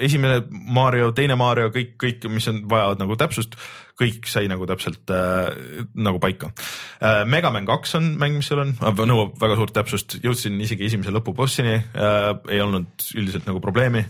esimene 0.03 0.41
Mario, 0.49 1.11
teine 1.17 1.37
Mario, 1.39 1.71
kõik, 1.73 1.95
kõik, 2.01 2.27
mis 2.31 2.47
on, 2.51 2.63
vajavad 2.69 3.01
nagu 3.01 3.17
täpsust, 3.19 3.57
kõik 3.97 4.29
sai 4.29 4.45
nagu 4.51 4.67
täpselt 4.69 5.13
äh, 5.13 5.49
nagu 5.97 6.21
paika 6.23 6.51
äh,. 6.53 7.23
Mega 7.29 7.51
Man 7.53 7.67
kaks 7.69 7.97
on 7.99 8.13
mäng, 8.21 8.37
mis 8.39 8.49
seal 8.51 8.63
on, 8.63 8.75
nõuab 8.77 9.37
väga 9.41 9.59
suurt 9.59 9.75
täpsust, 9.77 10.19
jõudsin 10.23 10.59
isegi 10.61 10.89
esimese 10.89 11.13
lõpubossini 11.15 11.77
äh,, 11.77 12.31
ei 12.53 12.63
olnud 12.63 13.09
üldiselt 13.17 13.49
nagu 13.49 13.63
probleemi 13.63 14.05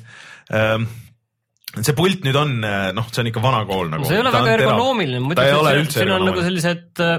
äh, 0.52 0.82
see 1.76 1.96
pult 1.98 2.24
nüüd 2.26 2.38
on, 2.40 2.54
noh, 2.96 3.08
see 3.12 3.22
on 3.24 3.30
ikka 3.30 3.42
vana 3.44 3.64
kool 3.68 3.90
nagu. 3.92 4.08
see 4.08 4.18
ei 4.18 4.24
ole 4.24 4.32
ta 4.34 4.42
väga 4.42 4.54
ergonoomiline, 4.58 5.24
ütleks, 5.34 5.72
et 5.84 5.98
siin 6.00 6.14
on 6.16 6.28
nagu 6.30 6.44
sellised 6.46 7.02
äh, 7.04 7.18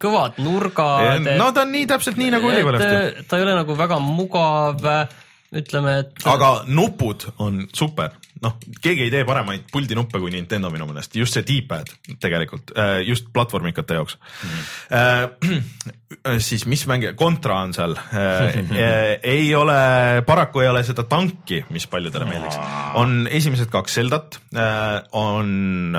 kõvad 0.00 0.38
nurgad. 0.42 1.26
no 1.40 1.50
ta 1.54 1.64
on 1.66 1.72
nii 1.74 1.88
täpselt 1.90 2.20
nii 2.20 2.34
nagu 2.34 2.50
oli 2.50 2.64
vanasti. 2.66 3.24
ta 3.28 3.40
ei 3.40 3.46
ole 3.46 3.56
nagu 3.58 3.78
väga 3.78 3.98
mugav, 4.02 4.86
ütleme, 5.52 5.98
et. 6.02 6.24
aga 6.28 6.64
nupud 6.66 7.28
on 7.38 7.62
super 7.74 8.16
noh, 8.42 8.56
keegi 8.82 9.06
ei 9.06 9.12
tee 9.12 9.24
paremaid 9.26 9.66
puldinuppe 9.72 10.20
kui 10.22 10.32
Nintendo 10.34 10.70
minu 10.70 10.86
meelest, 10.88 11.16
just 11.18 11.36
see 11.36 11.46
D-pad 11.46 11.90
tegelikult, 12.22 12.72
äh, 12.76 13.00
just 13.06 13.32
platvormikate 13.34 13.98
jaoks 13.98 14.18
mm. 14.18 14.50
-hmm. 14.50 15.62
Siis 16.40 16.64
mis 16.66 16.86
mänge, 16.88 17.12
Contra 17.18 17.58
on 17.62 17.72
seal 17.76 17.92
äh, 17.96 19.18
ei 19.22 19.50
ole, 19.56 19.76
paraku 20.26 20.62
ei 20.64 20.70
ole 20.70 20.82
seda 20.86 21.04
tanki, 21.08 21.60
mis 21.74 21.84
paljudele 21.90 22.24
meeldiks. 22.28 22.56
on 23.00 23.26
esimesed 23.30 23.68
kaks 23.72 23.98
Zeldat, 23.98 24.38
on 25.12 25.96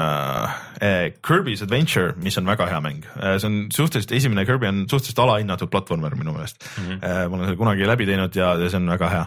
Kirby's 1.25 1.61
Adventure, 1.65 2.13
mis 2.23 2.37
on 2.41 2.49
väga 2.49 2.69
hea 2.71 2.81
mäng, 2.83 3.05
see 3.37 3.49
on 3.49 3.59
suhteliselt, 3.73 4.15
esimene 4.17 4.47
Kirby 4.49 4.69
on 4.71 4.83
suhteliselt 4.89 5.21
alahinnatud 5.25 5.69
platvormer 5.69 6.15
minu 6.17 6.33
meelest 6.33 6.65
mm. 6.65 6.89
-hmm. 6.89 7.29
ma 7.29 7.35
olen 7.35 7.45
selle 7.45 7.61
kunagi 7.61 7.87
läbi 7.87 8.09
teinud 8.09 8.35
ja, 8.35 8.53
ja 8.57 8.69
see 8.69 8.81
on 8.81 8.89
väga 8.89 9.09
hea. 9.13 9.25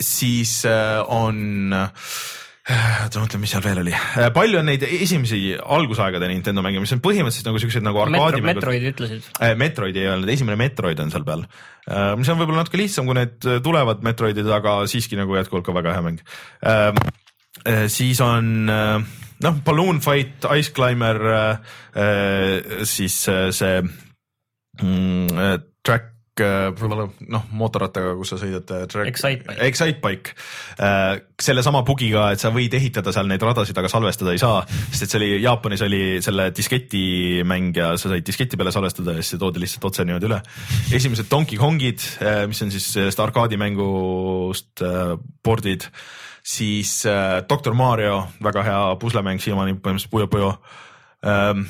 siis 0.00 0.62
on 1.06 1.74
oota, 2.62 3.18
ma 3.18 3.24
mõtlen, 3.24 3.42
mis 3.42 3.52
seal 3.52 3.62
veel 3.64 3.80
oli. 3.82 3.92
Äh, 3.94 4.28
palju 4.34 4.60
on 4.60 4.68
neid 4.70 4.84
esimesi 4.86 5.40
algusaegade 5.58 6.28
Nintendo 6.30 6.62
mänge, 6.62 6.82
mis 6.82 6.92
on 6.94 7.02
põhimõtteliselt 7.02 7.48
nagu 7.50 7.62
siuksed 7.62 7.82
nagu 7.86 8.02
arkaadimängud 8.04 8.46
Metro,. 8.46 8.70
Metroidi 8.70 8.92
ütlesid. 8.92 9.26
Äh, 9.42 9.54
Metroid 9.58 9.98
ei 9.98 10.06
olnud, 10.12 10.30
esimene 10.30 10.58
Metroid 10.60 11.02
on 11.02 11.10
seal 11.14 11.26
peal. 11.26 11.42
Äh, 11.88 12.12
mis 12.20 12.30
on 12.30 12.38
võib-olla 12.38 12.62
natuke 12.62 12.78
lihtsam, 12.78 13.08
kui 13.10 13.18
need 13.18 13.48
tulevad 13.66 14.06
Metroidid, 14.06 14.46
aga 14.54 14.76
siiski 14.90 15.18
nagu 15.18 15.34
jätkuvalt 15.38 15.66
ka 15.66 15.74
väga 15.80 15.96
hea 15.96 16.06
mäng. 16.06 16.22
siis 17.92 18.20
on 18.24 18.70
noh, 18.70 19.58
Balloon 19.66 19.98
Fight, 20.00 20.46
Ice 20.56 20.72
Climber, 20.72 21.18
siis 22.86 23.18
see 23.26 23.82
mm, 23.82 25.60
track 25.82 26.11
noh, 26.40 27.42
mootorrattaga, 27.52 28.14
kus 28.16 28.32
sa 28.32 28.38
sõidad. 28.40 28.70
Äh, 28.72 29.08
Excitebike. 29.10 29.56
Excitebike. 29.66 30.34
Äh, 30.80 31.20
sellesama 31.40 31.82
bugiga, 31.84 32.30
et 32.32 32.40
sa 32.40 32.48
võid 32.54 32.72
ehitada 32.72 33.12
seal 33.12 33.28
neid 33.28 33.42
radasid, 33.42 33.76
aga 33.76 33.90
salvestada 33.92 34.32
ei 34.32 34.40
saa, 34.40 34.62
sest 34.88 35.04
et 35.04 35.12
see 35.12 35.20
oli, 35.20 35.30
Jaapanis 35.42 35.84
oli 35.84 36.02
selle 36.24 36.48
disketi 36.56 37.42
mäng 37.44 37.76
ja 37.76 37.92
sa 38.00 38.08
said 38.08 38.24
disketi 38.24 38.56
peale 38.56 38.72
salvestada 38.72 39.12
ja 39.12 39.20
siis 39.20 39.34
see 39.34 39.42
toodi 39.42 39.60
lihtsalt 39.60 39.84
otse 39.90 40.06
niimoodi 40.08 40.30
üle. 40.30 40.40
esimesed 40.96 41.28
Donkey 41.30 41.60
Kongid, 41.60 42.00
mis 42.48 42.62
on 42.64 42.72
siis 42.72 42.86
sellest 42.94 43.20
arkaadimängust 43.20 44.84
pordid, 45.44 45.88
siis 46.42 47.02
Doktor 47.48 47.76
Mario, 47.76 48.22
väga 48.42 48.64
hea 48.64 48.80
puslemäng 49.02 49.42
siiamaani 49.42 49.76
põhimõtteliselt 49.76 50.14
Puyo 50.14 50.30
Puyo. 50.32 50.54
Ähm, 51.26 51.66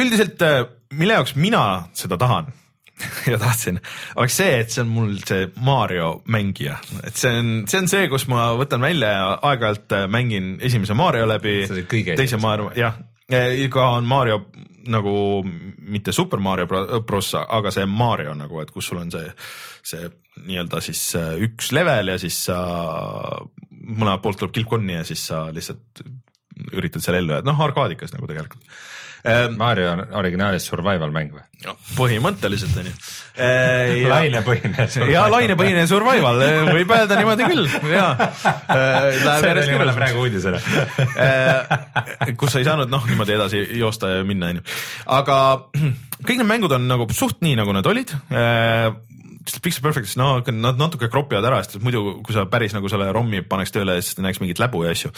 üldiselt, 0.00 0.42
mille 0.96 1.20
jaoks 1.20 1.36
mina 1.38 1.62
seda 1.96 2.18
tahan 2.18 2.50
ja 3.32 3.38
tahtsin, 3.40 3.80
oleks 4.16 4.36
see, 4.40 4.58
et 4.62 4.74
see 4.74 4.82
on 4.84 4.90
mul 4.92 5.14
see 5.26 5.48
Mario 5.64 6.10
mängija, 6.32 6.78
et 7.02 7.18
see 7.18 7.32
on, 7.38 7.52
see 7.70 7.82
on 7.82 7.90
see, 7.90 8.08
kus 8.12 8.26
ma 8.30 8.50
võtan 8.58 8.84
välja 8.84 9.12
ja 9.14 9.30
aeg-ajalt 9.50 9.96
äh, 9.96 10.06
mängin 10.12 10.54
esimese 10.64 10.96
Mario 10.98 11.28
läbi, 11.30 11.62
teise 12.16 12.40
Mario, 12.42 12.70
jah, 12.78 12.98
ka 13.72 13.88
on 13.96 14.08
Mario 14.08 14.42
nagu 14.92 15.42
mitte 15.78 16.12
Super 16.12 16.40
Mario 16.42 16.66
Bros, 17.06 17.34
aga 17.38 17.70
see 17.74 17.86
Mario 17.86 18.34
nagu, 18.34 18.60
et 18.62 18.72
kus 18.74 18.90
sul 18.90 19.02
on 19.02 19.12
see, 19.14 19.28
see 19.86 20.08
nii-öelda 20.48 20.80
siis 20.82 21.02
äh, 21.18 21.36
üks 21.46 21.70
level 21.76 22.14
ja 22.14 22.18
siis 22.20 22.38
sa 22.48 22.58
mõlemalt 23.82 24.22
poolt 24.24 24.40
tuleb 24.40 24.56
kilpkonni 24.56 24.98
ja 24.98 25.04
siis 25.06 25.26
sa 25.28 25.44
lihtsalt 25.54 26.02
üritad 26.72 27.04
seal 27.04 27.18
ellu 27.18 27.36
jääda, 27.36 27.48
noh 27.48 27.62
arkaadikas 27.64 28.14
nagu 28.14 28.28
tegelikult 28.30 28.66
Ehm, 29.22 29.54
Mario 29.54 29.92
on 29.92 30.00
originaalis 30.18 30.64
survival 30.66 31.12
mäng 31.14 31.30
või? 31.30 31.44
põhimõtteliselt 31.94 32.74
on 32.80 32.88
ju. 32.88 32.92
Ehm, 33.38 34.08
lainepõhine. 34.10 34.86
ja 35.12 35.28
lainepõhine 35.30 35.84
survival, 35.86 36.42
võib 36.66 36.90
öelda 36.96 37.18
niimoodi 37.20 37.46
küll, 37.52 37.68
ja. 37.92 38.08
Ehm, 38.18 39.20
see 39.44 39.52
oli 39.52 39.78
mulle 39.78 39.94
praegu 39.94 40.24
uudisena. 40.26 40.58
kus 42.40 42.56
sa 42.56 42.64
ei 42.64 42.66
saanud 42.66 42.90
noh, 42.90 43.06
niimoodi 43.06 43.36
edasi 43.36 43.62
joosta 43.78 44.10
ja 44.16 44.26
minna, 44.26 44.50
on 44.50 44.58
ju. 44.58 44.66
aga 45.20 45.38
kõik 46.26 46.42
need 46.42 46.50
mängud 46.50 46.74
on 46.74 46.90
nagu 46.90 47.06
suht 47.14 47.38
nii, 47.46 47.54
nagu 47.62 47.78
nad 47.78 47.86
olid 47.86 48.16
Pixel 49.62 49.82
Perfectis, 49.82 50.18
no 50.18 50.36
nad 50.42 50.78
natuke 50.78 51.08
kropivad 51.10 51.46
ära, 51.46 51.62
sest 51.62 51.82
muidu, 51.82 52.18
kui 52.26 52.34
sa 52.34 52.48
päris 52.50 52.74
nagu 52.74 52.90
selle 52.90 53.08
ROM-i 53.14 53.42
paneks 53.46 53.74
tööle, 53.74 54.00
siis 54.02 54.18
näeks 54.22 54.42
mingit 54.42 54.62
läbu 54.62 54.82
ja 54.86 54.94
asju. 54.94 55.10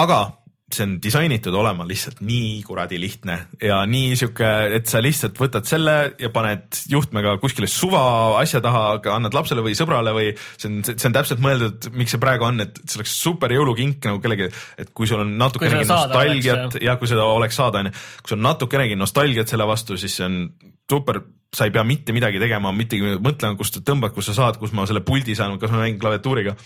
aga 0.00 0.22
see 0.68 0.84
on 0.84 0.96
disainitud 1.00 1.54
olema 1.56 1.86
lihtsalt 1.88 2.18
nii 2.24 2.60
kuradi 2.66 2.98
lihtne 3.00 3.38
ja 3.64 3.78
nii 3.88 4.16
sihuke, 4.20 4.48
et 4.76 4.90
sa 4.90 5.00
lihtsalt 5.00 5.38
võtad 5.40 5.64
selle 5.68 5.94
ja 6.20 6.28
paned 6.32 6.80
juhtmega 6.92 7.36
kuskile 7.40 7.68
suva 7.72 8.02
asja 8.40 8.60
taha, 8.64 8.98
annad 9.14 9.36
lapsele 9.36 9.64
või 9.64 9.76
sõbrale 9.78 10.12
või 10.16 10.34
see 10.36 10.68
on, 10.68 10.82
see 10.90 11.08
on 11.08 11.16
täpselt 11.16 11.40
mõeldud, 11.44 11.88
miks 11.96 12.12
see 12.12 12.20
praegu 12.20 12.44
on, 12.50 12.60
et 12.66 12.80
see 12.84 13.00
oleks 13.00 13.14
super 13.16 13.54
jõulukink 13.54 14.10
nagu 14.10 14.20
kellelegi, 14.24 14.50
et 14.84 14.92
kui 14.92 15.08
sul 15.08 15.24
on 15.24 15.32
natukenegi 15.40 15.88
nostalgiat 15.88 16.76
ja 16.84 16.98
kui 17.00 17.08
seda 17.08 17.24
oleks 17.32 17.56
saada, 17.56 17.80
onju, 17.84 17.94
kui 18.20 18.34
sul 18.34 18.40
on 18.40 18.44
natukenegi 18.50 18.98
nostalgiat 19.00 19.48
selle 19.48 19.68
vastu, 19.68 19.96
siis 20.00 20.18
see 20.20 20.26
on 20.28 20.42
super, 20.88 21.22
sa 21.54 21.64
ei 21.64 21.72
pea 21.72 21.86
mitte 21.88 22.12
midagi 22.16 22.42
tegema, 22.42 22.74
mitte 22.76 23.00
mõtlema, 23.00 23.56
kust 23.56 23.80
sa 23.80 23.84
tõmbad, 23.88 24.12
kust 24.12 24.34
sa 24.34 24.36
saad, 24.42 24.60
kus 24.60 24.76
ma 24.76 24.84
selle 24.88 25.00
puldi 25.00 25.36
saan, 25.38 25.56
kas 25.62 25.72
ma 25.72 25.80
mängin 25.86 26.00
klaviatuuriga 26.02 26.58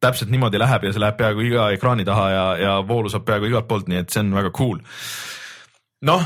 täpselt 0.00 0.30
niimoodi 0.32 0.58
läheb 0.60 0.84
ja 0.84 0.92
see 0.92 1.02
läheb 1.02 1.18
peaaegu 1.20 1.44
iga 1.44 1.70
ekraani 1.76 2.04
taha 2.08 2.28
ja, 2.30 2.44
ja 2.56 2.76
voolu 2.88 3.12
saab 3.12 3.26
peaaegu 3.28 3.50
igalt 3.50 3.68
poolt, 3.68 3.88
nii 3.88 4.00
et 4.02 4.12
see 4.12 4.22
on 4.24 4.34
väga 4.34 4.52
cool. 4.56 4.78
noh, 6.08 6.24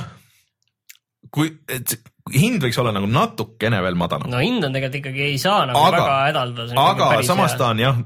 kui, 1.34 1.50
et 1.68 1.96
hind 2.32 2.62
võiks 2.64 2.78
olla 2.80 2.88
nagu 2.94 3.08
natukene 3.10 3.82
veel 3.84 3.96
madalam. 4.00 4.30
no 4.32 4.38
hind 4.40 4.64
on 4.64 4.72
tegelikult 4.72 4.96
ikkagi 5.02 5.24
ei 5.26 5.40
saa 5.40 5.66
nagu 5.68 5.76
aga, 5.76 5.98
väga 5.98 6.14
hädaldada. 6.22 6.76
aga 6.80 7.08
samas 7.26 7.52
hea. 7.52 7.58
ta 7.60 7.66
on 7.74 7.82
jah, 7.82 7.98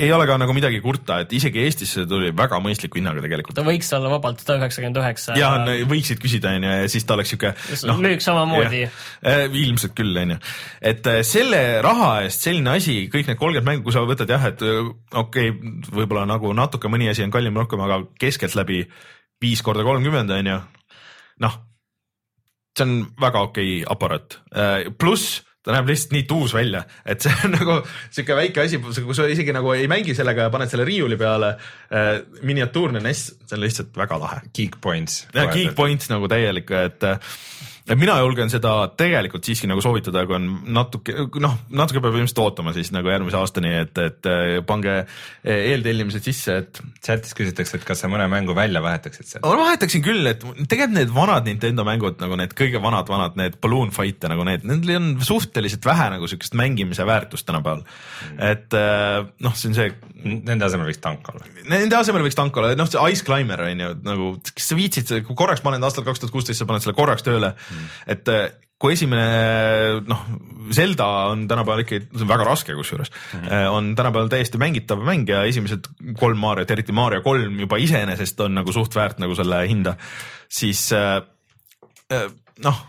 ei 0.00 0.08
ole 0.16 0.24
ka 0.30 0.38
nagu 0.40 0.54
midagi 0.56 0.80
kurta, 0.84 1.18
et 1.26 1.34
isegi 1.36 1.60
Eestisse 1.60 2.06
tuli 2.08 2.30
väga 2.36 2.56
mõistliku 2.64 2.96
hinnaga 2.96 3.20
tegelikult. 3.24 3.58
ta 3.58 3.66
võiks 3.66 3.92
olla 3.98 4.14
vabalt 4.14 4.40
sada 4.40 4.56
üheksakümmend 4.62 5.00
üheksa. 5.02 5.36
jah, 5.36 5.68
võiksid 5.92 6.22
küsida 6.22 6.54
onju 6.56 6.72
ja 6.72 6.88
siis 6.88 7.04
ta 7.04 7.18
oleks 7.18 7.34
siuke 7.34 7.52
no,. 7.90 7.98
müüks 8.00 8.30
samamoodi. 8.30 8.82
Eh, 8.86 9.44
ilmselt 9.66 9.92
küll 9.98 10.22
onju, 10.24 10.40
et 10.80 11.12
eh, 11.12 11.20
selle 11.28 11.62
raha 11.84 12.10
eest 12.24 12.48
selline 12.48 12.78
asi, 12.80 12.96
kõik 13.12 13.28
need 13.28 13.40
kolmkümmend 13.42 13.68
mängu, 13.68 13.84
kui 13.84 13.96
sa 13.96 14.06
võtad 14.08 14.32
jah, 14.32 14.48
et 14.54 14.64
eh, 14.64 14.80
okei 15.12 15.52
okay,, 15.52 15.76
võib-olla 16.00 16.24
nagu 16.32 16.56
natuke 16.56 16.88
mõni 16.88 17.12
asi 17.12 17.28
on 17.28 17.34
kallim 17.34 17.60
rohkem, 17.60 17.84
aga 17.84 18.06
keskeltläbi 18.24 18.86
viis 19.44 19.60
korda 19.60 19.84
kolmkümmend 19.84 20.32
onju, 20.32 20.60
noh 21.44 21.62
see 22.76 22.86
on 22.86 22.96
väga 23.20 23.44
okei 23.48 23.76
okay 23.80 23.92
aparaat, 23.96 24.40
äh, 24.54 24.78
pluss 24.98 25.42
ta 25.66 25.74
näeb 25.74 25.88
lihtsalt 25.90 26.12
nii 26.14 26.26
tuus 26.30 26.52
välja, 26.54 26.84
et 27.02 27.24
see 27.24 27.32
on 27.44 27.54
nagu 27.58 27.80
sihuke 28.14 28.36
väike 28.38 28.62
asi, 28.62 28.78
kui 28.78 29.16
sa 29.18 29.26
isegi 29.30 29.54
nagu 29.54 29.72
ei 29.74 29.88
mängi 29.90 30.14
sellega 30.14 30.46
ja 30.46 30.52
paned 30.54 30.70
selle 30.70 30.86
riiuli 30.86 31.18
peale 31.18 31.56
äh,. 31.90 32.20
miniatuurne 32.46 33.02
NES, 33.02 33.24
see 33.42 33.58
on 33.58 33.64
lihtsalt 33.64 33.98
väga 33.98 34.20
lahe. 34.22 34.44
Geek 34.54 34.78
points. 34.80 35.24
jah, 35.34 35.50
geek 35.50 35.74
points 35.78 36.12
nagu 36.12 36.30
täielik, 36.30 36.70
et 36.70 37.02
et 37.02 37.10
mina 37.94 38.16
julgen 38.18 38.50
seda 38.50 38.72
tegelikult 38.98 39.46
siiski 39.46 39.68
nagu 39.70 39.82
soovitada, 39.84 40.24
kui 40.26 40.34
on 40.38 40.46
natuke 40.74 41.14
noh, 41.42 41.54
natuke 41.78 42.00
peab 42.02 42.16
ilmselt 42.18 42.40
ootama 42.42 42.72
siis 42.74 42.90
nagu 42.94 43.10
järgmise 43.12 43.38
aastani, 43.38 43.70
et, 43.84 44.00
et 44.02 44.28
pange 44.66 44.96
eeltellimised 45.46 46.26
sisse, 46.26 46.56
et. 46.64 46.80
chatis 47.06 47.36
küsitakse, 47.38 47.78
et 47.78 47.86
kas 47.86 48.02
sa 48.02 48.10
mõne 48.10 48.26
mängu 48.32 48.56
välja 48.58 48.82
vahetaksid 48.82 49.30
sealt? 49.30 49.46
ma 49.46 49.68
vahetaksin 49.68 50.02
küll, 50.02 50.26
et 50.26 50.42
tegelikult 50.42 50.96
need 50.96 51.12
vanad 51.14 51.46
Nintendo 51.46 51.86
mängud 51.86 52.18
nagu 52.22 52.38
need 52.40 52.56
kõige 52.58 52.82
vanad, 52.82 53.06
vanad 53.12 53.38
need 53.38 53.60
Balloon 53.62 53.94
Fight'e 53.94 54.32
nagu 54.32 54.46
need, 54.48 54.66
nendel 54.66 54.96
on 54.98 55.08
suhteliselt 55.26 55.86
vähe 55.86 56.10
nagu 56.16 56.30
siukest 56.30 56.58
mängimise 56.58 57.06
väärtust 57.06 57.46
tänapäeval 57.46 57.84
mm.. 57.86 58.42
et 58.50 58.78
noh, 59.46 59.54
see 59.54 59.70
on 59.70 59.78
see. 59.78 59.94
Nende 60.26 60.64
asemel 60.66 60.88
võiks 60.88 60.98
tank 60.98 61.28
olla. 61.30 61.44
Nende 61.70 61.94
asemel 61.94 62.24
võiks 62.24 62.34
tank 62.34 62.56
olla, 62.58 62.72
noh 62.74 62.88
see 62.90 63.02
Ice 63.12 63.22
Climber 63.22 63.60
on 63.62 63.82
ju 63.84 63.90
nagu, 64.02 64.30
kas 64.48 64.70
sa 64.72 64.78
viitsid, 64.78 65.12
korraks 65.38 65.62
paned 65.62 65.84
aastal 65.86 66.06
kaks 66.06 66.24
tuhat 66.24 66.34
kuusteist, 66.34 66.58
sa 66.58 66.66
paned 66.66 66.82
selle 66.82 66.96
korraks 66.98 67.22
tööle 67.26 67.52
mm 67.52 67.75
et 68.06 68.32
äh, 68.32 68.46
kui 68.76 68.92
esimene 68.92 70.02
noh, 70.04 70.24
Zelda 70.76 71.06
on 71.30 71.46
tänapäeval 71.48 71.84
ikkagi, 71.84 72.10
see 72.12 72.26
on 72.26 72.30
väga 72.30 72.44
raske 72.44 72.74
kusjuures 72.76 73.08
mm, 73.08 73.40
-hmm. 73.40 73.68
on 73.72 73.94
tänapäeval 73.96 74.28
täiesti 74.28 74.60
mängitav 74.60 75.00
mäng 75.04 75.28
ja 75.28 75.44
esimesed 75.48 75.88
kolm 76.20 76.38
Mariot, 76.38 76.70
eriti 76.70 76.92
Mario 76.92 77.22
kolm 77.22 77.60
juba 77.60 77.76
iseenesest 77.80 78.40
on 78.40 78.54
nagu 78.60 78.72
suht 78.72 78.94
väärt 78.94 79.18
nagu 79.22 79.34
selle 79.34 79.62
hinda, 79.68 79.96
siis 80.48 80.90
äh, 80.92 81.22
noh 82.64 82.84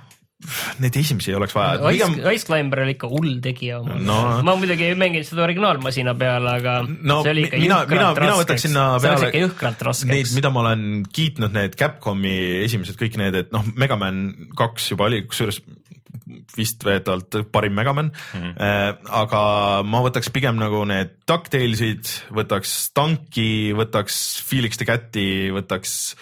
neid 0.84 1.00
esimesi 1.02 1.32
ei 1.32 1.38
oleks 1.40 1.56
vaja. 1.56 1.78
Ice 1.92 2.08
Pigem..., 2.10 2.18
Ice 2.34 2.48
Climber 2.48 2.84
oli 2.86 2.96
ikka 2.96 3.10
hull 3.12 3.38
tegija 3.44 3.82
oma 3.82 3.98
no.. 4.00 4.20
ma 4.48 4.56
muidugi 4.60 4.90
ei 4.90 4.98
mänginud 5.00 5.28
seda 5.28 5.46
originaalmasina 5.48 6.16
peal, 6.20 6.48
aga 6.52 6.78
no, 6.88 7.22
see 7.26 7.34
oli 7.36 7.48
ikka 7.48 7.62
mina, 7.64 7.82
mina, 7.90 8.12
mina 8.18 8.38
võtaks 8.42 8.68
sinna 8.68 8.86
peale. 8.98 9.04
see 9.04 9.16
oleks 9.16 9.28
ikka 9.28 9.44
jõhkralt 9.46 9.84
raskeks. 9.90 10.12
Neid, 10.14 10.32
mida 10.38 10.54
ma 10.54 10.64
olen 10.66 10.86
kiitnud, 11.14 11.56
need 11.58 11.76
Capcomi 11.80 12.38
esimesed 12.64 13.00
kõik 13.00 13.20
need, 13.22 13.42
et 13.44 13.52
noh, 13.56 13.68
Megaman 13.78 14.24
kaks 14.58 14.94
juba 14.94 15.10
oli, 15.10 15.24
kusjuures 15.28 15.62
vist 16.58 16.84
veetavalt 16.86 17.38
parim 17.54 17.76
Megaman 17.78 18.10
mm. 18.12 18.42
-hmm. 18.42 18.54
Äh, 18.58 18.96
aga 19.22 19.42
ma 19.84 20.02
võtaks 20.06 20.32
pigem 20.34 20.58
nagu 20.60 20.84
need 20.90 21.14
DuckTalesid, 21.28 22.10
võtaks 22.34 22.92
Tanki, 22.94 23.74
võtaks 23.78 24.42
Felix 24.48 24.80
the 24.80 24.88
Cat'i, 24.88 25.30
võtaks 25.54 26.16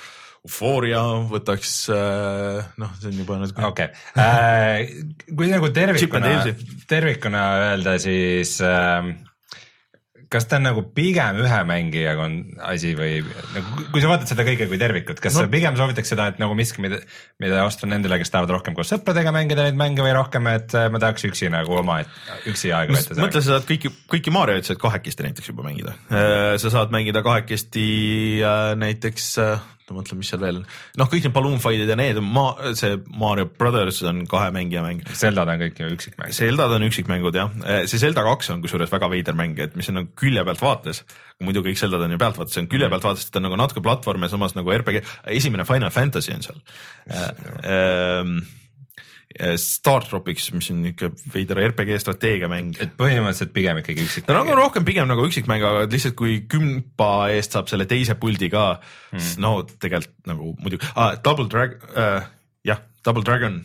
Euphoria, 0.45 1.01
võtaks 1.25 1.75
äh, 1.89 2.65
noh, 2.81 2.91
see 3.01 3.09
on 3.09 3.21
juba 3.23 3.39
nüüd. 3.41 3.55
okei 3.57 3.89
okay. 3.89 4.21
äh,, 4.21 5.31
kui 5.31 5.49
nagu 5.49 5.71
tervikuna, 5.73 6.35
tervikuna 6.89 7.45
öelda, 7.63 7.97
siis 8.01 8.59
äh, 8.61 9.15
kas 10.31 10.47
ta 10.49 10.59
on 10.59 10.65
nagu 10.67 10.83
pigem 10.95 11.39
ühe 11.43 11.59
mängijaga 11.67 12.25
on 12.25 12.35
asi 12.67 12.93
või 12.97 13.19
nagu, 13.55 13.85
kui 13.93 14.03
sa 14.03 14.09
vaatad 14.11 14.31
seda 14.31 14.45
kõike 14.47 14.67
kui 14.69 14.79
tervikut, 14.81 15.19
kas 15.23 15.35
no. 15.35 15.43
sa 15.45 15.51
pigem 15.51 15.77
soovitaks 15.79 16.11
seda, 16.13 16.27
et 16.31 16.41
nagu 16.41 16.57
miski, 16.57 16.81
mida, 16.83 16.99
mida 17.41 17.63
osta 17.65 17.89
nendele, 17.89 18.19
kes 18.21 18.33
tahavad 18.33 18.55
rohkem 18.57 18.77
koos 18.77 18.91
sõpradega 18.93 19.33
mängida 19.35 19.67
neid 19.67 19.79
mänge 19.79 20.05
või 20.05 20.15
rohkem, 20.17 20.49
et 20.51 20.75
äh, 20.77 20.87
ma 20.93 21.01
tahaks 21.03 21.27
üksi 21.29 21.51
nagu 21.53 21.77
oma, 21.81 22.01
üksi 22.49 22.73
aega 22.75 22.97
veeta? 22.97 23.19
mõtle, 23.21 23.43
sa 23.45 23.55
saad 23.55 23.69
kõiki, 23.69 23.93
kõiki 24.11 24.33
Marioid 24.33 24.67
saad 24.67 24.81
kahekesti 24.81 25.27
näiteks 25.27 25.51
juba 25.53 25.65
mängida. 25.67 25.95
Äh, 26.09 26.55
sa 26.61 26.73
saad 26.73 26.93
mängida 26.95 27.23
kahekesti 27.25 27.87
äh, 28.41 28.73
näiteks 28.81 29.31
ma 29.91 29.99
mõtlen, 29.99 30.19
mis 30.21 30.31
seal 30.31 30.41
veel, 30.41 30.61
noh, 30.99 31.09
kõik 31.11 31.27
need 31.27 31.35
Balloon 31.35 31.61
Fight'id 31.61 31.91
ja 31.91 31.97
need, 31.99 32.19
ma, 32.25 32.45
see 32.77 32.97
Mario 33.21 33.47
Brothers 33.59 34.01
on 34.09 34.23
kahe 34.29 34.49
mängija 34.55 34.81
mäng. 34.85 35.03
Zeldad 35.17 35.51
on 35.51 35.61
kõik 35.61 35.81
ju 35.81 35.91
üksikmäng. 35.93 36.33
Zeldad 36.35 36.73
on 36.77 36.87
üksikmängud 36.87 37.37
jah, 37.37 37.53
see 37.85 38.01
Zelda 38.01 38.25
kaks 38.25 38.49
on 38.55 38.63
kusjuures 38.65 38.91
väga 38.93 39.11
veider 39.13 39.37
mäng, 39.37 39.59
et 39.61 39.77
mis 39.77 39.89
on 39.91 39.99
nagu 40.01 40.11
külje 40.17 40.45
pealt 40.47 40.63
vaates. 40.65 41.03
muidu 41.43 41.61
kõik 41.65 41.79
Zeldad 41.79 42.01
on 42.01 42.15
ju 42.15 42.19
pealtvaates, 42.21 42.55
see 42.55 42.65
on 42.65 42.69
külje 42.71 42.89
pealt 42.89 43.05
vaates, 43.05 43.29
ta 43.29 43.41
on 43.41 43.49
nagu 43.49 43.57
natuke 43.59 43.83
platvorm 43.85 44.25
ja 44.25 44.31
samas 44.31 44.55
nagu 44.57 44.71
RPG, 44.73 45.01
esimene 45.37 45.65
Final 45.67 45.93
Fantasy 45.93 46.33
on 46.33 46.45
seal 46.45 46.61
äh, 47.11 48.23
Star 49.59 50.05
Tropics, 50.07 50.47
mis 50.55 50.69
on 50.71 50.81
niisugune 50.83 51.33
veider 51.33 51.59
RPG 51.65 51.97
strateegiamäng. 51.99 52.75
et 52.79 52.93
põhimõtteliselt 52.97 53.51
pigem 53.55 53.81
ikkagi 53.81 54.05
üksikmäng. 54.05 54.31
on 54.31 54.45
nagu 54.45 54.57
rohkem 54.59 54.85
pigem 54.87 55.07
nagu 55.09 55.25
üksikmäng, 55.27 55.63
aga 55.63 55.87
lihtsalt 55.91 56.15
kui 56.15 56.37
kümpa 56.47 57.27
eest 57.35 57.57
saab 57.57 57.67
selle 57.71 57.87
teise 57.89 58.15
puldi 58.15 58.49
ka 58.53 58.79
hmm., 59.11 59.35
no 59.43 59.57
tegelikult 59.67 60.15
nagu 60.31 60.53
muidugi 60.61 60.87
ah,, 60.95 61.17
Double 61.23 61.49
Drag- 61.51 61.81
äh,, 61.95 62.29
jah, 62.63 62.79
Double 63.05 63.25
Dragon 63.27 63.59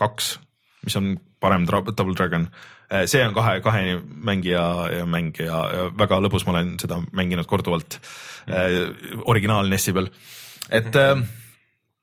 kaks, 0.00 0.38
mis 0.84 0.96
on 0.98 1.14
parem 1.40 1.66
Double 1.68 2.14
Dragon 2.16 2.48
äh, 2.90 3.06
see 3.06 3.22
on 3.22 3.34
kahe, 3.36 3.60
kahe 3.62 4.00
mängija 4.02 5.06
mäng 5.06 5.38
ja, 5.38 5.62
väga 5.94 6.18
lõbus, 6.24 6.46
ma 6.46 6.56
olen 6.56 6.74
seda 6.82 6.98
mänginud 7.12 7.46
korduvalt 7.46 8.00
äh, 8.48 8.90
originaal 9.30 9.70
NES-i 9.70 9.94
peal, 9.94 10.10
et 10.74 10.98
äh, 10.98 11.14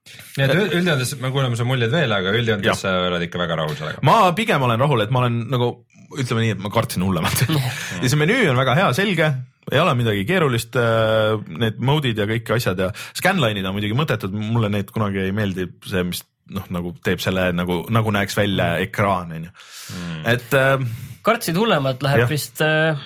nii 0.09 0.45
et 0.47 0.75
üldjoontes 0.79 1.13
me 1.21 1.29
kuuleme 1.33 1.57
su 1.59 1.65
muljed 1.67 1.91
veel, 1.93 2.11
aga 2.15 2.33
üldjoontes 2.35 2.83
sa 2.83 2.93
oled 3.07 3.27
ikka 3.27 3.41
väga 3.41 3.59
rahul 3.61 3.77
sellega? 3.77 4.01
ma 4.07 4.17
pigem 4.37 4.63
olen 4.65 4.81
rahul, 4.81 5.03
et 5.03 5.13
ma 5.13 5.21
olen 5.23 5.43
nagu 5.51 5.71
ütleme 6.19 6.43
nii, 6.45 6.55
et 6.57 6.63
ma 6.63 6.71
kartsin 6.73 7.05
hullemat 7.05 7.45
ja 8.01 8.09
see 8.09 8.19
menüü 8.19 8.49
on 8.51 8.59
väga 8.59 8.75
hea, 8.79 8.89
selge, 8.97 9.29
ei 9.69 9.79
ole 9.79 9.93
midagi 9.99 10.25
keerulist, 10.27 10.75
äh, 10.79 11.37
need 11.61 11.79
mode'id 11.85 12.19
ja 12.19 12.27
kõik 12.29 12.51
asjad 12.57 12.81
ja 12.81 12.89
scanline'id 13.13 13.67
on 13.67 13.77
muidugi 13.77 13.97
mõttetud, 13.97 14.35
mulle 14.35 14.71
neid 14.73 14.91
kunagi 14.93 15.27
ei 15.27 15.35
meeldi, 15.35 15.69
see, 15.87 16.03
mis 16.09 16.25
noh, 16.51 16.67
nagu 16.73 16.95
teeb 17.05 17.21
selle 17.23 17.51
nagu, 17.55 17.83
nagu 17.93 18.11
näeks 18.17 18.35
välja 18.35 18.73
ekraan 18.83 19.35
on 19.37 19.49
ju, 19.49 19.55
mm. 19.95 20.21
et 20.33 20.57
äh,. 20.57 20.85
kartsid 21.23 21.59
hullemat, 21.61 22.01
läheb 22.03 22.25
jah. 22.25 22.31
vist 22.31 22.63
äh, 22.65 22.97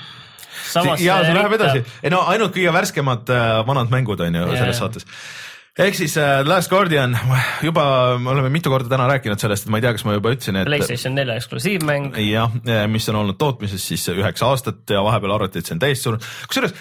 samasse. 0.72 1.04
ja 1.06 1.20
see 1.28 1.36
läheb 1.36 1.60
edasi, 1.60 1.84
ei 2.02 2.14
no 2.14 2.24
ainult 2.32 2.56
kõige 2.56 2.74
värskemad 2.80 3.36
äh, 3.36 3.58
vanad 3.68 3.92
mängud 3.94 4.24
on 4.24 4.40
ju 4.40 4.54
selles 4.56 4.80
saates 4.82 5.12
ehk 5.80 5.98
siis 5.98 6.18
äh, 6.22 6.40
Last 6.48 6.72
Guardian, 6.72 7.18
juba 7.68 7.86
me 8.22 8.34
oleme 8.34 8.50
mitu 8.54 8.72
korda 8.74 8.90
täna 8.92 9.10
rääkinud 9.12 9.42
sellest, 9.42 9.68
et 9.68 9.74
ma 9.74 9.82
ei 9.82 9.86
tea, 9.86 9.94
kas 9.98 10.08
ma 10.08 10.18
juba 10.18 10.34
ütlesin, 10.36 10.62
et. 10.62 10.70
Playstation 10.70 11.16
nelja 11.18 11.38
eksklusiivmäng. 11.42 12.20
jah, 12.26 12.60
mis 12.92 13.10
on 13.12 13.22
olnud 13.24 13.40
tootmises 13.42 13.88
siis 13.94 14.08
üheksa 14.16 14.52
aastat 14.52 14.96
ja 14.96 15.04
vahepeal 15.06 15.38
arvati, 15.38 15.60
et 15.60 15.70
see 15.70 15.78
on 15.78 15.84
täiesti 15.84 16.10
surnud, 16.10 16.30
kusjuures 16.50 16.76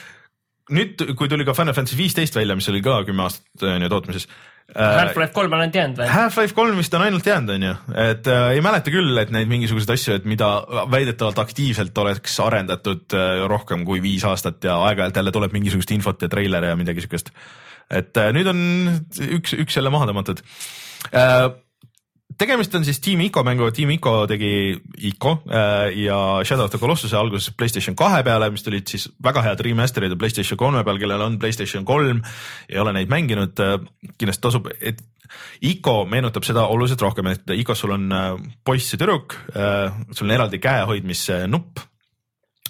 nüüd, 0.73 1.05
kui 1.19 1.29
tuli 1.29 1.45
ka 1.45 1.55
Final 1.57 1.77
Fantasy 1.77 1.99
viisteist 1.99 2.37
välja, 2.37 2.57
mis 2.57 2.69
oli 2.73 2.83
ka 2.85 3.03
kümme 3.05 3.27
aastat 3.27 3.65
on 3.69 3.85
ju 3.85 3.91
tootmises 3.93 4.27
äh,. 4.73 4.79
Half-Life 4.81 5.35
kolm 5.37 5.53
on 5.53 5.65
ainult 5.65 5.77
jäänud 5.77 6.01
või? 6.01 6.07
Half-Life 6.09 6.57
kolm 6.57 6.79
vist 6.81 6.95
on 6.97 7.05
ainult 7.05 7.27
jäänud, 7.29 7.53
on 7.57 7.67
ju, 7.69 7.75
et 8.07 8.31
äh, 8.33 8.47
ei 8.57 8.63
mäleta 8.65 8.95
küll, 8.95 9.13
et 9.21 9.35
neid 9.35 9.51
mingisuguseid 9.51 9.93
asju, 9.97 10.17
et 10.21 10.29
mida 10.29 10.49
väidetavalt 10.93 11.43
aktiivselt 11.45 12.01
oleks 12.01 12.39
arendatud 12.45 13.17
äh, 13.19 13.45
rohkem 13.51 13.85
kui 13.89 14.01
viis 14.05 14.25
aastat 14.29 14.65
ja 14.65 14.79
aeg-ajalt 14.87 15.21
jälle 15.21 15.35
tuleb 15.37 15.57
mingisugust 15.57 15.93
infot 15.97 16.25
ja 16.25 16.33
treilere 16.33 16.73
ja 16.73 16.81
midagi 16.81 17.05
siukest 17.05 17.35
et 17.91 18.17
äh, 18.21 18.33
nüüd 18.35 18.49
on 18.51 18.65
üks, 19.39 19.55
üks 19.59 19.77
jälle 19.79 19.93
maha 19.93 20.09
tõmmatud. 20.11 20.41
Äh, 21.15 21.47
tegemist 22.41 22.75
on 22.75 22.87
siis 22.87 23.01
Team 23.05 23.23
Ico 23.25 23.45
mänguga, 23.47 23.75
Team 23.77 23.93
Ico 23.95 24.15
tegi 24.31 24.75
Ico 25.11 25.37
äh, 25.49 25.91
ja 26.03 26.19
Shadow 26.45 26.67
of 26.67 26.75
the 26.75 26.81
Colossuse 26.83 27.17
alguses 27.19 27.55
Playstation 27.57 27.97
kahe 27.99 28.23
peale, 28.27 28.51
mis 28.55 28.67
tulid 28.67 28.91
siis 28.91 29.09
väga 29.23 29.45
head 29.47 29.65
remaster'id 29.67 30.17
Playstation 30.19 30.61
kolme 30.61 30.85
peal, 30.87 31.01
kellel 31.03 31.27
on 31.27 31.39
Playstation 31.43 31.87
kolm, 31.89 32.23
ei 32.69 32.81
ole 32.83 32.95
neid 32.97 33.13
mänginud 33.13 33.65
kindlasti 34.19 34.49
tasub, 34.49 34.71
et 34.81 35.03
Ico 35.65 36.03
meenutab 36.07 36.45
seda 36.47 36.67
oluliselt 36.71 37.03
rohkem, 37.03 37.33
et 37.33 37.57
Icos 37.57 37.81
sul 37.81 37.95
on 37.97 38.07
poiss 38.65 38.93
ja 38.93 39.01
tüdruk 39.01 39.35
sul 40.13 40.29
on 40.29 40.35
eraldi 40.37 40.61
käehoidmisnupp 40.63 41.81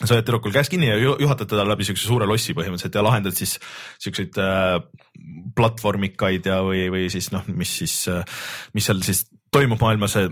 sa 0.03 0.16
hoiad 0.16 0.26
tüdrukul 0.26 0.55
käes 0.55 0.70
kinni 0.72 0.88
ja 0.88 0.97
juhatad 0.99 1.49
teda 1.51 1.64
läbi 1.68 1.86
siukse 1.86 2.09
suure 2.09 2.26
lossi 2.26 2.55
põhimõtteliselt 2.57 2.99
ja 2.99 3.05
lahendad 3.07 3.36
siis 3.38 3.55
siukseid 4.03 4.38
äh, 4.42 4.80
platvormikaid 5.55 6.51
ja, 6.51 6.59
või, 6.66 6.88
või 6.92 7.07
siis 7.12 7.30
noh, 7.34 7.47
mis 7.55 7.76
siis 7.82 7.95
äh,, 8.11 8.24
mis 8.74 8.88
seal 8.90 9.05
siis 9.07 9.24
toimub 9.55 9.82
maailmas 9.84 10.18
äh,. 10.18 10.30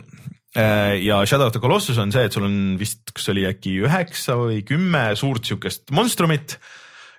ja 0.98 1.22
Shadow 1.24 1.46
of 1.46 1.54
the 1.54 1.62
Colossus 1.62 2.00
on 2.02 2.10
see, 2.12 2.26
et 2.26 2.34
sul 2.34 2.48
on 2.48 2.58
vist, 2.80 3.06
kas 3.14 3.30
oli 3.32 3.46
äkki 3.48 3.78
üheksa 3.86 4.36
või 4.40 4.60
kümme 4.66 5.12
suurt 5.18 5.46
siukest 5.46 5.94
monstrumit 5.94 6.58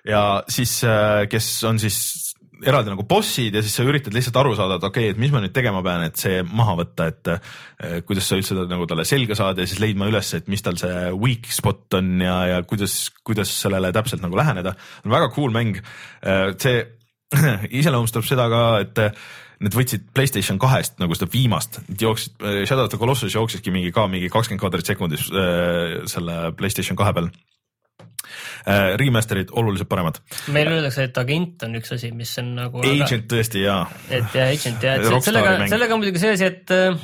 ja 0.04 0.44
siis 0.52 0.82
äh,, 0.84 1.24
kes 1.32 1.48
on 1.64 1.80
siis 1.80 2.33
eraldi 2.64 2.92
nagu 2.92 3.04
bossid 3.08 3.54
ja 3.54 3.62
siis 3.64 3.76
sa 3.76 3.86
üritad 3.86 4.14
lihtsalt 4.16 4.38
aru 4.40 4.54
saada, 4.58 4.78
et 4.78 4.86
okei 4.88 5.08
okay,, 5.08 5.14
et 5.14 5.20
mis 5.20 5.32
ma 5.34 5.42
nüüd 5.44 5.54
tegema 5.56 5.82
pean, 5.84 6.06
et 6.08 6.20
see 6.20 6.42
maha 6.46 6.76
võtta, 6.80 7.08
et 7.12 7.32
eh, 7.34 8.00
kuidas 8.08 8.28
sa 8.30 8.38
üldse 8.40 8.56
nagu 8.70 8.88
talle 8.90 9.06
selga 9.08 9.38
saad 9.38 9.60
ja 9.60 9.68
siis 9.68 9.82
leidma 9.82 10.08
üles, 10.10 10.32
et 10.38 10.50
mis 10.52 10.64
tal 10.64 10.78
see 10.80 11.06
weak 11.14 11.48
spot 11.54 11.98
on 12.00 12.18
ja, 12.24 12.36
ja 12.54 12.58
kuidas, 12.68 12.98
kuidas 13.26 13.52
sellele 13.60 13.92
täpselt 13.94 14.24
nagu 14.24 14.38
läheneda. 14.38 14.74
on 15.04 15.14
väga 15.14 15.30
cool 15.36 15.54
mäng. 15.54 15.80
Eh, 16.24 16.50
see 16.60 16.84
iseloomustab 17.80 18.26
seda 18.26 18.48
ka, 18.52 18.66
et 18.84 19.02
need 19.64 19.74
võtsid 19.76 20.06
Playstation 20.14 20.58
kahest 20.60 20.98
nagu 21.02 21.16
seda 21.16 21.30
viimast, 21.32 21.80
jooksid, 22.00 22.36
Shadow 22.66 22.86
of 22.86 22.92
the 22.92 23.00
Colossus 23.00 23.34
jookseski 23.34 23.72
mingi 23.74 23.92
ka 23.94 24.06
mingi 24.10 24.30
kakskümmend 24.32 24.62
kaadrit 24.62 24.90
sekundis 24.90 25.28
äh, 25.30 26.02
selle 26.10 26.52
Playstation 26.58 26.98
kahe 27.00 27.14
peal. 27.16 27.30
Remaster'id 28.64 29.50
oluliselt 29.52 29.88
paremad. 29.90 30.20
meil 30.54 30.70
öeldakse, 30.72 31.04
et 31.10 31.18
agent 31.20 31.66
on 31.66 31.76
üks 31.78 31.92
asi, 31.94 32.08
mis 32.16 32.32
on 32.40 32.54
nagu. 32.56 32.80
Agent 32.80 33.10
väga... 33.10 33.26
tõesti 33.34 33.66
ja. 33.66 33.82
et 34.08 34.32
jah, 34.32 34.54
agent 34.54 34.86
ja, 34.86 34.94
et 34.96 35.26
sellega, 35.26 35.58
sellega 35.68 35.96
on 35.96 36.00
muidugi 36.00 36.22
see 36.22 36.32
asi, 36.38 36.48
et 36.48 36.72
äh, 36.74 36.96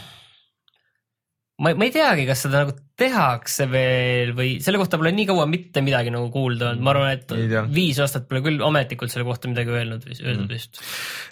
ma, 1.61 1.73
ma 1.77 1.87
ei 1.87 1.93
teagi, 1.95 2.25
kas 2.29 2.45
seda 2.47 2.65
nagu 2.65 2.75
tehakse 3.01 3.67
veel 3.71 4.33
või 4.37 4.57
selle 4.65 4.81
kohta 4.81 4.99
pole 5.01 5.13
nii 5.17 5.29
kaua 5.31 5.47
mitte 5.49 5.83
midagi 5.85 6.13
nagu 6.13 6.29
kuulda 6.33 6.71
olnud, 6.71 6.85
ma 6.85 6.95
arvan, 6.95 7.15
et 7.17 7.71
viis 7.73 8.01
aastat 8.03 8.27
pole 8.29 8.43
küll 8.45 8.65
ametlikult 8.65 9.13
selle 9.13 9.27
kohta 9.29 9.51
midagi 9.51 9.73
öelnud, 9.75 10.05
öeldud 10.17 10.47
mm. 10.47 10.53
vist. 10.53 10.83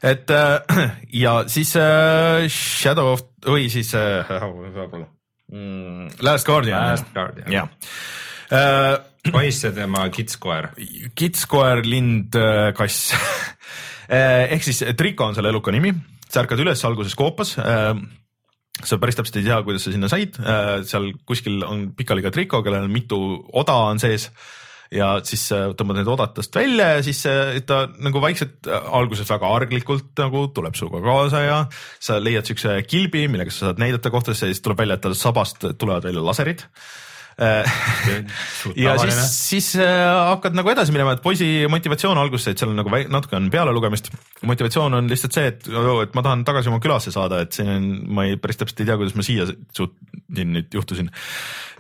et 0.05 0.33
äh, 0.35 0.97
ja 1.25 1.41
siis 1.51 1.75
äh, 1.81 2.47
Shadow 2.53 3.13
of 3.15 3.27
või 3.49 3.69
siis 3.73 3.93
äh, 3.97 4.29
mm, 5.53 6.19
Last 6.25 6.49
Guardian. 6.49 6.93
Last 6.93 7.13
Guardian. 7.17 7.53
jah 7.53 7.69
äh, 8.53 8.97
poiss 9.35 9.65
ja 9.65 9.73
tema 9.75 10.07
kitskoer. 10.13 10.71
kitskoer, 11.19 11.85
lind, 11.87 12.39
äh, 12.39 12.73
kass. 12.77 13.13
Äh, 14.09 14.55
ehk 14.55 14.63
siis 14.65 14.79
Triko 14.97 15.27
on 15.29 15.35
selle 15.37 15.51
eluka 15.53 15.69
nimi, 15.69 15.91
sa 16.33 16.41
ärkad 16.41 16.63
üles 16.63 16.81
alguses 16.89 17.13
koopas. 17.13 17.51
Äh, 17.61 17.91
sa 18.81 18.97
päris 18.97 19.19
täpselt 19.19 19.37
ei 19.37 19.45
tea, 19.45 19.59
kuidas 19.67 19.85
sa 19.85 19.93
sinna 19.93 20.09
said, 20.09 20.39
seal 20.89 21.11
kuskil 21.29 21.59
on 21.67 21.83
pikaliga 21.99 22.33
triko, 22.33 22.63
kellel 22.65 22.87
on 22.87 22.95
mitu 22.95 23.19
oda 23.53 23.75
on 23.91 24.01
sees. 24.01 24.31
Ja 24.97 25.11
siis 25.29 25.43
tõmbad 25.53 25.99
need 25.99 26.09
odatest 26.09 26.57
välja 26.57 26.87
ja 26.95 27.03
siis 27.05 27.21
ta 27.69 27.83
nagu 28.01 28.23
vaikselt 28.25 28.65
alguses 28.73 29.29
väga 29.29 29.51
arglikult 29.59 30.15
nagu 30.23 30.47
tuleb 30.57 30.79
sinuga 30.81 31.03
kaasa 31.05 31.43
ja 31.45 31.59
sa 32.01 32.17
leiad 32.17 32.49
siukse 32.49 32.79
kilbi, 32.89 33.27
millega 33.29 33.53
sa 33.53 33.67
saad 33.67 33.85
näidata 33.85 34.09
ja 34.09 34.39
siis 34.41 34.65
tuleb 34.65 34.81
välja, 34.81 34.97
et 34.97 35.05
tal 35.05 35.19
sabast 35.21 35.69
tulevad 35.77 36.09
välja 36.09 36.25
laserid 36.25 36.65
ja 37.39 38.95
siis, 38.99 39.19
siis 39.49 39.69
äh, 39.79 40.05
hakkad 40.33 40.57
nagu 40.59 40.73
edasi 40.73 40.95
minema, 40.95 41.15
et 41.15 41.23
poisi 41.23 41.47
motivatsioon 41.71 42.19
alguses, 42.19 42.51
et 42.51 42.61
seal 42.61 42.73
on 42.73 42.81
nagu 42.81 42.93
natuke 43.15 43.39
on 43.39 43.51
pealelugemist. 43.53 44.11
motivatsioon 44.49 44.99
on 44.99 45.11
lihtsalt 45.11 45.39
see, 45.39 45.51
et, 45.53 45.69
et 45.69 46.17
ma 46.19 46.25
tahan 46.27 46.43
tagasi 46.49 46.73
oma 46.73 46.81
külasse 46.83 47.15
saada, 47.15 47.43
et 47.45 47.55
siin 47.55 47.71
on, 47.73 47.91
ma 48.19 48.27
ei 48.27 48.39
päris 48.43 48.59
täpselt 48.59 48.83
ei 48.83 48.91
tea, 48.91 48.99
kuidas 48.99 49.15
ma 49.19 49.27
siia 49.27 49.47
suutsin 49.49 50.57
nüüd 50.57 50.75
juhtusin 50.75 51.13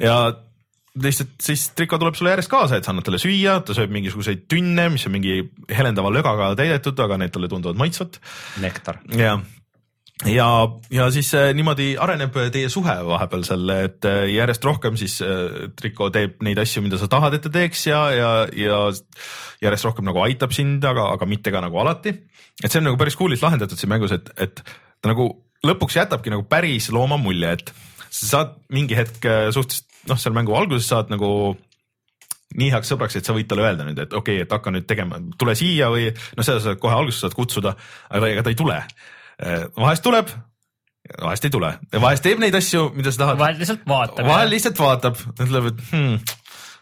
ja 0.02 0.20
lihtsalt 1.02 1.34
siis 1.42 1.68
Triko 1.78 1.98
tuleb 1.98 2.16
sulle 2.18 2.32
järjest 2.32 2.50
kaasa, 2.50 2.78
et 2.78 2.86
sa 2.86 2.94
annad 2.94 3.06
talle 3.06 3.20
süüa, 3.22 3.58
ta 3.66 3.74
sööb 3.76 3.92
mingisuguseid 3.94 4.46
tünne, 4.50 4.88
mis 4.94 5.06
on 5.10 5.14
mingi 5.14 5.40
helendava 5.74 6.10
lögaga 6.14 6.54
täidetud, 6.58 6.98
aga 7.02 7.18
need 7.20 7.34
talle 7.34 7.50
tunduvad 7.50 7.78
maitsvat. 7.78 8.18
nektar. 8.62 9.02
jah 9.18 9.42
ja, 10.26 10.48
ja 10.90 11.10
siis 11.14 11.30
äh, 11.34 11.50
niimoodi 11.54 11.92
areneb 12.00 12.34
teie 12.52 12.68
suhe 12.72 12.94
vahepeal 13.06 13.44
seal, 13.46 13.70
et 13.74 14.06
äh, 14.08 14.24
järjest 14.32 14.64
rohkem 14.66 14.96
siis 14.98 15.18
äh, 15.22 15.68
Triko 15.78 16.08
teeb 16.14 16.40
neid 16.46 16.58
asju, 16.58 16.82
mida 16.82 16.98
sa 16.98 17.08
tahad, 17.10 17.36
et 17.36 17.44
ta 17.44 17.52
teeks 17.54 17.86
ja, 17.86 18.00
ja, 18.14 18.30
ja 18.56 18.80
järjest 19.62 19.86
rohkem 19.86 20.08
nagu 20.08 20.22
aitab 20.24 20.54
sind, 20.56 20.84
aga, 20.88 21.10
aga 21.14 21.28
mitte 21.28 21.52
ka 21.54 21.62
nagu 21.62 21.78
alati. 21.82 22.14
et 22.62 22.70
see 22.70 22.80
on 22.80 22.90
nagu 22.90 22.98
päris 23.00 23.18
cool'ilt 23.18 23.44
lahendatud 23.44 23.78
siin 23.78 23.92
mängus, 23.92 24.14
et, 24.16 24.32
et 24.36 24.62
ta 24.64 25.12
nagu 25.12 25.30
lõpuks 25.66 26.00
jätabki 26.00 26.32
nagu 26.34 26.46
päris 26.50 26.90
looma 26.94 27.18
mulje, 27.20 27.54
et 27.54 27.72
sa 28.08 28.26
saad 28.32 28.58
mingi 28.74 28.98
hetk 28.98 29.22
suhteliselt 29.54 29.86
noh, 30.08 30.18
seal 30.18 30.34
mängu 30.34 30.54
alguses 30.56 30.88
saad 30.88 31.10
nagu 31.12 31.30
nii 32.58 32.70
heaks 32.72 32.90
sõbraks, 32.90 33.18
et 33.18 33.28
sa 33.28 33.34
võid 33.36 33.46
talle 33.50 33.66
öelda 33.66 33.84
nüüd, 33.84 33.98
et 34.00 34.14
okei 34.16 34.38
okay,, 34.38 34.46
et 34.46 34.54
hakka 34.54 34.72
nüüd 34.72 34.86
tegema, 34.88 35.20
tule 35.38 35.54
siia 35.58 35.90
või 35.92 36.08
noh, 36.08 36.46
seda 36.46 36.62
sa 36.64 36.74
kohe 36.80 36.96
alguses 36.96 37.20
saad 37.26 37.36
kutsuda, 37.36 37.74
aga 38.08 38.32
ega 38.32 38.46
ta 38.46 38.54
ei 38.54 38.58
tule 38.58 38.80
Äh, 38.80 39.17
vahest 39.78 40.02
tuleb, 40.02 40.30
vahest 41.22 41.46
ei 41.46 41.52
tule, 41.54 41.72
vahest 41.94 42.24
teeb 42.26 42.40
neid 42.42 42.56
asju, 42.58 42.88
mida 42.96 43.12
sa 43.14 43.24
tahad. 43.24 43.40
vahel 43.40 43.60
lihtsalt 43.62 43.84
vaatab. 43.88 44.26
vahel 44.26 44.52
lihtsalt 44.54 44.82
vaatab, 44.82 45.20
ütleb, 45.38 45.70
et 45.72 45.84
hmm, 45.92 46.18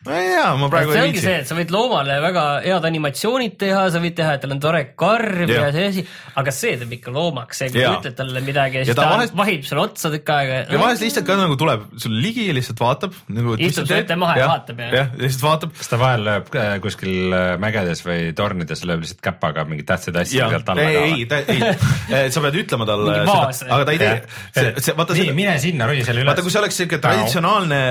ma 0.05 0.19
ei 0.21 0.29
tea, 0.31 0.55
ma 0.61 0.69
praegu 0.71 0.93
see 0.93 1.03
ei 1.03 1.13
viitsi. 1.13 1.25
see, 1.25 1.39
et 1.43 1.49
sa 1.49 1.57
võid 1.57 1.73
loomale 1.75 2.19
väga 2.23 2.45
head 2.65 2.87
animatsioonid 2.89 3.57
teha, 3.61 3.87
sa 3.93 4.03
võid 4.03 4.17
teha, 4.19 4.35
et 4.37 4.43
tal 4.45 4.55
on 4.55 4.61
tore 4.63 4.83
karv 4.99 5.51
ja, 5.51 5.67
ja 5.67 5.71
see 5.75 5.87
asi, 5.91 6.05
aga 6.39 6.55
see 6.55 6.75
teeb 6.81 6.93
ikka 6.99 7.15
loomaks, 7.15 7.63
see, 7.63 7.71
kui 7.73 7.83
sa 7.83 7.95
ütled 7.99 8.17
talle 8.19 8.43
midagi 8.45 8.81
ja 8.83 8.87
siis 8.87 8.99
ta, 8.99 9.07
ta 9.07 9.17
vahest... 9.17 9.37
vahib 9.39 9.65
sulle 9.67 9.85
otsa 9.87 10.11
tükk 10.13 10.33
aega. 10.37 10.61
ja 10.75 10.81
vahest 10.83 11.05
lihtsalt 11.07 11.29
ka 11.29 11.39
nagu 11.41 11.57
tuleb 11.61 11.87
sulle 12.03 12.21
ligi 12.23 12.47
ja 12.51 12.57
lihtsalt 12.57 12.83
vaatab 12.83 13.17
nagu,. 13.33 13.57
istub 13.69 13.89
su 13.89 13.97
ette 13.97 14.19
maha 14.21 14.37
ja, 14.37 14.45
ja 14.45 14.51
vaatab 14.53 14.83
ja. 14.85 14.91
jah, 15.01 15.11
lihtsalt 15.23 15.47
vaatab. 15.49 15.75
kas 15.81 15.93
ta 15.93 16.01
vahel 16.03 16.27
lööb 16.29 16.53
äh, 16.61 16.71
kuskil 16.85 17.37
äh, 17.41 17.47
mägedes 17.63 18.05
või 18.07 18.31
tornides 18.37 18.85
lööb 18.87 19.03
lihtsalt 19.07 19.25
käpaga 19.27 19.67
mingeid 19.69 19.89
tähtsaid 19.91 20.21
asju 20.23 20.51
sealt 20.55 20.73
alla 20.75 20.87
ei, 20.87 21.25
ei, 21.25 21.57
ei, 21.57 22.31
sa 22.35 22.45
pead 22.45 22.61
ütlema 22.63 22.89
talle 22.89 23.19
seda, 23.57 23.73
aga 23.79 23.89
ta 23.89 23.97
ei 23.97 24.03
tee. 24.05 24.95
vaata 24.99 25.19
nii, 25.19 25.35
mine 25.37 25.59
sinna, 25.63 25.89
roni 25.91 26.05
selle 26.07 26.23
üles. 26.23 26.31
vaata, 26.31 26.47
kui 26.47 26.55
see 26.55 26.63
oleks 26.63 26.81
siuke 26.83 27.03
traditsionaalne 27.03 27.83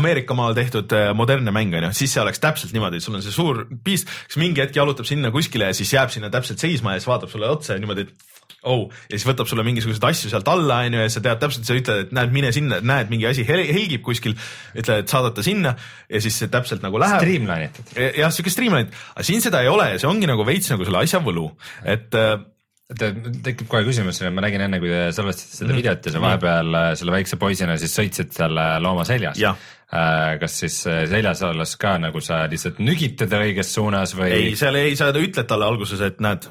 Ameerika 0.00 0.34
maal 0.38 0.56
tehtud 0.62 0.96
modernne 1.18 1.42
sarnane 1.42 1.54
mäng 1.54 1.76
on 1.76 1.88
ju, 1.88 1.92
siis 1.96 2.12
see 2.14 2.22
oleks 2.22 2.40
täpselt 2.42 2.72
niimoodi, 2.72 2.98
et 2.98 3.04
sul 3.04 3.16
on 3.16 3.22
see 3.24 3.34
suur 3.34 3.64
piist, 3.84 4.10
kes 4.28 4.38
mingi 4.40 4.62
hetk 4.62 4.76
jalutab 4.76 5.08
sinna 5.08 5.32
kuskile 5.34 5.70
ja 5.70 5.76
siis 5.76 5.92
jääb 5.92 6.12
sinna 6.12 6.30
täpselt 6.30 6.62
seisma 6.62 6.94
ja 6.94 7.00
siis 7.00 7.10
vaatab 7.10 7.30
sulle 7.30 7.50
otsa 7.50 7.74
ja 7.74 7.82
niimoodi, 7.82 8.06
et 8.06 8.62
oh, 8.68 8.86
ja 9.10 9.18
siis 9.18 9.26
võtab 9.26 9.48
sulle 9.50 9.64
mingisuguseid 9.66 10.04
asju 10.06 10.30
sealt 10.30 10.48
alla, 10.48 10.82
on 10.86 10.94
ju, 10.94 11.02
ja 11.02 11.10
sa 11.10 11.22
tead 11.24 11.40
täpselt, 11.42 11.66
sa 11.66 11.76
ütled, 11.76 12.06
et 12.06 12.14
näed, 12.14 12.32
mine 12.34 12.52
sinna, 12.54 12.78
näed, 12.78 13.10
mingi 13.10 13.26
asi 13.26 13.46
hel 13.48 13.64
helgib 13.74 14.04
kuskil, 14.06 14.36
ütled, 14.76 15.02
et 15.02 15.12
saadad 15.12 15.34
ta 15.36 15.44
sinna 15.46 15.74
ja 16.06 16.22
siis 16.22 16.38
see 16.38 16.52
täpselt 16.52 16.84
nagu 16.84 17.00
läheb. 17.02 17.22
Streamline 17.22 17.68
itud. 17.70 17.92
jah, 18.20 18.32
siuke 18.34 18.54
streamline, 18.54 18.92
aga 19.16 19.26
siin 19.26 19.42
seda 19.44 19.64
ei 19.64 19.70
ole 19.72 19.92
ja 19.94 20.00
see 20.02 20.10
ongi 20.10 20.30
nagu 20.30 20.46
veits 20.46 20.70
nagu 20.72 20.86
selle 20.86 21.02
asja 21.02 21.22
võlu, 21.24 21.48
et 21.82 22.18
äh, 22.18 22.36
tekib 22.92 23.68
kohe 23.70 23.82
küsimus, 23.86 24.20
ma 24.34 24.44
nägin 24.44 24.66
enne, 24.66 24.78
kui 24.82 24.90
te 24.92 25.04
salvestasite 25.16 25.56
seda 25.56 25.66
mm 25.66 25.72
-hmm. 25.72 25.82
videot 25.82 26.06
ja 26.06 26.12
sa 26.12 26.20
vahepeal 26.22 26.74
äh, 26.74 26.88
selle 26.98 27.14
väikse 27.14 27.38
poisina 27.40 27.78
siis 27.80 27.98
sõitsid 27.98 28.34
selle 28.36 28.66
looma 28.84 29.04
seljas. 29.08 29.38
Äh, 29.92 30.38
kas 30.40 30.54
siis 30.56 30.76
äh, 30.88 31.02
seljas 31.04 31.42
olles 31.44 31.74
ka 31.76 31.90
nagu 32.00 32.20
sa 32.24 32.38
lihtsalt 32.48 32.78
nügid 32.80 33.18
teda 33.20 33.42
õiges 33.44 33.74
suunas 33.74 34.14
või? 34.16 34.30
ei, 34.32 34.54
seal 34.56 34.78
ei, 34.80 34.94
sa 34.96 35.10
ütled 35.12 35.44
talle 35.44 35.66
alguses, 35.68 36.00
et 36.06 36.22
näed, 36.24 36.46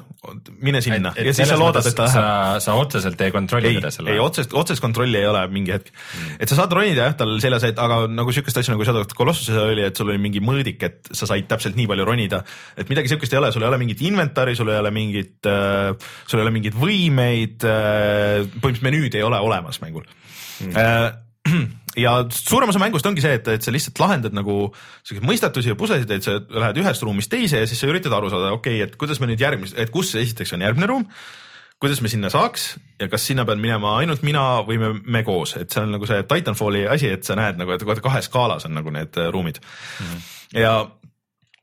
mine 0.62 0.78
sinna 0.84 1.10
et, 1.10 1.24
et 1.24 1.26
ja 1.26 1.34
siis 1.34 1.50
sa 1.50 1.56
loodad, 1.58 1.88
et 1.90 1.96
ta 1.98 2.06
läheb. 2.06 2.60
sa, 2.62 2.76
otseselt 2.78 3.24
ei 3.26 3.34
kontrolli 3.34 3.72
teda 3.80 3.90
selle? 3.90 4.14
ei, 4.14 4.20
otsest, 4.22 4.54
otsest 4.54 4.84
kontrolli 4.84 5.18
ei 5.18 5.26
ole 5.26 5.42
mingi 5.50 5.74
hetk 5.74 5.90
mm.. 5.90 6.36
et 6.38 6.52
sa 6.52 6.60
saad 6.60 6.76
ronida 6.78 7.08
jah, 7.08 7.18
tal 7.18 7.34
seljas, 7.42 7.66
et 7.66 7.82
aga 7.82 7.98
nagu 8.14 8.36
sihukest 8.36 8.62
asja 8.62 8.76
nagu 8.76 8.86
Shadow 8.86 9.02
of 9.02 9.18
Colossuses 9.18 9.58
oli, 9.64 9.88
et 9.90 9.98
sul 9.98 10.14
oli 10.14 10.22
mingi 10.22 10.38
mõõdik, 10.38 10.86
et 10.86 11.10
sa 11.10 11.26
said 11.32 11.50
täpselt 11.50 11.74
nii 11.82 11.90
palju 11.90 12.06
ronida. 12.06 12.44
et 12.78 12.94
midagi 12.94 13.10
sihukest 13.10 13.34
ei 13.34 13.42
ole, 13.42 13.50
sul 13.50 13.66
ei 13.66 13.72
ole 13.72 13.82
mingit 13.82 14.06
inventari, 14.06 14.54
sul 14.54 14.70
ei 14.70 14.78
ole 14.84 14.94
mingit 14.94 15.50
äh,, 15.50 15.90
sul 16.30 16.38
ei 16.38 16.46
ole 16.46 16.54
mingeid 16.60 16.78
võimeid 16.78 17.66
äh,, 17.66 18.38
põhimõtteliselt 18.54 18.86
menüüd 18.86 19.18
ei 19.18 19.26
ole 19.26 19.42
olemas 19.50 19.82
mängul 19.82 20.06
mm. 20.06 20.78
äh, 20.78 21.10
ja 21.98 22.14
suurem 22.32 22.70
osa 22.72 22.80
mängust 22.80 23.06
ongi 23.08 23.22
see, 23.24 23.36
et, 23.36 23.48
et 23.52 23.64
sa 23.64 23.72
lihtsalt 23.74 24.00
lahendad 24.00 24.34
nagu 24.36 24.70
siukseid 25.04 25.26
mõistatusi 25.28 25.72
ja 25.72 25.78
pusesid, 25.78 26.10
et 26.14 26.24
sa 26.24 26.38
lähed 26.40 26.80
ühest 26.80 27.04
ruumist 27.04 27.32
teise 27.32 27.60
ja 27.62 27.68
siis 27.68 27.82
sa 27.82 27.90
üritad 27.90 28.14
aru 28.16 28.30
saada, 28.32 28.52
okei 28.56 28.78
okay,, 28.80 28.88
et 28.88 28.96
kuidas 29.00 29.20
me 29.20 29.28
nüüd 29.30 29.42
järgmist, 29.42 29.76
et 29.78 29.92
kus 29.92 30.14
esiteks 30.18 30.54
on 30.56 30.64
järgmine 30.64 30.88
ruum, 30.88 31.04
kuidas 31.82 32.00
me 32.04 32.08
sinna 32.12 32.30
saaks 32.32 32.72
ja 33.00 33.10
kas 33.12 33.26
sinna 33.28 33.44
pean 33.48 33.60
minema 33.60 33.96
ainult 34.00 34.24
mina 34.24 34.62
või 34.66 34.80
me, 34.80 34.92
me 35.02 35.22
koos, 35.26 35.56
et 35.60 35.74
see 35.74 35.84
on 35.84 35.92
nagu 35.96 36.08
see 36.08 36.24
Titanfalli 36.30 36.86
asi, 36.88 37.12
et 37.12 37.28
sa 37.28 37.36
näed 37.38 37.60
nagu, 37.60 37.76
et 37.76 37.84
kahes 37.84 38.30
skaalas 38.30 38.68
on 38.68 38.76
nagu 38.78 38.94
need 38.94 39.20
äh, 39.20 39.28
ruumid 39.34 39.60
mm. 39.60 40.06
-hmm. 40.06 40.26
ja 40.62 40.74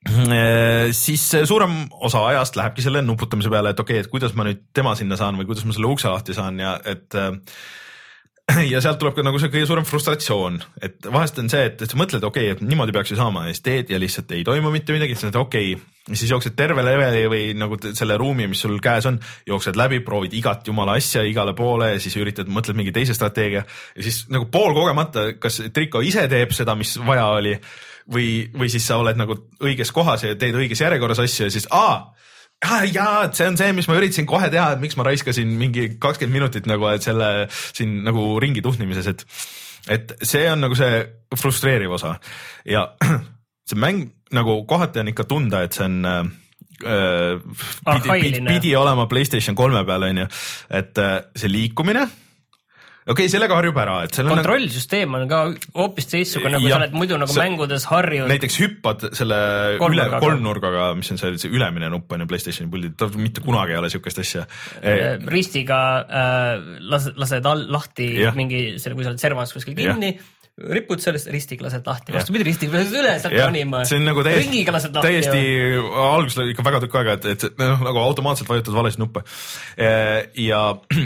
äh, 0.06 0.93
siis 0.93 1.26
suurem 1.49 1.88
osa 1.91 2.27
ajast 2.27 2.60
lähebki 2.60 2.85
selle 2.85 3.01
nuputamise 3.01 3.49
peale, 3.49 3.73
et 3.73 3.80
okei 3.80 3.97
okay,, 3.97 4.06
et 4.06 4.14
kuidas 4.14 4.38
ma 4.38 4.45
nüüd 4.45 4.68
tema 4.73 4.95
sinna 4.95 5.18
saan 5.18 5.41
või 5.41 5.49
kuidas 5.49 5.65
ma 5.65 5.73
selle 5.73 5.89
ukse 5.89 6.11
lahti 6.11 6.38
saan 6.38 6.60
ja 6.60 6.80
et 6.85 7.15
äh, 7.15 7.34
ja 8.73 8.81
sealt 8.84 8.99
tuleb 9.01 9.15
ka 9.17 9.23
nagu 9.26 9.39
see 9.41 9.51
kõige 9.51 9.67
suurem 9.69 9.85
frustratsioon, 9.88 10.57
et 10.85 11.07
vahest 11.11 11.39
on 11.41 11.49
see, 11.51 11.67
et, 11.69 11.81
et 11.84 11.91
sa 11.91 11.99
mõtled, 11.99 12.23
okei 12.26 12.49
okay,, 12.49 12.57
et 12.57 12.63
niimoodi 12.65 12.95
peaks 12.95 13.13
ju 13.13 13.17
saama 13.19 13.45
ja 13.45 13.53
siis 13.53 13.65
teed 13.65 13.93
ja 13.93 13.99
lihtsalt 14.01 14.31
ei 14.35 14.45
toimu 14.47 14.71
mitte 14.73 14.95
midagi, 14.95 15.15
siis 15.15 15.30
mõtled 15.30 15.41
okei 15.41 15.73
okay. 15.76 16.15
siis 16.15 16.31
jooksed 16.34 16.55
terve 16.57 16.84
leveli 16.85 17.26
või 17.31 17.43
nagu 17.57 17.77
selle 17.88 18.17
ruumi, 18.19 18.47
mis 18.51 18.63
sul 18.65 18.80
käes 18.84 19.09
on, 19.09 19.19
jooksed 19.49 19.80
läbi, 19.80 20.01
proovid 20.05 20.35
igat 20.39 20.67
jumala 20.67 20.97
asja 20.99 21.23
igale 21.27 21.53
poole 21.57 21.93
ja 21.93 22.03
siis 22.03 22.17
üritad, 22.21 22.49
mõtled 22.51 22.80
mingi 22.80 22.95
teise 22.95 23.17
strateegia 23.17 23.65
ja 23.65 24.07
siis 24.07 24.23
nagu 24.34 24.49
poolkogemata, 24.51 25.31
kas 25.41 25.61
Triko 25.73 26.03
ise 26.05 26.26
teeb 26.31 26.55
seda, 26.55 26.77
mis 26.80 26.95
vaja 27.05 27.27
oli 27.38 27.57
või, 28.13 28.30
või 28.55 28.71
siis 28.71 28.88
sa 28.89 29.01
oled 29.01 29.19
nagu 29.19 29.38
õiges 29.61 29.93
kohas 29.93 30.26
ja 30.26 30.38
teed 30.39 30.57
õiges 30.57 30.81
järjekorras 30.85 31.21
asju 31.26 31.49
ja 31.49 31.53
siis 31.53 31.69
aa 31.69 32.15
ah, 32.68 32.84
jaa, 32.84 33.30
see 33.36 33.48
on 33.48 33.57
see, 33.60 33.72
mis 33.76 33.88
ma 33.90 33.98
üritasin 33.99 34.27
kohe 34.30 34.49
teha, 34.52 34.73
et 34.76 34.84
miks 34.84 34.98
ma 34.99 35.06
raiskasin 35.07 35.52
mingi 35.60 35.88
kakskümmend 36.02 36.40
minutit 36.40 36.69
nagu, 36.69 36.88
et 36.91 37.06
selle 37.06 37.48
siin 37.52 38.02
nagu 38.06 38.31
ringi 38.41 38.64
tuhnimises, 38.65 39.10
et, 39.14 39.26
et 39.95 40.14
see 40.27 40.45
on 40.52 40.64
nagu 40.65 40.77
see 40.77 41.03
frustreeriv 41.40 41.98
osa. 41.99 42.15
Ja 42.68 42.90
see 43.69 43.80
mäng 43.80 44.10
nagu 44.36 44.61
kohati 44.69 45.03
on 45.03 45.11
ikka 45.14 45.27
tunda, 45.30 45.64
et 45.65 45.77
see 45.77 45.88
on 45.88 45.99
äh, 46.06 46.23
pidi, 47.86 48.10
pidi, 48.10 48.41
pidi 48.48 48.76
olema 48.80 49.07
Playstation 49.11 49.57
kolme 49.57 49.86
peal, 49.88 50.10
on 50.10 50.26
ju, 50.26 50.31
et 50.81 51.03
äh, 51.03 51.15
see 51.36 51.52
liikumine 51.52 52.07
okei 53.10 53.26
okay,, 53.26 53.31
sellega 53.31 53.57
harjub 53.57 53.80
ära, 53.81 53.98
et 54.06 54.15
seal 54.18 54.30
kontrollsüsteem 54.30 55.18
on 55.18 55.26
ka 55.30 55.41
hoopis 55.80 56.10
teistsugune, 56.11 56.61
kui 56.61 56.72
sa 56.72 56.80
oled 56.80 56.95
muidu 56.98 57.19
nagu 57.22 57.34
see, 57.34 57.41
mängudes 57.41 57.88
harjunud. 57.90 58.30
näiteks 58.31 58.57
hüppad 58.61 59.06
selle 59.18 59.40
üle, 59.81 60.07
kolmnurgaga, 60.22 60.91
mis 60.99 61.10
on 61.15 61.22
see, 61.22 61.36
see 61.41 61.53
ülemine 61.53 61.91
nupp 61.94 62.11
on 62.14 62.26
ju 62.26 62.30
Playstationi 62.30 62.72
puldil, 62.72 62.95
ta 62.99 63.10
mitte 63.18 63.44
kunagi 63.45 63.76
ei 63.76 63.81
ole 63.81 63.91
siukest 63.94 64.22
asja 64.23 64.45
e. 64.81 64.98
ristiga 65.31 65.80
äh, 66.06 66.52
las-, 66.91 67.11
lased 67.18 67.49
all 67.49 67.65
lahti 67.73 68.11
ja. 68.22 68.36
mingi 68.38 68.65
selle, 68.77 68.98
kui 68.98 69.07
sa 69.07 69.14
oled 69.14 69.23
servas 69.23 69.56
kuskil 69.57 69.77
kinni 69.80 70.14
ripud 70.60 70.99
sellest, 70.99 71.30
ristiga 71.31 71.65
lased 71.65 71.86
lahti, 71.88 72.14
vastupidi, 72.14 72.45
ristiga 72.49 72.76
lased 72.76 72.95
üle 72.99 73.14
sealt 73.22 73.36
ronima. 73.38 73.86
see 73.88 73.99
on 74.02 74.10
nagu 74.10 74.26
täiesti, 74.27 74.64
täiesti 74.99 75.44
alguses 75.80 76.41
oli 76.41 76.53
ikka 76.53 76.65
väga 76.68 76.81
tükk 76.84 76.98
aega, 76.99 77.15
et, 77.15 77.45
et 77.48 77.61
noh, 77.61 77.86
nagu 77.88 78.02
automaatselt 78.03 78.49
vajutad 78.52 78.76
valesid 78.76 79.02
nuppe. 79.02 79.23
ja 80.44 80.65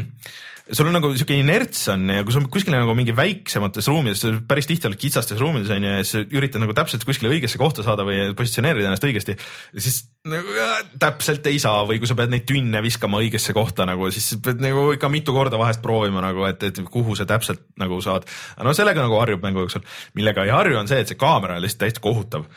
sul 0.72 0.88
on 0.88 0.96
nagu 0.96 1.10
siuke 1.20 1.36
inerts 1.36 1.82
on 1.92 2.08
ja 2.08 2.24
kui 2.24 2.32
sa 2.32 2.42
kuskil 2.48 2.72
nagu 2.76 2.94
mingi 2.96 3.12
väiksemates 3.16 3.90
ruumides, 3.92 4.24
päris 4.48 4.70
tihti 4.70 4.88
oled 4.88 5.00
kitsastes 5.00 5.40
ruumides 5.42 5.74
on 5.76 5.84
ju 5.84 5.92
ja 5.92 6.04
siis 6.08 6.30
üritad 6.32 6.64
nagu 6.64 6.76
täpselt 6.78 7.04
kuskile 7.08 7.34
õigesse 7.34 7.60
kohta 7.60 7.84
saada 7.84 8.06
või 8.08 8.30
positsioneerida 8.38 8.88
ennast 8.88 9.04
õigesti, 9.04 9.36
siis 9.76 10.06
nagu 10.30 10.54
äh, 10.56 10.76
täpselt 11.04 11.48
ei 11.52 11.60
saa. 11.60 11.84
Või 11.88 12.00
kui 12.00 12.08
sa 12.08 12.16
pead 12.16 12.32
neid 12.32 12.46
tünne 12.48 12.80
viskama 12.86 13.20
õigesse 13.20 13.56
kohta 13.56 13.88
nagu, 13.90 14.08
siis 14.16 14.38
pead 14.44 14.62
nagu 14.64 14.86
ikka 14.96 15.10
mitu 15.12 15.36
korda 15.36 15.60
vahest 15.60 15.82
proovima 15.84 16.24
nagu, 16.24 16.46
et, 16.48 16.64
et 16.70 16.80
kuhu 16.94 17.18
sa 17.20 17.28
täpselt 17.28 17.66
nagu 17.82 18.00
saad. 18.04 18.30
no 18.64 18.72
sellega 18.78 19.04
nagu 19.04 19.20
harjub 19.20 19.44
mängu 19.44 19.66
jooksul, 19.66 19.84
millega 20.16 20.46
ei 20.48 20.54
harju, 20.56 20.80
on 20.80 20.88
see, 20.88 21.02
et 21.04 21.12
see 21.12 21.20
kaamera 21.20 21.58
on 21.60 21.66
lihtsalt 21.66 21.84
täiesti 21.84 22.04
kohutav. 22.04 22.48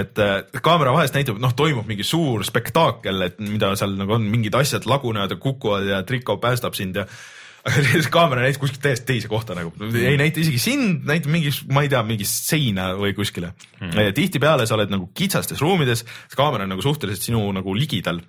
Et 0.00 0.22
äh, 0.22 0.38
kaamera 0.62 0.94
vahest 0.94 1.18
näitab, 1.18 1.40
noh, 1.42 1.52
toimub 1.58 1.88
mingi 1.90 2.06
suur 2.06 2.46
spektaakel, 2.46 3.26
et 3.26 3.40
mida 3.42 3.74
seal 3.76 3.98
nagu 3.98 4.16
on, 4.16 4.24
mingid 4.32 4.56
asjad 4.56 4.88
lagunevad 4.88 5.34
ja 5.34 5.38
kukuvad 5.42 5.88
ja 5.90 6.00
Triko 6.06 6.38
päästab 6.40 6.78
sind 6.78 6.96
ja 6.96 7.04
aga 7.66 7.82
siis 7.84 8.08
kaamera 8.12 8.44
näitab 8.44 8.62
kuskilt 8.64 8.82
täiesti 8.84 9.08
teise 9.12 9.30
kohta 9.30 9.56
nagu, 9.58 9.72
ei 10.00 10.16
näita 10.20 10.40
isegi 10.42 10.60
sind, 10.62 11.04
näitab 11.08 11.32
mingi, 11.34 11.52
ma 11.72 11.84
ei 11.84 11.90
tea, 11.92 12.02
mingist 12.06 12.48
seina 12.48 12.90
või 12.98 13.12
kuskile 13.16 13.52
mm. 13.80 14.14
tihtipeale 14.16 14.66
sa 14.68 14.78
oled 14.78 14.92
nagu 14.92 15.10
kitsastes 15.16 15.60
ruumides, 15.60 16.06
kaamera 16.38 16.64
on 16.64 16.72
nagu 16.74 16.84
suhteliselt 16.84 17.28
sinu 17.28 17.42
nagu 17.56 17.74
ligidal. 17.76 18.22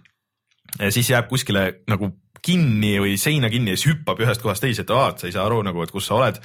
ja 0.80 0.92
siis 0.92 1.10
jääb 1.14 1.32
kuskile 1.32 1.84
nagu 1.92 2.12
kinni 2.46 2.96
või 3.02 3.18
seina 3.22 3.50
kinni 3.54 3.76
ja 3.76 3.80
siis 3.80 3.92
hüppab 3.92 4.22
ühest 4.24 4.42
kohast 4.42 4.64
teise, 4.64 4.82
et 4.86 4.94
aa, 4.94 5.12
et 5.12 5.22
sa 5.22 5.28
ei 5.30 5.36
saa 5.36 5.46
aru 5.46 5.62
nagu, 5.66 5.84
et 5.84 5.92
kus 5.94 6.08
sa 6.10 6.18
oled. 6.18 6.40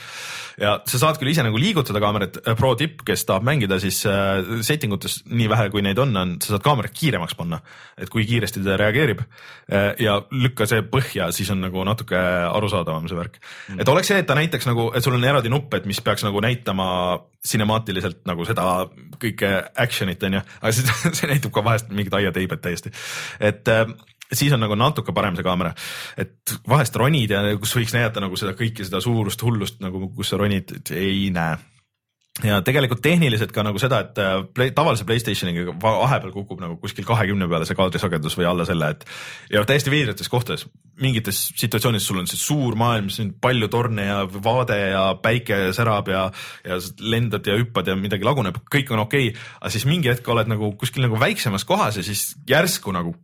ja 0.61 0.77
sa 0.89 1.01
saad 1.01 1.19
küll 1.21 1.31
ise 1.33 1.45
nagu 1.45 1.59
liigutada 1.61 2.01
kaamerat, 2.01 2.39
pro 2.57 2.75
tipp, 2.77 3.03
kes 3.07 3.25
tahab 3.29 3.45
mängida, 3.49 3.79
siis 3.81 4.03
äh, 4.09 4.61
setting 4.65 4.93
utes 4.97 5.23
nii 5.29 5.49
vähe, 5.53 5.69
kui 5.73 5.85
neid 5.85 5.99
on, 6.01 6.15
on, 6.17 6.35
sa 6.45 6.55
saad 6.55 6.65
kaamerat 6.65 6.97
kiiremaks 6.97 7.37
panna, 7.37 7.61
et 7.97 8.13
kui 8.13 8.27
kiiresti 8.29 8.65
ta 8.65 8.77
reageerib. 8.81 9.23
Äh, 9.73 9.93
ja 10.05 10.19
lükka 10.31 10.69
see 10.69 10.85
põhja, 10.87 11.31
siis 11.37 11.51
on 11.53 11.63
nagu 11.65 11.85
natuke 11.89 12.17
arusaadavam 12.17 13.09
see 13.09 13.19
värk. 13.19 13.41
Mm.. 13.69 13.81
et 13.81 13.93
oleks 13.93 14.13
see, 14.13 14.21
et 14.21 14.29
ta 14.29 14.37
näitaks 14.39 14.69
nagu, 14.69 14.91
et 14.97 15.05
sul 15.05 15.17
on 15.17 15.25
eraldi 15.25 15.53
nupp, 15.53 15.73
et 15.77 15.89
mis 15.89 16.01
peaks 16.05 16.25
nagu 16.27 16.45
näitama 16.45 16.89
sinemaatiliselt 17.47 18.25
nagu 18.29 18.45
seda 18.49 18.87
kõike 19.23 19.51
action'it 19.79 20.23
onju, 20.29 20.43
aga 20.61 20.75
siis 20.75 20.93
see 21.21 21.31
näitab 21.31 21.55
ka 21.55 21.65
vahest 21.65 21.93
mingit 21.93 22.17
aiateibet 22.17 22.65
täiesti, 22.65 22.93
et 23.41 23.73
äh, 23.73 23.87
siis 24.33 24.53
on 24.53 24.63
nagu 24.63 24.77
natuke 24.79 25.15
parem 25.17 25.37
see 25.37 25.47
kaamera, 25.47 25.73
et 26.19 26.57
vahest 26.69 26.97
ronid 26.97 27.33
ja 27.35 27.43
kus 27.61 27.77
võiks 27.79 27.95
näidata 27.95 28.23
nagu 28.25 28.39
seda 28.39 28.57
kõike 28.59 28.87
seda 28.87 29.01
suurust 29.05 29.43
hullust 29.47 29.81
nagu, 29.85 30.09
kus 30.17 30.33
sa 30.33 30.41
ronid, 30.41 30.75
ei 30.95 31.29
näe. 31.35 31.57
Ja 32.45 32.59
tegelikult 32.61 33.01
tehniliselt 33.01 33.53
ka 33.55 33.63
nagu 33.65 33.81
seda, 33.81 34.03
et 34.05 34.19
äh, 34.21 34.43
play, 34.53 34.73
tavalise 34.77 35.07
Playstationiga 35.09 35.73
vahepeal 35.81 36.35
kukub 36.35 36.61
nagu 36.61 36.77
kuskil 36.83 37.07
kahekümne 37.09 37.49
peale 37.49 37.65
see 37.65 37.79
kaadrisagedus 37.79 38.37
või 38.37 38.49
alla 38.51 38.67
selle, 38.69 38.91
et 38.93 39.07
ja 39.55 39.63
täiesti 39.65 39.93
veidrates 39.95 40.29
kohtades, 40.29 40.67
mingites 41.03 41.41
situatsioonides 41.57 42.07
sul 42.07 42.21
on 42.21 42.29
see 42.31 42.41
suur 42.41 42.77
maailm, 42.79 43.09
siin 43.13 43.33
palju 43.43 43.69
torne 43.73 44.07
ja 44.07 44.19
vaade 44.27 44.77
ja 44.93 45.05
päike 45.23 45.73
särab 45.77 46.11
ja, 46.13 46.27
ja 46.67 46.79
lendad 47.01 47.49
ja 47.49 47.57
hüppad 47.59 47.89
ja 47.91 47.97
midagi 47.99 48.27
laguneb, 48.27 48.61
kõik 48.73 48.93
on 48.95 49.05
okei 49.07 49.31
okay,, 49.31 49.49
aga 49.61 49.73
siis 49.75 49.89
mingi 49.89 50.13
hetk 50.13 50.29
oled 50.33 50.53
nagu 50.53 50.71
kuskil 50.81 51.07
nagu 51.07 51.21
väiksemas 51.21 51.67
kohas 51.69 52.01
ja 52.01 52.05
siis 52.07 52.29
järsku 52.49 52.95
nagu 52.97 53.17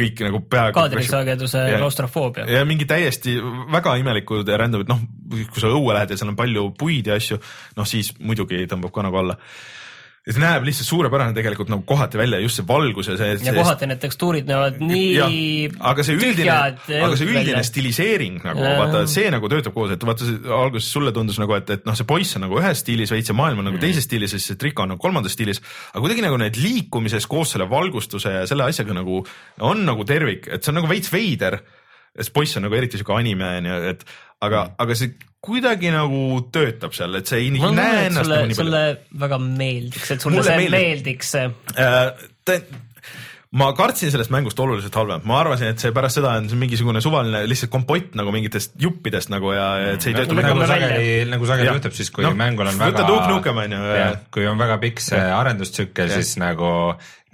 kõik 0.00 0.24
nagu 0.26 0.42
peaaegu. 0.50 0.76
kaadrisageduse 0.80 1.64
klaustrofoobia. 1.76 2.48
ja 2.50 2.66
mingi 2.68 2.88
täiesti 2.90 3.38
väga 3.70 3.96
imelikud 4.02 4.48
random'id, 4.50 4.90
noh, 4.90 5.02
kui 5.30 5.62
sa 5.62 5.70
õue 5.70 5.94
lähed 5.94 6.10
ja 6.10 6.18
seal 6.18 6.32
on 6.32 6.38
palju 6.38 6.68
puid 6.78 7.10
ja 7.10 7.18
asju, 7.20 7.38
noh 7.78 7.88
siis 7.88 8.00
siis 8.00 8.16
muidugi 8.24 8.64
tõmbab 8.70 8.94
ka 8.94 9.04
nagu 9.06 9.20
alla 9.20 9.38
see 10.20 10.40
näeb 10.42 10.66
lihtsalt 10.68 10.84
suurepärane 10.84 11.32
tegelikult 11.32 11.70
nagu 11.72 11.84
kohati 11.88 12.18
välja, 12.20 12.40
just 12.42 12.60
see 12.60 12.66
valgus 12.68 13.08
ja 13.08 13.16
see. 13.16 13.38
ja 13.40 13.54
kohati 13.56 13.88
need 13.88 14.02
tekstuurid 14.02 14.50
näevad 14.50 14.76
nii. 14.84 15.70
aga 15.90 16.04
see 16.04 16.18
üldine, 16.18 16.52
aga 16.52 17.16
see 17.16 17.24
üldine 17.24 17.54
välja. 17.54 17.62
stiliseering 17.64 18.36
nagu 18.44 18.60
ja. 18.66 18.74
vaata, 18.82 19.06
see 19.08 19.30
nagu 19.32 19.48
töötab 19.52 19.74
koos, 19.76 19.94
et 19.94 20.04
vaata 20.04 20.28
alguses 20.58 20.90
sulle 20.92 21.14
tundus 21.16 21.40
nagu, 21.40 21.56
et, 21.56 21.72
et 21.72 21.88
noh, 21.88 21.96
see 21.96 22.08
poiss 22.08 22.36
on 22.36 22.44
nagu 22.44 22.60
ühes 22.60 22.84
stiilis 22.84 23.14
veits 23.14 23.32
ja 23.32 23.38
maailm 23.38 23.62
on 23.64 23.70
nagu 23.70 23.78
mm. 23.78 23.86
teises 23.86 24.04
stiilis 24.04 24.36
ja 24.36 24.42
siis 24.42 24.52
see 24.52 24.60
triko 24.60 24.84
on 24.84 24.92
nagu 24.94 25.00
kolmandas 25.00 25.38
stiilis. 25.38 25.62
aga 25.94 26.04
kuidagi 26.04 26.26
nagu 26.26 26.36
need 26.44 26.60
liikumises 26.60 27.28
koos 27.30 27.56
selle 27.56 27.70
valgustuse 27.72 28.36
ja 28.42 28.46
selle 28.50 28.68
asjaga 28.68 29.00
nagu 29.00 29.22
on 29.72 29.86
nagu 29.88 30.04
tervik, 30.04 30.50
et 30.52 30.60
see 30.60 30.74
on 30.74 30.82
nagu 30.82 30.92
veits 30.92 31.12
veider. 31.12 31.62
Sest 32.16 32.34
poiss 32.34 32.58
on 32.58 32.66
nagu 32.66 32.78
eriti 32.78 33.00
sihuke 33.00 33.16
anime 33.16 33.56
onju, 33.60 33.80
et 33.92 34.06
aga 34.40 34.64
mm., 34.64 34.78
aga 34.84 34.98
see 34.98 35.16
kuidagi 35.40 35.88
nagu 35.94 36.20
töötab 36.52 36.92
seal, 36.96 37.16
et 37.16 37.30
see 37.30 37.46
ei 37.46 37.56
ma 37.56 37.72
näe 37.72 38.06
ennast 38.10 38.26
sulle, 38.26 38.36
nagu 38.36 38.50
nii 38.50 38.58
palju. 38.58 38.68
sulle 38.68 38.84
väga 39.24 39.40
meeldiks, 39.46 40.12
et 40.12 40.24
sulle 40.24 40.36
Mulle 40.36 40.46
see 40.50 40.68
meeldiks, 40.68 41.34
meeldiks.. 41.38 41.78
Äh, 41.80 42.90
ma 43.50 43.70
kartsin 43.74 44.12
sellest 44.12 44.30
mängust 44.30 44.60
oluliselt 44.62 44.94
halvem, 44.94 45.24
ma 45.26 45.40
arvasin, 45.40 45.72
et 45.72 45.82
see 45.82 45.94
pärast 45.94 46.20
seda 46.20 46.36
on 46.38 46.46
see 46.50 46.58
mingisugune 46.60 47.00
suvaline 47.02 47.40
lihtsalt 47.50 47.72
kompott 47.72 48.12
nagu 48.18 48.30
mingitest 48.34 48.76
juppidest 48.78 49.32
nagu 49.32 49.50
ja 49.56 49.70
et 49.94 50.04
see 50.04 50.12
ei 50.12 50.20
tööta 50.20 50.36
nagu, 50.38 50.60
nagu 50.60 50.68
sageli, 50.70 51.08
nagu 51.32 51.48
sageli 51.48 51.72
juhtub 51.72 51.96
siis, 51.96 52.12
kui 52.14 52.26
no, 52.26 52.30
mängul 52.38 52.70
on 52.70 52.78
väga. 52.78 52.92
võta 52.92 53.08
Duke 53.08 53.32
Nukem 53.32 53.62
on 53.64 53.74
ju. 53.74 54.12
kui 54.36 54.46
on 54.50 54.60
väga 54.60 54.76
pikk 54.84 55.02
see 55.02 55.24
arendustsükkel, 55.40 56.12
siis 56.14 56.36
nagu 56.42 56.70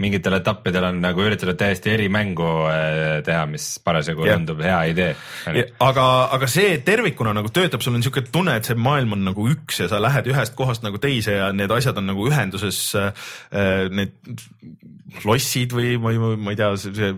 mingitel 0.02 0.36
etappidel 0.36 0.84
on 0.90 0.98
nagu 1.00 1.24
üritatud 1.24 1.56
täiesti 1.56 1.92
eri 1.94 2.08
mängu 2.12 2.48
äh, 2.68 3.22
teha, 3.24 3.46
mis 3.48 3.68
parasjagu 3.84 4.26
yeah. 4.26 4.36
tundub 4.36 4.60
hea 4.64 4.80
idee. 4.92 5.14
aga, 5.80 6.06
aga 6.36 6.50
see 6.50 6.76
tervikuna 6.84 7.32
nagu 7.36 7.52
töötab, 7.54 7.84
sul 7.84 7.96
on 7.96 8.04
siuke 8.04 8.26
tunne, 8.28 8.58
et 8.58 8.68
see 8.68 8.76
maailm 8.76 9.16
on 9.16 9.24
nagu 9.30 9.48
üks 9.52 9.80
ja 9.84 9.88
sa 9.92 10.00
lähed 10.02 10.28
ühest 10.32 10.56
kohast 10.58 10.84
nagu 10.84 11.00
teise 11.02 11.38
ja 11.38 11.48
need 11.56 11.72
asjad 11.72 11.96
on 12.02 12.10
nagu 12.12 12.28
ühenduses 12.30 12.82
äh,. 12.98 13.12
Need 13.96 14.42
lossid 15.24 15.72
või 15.72 15.96
ma 16.02 16.12
ei, 16.12 16.18
ma 16.18 16.52
ei 16.52 16.58
tea, 16.58 16.68
see 16.80 17.12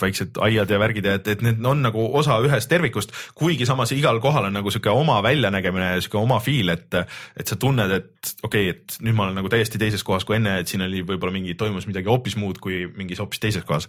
väiksed 0.00 0.38
aiad 0.42 0.70
ja 0.70 0.78
värgid 0.82 1.06
ja 1.06 1.14
et, 1.18 1.28
et 1.30 1.42
need 1.44 1.62
on 1.68 1.84
nagu 1.84 2.04
osa 2.18 2.38
ühest 2.42 2.70
tervikust, 2.70 3.12
kuigi 3.38 3.66
samas 3.68 3.92
igal 3.94 4.18
kohal 4.22 4.48
on 4.48 4.56
nagu 4.58 4.72
sihuke 4.74 4.90
oma 4.90 5.20
väljanägemine 5.22 5.92
ja 5.94 6.00
sihuke 6.02 6.18
oma 6.18 6.40
feel, 6.42 6.72
et, 6.74 6.98
et 7.38 7.48
sa 7.48 7.58
tunned, 7.60 7.94
et 7.94 8.32
okei 8.42 8.70
okay,, 8.70 8.74
et 8.74 8.98
nüüd 9.06 9.18
ma 9.18 9.28
olen 9.28 9.38
nagu 9.38 9.52
täiesti 9.52 9.80
teises 9.82 10.02
kohas 10.06 10.26
kui 10.26 10.38
enne, 10.38 10.58
et 10.62 10.70
siin 10.70 10.82
oli 10.82 11.04
võib-olla 11.06 11.34
mingi, 11.34 11.54
toimus 11.58 11.86
midagi 11.90 12.10
hoopis 12.10 12.38
muud 12.40 12.58
kui 12.62 12.84
mingis 12.96 13.22
hoopis 13.22 13.42
teises 13.42 13.66
kohas. 13.68 13.88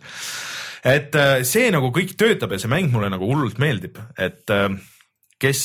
et 0.85 1.15
äh, 1.17 1.35
see 1.47 1.71
nagu 1.73 1.89
kõik 1.95 2.15
töötab 2.19 2.53
ja 2.53 2.61
see 2.61 2.71
mäng 2.71 2.93
mulle 2.93 3.09
nagu 3.13 3.29
hullult 3.29 3.61
meeldib, 3.61 3.97
et 4.17 4.53
äh, 4.53 4.69
kes 5.41 5.63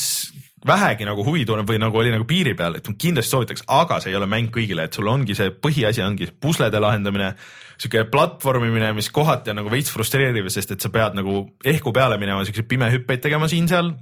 vähegi 0.65 1.05
nagu 1.07 1.23
huvi 1.23 1.45
tunneb 1.47 1.69
või 1.69 1.79
nagu 1.79 2.01
oli 2.01 2.11
nagu 2.11 2.25
piiri 2.27 2.53
peal, 2.57 2.75
et 2.75 2.87
kindlasti 2.99 3.31
soovitaks, 3.31 3.63
aga 3.71 3.99
see 4.01 4.11
ei 4.13 4.17
ole 4.19 4.27
mäng 4.29 4.51
kõigile, 4.53 4.85
et 4.87 4.95
sul 4.95 5.07
ongi 5.07 5.37
see 5.37 5.53
põhiasi 5.53 6.03
ongi 6.03 6.27
puslede 6.41 6.81
lahendamine, 6.81 7.33
sihuke 7.79 8.03
platvormimine, 8.11 8.91
mis 8.97 9.09
kohati 9.13 9.53
on 9.53 9.61
nagu 9.61 9.71
veits 9.71 9.91
frustreeriv, 9.93 10.49
sest 10.51 10.75
et 10.75 10.83
sa 10.83 10.91
pead 10.93 11.15
nagu 11.19 11.45
ehku 11.65 11.93
peale 11.95 12.19
minema, 12.19 12.43
siukseid 12.47 12.67
pimehüppeid 12.69 13.23
tegema 13.23 13.47
siin-seal. 13.51 13.93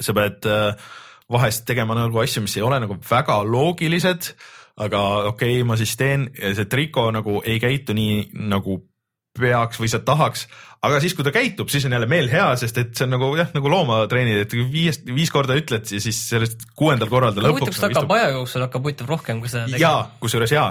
sa 0.00 0.14
pead 0.16 0.46
äh, 0.48 0.72
vahest 1.32 1.66
tegema 1.68 1.96
nagu 1.96 2.20
asju, 2.22 2.44
mis 2.46 2.56
ei 2.56 2.64
ole 2.64 2.80
nagu 2.80 2.96
väga 3.08 3.42
loogilised, 3.44 4.32
aga 4.80 5.02
okei 5.32 5.58
okay,, 5.58 5.66
ma 5.68 5.76
siis 5.76 5.92
teen, 6.00 6.30
see 6.32 6.64
triko 6.70 7.10
nagu 7.12 7.42
ei 7.44 7.60
käitu 7.60 7.92
nii 7.96 8.32
nagu 8.48 8.80
peaks 9.36 9.80
või 9.80 9.88
sa 9.88 10.00
tahaks, 10.04 10.46
aga 10.84 10.98
siis, 11.00 11.14
kui 11.16 11.24
ta 11.24 11.32
käitub, 11.32 11.68
siis 11.72 11.84
on 11.88 11.94
jälle 11.96 12.08
meel 12.08 12.28
hea, 12.28 12.50
sest 12.60 12.80
et 12.80 12.96
see 12.96 13.06
on 13.06 13.14
nagu 13.14 13.30
jah, 13.36 13.48
nagu 13.54 13.70
loomatreenid, 13.72 14.42
et 14.44 14.56
viis, 14.56 15.00
viis 15.08 15.32
korda 15.32 15.56
ütled 15.56 15.88
ja 15.88 16.00
siis 16.04 16.18
sellest 16.32 16.66
kuuendal 16.76 17.08
korral 17.12 17.36
ta 17.36 17.44
lõpuks. 17.44 17.62
huvitav, 17.64 17.76
kas 17.76 17.84
ta 17.84 17.92
hakkab 17.92 18.16
aja 18.16 18.32
jooksul 18.34 18.66
hakkab 18.66 18.88
huvitav 18.88 19.12
rohkem, 19.12 19.40
kui 19.44 19.52
sa 19.52 19.64
tegid? 19.64 19.84
jaa, 19.84 20.02
kusjuures 20.20 20.52
jaa 20.52 20.70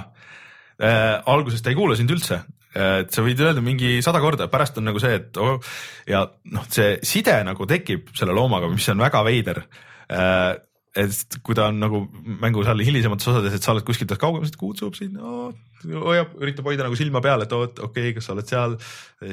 äh,. 0.81 1.21
alguses 1.29 1.61
ta 1.61 1.71
ei 1.71 1.77
kuula 1.79 1.97
sind 1.99 2.11
üldse 2.13 2.41
äh,, 2.41 3.03
et 3.03 3.13
sa 3.13 3.25
võid 3.25 3.39
öelda 3.43 3.63
mingi 3.65 3.99
sada 4.05 4.21
korda, 4.23 4.49
pärast 4.51 4.81
on 4.81 4.89
nagu 4.89 5.01
see, 5.03 5.13
et 5.21 5.39
oh, 5.41 5.61
ja 6.09 6.25
noh, 6.51 6.67
see 6.71 6.97
side 7.07 7.37
nagu 7.47 7.69
tekib 7.69 8.11
selle 8.17 8.35
loomaga, 8.35 8.71
mis 8.71 8.89
on 8.93 9.05
väga 9.05 9.23
veider 9.27 9.63
äh, 10.11 10.59
et 10.91 11.37
kui 11.39 11.55
ta 11.55 11.69
on 11.71 11.77
nagu 11.79 12.01
mängu 12.41 12.65
seal 12.67 12.81
hilisemates 12.83 13.29
osades, 13.31 13.53
et 13.55 13.63
sa 13.63 13.71
oled 13.71 13.85
kuskilt 13.87 14.11
kaugemas, 14.19 14.51
et 14.51 14.57
kutsub 14.59 14.95
sind 14.97 15.15
no,, 15.15 15.45
hoiab, 15.87 16.33
üritab 16.43 16.67
hoida 16.67 16.83
nagu 16.83 16.97
silma 16.99 17.21
peal, 17.23 17.45
et 17.45 17.53
oot, 17.55 17.79
okei 17.79 18.09
okay,, 18.09 18.15
kas 18.17 18.27
sa 18.27 18.33
oled 18.35 18.49
seal. 18.49 18.75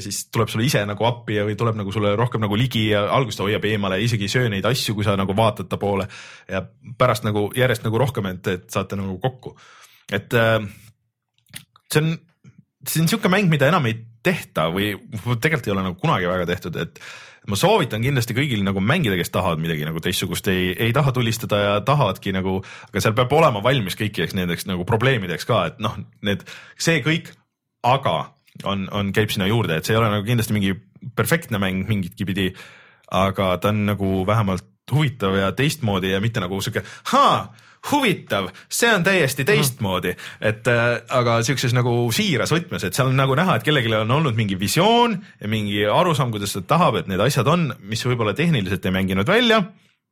siis 0.05 0.21
tuleb 0.31 0.53
sulle 0.53 0.69
ise 0.69 0.85
nagu 0.87 1.09
appi 1.09 1.41
ja, 1.41 1.47
või 1.49 1.57
tuleb 1.59 1.81
nagu 1.81 1.95
sulle 1.95 2.15
rohkem 2.19 2.45
nagu 2.47 2.59
ligi 2.59 2.89
ja 2.93 3.09
alguses 3.15 3.41
ta 3.41 3.49
hoiab 3.49 3.67
eemale, 3.67 3.99
isegi 4.05 4.29
ei 4.29 4.35
söö 4.37 4.53
neid 4.53 4.69
asju, 4.71 4.95
kui 4.95 5.07
sa 5.07 5.17
nagu 5.19 5.35
vaatad 5.37 5.71
ta 5.71 5.81
poole. 5.83 6.07
ja 6.49 6.63
pärast 6.99 7.27
nagu 7.27 7.49
järjest 7.57 7.87
nagu 7.89 7.99
rohkem, 7.99 8.31
et, 8.37 8.53
et 8.55 8.71
saate 8.71 8.99
nagu 9.01 9.19
kokku. 9.25 9.57
et 10.15 10.39
äh, 10.39 10.63
see 11.93 12.03
on, 12.03 12.13
see 12.87 13.03
on 13.03 13.11
sihuke 13.11 13.31
mäng, 13.33 13.49
mida 13.51 13.71
enam 13.71 13.87
ei 13.89 13.97
tehta 14.25 14.69
või 14.75 14.93
tegelikult 15.41 15.69
ei 15.69 15.75
ole 15.75 15.87
nagu 15.87 15.99
kunagi 16.01 16.29
väga 16.31 16.47
tehtud, 16.49 16.79
et 16.83 17.01
ma 17.49 17.57
soovitan 17.59 18.03
kindlasti 18.05 18.37
kõigil 18.37 18.65
nagu 18.67 18.81
mängida, 18.85 19.17
kes 19.19 19.33
tahavad 19.33 19.61
midagi 19.63 19.87
nagu 19.89 20.03
teistsugust, 20.05 20.51
ei, 20.53 20.73
ei 20.77 20.95
taha 20.97 21.15
tulistada 21.17 21.61
ja 21.63 21.77
tahavadki 21.87 22.35
nagu, 22.37 22.59
aga 22.91 23.03
seal 23.05 23.17
peab 23.17 23.33
olema 23.37 23.63
valmis 23.65 23.97
kõikideks 23.99 24.37
nendeks 24.37 24.69
nagu 24.69 24.85
probleemideks 24.89 25.49
ka, 25.49 25.63
et 25.71 25.79
noh, 25.83 25.97
need, 26.27 26.45
see 26.81 27.01
kõik, 27.05 27.33
aga 27.87 28.17
on, 28.69 28.89
on, 28.93 29.15
käib 29.17 29.33
sinna 29.33 29.49
juurde, 29.49 29.79
et 29.79 29.87
see 29.87 29.95
ei 29.97 30.01
ole 30.01 30.11
nagu 30.13 30.27
kindlasti 30.27 30.57
mingi 30.57 30.75
perfektne 31.17 31.61
mäng 31.63 31.89
mingitki 31.89 32.27
pidi. 32.29 32.51
aga 33.09 33.57
ta 33.57 33.71
on 33.71 33.87
nagu 33.89 34.27
vähemalt 34.27 34.67
huvitav 34.93 35.37
ja 35.37 35.53
teistmoodi 35.57 36.11
ja 36.11 36.21
mitte 36.21 36.41
nagu 36.41 36.61
sihuke, 36.61 36.83
haa 37.13 37.55
huvitav, 37.91 38.51
see 38.73 38.91
on 38.93 39.05
täiesti 39.07 39.47
teistmoodi, 39.49 40.15
et 40.45 40.71
äh, 40.71 40.87
aga 41.15 41.39
siukses 41.47 41.75
nagu 41.77 41.93
siiras 42.15 42.53
võtmes, 42.55 42.85
et 42.85 42.97
seal 42.97 43.11
on 43.13 43.19
nagu 43.19 43.37
näha, 43.39 43.59
et 43.59 43.67
kellelgi 43.67 43.93
on 44.01 44.17
olnud 44.19 44.39
mingi 44.39 44.59
visioon 44.61 45.19
ja 45.41 45.51
mingi 45.51 45.85
arusaam, 45.87 46.33
kuidas 46.35 46.57
ta 46.57 46.65
tahab, 46.77 47.01
et 47.01 47.11
need 47.11 47.23
asjad 47.23 47.49
on, 47.51 47.69
mis 47.89 48.03
võib-olla 48.07 48.35
tehniliselt 48.39 48.87
ei 48.87 48.97
mänginud 48.99 49.29
välja. 49.29 49.63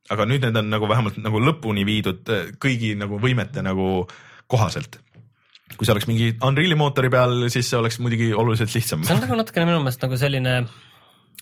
aga 0.07 0.23
nüüd 0.23 0.39
need 0.39 0.55
on 0.55 0.69
nagu 0.71 0.87
vähemalt 0.87 1.17
nagu 1.19 1.39
lõpuni 1.43 1.83
viidud 1.85 2.29
äh, 2.31 2.53
kõigi 2.63 2.95
nagu 2.95 3.19
võimete 3.19 3.63
nagu 3.65 4.07
kohaselt 4.47 5.01
kui 5.75 5.83
see 5.85 5.91
oleks 5.91 6.07
mingi 6.07 6.29
Unreal'i 6.47 6.77
mootori 6.79 7.09
peal, 7.11 7.49
siis 7.51 7.67
see 7.67 7.77
oleks 7.77 7.99
muidugi 7.99 8.31
oluliselt 8.33 8.71
lihtsam. 8.71 9.03
see 9.03 9.17
on 9.17 9.25
nagu 9.25 9.35
natukene 9.35 9.67
minu 9.67 9.81
meelest 9.83 10.05
nagu 10.05 10.17
selline 10.17 10.61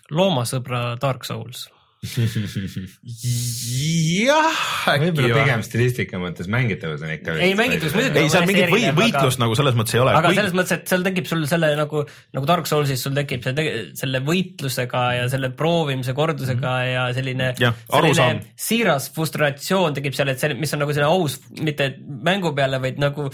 loomasõbra 0.10 0.96
Dark 1.02 1.28
Souls 1.30 1.68
jah, 4.26 4.60
äkki 4.92 5.08
võib-olla 5.08 5.40
pigem 5.40 5.64
stilistika 5.66 6.20
mõttes 6.22 6.50
mängitavus 6.52 7.04
on 7.06 7.12
ikka. 7.16 7.36
ei, 7.42 7.56
mängitavus 7.58 7.96
muidugi. 7.98 8.22
ei, 8.22 8.32
seal 8.34 8.48
mingit 8.50 8.72
või, 8.74 8.84
võitlust 9.00 9.40
aga, 9.40 9.44
nagu 9.46 9.58
selles 9.60 9.78
mõttes 9.80 9.98
ei 9.98 10.02
ole. 10.04 10.14
aga 10.20 10.32
või... 10.32 10.40
selles 10.40 10.56
mõttes, 10.58 10.74
et 10.78 10.94
seal 10.94 11.06
tekib 11.08 11.30
sul 11.32 11.44
selle 11.50 11.72
nagu, 11.80 12.04
nagu 12.38 12.50
Dark 12.52 12.70
Soulsis 12.70 13.06
sul 13.06 13.16
tekib 13.18 13.46
see, 13.46 13.74
selle 13.98 14.22
võitlusega 14.26 15.04
ja 15.20 15.26
selle 15.32 15.52
proovimise 15.58 16.16
kordusega 16.18 16.62
mm 16.62 16.84
-hmm. 16.84 16.94
ja 16.94 17.04
selline, 17.18 17.52
selline 17.58 18.30
siiras 18.68 19.10
frustratsioon 19.16 19.98
tekib 20.00 20.18
seal, 20.18 20.32
et 20.34 20.42
see, 20.42 20.56
mis 20.60 20.74
on 20.76 20.86
nagu 20.86 20.96
selline 20.96 21.12
aus, 21.12 21.40
mitte 21.62 21.94
mängu 22.06 22.54
peale, 22.58 22.82
vaid 22.84 23.02
nagu 23.02 23.30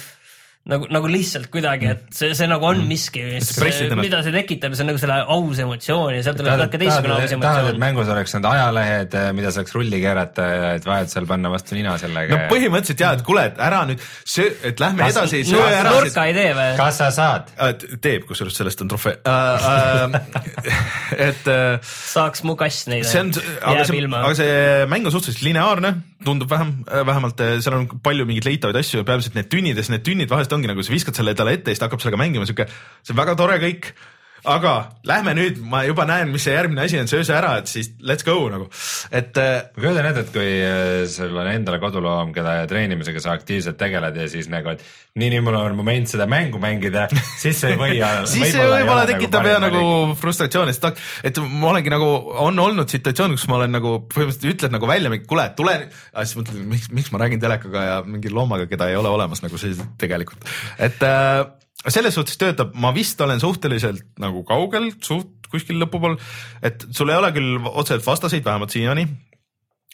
nagu, 0.70 0.86
nagu 0.94 1.10
lihtsalt 1.10 1.48
kuidagi, 1.50 1.88
et 1.90 2.12
see, 2.14 2.36
see 2.38 2.46
nagu 2.50 2.66
on 2.68 2.84
miski, 2.86 3.24
mida 3.98 4.20
see 4.22 4.34
tekitab, 4.36 4.76
see 4.78 4.84
on 4.86 4.92
nagu 4.92 5.00
selle 5.02 5.16
aus 5.34 5.62
emotsioon 5.64 6.14
ja 6.14 6.26
sealt 6.26 6.38
tuleb 6.38 6.62
ka 6.62 6.82
teistsugune 6.84 7.16
aus 7.16 7.34
emotsioon. 7.34 7.46
tahad, 7.48 7.70
et 7.72 7.80
mängus 7.82 8.12
oleks 8.14 8.36
need 8.36 8.48
ajalehed, 8.52 9.18
mida 9.38 9.54
saaks 9.56 9.74
rulli 9.74 10.02
keerata 10.04 10.46
ja 10.52 10.68
et 10.78 10.86
vajadusel 10.86 11.26
panna 11.30 11.50
vastu 11.54 11.78
nina 11.78 11.96
sellega? 12.02 12.38
no 12.38 12.52
põhimõtteliselt 12.54 13.02
jaa, 13.02 13.16
et 13.18 13.26
kuule, 13.26 13.48
et 13.50 13.64
ära 13.70 13.82
nüüd 13.90 14.06
söö, 14.06 14.54
et 14.70 14.84
lähme 14.84 15.08
kas, 15.08 15.18
edasi. 15.18 15.42
nurka 15.90 16.28
ei 16.30 16.38
tee 16.38 16.54
või? 16.60 16.70
kas 16.84 17.02
sa 17.02 17.10
saad? 17.16 17.50
teeb, 18.06 18.30
kusjuures 18.30 18.62
sellest 18.62 18.86
on 18.86 18.94
trofee 18.94 19.18
uh,. 19.26 19.50
Uh, 19.72 20.14
et 21.16 21.48
uh, 21.50 21.78
saaks 21.82 22.44
mu 22.48 22.56
kass 22.60 22.86
on, 22.88 23.32
aga 23.66 23.84
see, 23.88 24.02
aga 24.06 24.32
see 24.38 24.56
mäng 24.92 25.08
on 25.08 25.14
suhteliselt 25.14 25.46
lineaarne, 25.46 25.94
tundub 26.26 26.50
vähem, 26.52 26.74
vähemalt 27.08 27.44
seal 27.64 27.78
on 27.78 27.88
palju 28.04 28.26
mingeid 28.30 28.48
leitavaid 28.48 28.80
asju, 28.82 29.04
peamiselt 29.08 29.38
need 29.38 29.50
tünnides, 29.52 29.92
need 29.94 30.06
tünnid 30.06 30.32
vahest 30.32 30.54
ongi 30.56 30.70
nagu 30.70 30.84
sa 30.86 30.94
viskad 30.94 31.18
selle 31.18 31.36
talle 31.38 31.56
ette 31.58 31.72
ja 31.72 31.76
siis 31.76 31.84
ta 31.84 31.90
hakkab 31.90 32.04
sellega 32.04 32.22
mängima, 32.22 32.48
sihuke, 32.50 32.68
see 33.02 33.16
on 33.16 33.22
väga 33.22 33.38
tore 33.40 33.58
kõik. 33.64 33.94
Aga 34.50 34.74
lähme 35.08 35.34
nüüd, 35.38 35.60
ma 35.70 35.84
juba 35.86 36.06
näen, 36.10 36.32
mis 36.34 36.46
see 36.48 36.56
järgmine 36.56 36.86
asi 36.86 37.00
on, 37.02 37.10
söö 37.10 37.26
see 37.28 37.36
ära, 37.38 37.54
et 37.62 37.70
siis 37.70 37.92
let's 38.06 38.26
go 38.26 38.38
nagu, 38.52 38.68
et. 39.12 39.38
Äh, 39.38 39.70
ma 39.76 39.84
kujutan 39.84 40.10
ette, 40.10 40.24
et 40.26 40.34
kui 40.34 40.48
äh, 40.66 41.04
sul 41.12 41.38
on 41.38 41.50
endale 41.52 41.80
koduloom, 41.82 42.34
keda 42.36 42.56
treenimisega 42.70 43.22
sa 43.24 43.36
aktiivselt 43.38 43.78
tegeled 43.80 44.18
ja 44.18 44.28
siis 44.32 44.50
nagu, 44.52 44.74
et 44.74 44.84
nii, 45.20 45.30
nüüd 45.36 45.46
mul 45.46 45.58
on 45.60 45.78
moment 45.78 46.10
seda 46.10 46.28
mängu 46.30 46.62
mängida, 46.62 47.08
siis 47.40 47.62
see 47.62 47.76
ei 47.76 47.80
või 47.80 48.00
siis 48.32 48.54
see 48.56 48.66
võib-olla 48.66 49.06
nagu 49.06 49.14
tekitab 49.14 49.46
nagu, 49.46 49.54
ja 49.54 49.62
nagu 49.68 50.18
frustratsiooni, 50.22 50.76
sest 50.76 51.02
et 51.28 51.42
ma 51.46 51.72
olengi 51.74 51.94
nagu, 51.94 52.10
on 52.46 52.62
olnud 52.66 52.92
situatsioon, 52.92 53.38
kus 53.38 53.48
ma 53.52 53.60
olen 53.62 53.78
nagu 53.78 53.96
põhimõtteliselt 54.12 54.58
ütled 54.58 54.78
nagu 54.78 54.90
välja, 54.90 55.14
kuule, 55.28 55.48
tule, 55.58 55.78
siis 56.18 56.38
mõtled, 56.40 56.62
miks, 56.74 56.92
miks 56.96 57.14
ma 57.14 57.22
räägin 57.24 57.44
telekaga 57.44 57.88
ja 57.88 57.98
mingi 58.08 58.34
loomaga, 58.34 58.70
keda 58.72 58.90
ei 58.90 59.00
ole 59.00 59.12
olemas 59.12 59.44
nagu 59.46 59.60
see 59.62 59.76
tegelikult, 60.02 60.48
et 60.82 61.04
äh, 61.06 61.44
selles 61.90 62.14
suhtes 62.18 62.38
töötab, 62.38 62.76
ma 62.78 62.94
vist 62.96 63.22
olen 63.22 63.42
suhteliselt 63.42 64.06
nagu 64.22 64.46
kaugel, 64.48 64.92
suht 65.02 65.50
kuskil 65.52 65.82
lõpupool, 65.82 66.16
et 66.64 66.86
sul 66.96 67.12
ei 67.12 67.20
ole 67.20 67.34
küll 67.36 67.60
otseselt 67.68 68.06
vastaseid, 68.06 68.46
vähemalt 68.46 68.72
siiani 68.72 69.08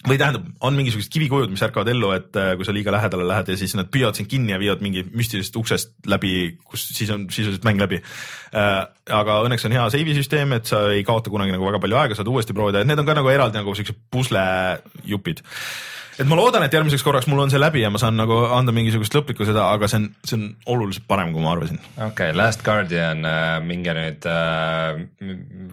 või 0.05 0.19
tähendab, 0.21 0.43
on 0.61 0.75
mingisugused 0.77 1.09
kivikujud, 1.09 1.49
mis 1.49 1.63
ärkavad 1.65 1.89
ellu, 1.89 2.11
et 2.13 2.35
äh, 2.37 2.51
kui 2.59 2.67
sa 2.67 2.73
liiga 2.75 2.93
lähedale 2.93 3.25
lähed 3.25 3.49
ja 3.49 3.55
siis 3.57 3.73
nad 3.73 3.89
püüavad 3.89 4.19
sind 4.19 4.29
kinni 4.29 4.53
ja 4.53 4.59
viivad 4.61 4.83
mingi 4.85 5.01
müstilisest 5.09 5.57
uksest 5.57 5.95
läbi, 6.05 6.59
kus 6.69 6.83
siis 6.91 7.09
on 7.15 7.25
sisuliselt 7.33 7.65
mäng 7.65 7.81
läbi. 7.81 7.97
Äh, 8.53 8.83
aga 9.17 9.39
õnneks 9.47 9.65
on 9.65 9.73
hea 9.73 9.87
seivi 9.95 10.13
süsteem, 10.19 10.53
et 10.53 10.69
sa 10.69 10.83
ei 10.93 11.01
kaota 11.07 11.33
kunagi 11.33 11.55
nagu 11.55 11.65
väga 11.65 11.81
palju 11.81 11.97
aega, 11.97 12.19
saad 12.19 12.29
uuesti 12.29 12.53
proovida, 12.53 12.85
et 12.85 12.91
need 12.91 13.01
on 13.01 13.09
ka 13.09 13.17
nagu 13.17 13.33
eraldi 13.33 13.57
nagu 13.57 13.73
siuksed 13.79 14.05
puslejupid 14.13 15.41
et 16.17 16.27
ma 16.29 16.37
loodan, 16.37 16.65
et 16.65 16.73
järgmiseks 16.73 17.03
korraks 17.05 17.27
mul 17.29 17.43
on 17.43 17.51
see 17.53 17.61
läbi 17.61 17.83
ja 17.83 17.91
ma 17.93 18.01
saan 18.01 18.17
nagu 18.19 18.39
anda 18.55 18.73
mingisugust 18.75 19.13
lõplikku 19.17 19.45
seda, 19.47 19.67
aga 19.75 19.89
see 19.91 20.01
on, 20.01 20.07
see 20.25 20.37
on 20.39 20.45
oluliselt 20.73 21.07
parem, 21.09 21.31
kui 21.35 21.43
ma 21.43 21.53
arvasin. 21.53 21.79
okei 21.95 22.07
okay,, 22.09 22.35
Last 22.37 22.63
Guardian 22.65 23.25
äh,, 23.27 23.47
minge 23.65 23.93
nüüd 23.97 24.27
äh, 24.31 25.01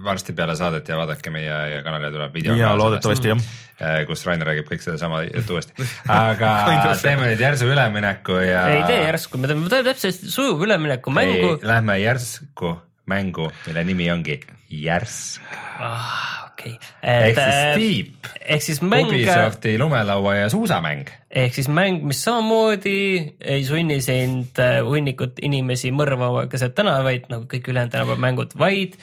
varsti 0.04 0.36
peale 0.36 0.56
saadet 0.58 0.88
ja 0.90 0.98
vaadake 1.00 1.32
meie 1.34 1.82
kanalile 1.86 2.12
tuleb 2.14 2.36
video. 2.36 2.56
ja 2.60 2.74
loodetavasti 2.78 3.32
jah 3.32 3.44
äh,. 3.80 4.00
kus 4.08 4.24
Rainer 4.28 4.52
räägib 4.52 4.68
kõik 4.70 4.84
sedasama 4.84 5.24
juttu 5.28 5.58
uuesti. 5.58 5.88
aga 6.20 6.54
teeme 7.02 7.30
nüüd 7.30 7.44
järsu 7.46 7.70
ülemineku 7.70 8.40
ja. 8.44 8.66
ei 8.74 8.82
tee 8.90 9.00
järsku, 9.06 9.40
me 9.40 9.50
teeme 9.50 9.84
täpselt 9.90 10.26
sujuva 10.26 10.68
ülemineku 10.68 11.14
mängu. 11.14 11.56
Lähme 11.64 11.98
järsku 12.02 12.76
mängu, 13.10 13.48
mille 13.66 13.84
nimi 13.84 14.10
ongi 14.12 14.38
Järsk 14.82 15.54
ah 15.78 16.44
okay.. 16.54 16.76
ehk 17.02 17.38
siis 17.38 17.54
äh, 17.54 17.74
Steep. 17.74 18.30
ehk 18.44 18.62
siis 18.62 18.80
mäng. 18.82 19.08
Ubisofti 19.08 19.76
lumelaua 19.78 20.36
ja 20.36 20.48
suusamäng. 20.48 21.08
ehk 21.30 21.54
siis 21.54 21.68
mäng, 21.68 22.02
mis 22.06 22.22
samamoodi 22.24 22.96
ei 23.40 23.64
sunni 23.64 24.00
sind 24.04 24.58
äh, 24.62 24.80
hunnikut 24.84 25.42
inimesi 25.42 25.92
mõrvama 25.94 26.46
keset 26.52 26.74
tänavaid 26.78 27.28
nagu 27.32 27.48
kõik 27.50 27.70
ülejäänud 27.70 27.94
tänapäeva 27.94 28.20
mängud, 28.28 28.56
vaid 28.58 28.98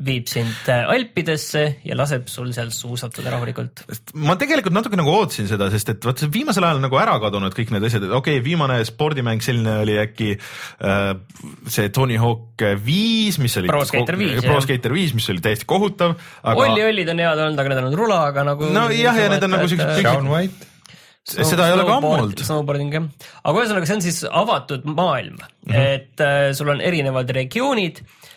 viib 0.00 0.28
sind 0.30 0.68
äh, 0.72 0.88
Alpidesse 0.88 1.62
ja 1.84 1.96
laseb 1.98 2.28
sul 2.32 2.50
seal 2.56 2.70
suusatada 2.72 3.34
rahulikult. 3.34 3.82
ma 4.24 4.36
tegelikult 4.40 4.74
natuke 4.76 4.96
nagu 4.98 5.12
ootasin 5.12 5.48
seda, 5.50 5.68
sest 5.72 5.92
et 5.94 6.08
vot 6.08 6.22
viimasel 6.32 6.64
ajal 6.66 6.80
nagu 6.80 7.00
ära 7.00 7.18
kadunud 7.22 7.54
kõik 7.56 7.74
need 7.74 7.84
asjad, 7.88 8.06
et 8.08 8.14
okei 8.16 8.38
okay,, 8.38 8.44
viimane 8.44 8.78
spordimäng 8.88 9.44
selline 9.44 9.80
oli 9.82 9.98
äkki 10.00 10.30
äh, 10.36 11.12
see 11.68 11.92
Tony 11.94 12.16
Hawk 12.20 12.64
viis, 12.84 13.38
mis 13.42 13.56
oli. 13.60 13.70
Pro 13.72 13.84
Skater 13.88 14.18
viis. 14.20 14.40
Pro 14.44 14.60
Skater 14.64 14.96
viis, 14.96 15.14
mis 15.16 15.28
oli 15.32 15.44
täiesti 15.44 15.68
kohutav 15.68 16.16
aga.... 16.16 16.56
Olli-Ollid 16.56 17.12
on 17.12 17.22
head 17.24 17.44
olnud, 17.44 17.60
aga 17.60 17.72
need 17.72 17.82
on 17.82 17.90
olnud 17.90 18.00
rulaga 18.00 18.46
nagu. 18.48 18.72
nojah, 18.72 19.22
ja 19.24 19.30
need 19.34 19.46
on 19.48 19.56
nagu 19.58 19.70
siuksed. 19.70 20.00
Shaun 20.00 20.32
White 20.32 20.68
Snow, 21.30 21.44
seda 21.44 21.66
ei 21.68 21.74
ole 21.76 21.84
ka 21.84 21.98
ammu 21.98 22.10
olnud. 22.16 22.40
Snowboarding 22.48 22.94
jah, 22.96 23.06
aga 23.44 23.60
ühesõnaga, 23.60 23.86
see 23.90 23.98
on 23.98 24.02
siis 24.06 24.22
avatud 24.24 24.88
maailm 24.88 25.36
mm, 25.36 25.68
-hmm. 25.68 25.76
et 25.76 26.24
äh, 26.24 26.50
sul 26.56 26.72
on 26.72 26.80
erinevad 26.80 27.28
regioonid 27.36 28.00
Äh, 28.00 28.29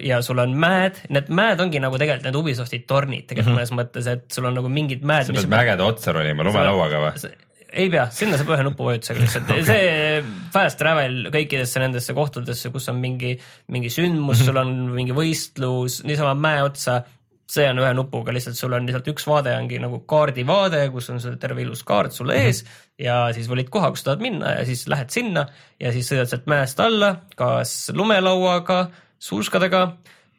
ja 0.00 0.22
sul 0.24 0.40
on 0.40 0.54
mäed, 0.56 1.02
need 1.12 1.28
mäed 1.36 1.60
ongi 1.60 1.82
nagu 1.82 1.98
tegelikult 2.00 2.30
need 2.30 2.38
Ubisofti 2.40 2.78
tornid 2.88 3.26
tegelikult 3.28 3.52
mm 3.52 3.58
-hmm. 3.58 3.76
mõnes 3.76 3.76
mõttes, 3.76 4.08
et 4.08 4.24
sul 4.32 4.48
on 4.48 4.56
nagu 4.56 4.72
mingid 4.72 5.04
mäed. 5.04 5.28
sa 5.28 5.36
pead 5.36 5.52
mägede 5.52 5.84
otsa 5.84 6.12
ronima 6.16 6.46
lumelauaga 6.46 7.02
või? 7.04 7.32
ei 7.72 7.90
pea, 7.90 8.06
sinna 8.14 8.38
saab 8.38 8.50
ühe 8.54 8.64
nupuvajutusega 8.66 9.20
lihtsalt 9.20 9.50
okay., 9.52 9.64
see 9.66 10.22
fast 10.54 10.80
travel 10.80 11.28
kõikidesse 11.34 11.82
nendesse 11.82 12.16
kohtadesse, 12.16 12.72
kus 12.74 12.88
on 12.92 13.00
mingi, 13.02 13.36
mingi 13.68 13.92
sündmus 13.92 14.40
-hmm. 14.40 14.48
sul 14.48 14.60
on 14.62 14.74
mingi 14.96 15.16
võistlus, 15.16 16.00
niisama 16.08 16.34
mäe 16.34 16.62
otsa, 16.64 17.02
see 17.50 17.66
on 17.70 17.82
ühe 17.82 17.92
nupuga 17.94 18.32
lihtsalt, 18.34 18.58
sul 18.58 18.72
on 18.72 18.88
lihtsalt 18.88 19.12
üks 19.12 19.26
vaade 19.26 19.54
ongi 19.58 19.78
nagu 19.82 20.00
kaardivaade, 20.08 20.86
kus 20.94 21.10
on 21.10 21.20
see 21.20 21.36
terve 21.42 21.62
ilus 21.62 21.84
kaart 21.84 22.16
sulle 22.16 22.34
mhm. 22.36 22.46
ees 22.46 22.62
mm 22.62 22.68
-hmm. 22.68 23.04
ja 23.04 23.20
siis 23.36 23.50
valid 23.50 23.68
koha, 23.68 23.90
kus 23.90 24.06
tahad 24.06 24.24
minna 24.24 24.56
ja 24.58 24.64
siis 24.64 24.88
lähed 24.88 25.10
sinna 25.10 25.46
ja 25.80 25.92
siis 25.92 26.10
sõidad 26.12 26.32
sealt 26.32 26.46
mäest 26.46 26.80
alla, 26.80 27.16
kas 27.36 27.92
lumelauaga 27.94 28.88
suuskadega 29.20 29.84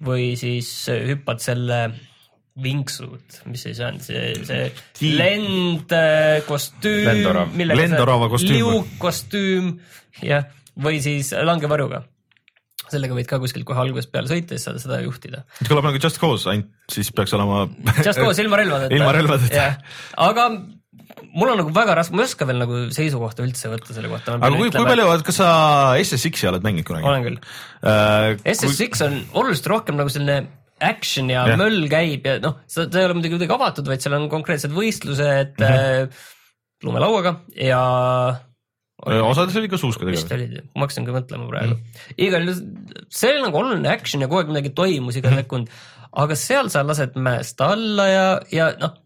või 0.06 0.32
siis 0.40 0.70
hüppad 0.90 1.44
selle 1.44 1.82
vinksud, 2.62 3.42
mis 3.48 3.64
siis 3.64 3.80
on 3.86 4.00
see, 4.04 4.34
see 4.44 5.12
lend, 5.16 5.94
äh, 5.96 6.42
kostüüm, 6.48 7.08
lendorava 7.72 8.28
kostüüm, 8.34 8.58
liugkostüüm, 8.58 9.70
jah, 10.28 10.50
või 10.82 11.00
siis 11.04 11.32
langevarjuga. 11.32 12.04
sellega 12.92 13.16
võid 13.16 13.28
ka 13.30 13.40
kuskilt 13.40 13.64
kohe 13.64 13.80
algusest 13.80 14.12
peale 14.12 14.28
sõita 14.28 14.52
ja 14.52 14.60
siis 14.60 14.68
saad 14.68 14.82
seda 14.84 15.00
juhtida. 15.06 15.46
kõlab 15.64 15.88
nagu 15.88 16.02
Just 16.04 16.20
Cause, 16.20 16.50
ainult 16.52 16.92
siis 16.92 17.12
peaks 17.16 17.32
olema 17.38 17.64
Just 18.04 18.20
Cause 18.20 18.44
ilma 18.44 18.60
relvadeta. 18.60 18.96
ilma 18.98 19.14
relvadeta. 19.16 19.68
aga 20.20 20.50
mul 21.32 21.52
on 21.54 21.62
nagu 21.62 21.72
väga 21.76 21.96
raske, 21.96 22.16
ma 22.16 22.24
ei 22.24 22.30
oska 22.30 22.48
veel 22.50 22.60
nagu 22.60 22.80
seisukohta 22.92 23.46
üldse 23.46 23.72
võtta 23.72 23.96
selle 23.96 24.10
kohta. 24.12 24.36
aga 24.38 24.52
kui, 24.58 24.72
kui 24.74 24.88
palju, 24.88 25.08
kas 25.28 25.40
sa 25.40 25.52
SSX-i 26.02 26.50
oled 26.52 26.66
mänginud 26.66 26.88
kunagi? 26.90 27.08
olen 27.08 27.28
küll 27.28 27.38
uh,. 27.40 28.34
SSX 28.44 29.00
kui... 29.00 29.08
on 29.08 29.22
oluliselt 29.42 29.72
rohkem 29.72 30.00
nagu 30.00 30.12
selline 30.12 30.42
action 30.82 31.30
ja 31.32 31.46
yeah. 31.46 31.60
möll 31.62 31.86
käib 31.92 32.28
ja 32.28 32.38
noh, 32.44 32.60
see 32.70 32.88
ei 32.90 33.08
ole 33.08 33.16
muidugi 33.18 33.38
kuidagi 33.38 33.56
avatud, 33.56 33.90
vaid 33.92 34.04
seal 34.04 34.18
on 34.18 34.28
konkreetsed 34.32 34.74
võistlused 34.76 35.60
mm 35.62 35.66
-hmm. 35.66 36.08
äh, 36.10 36.32
lumelauaga 36.84 37.36
ja 37.56 37.82
osades 39.02 39.56
oli 39.58 39.70
ka 39.70 39.80
suuskadega. 39.82 40.18
vist 40.18 40.34
olid, 40.34 40.58
ma 40.76 40.86
hakkasin 40.86 41.08
ka 41.08 41.16
mõtlema 41.16 41.48
praegu 41.50 41.78
mm.. 41.78 42.18
igal 42.28 42.50
juhul 42.50 43.08
see 43.10 43.32
oli 43.32 43.46
nagu 43.46 43.62
oluline 43.62 43.94
action 43.94 44.22
ja 44.22 44.30
kogu 44.30 44.42
aeg 44.42 44.52
midagi 44.54 44.74
toimus 44.78 45.18
iga 45.18 45.30
mm 45.30 45.38
-hmm. 45.38 45.46
sekund, 45.46 45.72
aga 46.26 46.36
seal 46.36 46.70
sa 46.74 46.84
lased 46.84 47.16
mäest 47.16 47.62
alla 47.66 48.08
ja, 48.10 48.28
ja 48.52 48.74
noh, 48.82 48.98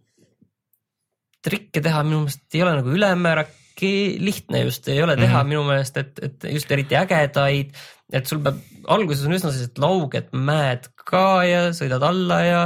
trikke 1.46 1.84
teha 1.86 2.02
minu 2.08 2.24
meelest 2.26 2.58
ei 2.58 2.66
ole 2.66 2.80
nagu 2.80 2.98
ülemäära 2.98 3.46
lihtne 3.76 4.64
just 4.64 4.88
ei 4.88 5.02
ole 5.04 5.16
teha 5.16 5.44
mm 5.44 5.44
-hmm. 5.44 5.50
minu 5.50 5.64
meelest, 5.68 5.98
et, 5.98 6.20
et 6.24 6.44
just 6.54 6.72
eriti 6.72 6.96
ägedaid, 6.96 7.76
et 8.14 8.26
sul 8.26 8.40
peab, 8.40 8.58
alguses 8.88 9.26
on 9.26 9.34
üsna 9.34 9.52
sellised 9.52 9.78
lauged 9.78 10.30
mäed 10.32 10.88
ka 10.96 11.44
ja 11.44 11.70
sõidad 11.76 12.04
alla 12.04 12.40
ja 12.42 12.62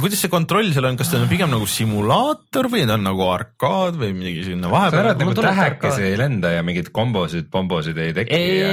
kuidas 0.00 0.20
see 0.24 0.30
kontroll 0.30 0.72
seal 0.74 0.88
on, 0.88 0.96
kas 0.98 1.10
ta 1.10 1.20
on 1.20 1.28
pigem 1.30 1.50
nagu 1.52 1.66
simulaator 1.70 2.68
või 2.72 2.86
ta 2.86 2.96
on 2.96 3.04
nagu 3.06 3.26
arkaad 3.30 3.98
või 4.00 4.14
midagi 4.16 4.46
sinna 4.48 4.70
vahepeal? 4.72 4.96
sa 4.96 5.04
arvad 5.04 5.22
nagu 5.22 5.34
tähekesi 5.38 6.02
ei 6.08 6.16
lenda 6.18 6.50
ja 6.50 6.64
mingeid 6.66 6.90
kombosid, 6.94 7.46
pombosid 7.52 8.00
ei 8.02 8.14
teki 8.16 8.40
ja...? 8.40 8.72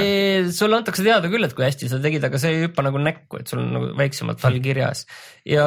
sulle 0.54 0.80
antakse 0.80 1.04
teada 1.06 1.30
küll, 1.32 1.46
et 1.46 1.54
kui 1.54 1.66
hästi 1.66 1.90
sa 1.90 2.00
tegid, 2.02 2.24
aga 2.26 2.42
see 2.42 2.56
ei 2.56 2.66
hüppa 2.66 2.86
nagu 2.86 3.02
näkku, 3.02 3.38
et 3.38 3.52
sul 3.52 3.62
on 3.62 3.70
nagu 3.76 3.92
väiksemalt 3.98 4.42
all 4.48 4.58
kirjas 4.64 5.06
ja 5.46 5.66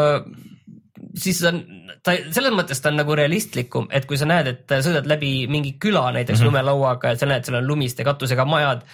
siis 1.19 1.41
on, 1.47 1.59
ta 2.03 2.15
selles 2.33 2.53
mõttes 2.55 2.79
ta 2.81 2.91
on 2.91 2.99
nagu 3.01 3.17
realistlikum, 3.17 3.89
et 3.95 4.07
kui 4.09 4.19
sa 4.19 4.27
näed, 4.29 4.51
et 4.51 4.75
sõidad 4.85 5.07
läbi 5.09 5.33
mingi 5.51 5.75
küla 5.81 6.07
näiteks 6.15 6.39
mm 6.39 6.41
-hmm. 6.41 6.53
lumelauaga 6.53 7.13
ja 7.13 7.19
sa 7.19 7.29
näed, 7.29 7.45
seal 7.45 7.59
on 7.59 7.67
lumiste 7.67 8.03
katusega 8.07 8.45
majad. 8.45 8.85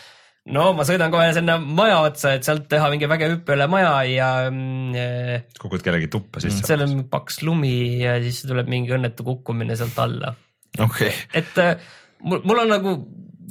no 0.52 0.74
ma 0.74 0.84
sõidan 0.88 1.12
kohe 1.14 1.34
sinna 1.34 1.58
maja 1.58 2.00
otsa, 2.02 2.34
et 2.34 2.44
sealt 2.44 2.68
teha 2.70 2.90
mingi 2.90 3.10
vägev 3.10 3.36
hüppe 3.36 3.54
üle 3.54 3.68
maja 3.68 4.04
ja 4.10 4.30
äh,. 4.50 5.44
kukud 5.60 5.82
kellegi 5.86 6.08
tuppa 6.08 6.40
sisse. 6.40 6.66
seal 6.66 6.82
on 6.82 7.04
paks 7.10 7.42
lumi 7.44 8.02
ja 8.02 8.20
siis 8.22 8.42
tuleb 8.42 8.68
mingi 8.68 8.94
õnnetu 8.98 9.24
kukkumine 9.24 9.76
sealt 9.76 10.00
alla. 10.00 10.36
okei 10.80 11.08
okay.. 11.08 11.12
et 11.34 11.58
äh, 11.58 11.78
mul, 12.24 12.42
mul 12.44 12.66
on 12.66 12.70
nagu 12.70 12.98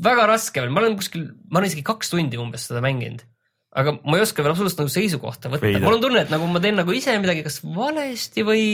väga 0.02 0.26
raske 0.26 0.60
veel, 0.60 0.70
ma 0.70 0.80
olen 0.80 0.96
kuskil, 0.96 1.28
ma 1.50 1.60
olen 1.60 1.70
isegi 1.70 1.86
kaks 1.86 2.10
tundi 2.10 2.40
umbes 2.40 2.66
seda 2.66 2.82
mänginud 2.82 3.22
aga 3.70 3.94
ma 4.02 4.18
ei 4.18 4.24
oska 4.24 4.42
veel 4.42 4.54
absoluutselt 4.54 4.82
nagu 4.82 4.94
seisukohta 4.94 5.52
võtta, 5.52 5.76
mul 5.84 5.98
on 5.98 6.02
tunne, 6.02 6.24
et 6.24 6.32
nagu 6.32 6.48
ma 6.50 6.62
teen 6.62 6.80
nagu 6.80 6.96
ise 6.96 7.14
midagi 7.22 7.44
kas 7.46 7.60
valesti 7.62 8.46
või 8.46 8.64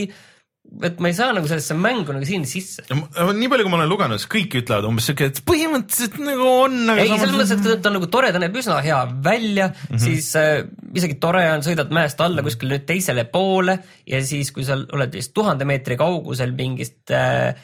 et 0.86 0.96
ma 1.00 1.10
ei 1.10 1.14
saa 1.16 1.34
nagu 1.36 1.46
sellesse 1.48 1.76
mängu 1.78 2.14
nagu 2.14 2.26
siin 2.26 2.46
sisse. 2.48 2.82
nii 2.90 3.50
palju, 3.50 3.66
kui 3.66 3.72
ma 3.72 3.78
olen 3.78 3.90
lugenud, 3.90 4.20
siis 4.20 4.30
kõik 4.32 4.56
ütlevad 4.62 4.88
umbes 4.88 5.06
siuke, 5.08 5.28
et 5.30 5.38
põhimõtteliselt 5.46 6.18
nagu 6.24 6.48
on. 6.64 6.78
ei, 6.96 7.12
selles 7.12 7.36
mõttes, 7.36 7.52
et 7.76 7.84
ta 7.84 7.92
on 7.92 7.96
nagu 7.98 8.08
tore, 8.12 8.32
ta 8.34 8.42
näeb 8.42 8.58
üsna 8.58 8.80
hea 8.84 8.98
välja 9.24 9.68
mm, 9.70 9.86
-hmm. 9.92 10.02
siis 10.02 10.32
äh, 10.40 10.64
isegi 10.96 11.20
tore 11.22 11.44
on, 11.52 11.64
sõidad 11.66 11.92
mäest 11.94 12.20
alla 12.24 12.44
kuskile 12.46 12.76
nüüd 12.76 12.88
teisele 12.88 13.26
poole 13.30 13.78
ja 14.08 14.20
siis, 14.24 14.52
kui 14.52 14.66
sa 14.66 14.78
oled 14.80 15.14
vist 15.14 15.34
tuhande 15.36 15.68
meetri 15.68 15.98
kaugusel 16.00 16.56
mingist 16.56 17.14
äh, 17.14 17.54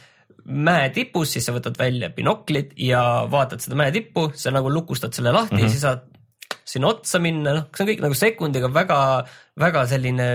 mäe 0.45 0.89
tipus, 0.95 1.35
siis 1.35 1.47
sa 1.47 1.55
võtad 1.55 1.77
välja 1.79 2.11
binoklid 2.15 2.73
ja 2.77 3.27
vaatad 3.31 3.63
seda 3.63 3.79
mäe 3.79 3.93
tippu, 3.95 4.31
sa 4.35 4.55
nagu 4.55 4.71
lukustad 4.73 5.15
selle 5.15 5.35
lahti 5.35 5.55
mm 5.55 5.61
-hmm. 5.61 5.65
ja 5.65 5.75
siis 5.75 5.87
saad 5.89 6.09
sinna 6.64 6.93
otsa 6.93 7.20
minna, 7.22 7.56
noh, 7.59 7.68
see 7.74 7.84
on 7.84 7.93
kõik 7.93 8.02
nagu 8.05 8.18
sekundiga 8.18 8.72
väga, 8.72 8.98
väga 9.60 9.86
selline 9.90 10.26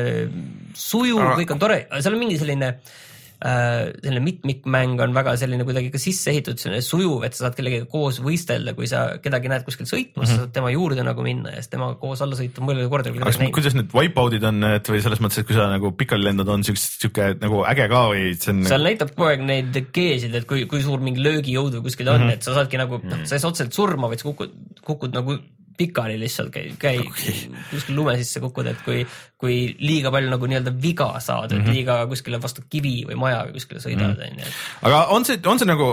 sujuv, 0.77 1.35
kõik 1.41 1.53
on 1.55 1.61
tore, 1.61 1.83
seal 1.99 2.15
on 2.15 2.21
mingi 2.21 2.39
selline 2.41 2.73
äh, 2.73 3.07
selline 3.37 4.21
mitmikmäng 4.25 4.97
on 5.03 5.13
väga 5.13 5.35
selline 5.37 5.65
kuidagi 5.67 5.91
ka 5.93 5.99
sisse 6.01 6.31
ehitatud, 6.31 6.57
selline 6.61 6.81
sujuv, 6.81 7.21
et 7.27 7.35
sa 7.37 7.45
saad 7.45 7.57
kellegagi 7.57 7.85
koos 7.91 8.17
võistelda, 8.25 8.73
kui 8.77 8.89
sa 8.89 9.03
kedagi 9.21 9.51
näed 9.51 9.65
kuskil 9.67 9.85
sõitmas 9.85 10.25
mm, 10.25 10.31
-hmm. 10.31 10.31
sa 10.31 10.45
saad 10.47 10.53
tema 10.55 10.71
juurde 10.73 11.05
nagu 11.05 11.25
minna 11.25 11.53
ja 11.53 11.61
siis 11.61 11.69
temaga 11.73 11.99
koos 12.01 12.23
alla 12.25 12.39
sõita, 12.39 12.63
mul 12.65 12.79
ei 12.79 12.85
ole 12.85 12.93
kordagi 12.93 13.19
midagi 13.19 13.43
näinud. 13.43 13.53
kuidas 13.59 13.77
need 13.77 13.93
wipeout'id 13.93 14.47
on, 14.49 14.63
et 14.71 14.89
või 14.89 15.03
selles 15.05 15.21
mõttes, 15.21 15.43
et 15.43 15.49
kui 15.49 15.57
sa 15.57 15.67
nagu 15.69 15.91
pikali 15.99 16.25
lendad, 16.25 16.49
on 16.49 16.65
siukest, 16.65 16.97
siuke 17.03 17.29
nagu 17.43 17.61
äge 17.69 17.85
ka 17.93 18.01
või 18.09 18.23
see 18.33 18.55
on? 18.55 18.63
seal 18.71 18.89
näitab 18.89 19.13
kogu 19.13 19.29
aeg 19.29 19.45
neid 19.45 19.77
G-sid, 19.93 20.33
et 20.33 20.49
kui, 20.49 20.65
kui 20.71 20.81
suur 20.81 21.03
mingi 21.03 21.21
löögijõud 21.21 21.77
või 21.77 21.85
kuskil 21.91 22.09
on 22.09 22.23
mm, 22.23 22.31
-hmm. 22.31 22.41
et 22.41 22.49
sa 22.49 22.57
saadki 22.57 22.81
nagu, 22.81 22.97
noh, 23.03 23.21
sa 23.21 23.37
ei 23.37 23.45
saa 23.45 23.53
otseselt 23.53 23.77
surma, 23.77 24.09
vaid 24.09 24.25
sa 24.25 24.31
kukud, 24.31 24.81
kukud 24.81 25.13
nagu 25.13 25.37
pikali 25.77 26.17
lihtsalt 26.19 26.51
käi, 26.53 26.71
käi 26.79 26.99
okay. 27.03 27.33
kuskil 27.71 27.95
lume 27.97 28.15
sisse 28.19 28.41
kukkuda, 28.41 28.73
et 28.73 28.81
kui, 28.85 29.03
kui 29.39 29.57
liiga 29.79 30.11
palju 30.13 30.31
nagu 30.31 30.49
nii-öelda 30.49 30.73
viga 30.81 31.09
saad 31.23 31.51
mm, 31.51 31.57
-hmm. 31.57 31.59
et 31.59 31.65
mhm. 31.65 31.75
liiga 31.75 31.97
kuskile 32.09 32.39
vastu 32.41 32.63
kivi 32.69 32.95
või 33.09 33.17
maja 33.21 33.43
või 33.45 33.57
kuskile 33.57 33.81
sõidad, 33.83 34.17
mhm. 34.17 34.39
onju. 34.41 34.53
aga 34.89 35.03
on 35.15 35.27
see, 35.29 35.39
on 35.45 35.61
see 35.61 35.69
nagu 35.69 35.89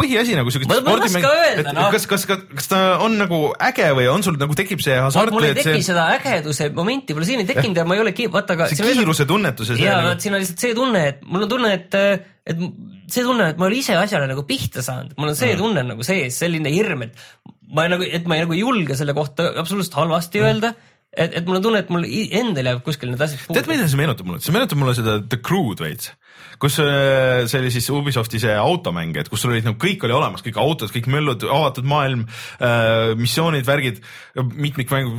põhiasi 0.00 0.36
nagu 0.38 0.50
siukest 0.50 0.72
ma, 0.72 0.96
ei 0.96 1.06
oska 1.08 1.32
öelda, 1.44 1.76
noh. 1.78 1.90
kas, 1.94 2.06
kas, 2.10 2.26
kas, 2.30 2.44
kas 2.54 2.70
ta 2.72 2.82
on 3.04 3.18
nagu 3.20 3.40
äge 3.70 3.90
või 4.00 4.10
on 4.12 4.26
sul 4.26 4.38
nagu 4.40 4.58
tekib 4.58 4.82
see 4.84 4.98
hasart? 4.98 5.34
mul 5.34 5.48
ei 5.50 5.54
teki 5.58 5.78
see... 5.78 5.88
seda 5.92 6.08
ägeduse 6.18 6.70
momenti, 6.74 7.14
mul 7.14 7.28
siin 7.28 7.44
ei 7.44 7.50
tekkinud 7.52 7.78
ja 7.78 7.86
ma 7.88 7.98
ei 7.98 8.04
ole, 8.06 8.14
vaata 8.32 8.58
aga. 8.58 8.70
see 8.72 8.94
kiiruse 8.98 9.28
tunnetus 9.28 9.74
ja 9.74 9.78
see. 9.78 9.86
jaa, 9.86 10.02
vot 10.10 10.26
siin 10.26 10.34
on 10.34 10.42
lihtsalt 10.42 10.66
see 10.66 10.74
tunne, 10.74 11.06
et 11.14 11.22
mul 11.26 11.46
on 11.46 11.54
tunne, 11.56 11.74
et 11.78 11.94
et 12.48 12.56
see 13.12 13.24
tunne, 13.26 13.50
et 13.52 13.60
ma 13.60 13.68
olen 13.68 13.80
ise 13.80 13.96
asjale 13.98 14.28
nagu 14.30 14.44
pihta 14.48 14.84
saanud, 14.84 15.16
mul 15.18 15.32
on 15.32 15.38
see 15.38 15.54
mm. 15.54 15.62
tunne 15.62 15.86
nagu 15.92 16.06
sees, 16.06 16.38
selline 16.42 16.72
hirm, 16.74 17.08
et 17.08 17.24
ma 17.74 17.88
nagu, 17.90 18.04
et 18.04 18.28
ma 18.28 18.38
ei, 18.38 18.44
nagu 18.44 18.56
ei 18.56 18.62
julge 18.62 18.96
selle 18.98 19.16
kohta 19.16 19.50
absoluutselt 19.60 19.98
halvasti 20.00 20.42
mm. 20.42 20.48
öelda 20.48 20.74
et, 21.16 21.34
et 21.40 21.46
mul 21.46 21.58
on 21.58 21.64
tunne, 21.64 21.80
et 21.82 21.90
mul 21.92 22.04
endal 22.06 22.70
jääb 22.70 22.82
kuskil 22.86 23.10
need 23.12 23.22
asjad 23.24 23.40
puudu. 23.44 23.56
tead, 23.58 23.70
mida 23.70 23.88
see 23.88 24.00
meenutab 24.00 24.28
mulle, 24.28 24.42
see 24.44 24.54
meenutab 24.54 24.80
mulle 24.80 24.94
seda 24.98 25.16
The 25.24 25.40
Crew'd 25.44 25.80
veits, 25.82 26.12
kus 26.62 26.78
äh, 26.84 27.46
see 27.50 27.62
oli 27.62 27.72
siis 27.74 27.88
Ubisofti 27.94 28.40
see 28.42 28.54
automäng, 28.60 29.16
et 29.20 29.30
kus 29.32 29.44
sul 29.44 29.54
olid 29.54 29.66
nagu 29.68 29.80
kõik 29.82 30.04
oli 30.06 30.16
olemas, 30.16 30.44
kõik 30.44 30.60
autod, 30.60 30.92
kõik 30.94 31.08
möllud, 31.12 31.48
avatud 31.48 31.88
maailm 31.88 32.26
äh,, 32.28 33.16
missioonid, 33.18 33.66
värgid, 33.68 34.02
mitmikmäng, 34.36 35.10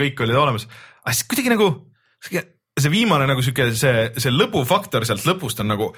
kõik 0.00 0.26
olid 0.26 0.42
olemas, 0.42 0.68
aga 1.04 1.16
siis 1.16 1.30
kuidagi 1.30 1.54
nagu 1.54 1.70
see 2.26 2.92
viimane 2.92 3.28
nagu 3.30 3.44
sihuke 3.44 3.70
see, 3.78 4.08
see 4.20 4.34
lõbufaktor 4.34 5.06
sealt 5.08 5.24
lõpust 5.28 5.62
on 5.62 5.70
nagu 5.72 5.92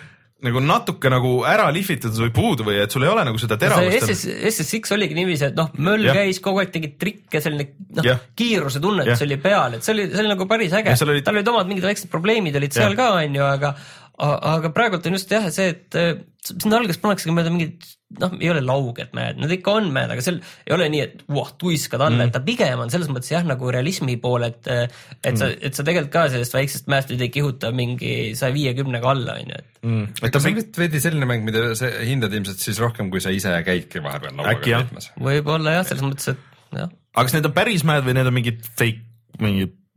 nagu 0.46 0.60
natuke 0.62 1.10
nagu 1.10 1.32
ära 1.50 1.66
lihvitud 1.74 2.14
või 2.14 2.30
puudu 2.34 2.66
või 2.68 2.76
et 2.84 2.94
sul 2.94 3.02
ei 3.02 3.10
ole 3.10 3.24
nagu 3.26 3.40
seda 3.42 3.56
teravust. 3.58 4.04
SS, 4.06 4.36
SSX 4.52 4.94
oligi 4.94 5.16
niiviisi, 5.16 5.48
et 5.50 5.56
noh, 5.58 5.72
möll 5.82 6.06
ja. 6.06 6.14
käis 6.14 6.38
kogu 6.42 6.62
aeg, 6.62 6.70
tegi 6.74 6.92
trikke, 7.00 7.40
selline 7.42 7.66
noh, 7.98 8.22
kiiruse 8.38 8.82
tunnetus 8.82 9.24
oli 9.26 9.38
peal, 9.42 9.78
et 9.78 9.86
see 9.86 9.96
oli, 9.96 10.06
see 10.12 10.22
oli 10.22 10.30
nagu 10.30 10.46
päris 10.50 10.76
äge. 10.78 10.94
Oli... 11.08 11.24
tal 11.26 11.40
olid 11.40 11.50
omad 11.54 11.70
mingid 11.70 11.88
väiksed 11.88 12.10
probleemid 12.12 12.58
olid 12.60 12.70
ja. 12.70 12.84
seal 12.84 12.94
ka, 12.98 13.10
onju, 13.18 13.42
aga 13.48 13.74
aga 14.18 14.72
praegult 14.74 15.06
on 15.06 15.14
just 15.14 15.30
jah, 15.30 15.46
see, 15.54 15.70
et 15.74 15.96
äh, 15.98 16.16
sinna 16.48 16.80
alguses 16.80 16.98
pannaksegi 17.02 17.34
mööda 17.34 17.52
mingid 17.52 17.86
noh, 18.18 18.32
ei 18.40 18.48
ole 18.50 18.62
lauged 18.64 19.12
mäed, 19.16 19.38
nad 19.38 19.52
ikka 19.52 19.74
on 19.78 19.90
mäed, 19.94 20.10
aga 20.14 20.24
seal 20.24 20.40
ei 20.66 20.74
ole 20.74 20.88
nii, 20.92 21.02
et 21.04 21.22
voh, 21.30 21.50
tuiskad 21.60 22.02
alla 22.02 22.24
mm., 22.24 22.30
et 22.30 22.34
ta 22.34 22.42
pigem 22.44 22.82
on 22.82 22.92
selles 22.92 23.10
mõttes 23.12 23.30
jah, 23.30 23.46
nagu 23.46 23.70
realismi 23.74 24.16
pool, 24.22 24.46
et 24.48 24.66
et 24.70 24.90
mm. 24.90 25.38
sa, 25.38 25.50
et 25.52 25.78
sa 25.78 25.86
tegelikult 25.86 26.14
ka 26.14 26.26
sellest 26.32 26.56
väiksest 26.56 26.90
mäest 26.90 27.12
ei 27.14 27.30
kihuta 27.34 27.70
mingi 27.74 28.14
saja 28.38 28.54
viiekümnega 28.56 29.12
alla, 29.12 29.38
on 29.38 29.54
ju, 29.54 29.62
et 29.62 29.82
mm.. 29.86 30.06
et 30.22 30.34
ta 30.34 30.42
on 30.42 30.48
mingi 30.48 30.66
veidi 30.82 31.02
selline 31.04 31.30
mäng, 31.30 31.46
mida 31.46 31.66
sa 31.78 31.90
hindad 32.00 32.34
ilmselt 32.34 32.64
siis 32.64 32.80
rohkem, 32.82 33.12
kui 33.12 33.22
sa 33.24 33.34
ise 33.34 33.54
käidki 33.66 34.02
vahepeal 34.04 34.38
lauaga 34.40 34.64
veetmas. 34.66 35.12
võib-olla 35.30 35.78
jah, 35.78 35.90
selles 35.90 36.06
mõttes, 36.06 36.32
et 36.34 36.80
jah. 36.82 36.90
aga 37.14 37.28
kas 37.28 37.38
need 37.38 37.50
on 37.50 37.58
päris 37.60 37.86
mäed 37.86 38.08
või 38.08 38.18
need 38.18 38.32
on 38.32 38.40
mingid 38.40 38.64
fake, 38.72 39.04
mingid 39.38 39.76
Äh, 39.76 39.87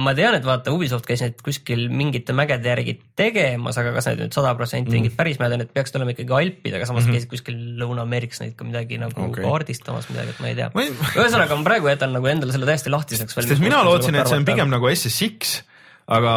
ma 0.00 0.12
tean, 0.18 0.34
et 0.38 0.44
vaata 0.46 0.72
Ubisoft 0.74 1.06
käis 1.08 1.22
neid 1.24 1.40
kuskil 1.44 1.86
mingite 1.92 2.34
mägede 2.36 2.70
järgi 2.70 2.94
tegemas, 3.18 3.78
aga 3.80 3.92
kas 3.96 4.08
need 4.10 4.22
nüüd 4.24 4.36
sada 4.36 4.52
protsenti 4.58 4.92
mingid 4.92 5.12
mm. 5.12 5.18
päris 5.18 5.40
mäed 5.42 5.56
on, 5.56 5.64
et 5.64 5.72
peaksid 5.74 5.98
olema 5.98 6.14
ikkagi 6.14 6.36
alpid, 6.36 6.76
aga 6.76 6.88
samas 6.88 7.04
mm 7.04 7.10
-hmm. 7.10 7.18
käisid 7.18 7.32
kuskil 7.32 7.58
Lõuna-Ameerikas 7.80 8.42
neid 8.44 8.54
ka 8.58 8.68
midagi 8.68 9.00
nagu 9.02 9.26
okay. 9.26 9.44
kaardistamas 9.44 10.08
midagi, 10.12 10.34
et 10.34 10.40
ma 10.40 10.52
ei 10.52 10.58
tea 10.58 10.70
või.... 10.74 10.88
ühesõnaga 11.16 11.58
ma 11.58 11.68
praegu 11.70 11.90
jätan 11.90 12.14
nagu 12.16 12.30
endale 12.30 12.54
selle 12.54 12.70
täiesti 12.70 12.94
lahtiseks 12.94 13.38
sest 13.40 13.62
mina 13.64 13.82
lootsin, 13.84 14.14
et 14.14 14.30
see 14.30 14.40
on 14.40 14.48
pigem 14.48 14.70
nagu 14.70 14.90
SSX, 14.90 15.60
aga 16.06 16.34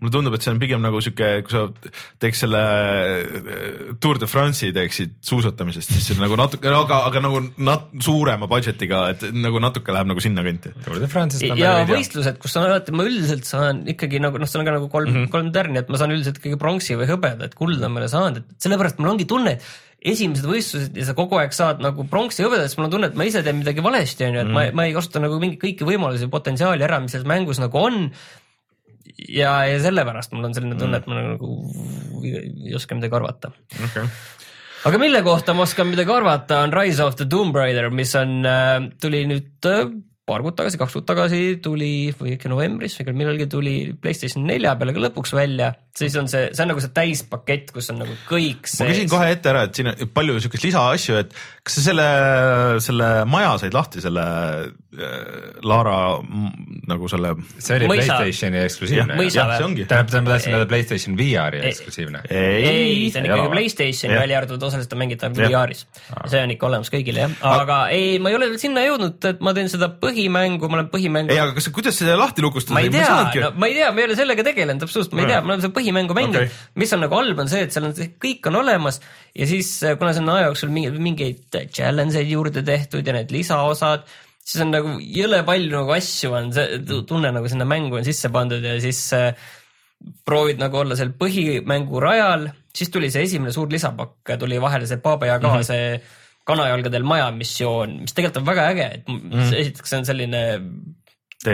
mulle 0.00 0.12
tundub, 0.12 0.34
et 0.36 0.44
see 0.44 0.52
on 0.52 0.60
pigem 0.62 0.82
nagu 0.84 1.00
sihuke, 1.04 1.28
kui 1.46 1.54
sa 1.54 1.64
teeks 2.22 2.42
selle 2.44 2.62
äh, 2.62 3.94
Tour 4.02 4.20
de 4.22 4.28
France'i 4.30 4.72
teeksid 4.76 5.16
suusatamisest, 5.26 5.94
siis 5.94 6.08
see 6.10 6.16
on 6.16 6.24
nagu 6.26 6.38
natuke, 6.38 6.70
aga, 6.70 7.00
aga 7.08 7.22
nagu 7.24 7.42
nat-, 7.56 7.88
suurema 8.04 8.48
budget'iga, 8.50 9.02
et 9.14 9.26
nagu 9.36 9.62
natuke 9.62 9.94
läheb 9.94 10.10
nagu 10.12 10.22
sinnakanti. 10.22 10.74
Tour 10.84 11.00
de 11.02 11.10
France'ist 11.12 11.48
ma 11.50 11.58
ja 11.60 11.78
võistlused, 11.88 12.40
kus 12.42 12.56
on 12.60 12.68
alati, 12.68 12.94
ma 12.96 13.06
üldiselt 13.08 13.48
saan 13.48 13.84
ikkagi 13.90 14.20
nagu 14.22 14.40
noh, 14.40 14.50
seal 14.50 14.62
on 14.62 14.70
ka 14.70 14.76
nagu 14.78 14.92
kolm 14.92 15.10
mm, 15.10 15.18
-hmm. 15.24 15.32
kolm 15.32 15.50
tärni, 15.54 15.80
et 15.82 15.90
ma 15.92 16.00
saan 16.00 16.14
üldiselt 16.14 16.40
ikkagi 16.42 16.60
pronksi 16.60 16.98
või 16.98 17.10
hõbedat, 17.10 17.56
kulda 17.58 17.90
ma 17.90 18.00
ei 18.00 18.06
ole 18.06 18.12
saanud, 18.12 18.40
et 18.42 18.66
sellepärast 18.66 19.00
mul 19.00 19.14
ongi 19.14 19.28
tunne, 19.28 19.56
et 19.56 19.84
esimesed 20.06 20.46
võistlused 20.46 20.96
ja 20.98 21.06
sa 21.08 21.14
kogu 21.18 21.38
aeg 21.40 21.54
saad 21.56 21.80
nagu 21.82 22.04
pronksi 22.10 22.44
hõbedat, 22.44 22.70
siis 22.70 22.78
mul 22.78 22.88
on 22.88 22.96
tunne, 22.96 23.10
et 23.10 23.18
ma 23.18 23.26
ise 23.26 23.42
teen 23.42 23.58
midagi 23.58 23.84
valesti, 23.84 24.26
on 24.28 24.36
ju, 24.36 24.42
et 24.44 24.50
mm. 24.50 24.56
ma, 24.56 24.66
ma 24.76 24.86
ei 24.86 24.94
kasuta 24.96 25.22
nagu 25.22 25.38
mingeid 25.42 25.62
kõiki 25.62 25.88
võimalusi, 25.88 26.28
potentsiaali 26.32 26.84
ära, 26.86 27.00
mis 27.02 27.16
selles 27.16 27.28
mängus 27.28 27.62
nagu 27.62 27.80
on 27.80 28.10
ja, 29.28 29.52
ja 29.68 29.76
sellepärast 29.82 30.34
mul 30.34 30.48
on 30.48 30.56
selline 30.56 30.78
tunne, 30.80 31.00
et 31.00 31.06
ma 31.10 31.20
nagu 31.20 31.52
ei 32.26 32.74
oska 32.76 32.98
midagi 32.98 33.18
arvata 33.18 33.52
okay. 33.88 34.08
aga 34.88 35.00
mille 35.02 35.22
kohta 35.26 35.54
ma 35.56 35.66
oskan 35.66 35.90
midagi 35.92 36.12
arvata, 36.12 36.62
on 36.66 36.74
Rise 36.74 37.04
of 37.04 37.16
the 37.20 37.28
Tomb 37.30 37.56
Raider, 37.56 37.90
mis 37.94 38.14
on, 38.18 38.38
äh, 38.46 38.76
tuli 39.02 39.24
nüüd 39.30 39.70
äh, 39.70 39.86
paar 40.26 40.42
kuud 40.42 40.56
tagasi, 40.58 40.78
kaks 40.80 40.96
kuud 40.96 41.06
tagasi 41.06 41.40
tuli 41.62 42.10
või 42.18 42.34
ikka 42.34 42.50
novembris 42.50 42.96
või 42.98 43.14
millalgi 43.20 43.46
tuli 43.50 43.74
Playstation 44.02 44.46
nelja 44.48 44.74
peale 44.78 44.94
ka 44.96 45.04
lõpuks 45.04 45.34
välja, 45.36 45.70
siis 45.96 46.16
on 46.18 46.26
see, 46.30 46.48
see 46.50 46.64
on 46.64 46.72
nagu 46.72 46.82
see 46.82 46.94
täispakett, 46.96 47.70
kus 47.74 47.92
on 47.94 48.02
nagu 48.02 48.16
kõik 48.26 48.66
see. 48.70 48.82
ma 48.82 48.90
küsin 48.90 49.12
kohe 49.12 49.28
ette 49.36 49.52
ära, 49.52 49.66
et 49.68 49.78
siin 49.78 49.92
on 49.92 50.10
palju 50.16 50.40
siukest 50.42 50.66
lisaasju, 50.66 51.20
et 51.22 51.36
kas 51.66 51.78
sa 51.78 51.86
selle, 51.90 52.08
selle 52.88 53.12
maja 53.30 53.54
said 53.62 53.76
lahti, 53.76 54.02
selle 54.02 54.26
Äh, 54.96 55.60
Lara 55.62 56.22
nagu 56.88 57.08
selle. 57.10 57.34
see 57.58 57.76
oli 57.76 57.88
mõisa. 57.90 58.16
Playstationi 58.16 58.60
eksklusiivne. 58.64 59.16
ongi. 59.66 59.84
tähendab, 59.84 60.24
ma 60.24 60.32
tahtsin 60.32 60.54
öelda 60.54 60.68
Playstation 60.70 61.18
VR-i 61.18 61.60
eksklusiivne. 61.68 62.22
ei, 62.30 63.10
see 63.10 63.20
on 63.20 63.28
ikkagi 63.28 63.50
Playstationi 63.52 64.16
välja 64.16 64.38
arvatud 64.40 64.62
osaliselt 64.62 64.94
on 64.96 65.02
mängitav 65.02 65.36
VR-is. 65.36 65.84
see 66.32 66.40
on 66.40 66.54
ikka 66.54 66.68
olemas 66.70 66.92
kõigile 66.94 67.26
jah, 67.26 67.34
aga 67.50 67.80
ei, 67.92 68.16
ma 68.22 68.32
ei 68.32 68.38
ole 68.38 68.48
veel 68.54 68.62
sinna 68.62 68.86
jõudnud, 68.86 69.18
et 69.28 69.44
ma 69.44 69.52
teen 69.58 69.68
seda 69.72 69.90
põhimängu, 70.16 70.70
ma 70.72 70.80
olen 70.80 70.90
põhimängu. 70.92 71.34
ei, 71.34 71.40
aga 71.42 71.54
kas, 71.56 71.68
kuidas 71.76 71.98
seda 72.00 72.16
lahti 72.18 72.44
lukustada? 72.44 72.76
ma 72.78 72.84
ei 72.84 72.92
tea, 72.92 73.08
no 73.44 73.52
ma 73.60 73.70
ei 73.70 73.76
tea, 73.76 73.92
ma 73.92 74.02
ei 74.02 74.08
ole 74.08 74.18
sellega 74.18 74.46
tegelenud 74.46 74.86
absoluutselt, 74.86 75.16
ma 75.16 75.24
ei 75.24 75.32
tea, 75.32 75.40
ma 75.44 75.54
olen 75.54 75.64
seda 75.66 75.76
põhimängu 75.76 76.16
mänginud 76.16 76.42
okay., 76.42 76.60
mis 76.82 76.94
on 76.96 77.04
nagu 77.04 77.18
halb, 77.20 77.42
on 77.44 77.52
see, 77.52 77.66
et 77.66 77.76
seal 77.76 77.88
on, 77.88 77.96
kõik 78.24 78.50
on 78.50 78.60
olemas 78.62 79.00
ja 79.36 79.48
siis, 79.50 79.72
kuna 80.00 80.14
see 80.16 80.24
on 80.24 80.32
aja 80.36 80.48
jooksul 80.48 80.72
mingeid, 80.72 81.00
mingeid 81.08 81.60
challenge 81.74 82.16
eid 82.20 82.32
juurde 82.32 82.64
tehtud 82.66 83.06
ja 83.06 83.16
need 83.16 83.34
lisaosad 83.34 84.08
siis 84.46 84.62
on 84.62 84.72
nagu 84.74 84.96
jõle 85.02 85.42
palju 85.46 85.72
nagu 85.74 85.94
asju 85.96 86.34
on, 86.38 86.52
see 86.54 86.82
tunne 87.08 87.32
nagu 87.34 87.48
sinna 87.50 87.66
mängu 87.68 87.98
on 87.98 88.06
sisse 88.06 88.30
pandud 88.34 88.64
ja 88.64 88.76
siis 88.82 89.00
äh, 89.16 89.32
proovid 90.26 90.60
nagu 90.60 90.82
olla 90.82 90.98
seal 90.98 91.12
põhimängu 91.18 92.00
rajal, 92.02 92.46
siis 92.76 92.92
tuli 92.94 93.10
see 93.12 93.26
esimene 93.26 93.54
suur 93.54 93.70
lisapakk, 93.72 94.36
tuli 94.38 94.60
vahele 94.62 94.86
see 94.88 95.02
Baba 95.02 95.32
Yaga 95.32 95.48
mm 95.48 95.58
-hmm. 95.58 95.66
see 95.66 96.24
kanajalgadel 96.46 97.06
maja 97.06 97.30
missioon, 97.34 98.00
mis 98.04 98.14
tegelikult 98.14 98.42
on 98.42 98.50
väga 98.50 98.68
äge, 98.74 98.90
et 99.00 99.10
mm 99.10 99.50
esiteks 99.56 99.92
see 99.92 100.00
on 100.00 100.08
selline 100.08 100.42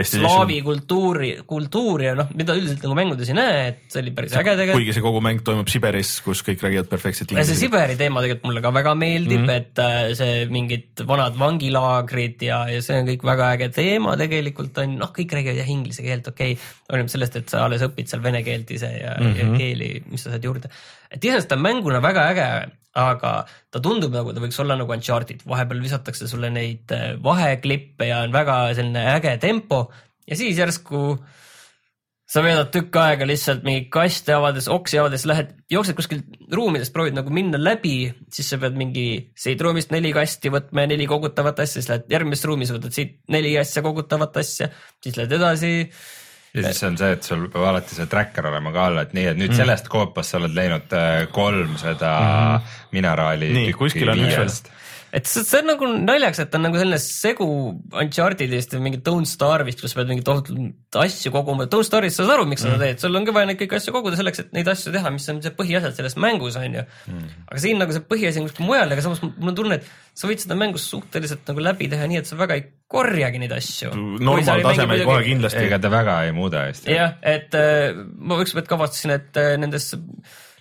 slaavi 0.01 0.61
kultuuri, 0.65 1.29
kultuuri 1.47 2.07
ja 2.07 2.13
noh, 2.17 2.29
mida 2.37 2.55
üldiselt 2.57 2.81
nagu 2.85 2.95
mängudes 2.97 3.29
ei 3.29 3.35
näe, 3.37 3.57
et 3.73 3.81
see 3.91 4.01
oli 4.01 4.13
päris 4.15 4.33
äge 4.39 4.55
tegelikult. 4.55 4.79
kuigi 4.79 4.95
see 4.95 5.03
kogu 5.05 5.21
mäng 5.23 5.43
toimub 5.45 5.69
Siberis, 5.69 6.13
kus 6.25 6.41
kõik 6.47 6.63
räägivad 6.63 6.89
perfektset 6.89 7.33
inglise. 7.33 7.51
see 7.51 7.65
Siberi 7.65 7.97
teema 7.99 8.23
tegelikult 8.23 8.47
mulle 8.49 8.63
ka 8.63 8.71
väga 8.73 8.95
meeldib 8.97 9.43
mm, 9.43 9.49
-hmm. 9.49 9.59
et 9.59 9.83
äh, 9.83 10.15
see 10.17 10.47
mingid 10.53 11.03
vanad 11.09 11.37
vangilaagrid 11.39 12.47
ja, 12.47 12.63
ja 12.71 12.81
see 12.85 13.01
on 13.03 13.11
kõik 13.11 13.27
väga 13.27 13.51
äge 13.57 13.69
teema 13.75 14.17
tegelikult 14.19 14.81
on, 14.81 14.97
noh, 15.03 15.13
kõik 15.13 15.37
räägivad 15.37 15.61
jah 15.61 15.71
inglise 15.75 16.05
keelt, 16.05 16.31
okei 16.31 16.55
okay,, 16.55 16.73
oleneb 16.89 17.13
sellest, 17.13 17.37
et 17.43 17.53
sa 17.53 17.65
alles 17.67 17.85
õpid 17.85 18.09
seal 18.09 18.23
vene 18.23 18.41
keelt 18.47 18.71
ise 18.71 18.89
ja 18.89 19.17
mm, 19.19 19.25
-hmm. 19.27 19.39
ja 19.39 19.45
mhm. 19.45 19.57
keeli, 19.61 19.91
mis 20.09 20.25
sa 20.25 20.33
saad 20.33 20.49
juurde. 20.49 20.71
Et 21.13 21.21
iseenesest 21.21 21.51
ta 21.51 21.59
on 21.59 21.65
mänguna 21.65 22.01
väga 22.03 22.25
äge, 22.33 22.47
aga 22.99 23.31
ta 23.73 23.81
tundub 23.83 24.13
nagu 24.13 24.33
ta 24.33 24.41
võiks 24.43 24.59
olla 24.61 24.77
nagu 24.77 24.93
Uncharted, 24.93 25.45
vahepeal 25.49 25.81
visatakse 25.81 26.27
sulle 26.29 26.51
neid 26.53 26.91
äh, 26.93 27.13
vaheklippe 27.23 28.09
ja 28.09 28.23
on 28.25 28.35
väga 28.35 28.57
selline 28.77 29.07
äge 29.15 29.37
tempo 29.41 29.85
ja 30.27 30.37
siis 30.37 30.59
järsku 30.59 31.17
sa 32.33 32.41
veedad 32.41 32.71
tükk 32.73 32.95
aega 32.97 33.27
lihtsalt 33.29 33.65
mingi 33.65 33.85
kaste 33.93 34.33
avades, 34.33 34.65
oksi 34.71 34.97
avades, 34.97 35.25
lähed, 35.29 35.51
jooksed 35.69 35.97
kuskil 35.97 36.23
ruumidest, 36.55 36.93
proovid 36.95 37.17
nagu 37.17 37.33
minna 37.33 37.59
läbi, 37.61 38.07
siis 38.33 38.49
sa 38.49 38.57
pead 38.61 38.77
mingi 38.79 39.05
siit 39.37 39.61
ruumist 39.61 39.93
neli 39.93 40.13
kasti 40.15 40.49
võtma 40.53 40.85
ja 40.85 40.93
neli 40.95 41.05
kogutavat 41.09 41.61
asja, 41.61 41.81
siis 41.81 41.91
lähed 41.91 42.09
järgmises 42.13 42.47
ruumis, 42.49 42.73
võtad 42.73 42.95
siit 42.95 43.19
neli 43.33 43.53
asja 43.61 43.83
kogutavat 43.85 44.39
asja, 44.41 44.71
siis 45.03 45.19
lähed 45.19 45.35
edasi 45.37 45.73
ja 46.53 46.63
siis 46.67 46.83
on 46.85 46.97
see, 46.99 47.15
et 47.15 47.25
sul 47.25 47.47
peab 47.49 47.65
alati 47.71 47.95
see 47.97 48.05
tracker 48.11 48.47
olema 48.51 48.73
ka 48.75 48.85
all, 48.89 49.01
et 49.01 49.15
nii, 49.17 49.25
et 49.31 49.39
nüüd 49.39 49.51
mm. 49.51 49.57
sellest 49.57 49.89
koopast 49.91 50.33
sa 50.33 50.41
oled 50.41 50.53
läinud 50.53 50.93
äh, 50.97 51.25
kolm 51.33 51.77
seda 51.81 52.13
mm 52.19 52.31
-hmm. 52.35 52.77
mineraali. 52.91 53.53
nii, 53.57 53.73
kuskil 53.77 54.13
on 54.13 54.25
üks 54.27 54.37
veel 54.37 54.53
et 55.13 55.29
see, 55.29 55.43
see 55.45 55.59
on 55.61 55.67
nagu 55.69 55.87
naljakas, 55.93 56.41
et 56.41 56.55
on 56.57 56.63
nagu 56.65 56.79
selline 56.79 56.97
segu 57.01 57.45
Unchartedist 58.01 58.73
ja 58.73 58.79
mingi 58.81 58.97
Don't 59.05 59.29
Starve'ist, 59.29 59.83
kus 59.83 59.93
sa 59.93 59.99
pead 59.99 60.09
mingeid 60.09 60.25
tohutult 60.25 60.97
asju 61.03 61.31
koguma. 61.35 61.67
Don't 61.69 61.85
Starve'ist 61.85 62.17
sa 62.17 62.25
saad 62.25 62.39
aru, 62.39 62.47
miks 62.49 62.63
mm. 62.63 62.71
sa 62.71 62.73
seda 62.73 62.87
teed, 62.87 63.01
sul 63.03 63.19
ongi 63.19 63.35
vaja 63.35 63.49
neid 63.49 63.59
kõiki 63.59 63.77
asju 63.77 63.93
koguda 63.93 64.17
selleks, 64.17 64.41
et 64.41 64.55
neid 64.57 64.71
asju 64.73 64.93
teha, 64.95 65.11
mis 65.13 65.27
on 65.29 65.41
see 65.45 65.53
põhiasjad 65.59 65.97
selles 65.99 66.17
mängus 66.23 66.57
on 66.57 66.79
ju 66.79 66.83
mm.. 66.83 67.27
aga 67.45 67.61
siin 67.61 67.81
nagu 67.81 67.93
see 67.93 68.05
põhiasi 68.09 68.41
on 68.41 68.47
kuskil 68.49 68.67
mujal, 68.67 68.95
aga 68.95 69.05
samas 69.05 69.21
mul 69.25 69.51
on 69.53 69.59
tunne, 69.59 69.77
et 69.77 70.17
sa 70.17 70.29
võid 70.29 70.41
seda 70.41 70.57
mängus 70.57 70.87
suhteliselt 70.89 71.45
nagu 71.51 71.67
läbi 71.67 71.89
teha 71.91 72.07
nii, 72.09 72.23
et 72.23 72.29
sa 72.29 72.39
väga 72.39 72.57
ei 72.57 72.65
korjagi 72.93 73.41
neid 73.41 73.53
asju. 73.53 73.91
normaaltasemel 74.21 75.05
kohe 75.07 75.27
kindlasti. 75.27 75.61
ega 75.67 75.81
ta 75.81 75.93
väga 75.93 76.17
ei 76.27 76.33
muuda 76.35 76.65
hästi. 76.71 76.89
jah, 76.93 77.19
et 77.21 77.53
äh, 77.57 78.01
ma 78.17 78.41
ükskord 78.41 78.69
kavatsesin, 78.69 79.13
et 79.17 79.41
äh, 79.41 79.53
nendesse 79.61 80.01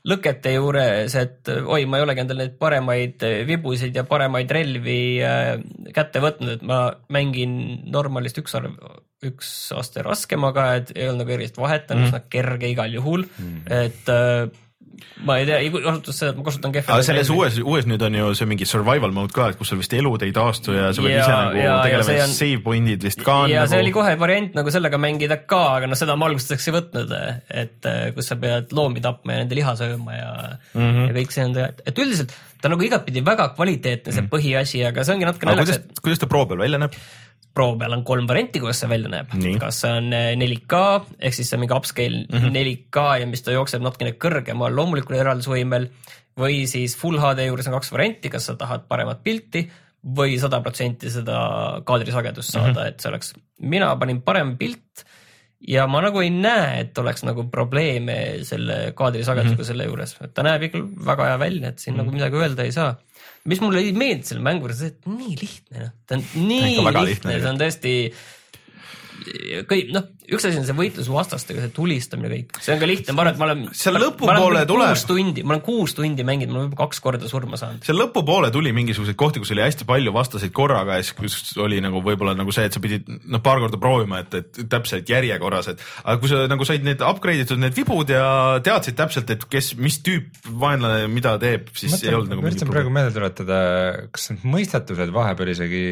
lõkete 0.09 0.55
juures, 0.57 1.15
et 1.19 1.51
oi, 1.53 1.85
ma 1.87 1.99
ei 1.99 2.07
olegi 2.07 2.25
endale 2.25 2.47
neid 2.47 2.57
paremaid 2.61 3.23
vibusid 3.47 3.95
ja 3.95 4.03
paremaid 4.09 4.51
relvi 4.51 4.99
äh, 5.23 5.55
kätte 5.95 6.23
võtnud, 6.25 6.57
et 6.57 6.67
ma 6.67 6.85
mängin 7.15 7.55
normalist 7.93 8.41
üks 8.43 8.57
arv, 8.59 8.75
üks 9.23 9.53
aste 9.79 10.03
raskemaga, 10.03 10.67
et 10.81 10.93
ei 10.97 11.07
olnud 11.07 11.23
nagu 11.23 11.37
erilist 11.37 11.61
vahet, 11.61 11.87
on 11.95 12.03
mm. 12.03 12.11
üsna 12.11 12.23
kerge 12.33 12.73
igal 12.73 12.99
juhul 12.99 13.27
mm., 13.29 13.65
et 13.79 14.13
äh, 14.13 14.51
ma 15.27 15.39
ei 15.41 15.47
tea, 15.49 15.59
ei 15.63 15.71
kasuta 15.73 16.15
seda, 16.15 16.31
et 16.33 16.39
ma 16.41 16.47
kasutan 16.47 16.75
kehva. 16.75 16.97
aga 16.97 17.07
selles 17.07 17.31
uues, 17.35 17.59
uues 17.63 17.89
nüüd 17.91 18.05
on 18.07 18.19
ju 18.19 18.31
see 18.39 18.49
mingi 18.51 18.69
survival 18.69 19.15
mode 19.15 19.35
ka, 19.37 19.51
et 19.53 19.59
kus 19.61 19.73
sul 19.73 19.81
vist 19.83 19.95
elud 19.97 20.23
ei 20.27 20.35
taastu 20.37 20.77
ja 20.77 20.93
sa 20.95 21.05
pead 21.05 21.19
ise 21.19 21.33
nagu 21.33 21.65
tegelema, 21.87 22.17
on... 22.27 22.37
save 22.37 22.63
point'id 22.67 23.09
vist 23.09 23.25
ka 23.27 23.39
on. 23.45 23.53
ja 23.53 23.65
nagu... 23.65 23.73
see 23.73 23.83
oli 23.85 23.95
kohe 23.95 24.15
variant 24.21 24.57
nagu 24.59 24.75
sellega 24.75 25.01
mängida 25.03 25.41
ka, 25.43 25.63
aga 25.79 25.91
noh, 25.91 25.99
seda 25.99 26.17
ma 26.19 26.31
alguseks 26.31 26.71
ei 26.71 26.77
võtnud, 26.79 27.17
et 27.65 27.91
kus 28.17 28.33
sa 28.33 28.39
pead 28.43 28.73
loomi 28.77 29.05
tapma 29.05 29.37
ja 29.37 29.45
nende 29.45 29.59
liha 29.59 29.77
sööma 29.79 30.17
ja 30.17 30.33
mm, 30.39 30.81
-hmm. 30.81 31.11
ja 31.11 31.19
kõik 31.21 31.37
see 31.37 31.47
on, 31.49 31.61
et 31.63 32.03
üldiselt 32.07 32.35
ta 32.63 32.71
nagu 32.71 32.85
igatpidi 32.87 33.25
väga 33.27 33.49
kvaliteetne, 33.57 34.13
see 34.13 34.23
mm 34.23 34.29
-hmm. 34.29 34.33
põhiasi, 34.37 34.85
aga 34.87 35.05
see 35.05 35.17
ongi 35.17 35.27
natuke 35.27 35.49
naljakas. 35.49 35.81
kuidas, 36.03 36.23
ta 36.23 36.31
proo 36.31 36.47
peal 36.47 36.63
välja 36.63 36.79
näeb? 36.79 36.95
Pro 37.53 37.75
peal 37.77 37.93
on 37.93 38.05
kolm 38.09 38.27
varianti, 38.29 38.63
kuidas 38.63 38.79
see 38.81 38.89
välja 38.89 39.11
näeb, 39.13 39.33
kas 39.61 39.83
see 39.83 39.93
on 39.93 40.09
4K 40.41 40.79
eh, 40.81 41.11
ehk 41.29 41.37
siis 41.37 41.51
see 41.51 41.59
on 41.59 41.65
mingi 41.67 41.77
upscale 41.77 42.25
mm 42.25 42.39
-hmm. 42.39 42.57
4K 42.57 43.07
ja 43.21 43.27
mis 43.29 43.43
ta 43.45 43.53
jookseb 43.53 43.85
natukene 43.85 44.15
kõrgemal 44.25 44.73
loomulikul 44.77 45.19
eraldusvõimel 45.19 45.89
või 46.39 46.67
siis 46.67 46.97
full 46.97 47.21
HD 47.21 47.47
juures 47.47 47.69
on 47.69 47.77
kaks 47.77 47.93
varianti, 47.93 48.31
kas 48.33 48.49
sa 48.49 48.57
tahad 48.57 48.87
paremat 48.89 49.21
pilti 49.25 49.67
või 50.03 50.39
sada 50.41 50.61
protsenti 50.61 51.11
seda 51.11 51.39
kaadrisagedust 51.87 52.53
saada 52.53 52.73
mm, 52.73 52.79
-hmm. 52.79 52.89
et 52.89 53.01
see 53.01 53.11
oleks, 53.11 53.35
mina 53.59 53.93
panin 53.97 54.23
parem 54.23 54.57
pilt 54.59 55.05
ja 55.69 55.87
ma 55.87 56.01
nagu 56.03 56.21
ei 56.21 56.31
näe, 56.35 56.81
et 56.81 56.99
oleks 56.99 57.23
nagu 57.23 57.45
probleeme 57.51 58.17
selle 58.49 58.93
kaadrisagedusega 58.99 59.55
mm 59.55 59.61
-hmm. 59.61 59.71
selle 59.71 59.85
juures, 59.85 60.17
et 60.21 60.35
ta 60.35 60.43
näeb 60.43 60.63
ikka 60.63 60.83
väga 61.07 61.29
hea 61.31 61.39
välja, 61.39 61.69
et 61.69 61.79
siin 61.79 61.95
mm 61.95 62.01
-hmm. 62.01 62.05
nagu 62.05 62.17
midagi 62.17 62.37
öelda 62.37 62.63
ei 62.63 62.73
saa 62.73 62.97
mis 63.49 63.63
mulle 63.63 63.83
ei 63.83 63.95
meeldi 63.97 64.29
selle 64.31 64.45
mängu 64.45 64.69
juures, 64.69 64.85
et 64.87 65.09
nii 65.11 65.35
lihtne, 65.41 65.87
noh, 65.87 65.97
ta 66.07 66.19
on 66.19 66.25
nii 66.37 66.77
lihtne, 66.77 67.05
lihtne, 67.09 67.37
see 67.41 67.51
on 67.51 67.61
tõesti 67.61 67.95
kõik 69.69 69.93
noh, 69.95 70.07
üks 70.33 70.47
asi 70.49 70.59
on 70.61 70.67
see 70.67 70.77
võitlus 70.77 71.09
vastastega, 71.13 71.65
see 71.65 71.73
tulistamine 71.77 72.31
kõik, 72.33 72.59
see 72.63 72.75
on 72.75 72.81
ka 72.83 72.89
lihtne, 72.89 73.15
ma 73.17 73.25
arvan, 73.25 73.35
et 73.35 73.41
ma 73.41 73.49
olen. 73.49 73.63
seal 73.77 73.99
lõpupoole 74.01 74.65
tuleb. 74.69 74.93
kuus 74.95 75.05
tundi, 75.09 75.45
ma 75.45 75.55
olen 75.57 75.65
kuus 75.67 75.97
tundi 75.99 76.27
mänginud, 76.27 76.53
ma 76.53 76.61
olen 76.61 76.71
juba 76.71 76.81
kaks 76.85 77.03
korda 77.05 77.31
surma 77.31 77.61
saanud. 77.61 77.85
seal 77.87 77.99
lõpupoole 78.01 78.53
tuli 78.55 78.73
mingisuguseid 78.77 79.19
kohti, 79.21 79.43
kus 79.43 79.53
oli 79.55 79.65
hästi 79.65 79.87
palju 79.89 80.15
vastaseid 80.15 80.55
korraga 80.57 80.99
ja 80.99 81.07
siis, 81.07 81.17
kus 81.19 81.61
oli 81.63 81.81
nagu 81.85 82.03
võib-olla 82.05 82.35
nagu 82.39 82.55
see, 82.55 82.67
et 82.69 82.77
sa 82.77 82.83
pidid 82.83 83.09
noh, 83.09 83.43
paar 83.45 83.63
korda 83.63 83.81
proovima, 83.83 84.23
et, 84.25 84.39
et 84.41 84.63
täpselt 84.73 85.09
järjekorras, 85.13 85.73
et 85.75 85.87
aga 86.03 86.19
kui 86.23 86.33
sa 86.33 86.43
nagu 86.51 86.69
said 86.69 86.87
need 86.87 87.05
upgrade 87.07 87.47
itud 87.47 87.63
need 87.63 87.77
vibud 87.77 88.11
ja 88.13 88.27
teadsid 88.65 88.99
täpselt, 88.99 89.31
et 89.35 89.47
kes, 89.51 89.75
mis 89.81 90.01
tüüp 90.05 90.43
vaenlane 90.63 91.09
mida 91.13 91.37
teeb, 91.43 91.71
siis 91.77 91.97
Mõtlen, 91.97 92.09
ei 92.09 92.19
olnud 92.19 92.35
nagu. 92.35 92.45
ma 92.45 92.53
üritan 92.53 92.73
praegu 92.73 92.93
meelde 92.95 93.17
tuletada, 93.17 93.63
kas 94.15 94.31
need 94.33 94.47
mõistatused 94.57 95.15
vahepeal 95.15 95.53
isegi 95.55 95.87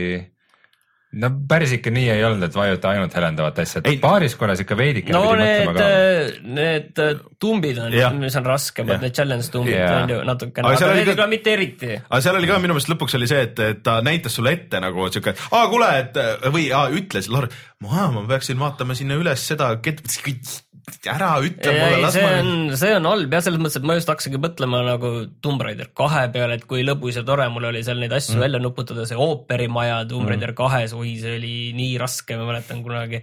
no 1.18 1.30
päris 1.50 1.72
ikka 1.74 1.90
nii 1.94 2.06
ei 2.12 2.22
olnud, 2.24 2.44
et 2.46 2.54
vajuta 2.54 2.92
ainult 2.92 3.14
helendavat 3.16 3.58
asja, 3.64 3.82
et 3.82 3.98
paaris 4.02 4.36
korras 4.38 4.62
ikka 4.62 4.76
veidike 4.78 5.14
no 5.14 5.32
need, 5.38 5.80
äh, 5.82 6.36
need 6.46 7.02
äh, 7.02 7.16
tumbid 7.42 7.80
on, 7.82 7.96
mis 8.20 8.36
on 8.38 8.46
raskemad, 8.46 9.02
need 9.02 9.16
challenge 9.16 9.50
tumbid 9.50 9.74
yeah. 9.74 9.96
on 10.02 10.14
ju 10.14 10.20
natukene, 10.28 10.70
aga, 10.70 10.92
need 11.00 11.12
ka 11.18 11.26
mitte 11.30 11.54
eriti. 11.56 11.92
aga 11.98 12.22
seal 12.22 12.38
oli 12.38 12.50
ka 12.50 12.60
minu 12.62 12.76
meelest 12.76 12.92
lõpuks 12.92 13.18
oli 13.18 13.30
see, 13.30 13.42
et, 13.48 13.64
et 13.66 13.82
ta 13.86 13.98
näitas 14.06 14.38
sulle 14.38 14.54
ette 14.54 14.82
nagu 14.82 15.10
siuke, 15.10 15.34
aa 15.50 15.66
kuule, 15.72 15.90
et 16.04 16.20
või 16.54 16.68
aa, 16.74 16.86
ütles, 16.94 17.30
Lauri, 17.32 17.50
ma 17.82 18.26
peaksin 18.30 18.60
vaatama 18.60 18.94
sinna 18.98 19.18
üles 19.18 19.46
seda, 19.50 19.72
ära 21.12 21.30
ütle 21.44 21.72
mulle, 21.76 22.00
las 22.04 22.16
see 22.16 22.26
on, 22.26 22.50
see 22.80 22.92
on 22.96 23.08
halb 23.10 23.34
jah, 23.36 23.44
selles 23.46 23.62
mõttes, 23.62 23.78
et 23.80 23.88
ma 23.88 23.96
just 23.98 24.12
hakkasingi 24.12 24.40
mõtlema 24.42 24.82
nagu 24.86 25.12
Tomb 25.44 25.64
Raider 25.66 25.90
kahe 25.96 26.26
peale, 26.34 26.58
et 26.60 26.68
kui 26.70 26.84
lõbus 26.86 27.20
ja 27.20 27.24
tore 27.26 27.48
mul 27.52 27.70
oli 27.70 27.82
seal 27.86 28.02
neid 28.02 28.14
asju 28.16 28.36
mm. 28.36 28.44
välja 28.46 28.62
nuputada, 28.62 29.08
see 29.08 29.18
ooperimaja 29.20 30.04
Tomb 30.10 30.26
mm. 30.26 30.34
Raider 30.34 30.54
kahes, 30.58 30.94
oi, 30.98 31.16
see 31.22 31.36
oli 31.40 31.56
nii 31.78 31.98
raske, 32.02 32.38
ma 32.40 32.48
mäletan 32.52 32.84
kunagi 32.86 33.22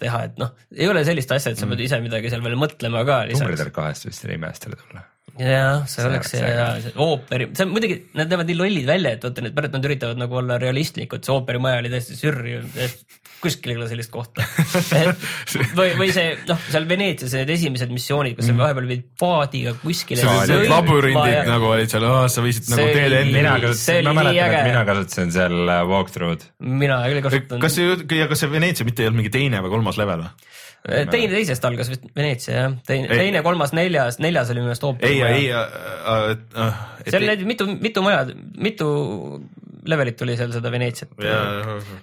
teha, 0.00 0.22
et 0.28 0.40
noh, 0.40 0.54
ei 0.76 0.88
ole 0.92 1.02
sellist 1.08 1.32
asja, 1.32 1.54
et 1.54 1.60
sa 1.60 1.68
pead 1.68 1.78
mm. 1.78 1.88
ise 1.88 2.00
midagi 2.04 2.32
seal 2.32 2.44
veel 2.44 2.58
mõtlema 2.60 3.04
ka. 3.08 3.22
Tomb 3.32 3.52
Raider 3.52 3.74
kahest 3.74 4.10
oli 4.10 4.40
imestele 4.40 4.80
tulla 4.80 5.06
jah, 5.40 5.84
see 5.90 6.04
oleks 6.06 6.32
hea, 6.38 6.66
ooperi, 7.02 7.50
see 7.56 7.66
on 7.66 7.72
muidugi, 7.74 7.98
nad 8.16 8.30
näevad 8.30 8.48
nii 8.48 8.58
lollid 8.58 8.88
välja, 8.88 9.12
et 9.16 9.24
vaata, 9.26 9.44
need 9.44 9.56
pärast 9.56 9.74
nad 9.76 9.88
üritavad 9.88 10.20
nagu 10.20 10.38
olla 10.40 10.56
realistlikud, 10.62 11.24
see 11.26 11.34
ooperimaja 11.34 11.82
oli 11.82 11.92
täiesti 11.92 12.16
sürr, 12.16 12.40
et 12.86 13.25
kuskil 13.42 13.72
ei 13.72 13.78
ole 13.78 13.88
sellist 13.90 14.12
kohta 14.12 14.44
või, 15.78 15.92
või 15.98 16.08
see 16.14 16.32
noh, 16.48 16.60
seal 16.70 16.86
Veneetsias 16.88 17.34
need 17.36 17.52
esimesed 17.56 17.92
missioonid, 17.92 18.36
kus 18.38 18.48
sa 18.48 18.54
mm. 18.54 18.62
vahepeal 18.64 18.88
pidid 18.88 19.06
paadiga 19.20 19.74
kuskile. 19.82 20.26
labürindid 20.70 21.32
ja... 21.32 21.44
nagu 21.48 21.70
olid 21.72 21.92
seal, 21.92 22.06
sa 22.32 22.44
võisid 22.44 22.70
nagu 22.72 22.88
teele 22.90 23.22
enne. 23.24 23.36
mina 23.36 23.56
kasutasin, 23.62 24.08
ma 24.08 24.16
mäletan, 24.20 24.56
et 24.60 24.70
mina 24.70 24.84
kasutasin 24.88 25.34
seal 25.36 25.56
äh, 25.64 25.82
walkthrough'd. 25.90 26.46
mina 26.84 27.00
küll 27.06 27.20
ei 27.20 27.26
kasutanud. 27.28 27.64
kas 27.66 27.78
see, 27.78 28.20
ja 28.20 28.30
kas 28.30 28.44
see 28.44 28.52
Veneetsia 28.52 28.88
mitte 28.88 29.04
ei 29.04 29.10
olnud 29.10 29.22
mingi 29.22 29.34
teine 29.36 29.64
või 29.64 29.76
kolmas 29.76 30.00
level 30.00 30.26
või? 30.26 30.54
teine 30.86 31.30
teisest 31.32 31.64
algas 31.66 31.90
vist 31.90 32.04
Veneetsia 32.16 32.56
jah, 32.56 32.74
teine, 32.86 33.10
teine, 33.10 33.42
kolmas, 33.46 33.72
neljas, 33.76 34.20
neljas 34.22 34.52
oli 34.52 34.62
minu 34.62 34.70
meelest 34.70 34.86
hoopis. 34.86 35.10
ei, 35.10 35.22
ei 35.22 35.48
äh, 35.50 35.78
äh,, 36.12 36.28
äh, 36.62 36.82
seal 37.08 37.26
oli 37.26 37.48
mitu, 37.48 37.66
mitu 37.80 38.04
maja, 38.06 38.26
mitu 38.54 38.90
levelit 39.90 40.18
tuli 40.18 40.36
seal 40.38 40.52
seda 40.54 40.72
Veneetsiat. 40.72 41.16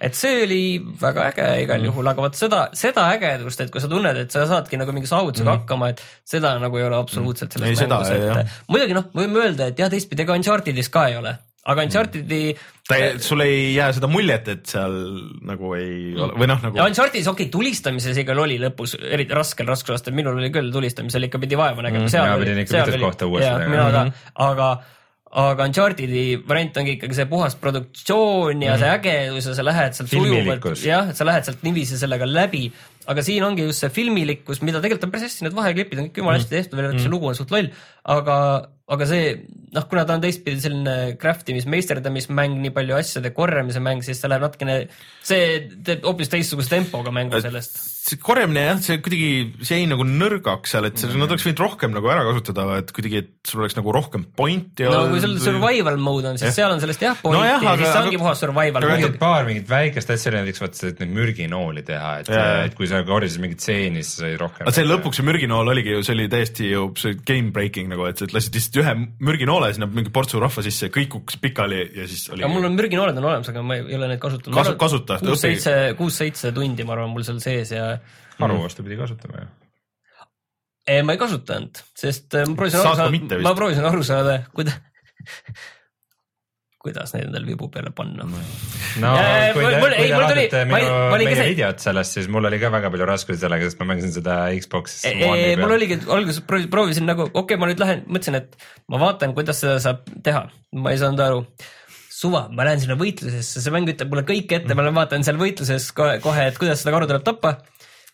et 0.01 0.17
see 0.17 0.43
oli 0.45 0.63
väga 1.01 1.29
äge 1.31 1.47
igal 1.63 1.79
mm. 1.79 1.89
juhul, 1.91 2.11
aga 2.13 2.27
vot 2.27 2.39
seda, 2.39 2.65
seda 2.77 3.07
ägedust, 3.15 3.63
et 3.65 3.71
kui 3.73 3.83
sa 3.83 3.91
tunned, 3.91 4.23
et 4.25 4.33
sa 4.33 4.45
saadki 4.49 4.79
nagu 4.81 4.95
mingi 4.95 5.09
saavutusega 5.11 5.49
mm. 5.49 5.63
hakkama, 5.63 5.93
et 5.93 6.03
seda 6.35 6.55
nagu 6.61 6.81
ei 6.81 6.87
ole 6.89 6.99
absoluutselt 6.99 7.55
selles 7.55 7.73
ei, 7.73 7.87
mängus, 7.87 8.13
et 8.13 8.61
muidugi 8.71 8.99
noh, 8.99 9.09
võime 9.15 9.45
öelda, 9.45 9.71
et 9.71 9.81
jah, 9.83 9.91
teistpidi 9.93 10.25
ega 10.25 10.37
Unchartedis 10.39 10.91
ka 10.93 11.07
ei 11.11 11.19
ole 11.21 11.37
aga 11.63 11.83
Uncharted'i 11.87 12.39
ta 12.87 12.97
ei, 12.99 13.19
sul 13.23 13.43
ei 13.45 13.59
jää 13.77 13.91
seda 13.95 14.09
muljet, 14.11 14.49
et 14.51 14.65
seal 14.67 14.95
nagu 15.47 15.69
ei 15.77 16.11
ole 16.19 16.35
või 16.35 16.49
noh, 16.51 16.59
nagu. 16.65 16.81
Uncharted'is 16.83 17.29
okei 17.31 17.47
okay,, 17.47 17.53
tulistamises 17.53 18.19
ikka 18.19 18.35
oli 18.43 18.57
lõpus 18.61 18.97
eriti 18.99 19.37
raskel 19.37 19.69
raskusastel, 19.69 20.15
minul 20.17 20.41
oli 20.41 20.51
küll 20.53 20.73
tulistamisel 20.73 21.29
ikka 21.29 21.39
pidi 21.43 21.59
vaeva 21.59 21.85
nägema 21.85 22.09
mm,. 22.09 22.17
mina 22.17 22.41
pidin 22.41 22.59
ikka 22.65 22.81
mitut 22.81 23.05
kohta 23.05 23.29
uuesti 23.31 23.47
nägema. 23.47 23.71
mina 23.77 23.87
ka, 23.87 24.03
mhm. 24.03 24.27
aga 24.49 24.69
aga 25.33 25.65
Uncharted'i 25.65 26.23
variant 26.45 26.75
ongi 26.77 26.93
ikkagi 26.97 27.17
see 27.17 27.27
puhas 27.29 27.55
produktsioon 27.61 28.61
ja 28.61 28.75
mm. 28.75 28.81
see 28.81 28.89
ägedus 28.97 29.47
ja 29.49 29.55
sa 29.57 29.65
lähed 29.65 29.95
sealt 29.97 30.11
sujuvalt, 30.11 30.67
jah, 30.85 31.09
et 31.09 31.17
sa 31.17 31.25
lähed 31.25 31.47
sealt 31.47 31.63
niiviisi 31.65 31.97
sellega 31.97 32.27
läbi, 32.29 32.67
aga 33.09 33.25
siin 33.25 33.45
ongi 33.47 33.65
just 33.65 33.81
see 33.81 33.89
filmilikkus, 33.95 34.61
mida 34.65 34.81
tegelikult 34.83 35.07
on 35.07 35.13
päris 35.15 35.25
hästi, 35.27 35.47
need 35.47 35.57
vaheklipid 35.57 36.03
on 36.03 36.09
kõik 36.09 36.21
jumala 36.21 36.37
hästi 36.37 36.53
tehtud, 36.53 36.77
välja 36.77 36.91
arvatud 36.91 37.05
see 37.07 37.13
lugu 37.15 37.31
on 37.31 37.39
suht 37.39 37.55
loll, 37.55 37.71
aga, 38.13 38.37
aga 38.93 39.09
see 39.09 39.33
noh, 39.73 39.87
kuna 39.89 40.05
ta 40.05 40.19
on 40.19 40.27
teistpidi 40.27 40.61
selline 40.67 41.17
craft 41.21 41.49
imis, 41.49 41.65
meisterdamismäng, 41.73 42.59
nii 42.61 42.75
palju 42.77 42.99
asjade 42.99 43.33
korjamise 43.33 43.81
mäng, 43.81 44.05
siis 44.05 44.21
ta 44.21 44.29
läheb 44.29 44.45
natukene, 44.45 44.77
see 45.25 45.49
teeb 45.81 46.05
hoopis 46.05 46.29
teistsuguse 46.35 46.75
tempoga 46.75 47.15
mängu 47.15 47.41
sellest 47.41 47.92
see 48.03 48.19
korjamine 48.19 48.65
jah, 48.65 48.79
see 48.83 48.97
kuidagi, 48.99 49.27
see 49.63 49.77
jäi 49.79 49.87
nagu 49.87 50.03
nõrgaks 50.03 50.73
seal, 50.73 50.89
et 50.89 50.99
see, 50.99 51.07
nad 51.15 51.31
oleks 51.31 51.45
võinud 51.47 51.61
rohkem 51.63 51.93
nagu 51.95 52.09
ära 52.11 52.25
kasutada, 52.27 52.65
et 52.81 52.89
kuidagi, 52.95 53.21
et 53.23 53.47
sul 53.47 53.61
oleks 53.63 53.77
nagu 53.77 53.93
rohkem 53.95 54.25
pointi. 54.35 54.83
no 54.91 55.05
kui 55.07 55.21
sul 55.23 55.37
survival 55.39 55.95
mode 56.03 56.33
on, 56.33 56.39
siis 56.41 56.49
ja. 56.49 56.55
seal 56.57 56.73
on 56.75 56.81
sellest 56.83 57.05
jah 57.05 57.15
pointi 57.21 57.39
no, 57.39 57.45
jah, 57.47 57.63
aga, 57.63 57.77
siis 57.79 57.93
see 57.93 58.01
ongi 58.01 58.19
puhas 58.19 58.43
survival. 58.43 58.87
aga 58.91 59.11
paar 59.21 59.47
mingit 59.47 59.71
väikest 59.71 60.11
asja, 60.17 60.33
näiteks 60.35 60.63
vaata, 60.65 60.89
et 60.91 60.99
neid 60.99 61.13
mürginooli 61.15 61.85
teha, 61.87 62.09
et, 62.25 62.33
et 62.65 62.75
kui 62.75 62.89
sa 62.91 62.99
korjasid 63.07 63.43
mingit 63.45 63.63
seeni, 63.63 64.03
siis 64.03 64.19
sai 64.19 64.33
rohkem. 64.41 64.67
see 64.75 64.89
lõpuks 64.89 65.21
see 65.21 65.27
mürginool 65.29 65.71
oligi 65.71 65.95
ju, 65.95 66.03
see 66.03 66.17
oli 66.17 66.27
täiesti 66.33 66.73
ju 66.73 66.89
see 66.99 67.15
game 67.23 67.55
breaking 67.55 67.87
nagu, 67.93 68.09
et 68.11 68.19
sa 68.19 68.27
lasid 68.35 68.59
lihtsalt 68.59 68.81
ühe 68.83 68.97
mürginoole 69.23 69.71
sinna 69.77 69.87
mingi 69.87 70.11
portsu 70.11 70.43
rahva 70.43 70.65
sisse, 70.67 70.91
kõik 70.91 71.13
kukkus 71.15 71.39
pikali 71.39 71.85
ja 71.87 72.11
siis 72.11 72.27
oli. 72.35 72.43
mul 72.51 72.67
on 72.67 72.75
mürginooled 72.75 73.15
on 73.15 73.31
olemas, 73.31 73.55
aga 73.55 73.63
ma 73.63 73.79
ei 73.79 73.95
ole 73.95 74.11
neid 74.11 74.23
kasutanud 74.27 74.59
Kasu,. 74.59 74.75
kasuta. 74.81 75.21
kuus-seitse, 75.23 75.79
kuus-seitse 75.95 76.51
tundi, 76.55 76.83
ma 76.83 76.97
arvan, 76.97 77.15
mul 77.15 77.23
seal 77.23 77.39
sees 77.43 77.71
ja 77.71 77.92
haru 78.39 78.61
vastupidi 78.63 78.97
kasutame 78.99 79.43
ju 79.45 79.51
ma 81.07 81.15
ei 81.15 81.19
kasutanud, 81.21 81.79
sest 81.95 82.35
äh, 82.35 82.47
ma 82.49 82.57
proovisin 82.59 82.81
aru 82.83 82.97
saada, 82.99 83.39
ma 83.45 83.53
proovisin 83.55 83.87
aru 83.87 84.03
saada, 84.07 84.39
kuidas 84.55 84.75
kuidas 86.83 87.13
neid 87.15 87.29
endale 87.29 87.47
vibu 87.47 87.69
peale 87.71 87.93
panna. 87.95 88.25
no 88.27 89.11
Äh, 89.15 89.53
kui 89.55 89.63
te, 89.63 89.77
kui 89.79 89.93
ei, 89.95 90.09
te 90.09 90.17
vaatate 90.19 90.59
ei- 90.59 90.65
minu, 90.67 90.89
meie 91.13 91.29
keset- 91.29 91.51
videot 91.53 91.79
sellest, 91.85 92.17
siis 92.17 92.27
mul 92.31 92.49
oli 92.49 92.59
ka 92.61 92.69
väga 92.73 92.91
palju 92.93 93.07
raskusi 93.07 93.39
sellega, 93.39 93.69
sest 93.69 93.79
ma 93.79 93.87
mängisin 93.93 94.11
seda 94.17 94.35
Xbox 94.59 94.97
ei, 95.07 95.21
One'i 95.23 95.45
ei, 95.45 95.55
mul 95.55 95.69
peal. 95.69 95.75
oligi, 95.77 95.99
alguses 96.17 96.43
proovisin, 96.49 96.73
proovisin 96.75 97.07
nagu, 97.09 97.29
okei 97.29 97.41
okay,, 97.41 97.61
ma 97.61 97.71
nüüd 97.71 97.79
lähen, 97.81 98.03
mõtlesin, 98.11 98.37
et 98.41 98.59
ma 98.91 98.99
vaatan, 99.05 99.33
kuidas 99.37 99.63
seda 99.63 99.77
saab 99.85 100.03
teha, 100.27 100.43
ma 100.75 100.91
ei 100.93 100.99
saanud 101.01 101.23
aru 101.23 101.39
suva, 102.13 102.45
ma 102.51 102.67
lähen 102.67 102.83
sinna 102.83 102.99
võitlusesse, 102.99 103.63
see 103.63 103.73
mäng 103.73 103.87
ütleb 103.95 104.11
mulle 104.11 104.27
kõik 104.27 104.51
ette, 104.59 104.75
ma 104.75 104.83
lähen 104.85 104.99
vaatan 104.99 105.23
seal 105.25 105.39
võitluses 105.39 105.87
kohe, 105.95 106.19
kohe, 106.23 106.49
et 106.51 106.59
kuidas 106.59 106.83
seda 106.83 106.93
karu 106.97 107.07
tuleb 107.09 107.23
tappa. 107.31 107.55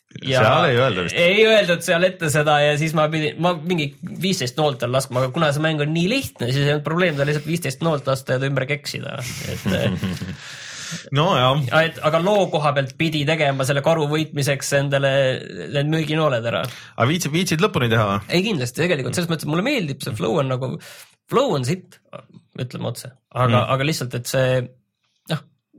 Seal 0.10 0.66
ei 0.72 0.78
öelda 0.80 1.04
vist. 1.06 1.18
ei 1.22 1.44
öeldud 1.46 1.84
seal 1.86 2.06
ette 2.08 2.32
seda 2.34 2.56
ja 2.64 2.72
siis 2.82 2.96
ma 2.98 3.06
pidin, 3.14 3.36
ma 3.46 3.52
mingi 3.54 3.92
viisteist 4.02 4.58
noolt 4.58 4.82
all 4.86 4.96
laskma, 4.96 5.22
aga 5.22 5.34
kuna 5.36 5.52
see 5.54 5.62
mäng 5.64 5.84
on 5.86 5.94
nii 5.94 6.08
lihtne, 6.10 6.50
siis 6.50 6.64
ei 6.64 6.74
olnud 6.74 6.88
probleem, 6.88 7.14
ta 7.18 7.28
lihtsalt 7.30 7.46
viisteist 7.46 7.86
noolt 7.86 8.10
lasta 8.10 8.36
ja 8.36 8.42
ta 8.42 8.50
ümber 8.50 8.66
keksida, 8.70 9.20
et 9.54 9.68
nojah, 11.16 11.62
et 11.84 12.02
aga 12.10 12.22
loo 12.24 12.48
koha 12.50 12.74
pealt 12.74 12.96
pidi 12.98 13.22
tegema 13.30 13.68
selle 13.70 13.84
karu 13.86 14.08
võitmiseks 14.10 14.74
endale 14.80 15.14
need 15.76 15.94
müüginooled 15.94 16.50
ära 16.50 16.64
aga 16.66 17.08
viitsid, 17.12 17.34
viitsid 17.36 17.62
lõpuni 17.62 17.92
teha 17.94 18.10
või? 18.10 18.26
ei 18.34 18.44
kindlasti 18.50 18.82
tegelikult 18.82 19.20
selles 19.20 19.30
mõttes, 19.30 19.50
mulle 19.52 19.66
meeldib 19.70 20.02
see 20.02 20.18
flow 20.18 20.42
on 20.42 20.50
nagu, 20.56 20.74
flow 21.30 21.54
on 21.60 21.70
sitt, 21.70 22.02
ütleme 22.58 22.90
otse, 22.90 23.14
aga 23.30 23.54
mm., 23.54 23.74
aga 23.78 23.90
lihtsalt, 23.92 24.18
et 24.18 24.34
see 24.34 24.50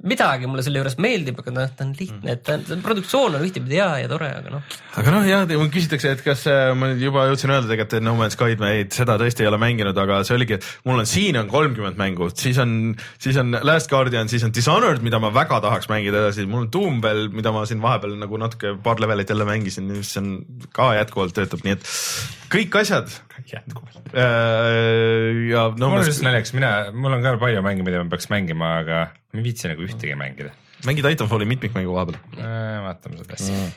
midagi 0.07 0.49
mulle 0.49 0.63
selle 0.65 0.81
juures 0.81 0.97
meeldib, 1.03 1.41
aga 1.43 1.53
noh, 1.55 1.73
ta 1.77 1.85
on 1.85 1.93
lihtne, 1.99 2.35
et 2.35 2.43
ta 2.47 2.57
on, 2.57 2.83
produktsioon 2.85 3.37
on 3.37 3.45
ühtepidi 3.45 3.77
hea 3.77 3.89
ja 4.03 4.11
tore, 4.11 4.31
aga 4.41 4.55
noh. 4.55 4.79
aga 5.01 5.15
noh, 5.15 5.27
jah, 5.29 5.45
küsitakse, 5.75 6.15
et 6.17 6.25
kas 6.25 6.47
äh, 6.49 6.71
ma 6.79 6.91
nüüd 6.93 7.05
juba 7.05 7.27
jõudsin 7.29 7.53
öelda 7.53 7.69
tegelikult, 7.69 7.99
et 7.99 8.07
No 8.07 8.17
Man's 8.19 8.39
Sky'd 8.39 8.63
ma 8.63 8.73
ei, 8.77 8.87
seda 8.95 9.19
tõesti 9.21 9.45
ei 9.45 9.51
ole 9.51 9.61
mänginud, 9.61 10.01
aga 10.01 10.23
see 10.27 10.39
oligi, 10.39 10.57
et 10.57 10.69
mul 10.89 11.03
on 11.05 11.11
siin 11.11 11.37
on 11.41 11.53
kolmkümmend 11.53 12.01
mängu, 12.01 12.31
siis 12.33 12.61
on, 12.63 12.75
siis 13.21 13.39
on 13.41 13.53
Last 13.67 13.93
Guardian, 13.93 14.33
siis 14.33 14.45
on 14.47 14.57
Dishonored, 14.57 15.05
mida 15.05 15.21
ma 15.23 15.33
väga 15.37 15.61
tahaks 15.67 15.91
mängida 15.93 16.25
edasi, 16.25 16.49
mul 16.49 16.65
on 16.65 16.73
Doom 16.73 17.01
veel, 17.05 17.27
mida 17.35 17.53
ma 17.55 17.67
siin 17.69 17.85
vahepeal 17.85 18.17
nagu 18.21 18.41
natuke 18.41 18.77
paar 18.85 19.03
levelit 19.05 19.31
jälle 19.31 19.49
mängisin, 19.49 19.91
mis 19.93 20.17
on 20.21 20.39
ka 20.77 20.95
jätkuvalt 20.97 21.37
töötab, 21.37 21.67
nii 21.67 21.77
et 21.77 21.91
kõik 22.51 22.81
asjad. 22.81 23.13
ja 25.51 25.67
No 25.79 25.91
mul 25.91 26.01
on 26.01 26.05
lihtsalt 26.05 26.27
naljakas, 26.27 26.55
mina, 26.57 26.73
mul 26.95 27.15
on 27.17 27.23
ka 27.25 27.37
palju 27.41 27.63
mänge, 27.65 27.85
mida 27.87 28.03
ma 28.03 28.11
peaks 28.13 28.31
mängima, 28.33 28.73
aga 28.83 29.05
ma 29.33 29.41
ei 29.41 29.47
viitsi 29.47 29.71
nagu 29.71 29.87
ühtegi 29.87 30.17
mängida. 30.19 30.53
mängid 30.87 31.07
Titanfalli 31.07 31.49
mitmikmängu 31.49 31.95
vahepeal. 31.95 32.19
vaatame 32.87 33.21
seda 33.21 33.39
asja 33.39 33.55
mm.. 33.55 33.71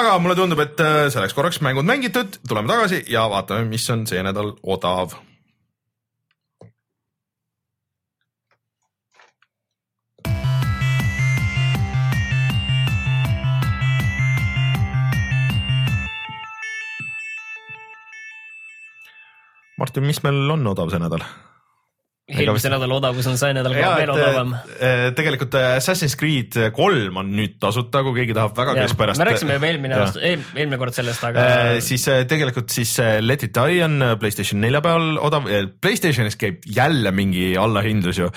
aga 0.00 0.16
mulle 0.22 0.38
tundub, 0.38 0.64
et 0.64 0.80
äh, 0.80 1.04
selleks 1.14 1.36
korraks 1.36 1.60
mängud 1.64 1.86
mängitud, 1.88 2.40
tuleme 2.48 2.70
tagasi 2.70 3.04
ja 3.12 3.28
vaatame, 3.30 3.68
mis 3.70 3.86
on 3.94 4.06
see 4.10 4.22
nädal 4.24 4.54
odav. 4.62 5.16
Martin, 19.84 20.06
mis 20.08 20.22
meil 20.24 20.48
on 20.48 20.64
odav 20.70 20.88
see 20.88 20.96
nädal? 21.02 21.20
Eelmise 22.24 22.70
nädala 22.72 22.96
odavus 22.96 23.26
on 23.28 23.36
see 23.36 23.52
nädal 23.52 23.74
ka 23.76 23.90
veel 23.98 24.12
odavam. 24.14 24.54
äh, 24.56 25.10
tegelikult 25.16 25.54
äh, 25.60 25.74
Assassin's 25.76 26.14
Creed 26.16 26.56
kolm 26.72 27.18
on 27.20 27.32
nüüd 27.36 27.58
tasuta, 27.60 28.00
kui 28.06 28.14
keegi 28.16 28.36
tahab 28.36 28.54
väga 28.56 28.76
keskpärast. 28.78 29.20
me 29.20 29.26
rääkisime 29.28 29.58
juba 29.58 29.68
eelmine 29.68 29.98
aasta, 29.98 30.22
eelmine 30.24 30.78
kord 30.80 30.96
sellest, 30.96 31.24
aga 31.28 31.44
Äh, 31.44 31.80
siis 31.84 32.06
äh, 32.08 32.22
tegelikult 32.30 32.72
siis 32.72 32.94
äh, 33.02 33.18
Let 33.20 33.44
it 33.44 33.52
die 33.58 33.82
on 33.84 34.00
äh, 34.02 34.14
Playstation 34.20 34.62
nelja 34.64 34.80
peal 34.84 35.18
odav, 35.20 35.48
Playstationis 35.84 36.38
käib 36.40 36.64
jälle 36.64 37.12
mingi 37.12 37.52
allahindlus 37.60 38.18
ju, 38.22 38.30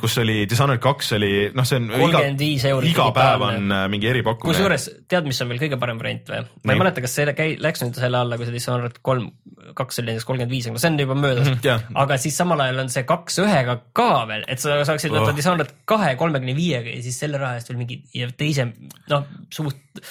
kus 0.00 0.18
oli 0.18 0.40
Dishonored 0.50 0.82
kaks 0.82 1.12
oli 1.18 1.32
noh, 1.54 1.66
see 1.68 1.78
on 1.78 1.88
iga, 1.94 2.24
35 2.24 2.68
eurot 2.72 2.90
iga 2.90 3.08
päev 3.14 3.46
on 3.52 3.70
äh, 3.76 3.84
mingi 3.92 4.10
eripakkumine. 4.10 4.56
kusjuures 4.56 4.88
tead, 5.06 5.28
mis 5.30 5.38
on 5.44 5.52
veel 5.52 5.62
kõige 5.62 5.78
parem 5.78 6.02
variant 6.02 6.34
või? 6.34 6.42
ma 6.66 6.74
ei 6.74 6.82
mäleta, 6.82 7.06
kas 7.06 7.14
see 7.20 7.36
käi-, 7.38 7.54
läks 7.62 7.86
nüüd 7.86 8.02
selle 8.02 8.18
alla, 8.24 8.40
kui 8.40 8.50
see 8.50 8.58
Dishonored 8.58 8.98
kolm, 9.06 9.30
kaks 9.78 10.02
oli 10.02 10.10
näiteks 10.10 10.26
kolmkümmend 10.26 10.56
viis, 10.58 10.66
aga 10.70 10.82
see 10.82 10.90
on 10.90 11.00
juba 11.06 11.16
möödas 11.18 11.48
Mhm, 11.48 11.60
jah. 11.64 11.82
aga 11.94 12.16
siis 12.20 12.36
samal 12.36 12.60
ajal 12.60 12.82
on 12.82 12.90
see 12.92 13.04
kaks 13.08 13.27
ühega 13.44 13.74
ka 13.96 14.08
veel, 14.30 14.44
et 14.48 14.58
sa 14.62 14.78
saaksid 14.88 15.12
võtta 15.12 15.30
Oh. 15.32 15.36
Dishonored 15.36 15.72
kahe 15.84 16.14
kolmekümne 16.16 16.54
viiega 16.56 16.94
ja 16.96 17.02
siis 17.04 17.18
selle 17.20 17.38
raha 17.42 17.58
eest 17.60 17.68
veel 17.68 17.78
mingi 17.82 18.00
ja 18.16 18.30
teise 18.36 18.70
noh, 19.10 19.26
Suht- 19.52 20.02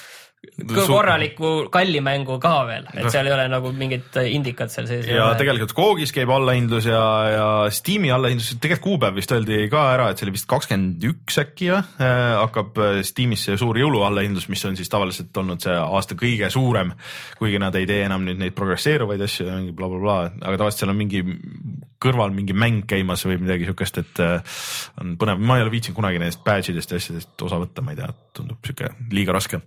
korraliku 0.87 1.67
kalli 1.73 1.99
mängu 2.01 2.37
ka 2.41 2.53
veel, 2.67 2.85
et 2.93 3.09
seal 3.13 3.27
ei 3.29 3.33
ole 3.33 3.45
nagu 3.49 3.71
mingit 3.75 4.15
indikat 4.21 4.71
seal 4.73 4.87
sees. 4.89 5.07
ja 5.09 5.27
tegelikult 5.37 5.73
Koogis 5.77 6.13
käib 6.15 6.31
allahindlus 6.33 6.87
ja, 6.89 7.01
ja 7.31 7.47
Steam'i 7.73 8.11
allahindlus, 8.13 8.53
tegelikult 8.61 8.85
kuupäev 8.87 9.17
vist 9.17 9.33
öeldi 9.33 9.63
ka 9.71 9.83
ära, 9.95 10.09
et 10.11 10.21
see 10.21 10.27
oli 10.27 10.35
vist 10.37 10.49
kakskümmend 10.49 11.07
üks 11.09 11.39
äkki 11.41 11.71
või 11.73 11.81
äh,, 11.81 12.35
hakkab 12.41 12.81
äh, 12.81 12.99
Steam'is 13.07 13.47
see 13.47 13.57
suur 13.59 13.77
jõuluallahindlus, 13.81 14.47
mis 14.53 14.65
on 14.69 14.77
siis 14.79 14.91
tavaliselt 14.93 15.41
olnud 15.41 15.63
see 15.63 15.75
aasta 15.77 16.17
kõige 16.19 16.49
suurem, 16.53 16.93
kuigi 17.41 17.61
nad 17.61 17.75
ei 17.77 17.89
tee 17.89 18.03
enam 18.05 18.25
nüüd 18.27 18.41
neid 18.41 18.57
progresseeruvaid 18.57 19.25
asju 19.27 19.49
ja 19.49 19.59
mingi 19.59 19.75
blablabla, 19.77 20.19
aga 20.41 20.55
tavaliselt 20.55 20.85
seal 20.85 20.93
on 20.93 21.01
mingi 21.01 21.23
kõrval 22.01 22.33
mingi 22.33 22.53
mäng 22.53 22.85
käimas 22.89 23.25
või 23.25 23.39
midagi 23.41 23.65
siukest, 23.67 24.01
et 24.03 24.21
äh, 24.21 24.57
on 25.01 25.15
põnev, 25.19 25.41
ma 25.41 25.57
ei 25.57 25.65
ole 25.65 25.73
viitsinud 25.73 25.97
kunagi 25.97 26.21
nendest 26.21 26.43
badge 26.45 26.73
idest 26.73 26.93
ja 26.93 27.01
asjadest 27.01 27.45
osa 27.47 27.57
võtta, 27.61 27.83
ma 27.85 27.93
ei 27.93 27.99
tea, 27.99 28.09
tundub 28.37 28.61
siuke 28.65 28.91
liiga 29.13 29.33
raske. 29.35 29.61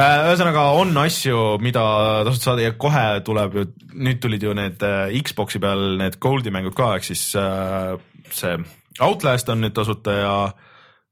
Ühesõnaga 0.00 0.64
on 0.78 0.96
asju, 1.02 1.58
mida 1.62 1.82
tasub 2.26 2.44
saada 2.44 2.64
ja 2.64 2.74
kohe 2.78 3.04
tuleb 3.26 3.56
ju, 3.58 3.66
nüüd 3.94 4.20
tulid 4.22 4.44
ju 4.46 4.54
need 4.56 4.82
äh, 4.86 5.12
Xbox'i 5.26 5.60
peal 5.62 5.96
need 6.00 6.18
Goldi 6.22 6.52
mängud 6.54 6.76
ka, 6.78 6.94
ehk 6.98 7.06
siis 7.10 7.24
äh, 7.38 7.94
see 8.34 8.58
Outlast 9.00 9.48
on 9.52 9.62
nüüd 9.64 9.74
tasuta 9.76 10.16
ja 10.16 10.34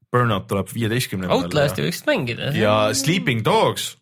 Burnout 0.09 0.47
tuleb 0.49 0.69
viieteistkümnenda 0.73 1.35
Outlasti 1.35 1.85
võiksid 1.85 2.09
mängida. 2.09 2.51
ja 2.57 2.75
Sleeping 2.97 3.43
Dogs. 3.45 3.95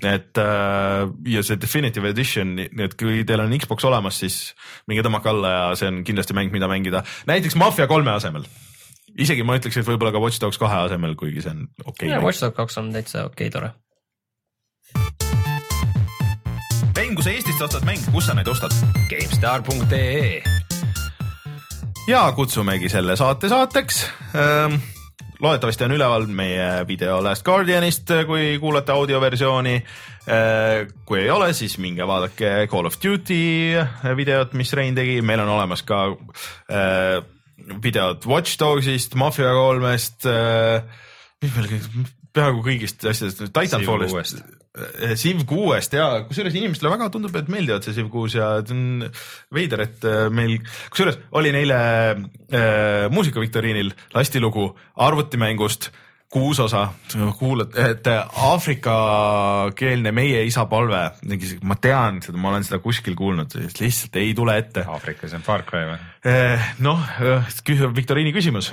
et 0.00 0.38
äh, 0.40 1.04
ja 1.28 1.42
see 1.44 1.60
Definitive 1.60 2.12
Edition, 2.14 2.56
et 2.60 2.96
kui 3.00 3.24
teil 3.28 3.42
on 3.44 3.56
Xbox 3.58 3.84
olemas, 3.84 4.20
siis 4.22 4.54
minge 4.88 5.04
tõmmake 5.06 5.32
alla 5.32 5.54
ja 5.56 5.64
see 5.76 5.90
on 5.90 6.04
kindlasti 6.06 6.36
mäng, 6.36 6.52
mida 6.54 6.70
mängida 6.70 7.04
näiteks 7.28 7.58
Mafia 7.60 7.88
kolme 7.90 8.14
asemel. 8.14 8.46
Isegi 9.20 9.44
ma 9.46 9.58
ütleks, 9.60 9.76
et 9.80 9.86
võib-olla 9.86 10.14
ka 10.14 10.22
Watch 10.22 10.40
Dogs 10.42 10.58
kahe 10.60 10.86
asemel, 10.86 11.14
kuigi 11.20 11.44
see 11.44 11.52
on 11.52 11.68
okei 11.84 12.10
ja 12.10 12.18
okay.. 12.18 12.26
Watch 12.26 12.44
Dogs 12.44 12.56
kaks 12.56 12.80
on 12.80 12.92
täitsa 12.96 13.26
okei 13.28 13.48
okay,, 13.48 13.54
tore. 13.54 13.72
mäng, 17.10 17.18
kui 17.18 17.26
sa 17.26 17.34
Eestist 17.34 17.62
ostad 17.62 17.82
mänge, 17.82 18.06
kus 18.14 18.28
sa 18.28 18.34
neid 18.38 18.46
ostad? 18.46 18.74
GameStar.ee 19.10 20.42
ja 22.06 22.22
kutsumegi 22.36 22.88
selle 22.88 23.16
saate 23.18 23.48
saateks 23.50 24.04
ähm,. 24.38 24.76
loodetavasti 25.40 25.84
on 25.88 25.96
üleval 25.96 26.26
meie 26.26 26.86
video 26.86 27.18
Last 27.24 27.44
Guardianist, 27.44 28.12
kui 28.26 28.58
kuulate 28.62 28.92
audioversiooni 28.92 29.74
äh,. 29.74 30.86
kui 31.04 31.24
ei 31.24 31.30
ole, 31.30 31.52
siis 31.52 31.78
minge 31.82 32.06
vaadake 32.06 32.68
Call 32.70 32.86
of 32.86 32.98
Duty 33.02 33.74
videot, 34.16 34.54
mis 34.54 34.72
Rein 34.72 34.94
tegi, 34.94 35.18
meil 35.22 35.42
on 35.42 35.50
olemas 35.58 35.82
ka 35.82 36.04
äh, 37.60 37.76
videod 37.82 38.26
Watch 38.30 38.58
Dogsist, 38.60 39.14
Mafia 39.20 39.52
kolmest 39.56 40.26
äh,, 40.28 40.82
mis 41.42 41.54
meil 41.56 41.70
kõik, 41.70 42.16
peaaegu 42.36 42.64
kõigist 42.64 43.06
asjadest, 43.10 43.46
Titanfallist. 43.54 44.42
Civ 45.18 45.42
kuuest 45.50 45.96
ja 45.96 46.04
kusjuures 46.28 46.54
inimestele 46.54 46.92
väga 46.92 47.08
tundub, 47.10 47.34
et 47.36 47.48
meeldivad 47.50 47.82
see 47.82 47.96
Civ 47.96 48.06
kuus 48.12 48.36
ja 48.36 48.52
et 48.60 48.70
on 48.70 49.02
veider, 49.54 49.82
et 49.82 50.06
äh, 50.06 50.28
meil, 50.32 50.60
kusjuures 50.92 51.18
oli 51.36 51.50
neile 51.54 51.80
äh, 51.80 53.08
muusikaviktoriinil 53.10 53.90
lasti 54.14 54.42
lugu 54.42 54.68
arvutimängust 54.94 55.90
kuus 56.30 56.60
osa, 56.62 56.84
kuulad, 57.38 57.74
et 57.74 58.06
aafrikakeelne 58.50 60.12
meie 60.14 60.44
isa 60.46 60.66
palve, 60.70 61.00
ma 61.66 61.76
tean 61.82 62.20
seda, 62.22 62.38
ma 62.38 62.52
olen 62.52 62.66
seda 62.66 62.78
kuskil 62.84 63.16
kuulnud, 63.18 63.56
lihtsalt 63.80 64.20
ei 64.20 64.30
tule 64.38 64.54
ette. 64.62 64.84
Aafrikas 64.86 65.34
on 65.34 65.42
Far 65.46 65.66
Cry 65.66 65.88
või? 65.88 65.98
noh, 66.86 67.02
viktoriini 67.96 68.30
küsimus 68.36 68.70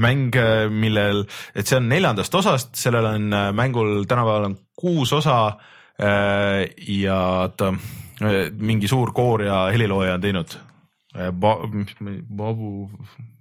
mäng, 0.00 0.36
millel, 0.72 1.24
et 1.54 1.68
see 1.68 1.76
on 1.76 1.88
neljandast 1.90 2.34
osast, 2.34 2.74
sellel 2.80 3.08
on 3.10 3.28
äh, 3.36 3.50
mängul 3.56 4.04
tänapäeval 4.08 4.48
on 4.48 4.56
kuus 4.78 5.12
osa 5.12 5.38
äh, 6.00 6.64
ja 6.88 7.50
ta 7.56 7.72
äh, 7.74 8.48
mingi 8.56 8.88
suur 8.88 9.12
koor 9.12 9.44
ja 9.44 9.64
helilooja 9.72 10.16
on 10.16 10.24
teinud 10.24 10.58
ba,. 11.12 11.56
Babu, 12.32 12.90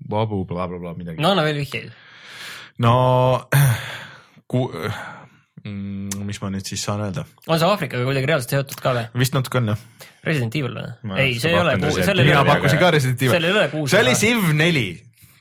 Babu 0.10 0.46
blablabla 0.46 0.94
midagi. 0.98 1.22
no 1.22 1.32
anna 1.32 1.44
veel 1.48 1.62
vihjeid. 1.64 1.92
No 2.82 2.96
ku, 4.52 4.66
mm, 5.66 6.24
mis 6.28 6.42
ma 6.42 6.52
nüüd 6.54 6.68
siis 6.68 6.84
saan 6.88 7.04
öelda, 7.06 7.26
on 7.48 7.62
see 7.62 7.70
Aafrikaga 7.70 8.08
kuidagi 8.08 8.32
reaalselt 8.32 8.58
seotud 8.58 8.82
ka 8.84 8.96
või? 8.98 9.06
vist 9.24 9.38
natuke 9.38 9.62
on 9.62 9.74
jah. 9.74 9.86
Resident 10.26 10.58
Evil 10.60 10.76
või 10.78 11.22
ei, 11.22 11.38
see 11.42 11.54
ei 11.54 11.62
ole 11.62 11.78
seal 11.98 12.20
ei 12.22 12.28
mina 12.28 12.44
ole, 12.44 12.52
pakkusin 12.56 12.82
ka 12.82 12.92
Resident 12.98 13.24
seal 13.24 13.48
ei 13.48 13.56
ole 13.56 13.64
Evil, 13.66 13.72
kuus 13.78 13.96
see 13.96 14.04
oli. 14.04 14.18
Civ 14.20 14.52
neli, 14.58 14.86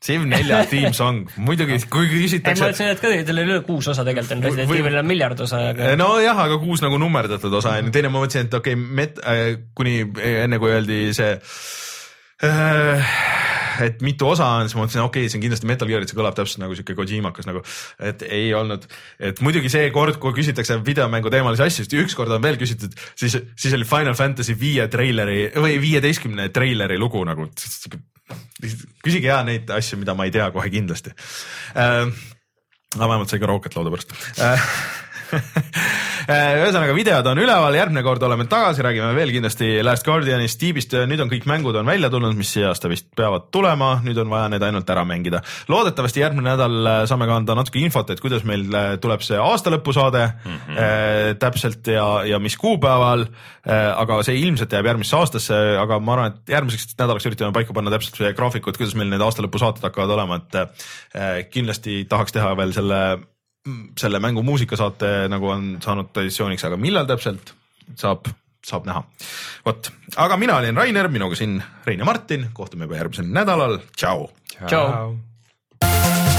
Civ 0.01 0.25
nelja 0.29 0.63
Team 0.71 0.95
Song, 0.97 1.29
muidugi 1.45 1.77
kui 1.93 2.07
ei, 2.07 2.13
ma 2.15 2.23
küsitakse. 2.23 2.71
ütlesin, 2.71 2.93
et 2.95 3.03
ka 3.03 3.13
teil 3.13 3.43
oli 3.43 3.53
üle 3.53 3.61
kuus 3.67 3.91
osa 3.93 4.07
tegelikult 4.07 4.39
on, 4.39 4.47
Resident 4.49 4.75
Evilil 4.79 5.03
on 5.03 5.11
miljard 5.11 5.45
osa, 5.45 5.61
aga 5.75 5.93
nojah, 6.01 6.45
aga 6.47 6.61
kuus 6.63 6.85
nagu 6.85 7.01
nummerdatud 7.03 7.61
osa 7.61 7.77
on 7.77 7.91
ju, 7.91 7.95
teine 7.99 8.13
ma 8.13 8.25
mõtlesin, 8.25 8.49
et 8.49 8.61
okei 8.61 8.77
okay,, 8.79 8.91
met- 9.01 9.21
äh,, 9.21 9.57
kuni 9.77 10.01
enne 10.45 10.61
kui 10.63 10.73
öeldi 10.73 11.03
see 11.17 11.35
äh, 12.49 13.17
et 13.85 14.03
mitu 14.05 14.29
osa 14.31 14.47
on, 14.59 14.69
siis 14.69 14.77
ma 14.77 14.85
mõtlesin, 14.85 15.03
okei 15.05 15.25
okay,, 15.25 15.33
see 15.33 15.39
on 15.39 15.45
kindlasti 15.45 15.69
Metal 15.71 15.91
Gear, 15.91 16.05
et 16.05 16.13
see 16.13 16.19
kõlab 16.19 16.37
täpselt 16.37 16.63
nagu 16.63 16.77
siuke 16.79 16.97
Kojimakas 16.99 17.49
nagu, 17.49 17.63
et 18.11 18.25
ei 18.29 18.53
olnud, 18.57 18.87
et 19.31 19.43
muidugi 19.45 19.73
see 19.73 19.91
kord, 19.95 20.21
kui 20.23 20.37
küsitakse 20.37 20.79
videomängu 20.87 21.33
teemalisi 21.33 21.67
asju, 21.67 21.87
siis 21.87 22.07
ükskord 22.07 22.33
on 22.37 22.45
veel 22.45 22.59
küsitud, 22.61 22.95
siis, 23.19 23.39
siis 23.57 23.77
oli 23.77 23.89
Final 23.89 24.17
Fantasy 24.19 24.57
viie 24.61 24.87
treileri 24.93 25.51
või 25.57 25.79
viieteistkümne 25.83 26.51
treileri 26.55 26.99
lugu 27.01 27.25
nagu. 27.29 27.49
küsige 29.03 29.27
hea 29.27 29.41
neid 29.47 29.71
asju, 29.75 29.99
mida 29.99 30.15
ma 30.15 30.29
ei 30.29 30.35
tea 30.35 30.51
kohe 30.55 30.71
kindlasti 30.71 31.11
äh,. 31.75 32.07
aga 32.97 33.07
vähemalt 33.07 33.31
sai 33.31 33.41
ka 33.43 33.49
Rocket 33.51 33.75
lauda 33.75 33.91
pärast 33.91 34.15
äh, 34.39 34.71
ühesõnaga 36.31 36.95
videod 36.95 37.27
on 37.31 37.41
üleval, 37.43 37.75
järgmine 37.75 38.03
kord 38.07 38.23
oleme 38.27 38.47
tagasi, 38.51 38.83
räägime 38.85 39.11
veel 39.17 39.33
kindlasti 39.35 39.71
Last 39.85 40.07
Guardianist, 40.07 40.59
Steve'ist, 40.59 40.95
nüüd 41.11 41.23
on 41.23 41.31
kõik 41.33 41.47
mängud 41.51 41.77
on 41.81 41.89
välja 41.89 42.11
tulnud, 42.13 42.37
mis 42.39 42.53
see 42.55 42.65
aasta 42.67 42.91
vist 42.91 43.09
peavad 43.17 43.49
tulema, 43.55 43.93
nüüd 44.05 44.19
on 44.23 44.31
vaja 44.33 44.51
need 44.53 44.65
ainult 44.67 44.91
ära 44.91 45.05
mängida. 45.09 45.43
loodetavasti 45.71 46.23
järgmine 46.23 46.53
nädal 46.53 46.91
äh, 46.93 47.01
saame 47.11 47.29
ka 47.31 47.39
anda 47.41 47.57
natuke 47.59 47.81
infot, 47.83 48.11
et 48.11 48.23
kuidas 48.23 48.45
meil 48.49 48.67
äh, 48.75 48.93
tuleb 49.03 49.25
see 49.27 49.39
aastalõpusaade 49.41 50.25
mm 50.29 50.59
-hmm. 50.59 50.79
äh, 50.79 51.35
täpselt 51.41 51.87
ja, 51.87 52.07
ja 52.25 52.39
mis 52.39 52.57
kuupäeval 52.57 53.27
äh,, 53.27 53.91
aga 53.97 54.23
see 54.27 54.39
ilmselt 54.41 54.73
jääb 54.73 54.87
järgmisse 54.87 55.17
aastasse, 55.17 55.59
aga 55.81 55.99
ma 55.99 56.13
arvan, 56.17 56.33
et 56.35 56.55
järgmiseks 56.55 56.95
nädalaks 56.99 57.27
üritame 57.27 57.53
paika 57.53 57.73
panna 57.73 57.91
täpselt 57.91 58.17
see 58.17 58.33
graafikud, 58.33 58.77
kuidas 58.77 58.95
meil 58.95 59.11
need 59.11 59.25
aastalõpusaated 59.25 59.83
hakkavad 59.89 60.17
olema, 60.19 60.41
et 60.41 60.55
äh, 60.55 61.45
kindlasti 61.51 62.05
tahaks 62.09 62.33
teha 62.33 62.57
veel 62.57 62.73
selle 62.77 63.01
selle 64.01 64.21
mängu 64.23 64.43
muusikasaate 64.47 65.29
nagu 65.29 65.51
on 65.53 65.73
saanud 65.85 66.13
traditsiooniks, 66.15 66.65
aga 66.69 66.79
millal 66.81 67.09
täpselt 67.09 67.55
saab, 67.99 68.31
saab 68.67 68.89
näha. 68.89 69.05
vot, 69.67 69.93
aga 70.17 70.41
mina 70.41 70.57
olin 70.61 70.77
Rainer, 70.77 71.09
minuga 71.13 71.39
siin 71.39 71.61
Rein 71.87 72.01
ja 72.01 72.09
Martin, 72.09 72.51
kohtume 72.57 72.89
juba 72.89 73.01
järgmisel 73.03 73.29
nädalal, 73.29 73.81
tšau. 73.97 74.31
Tšau. 74.67 76.30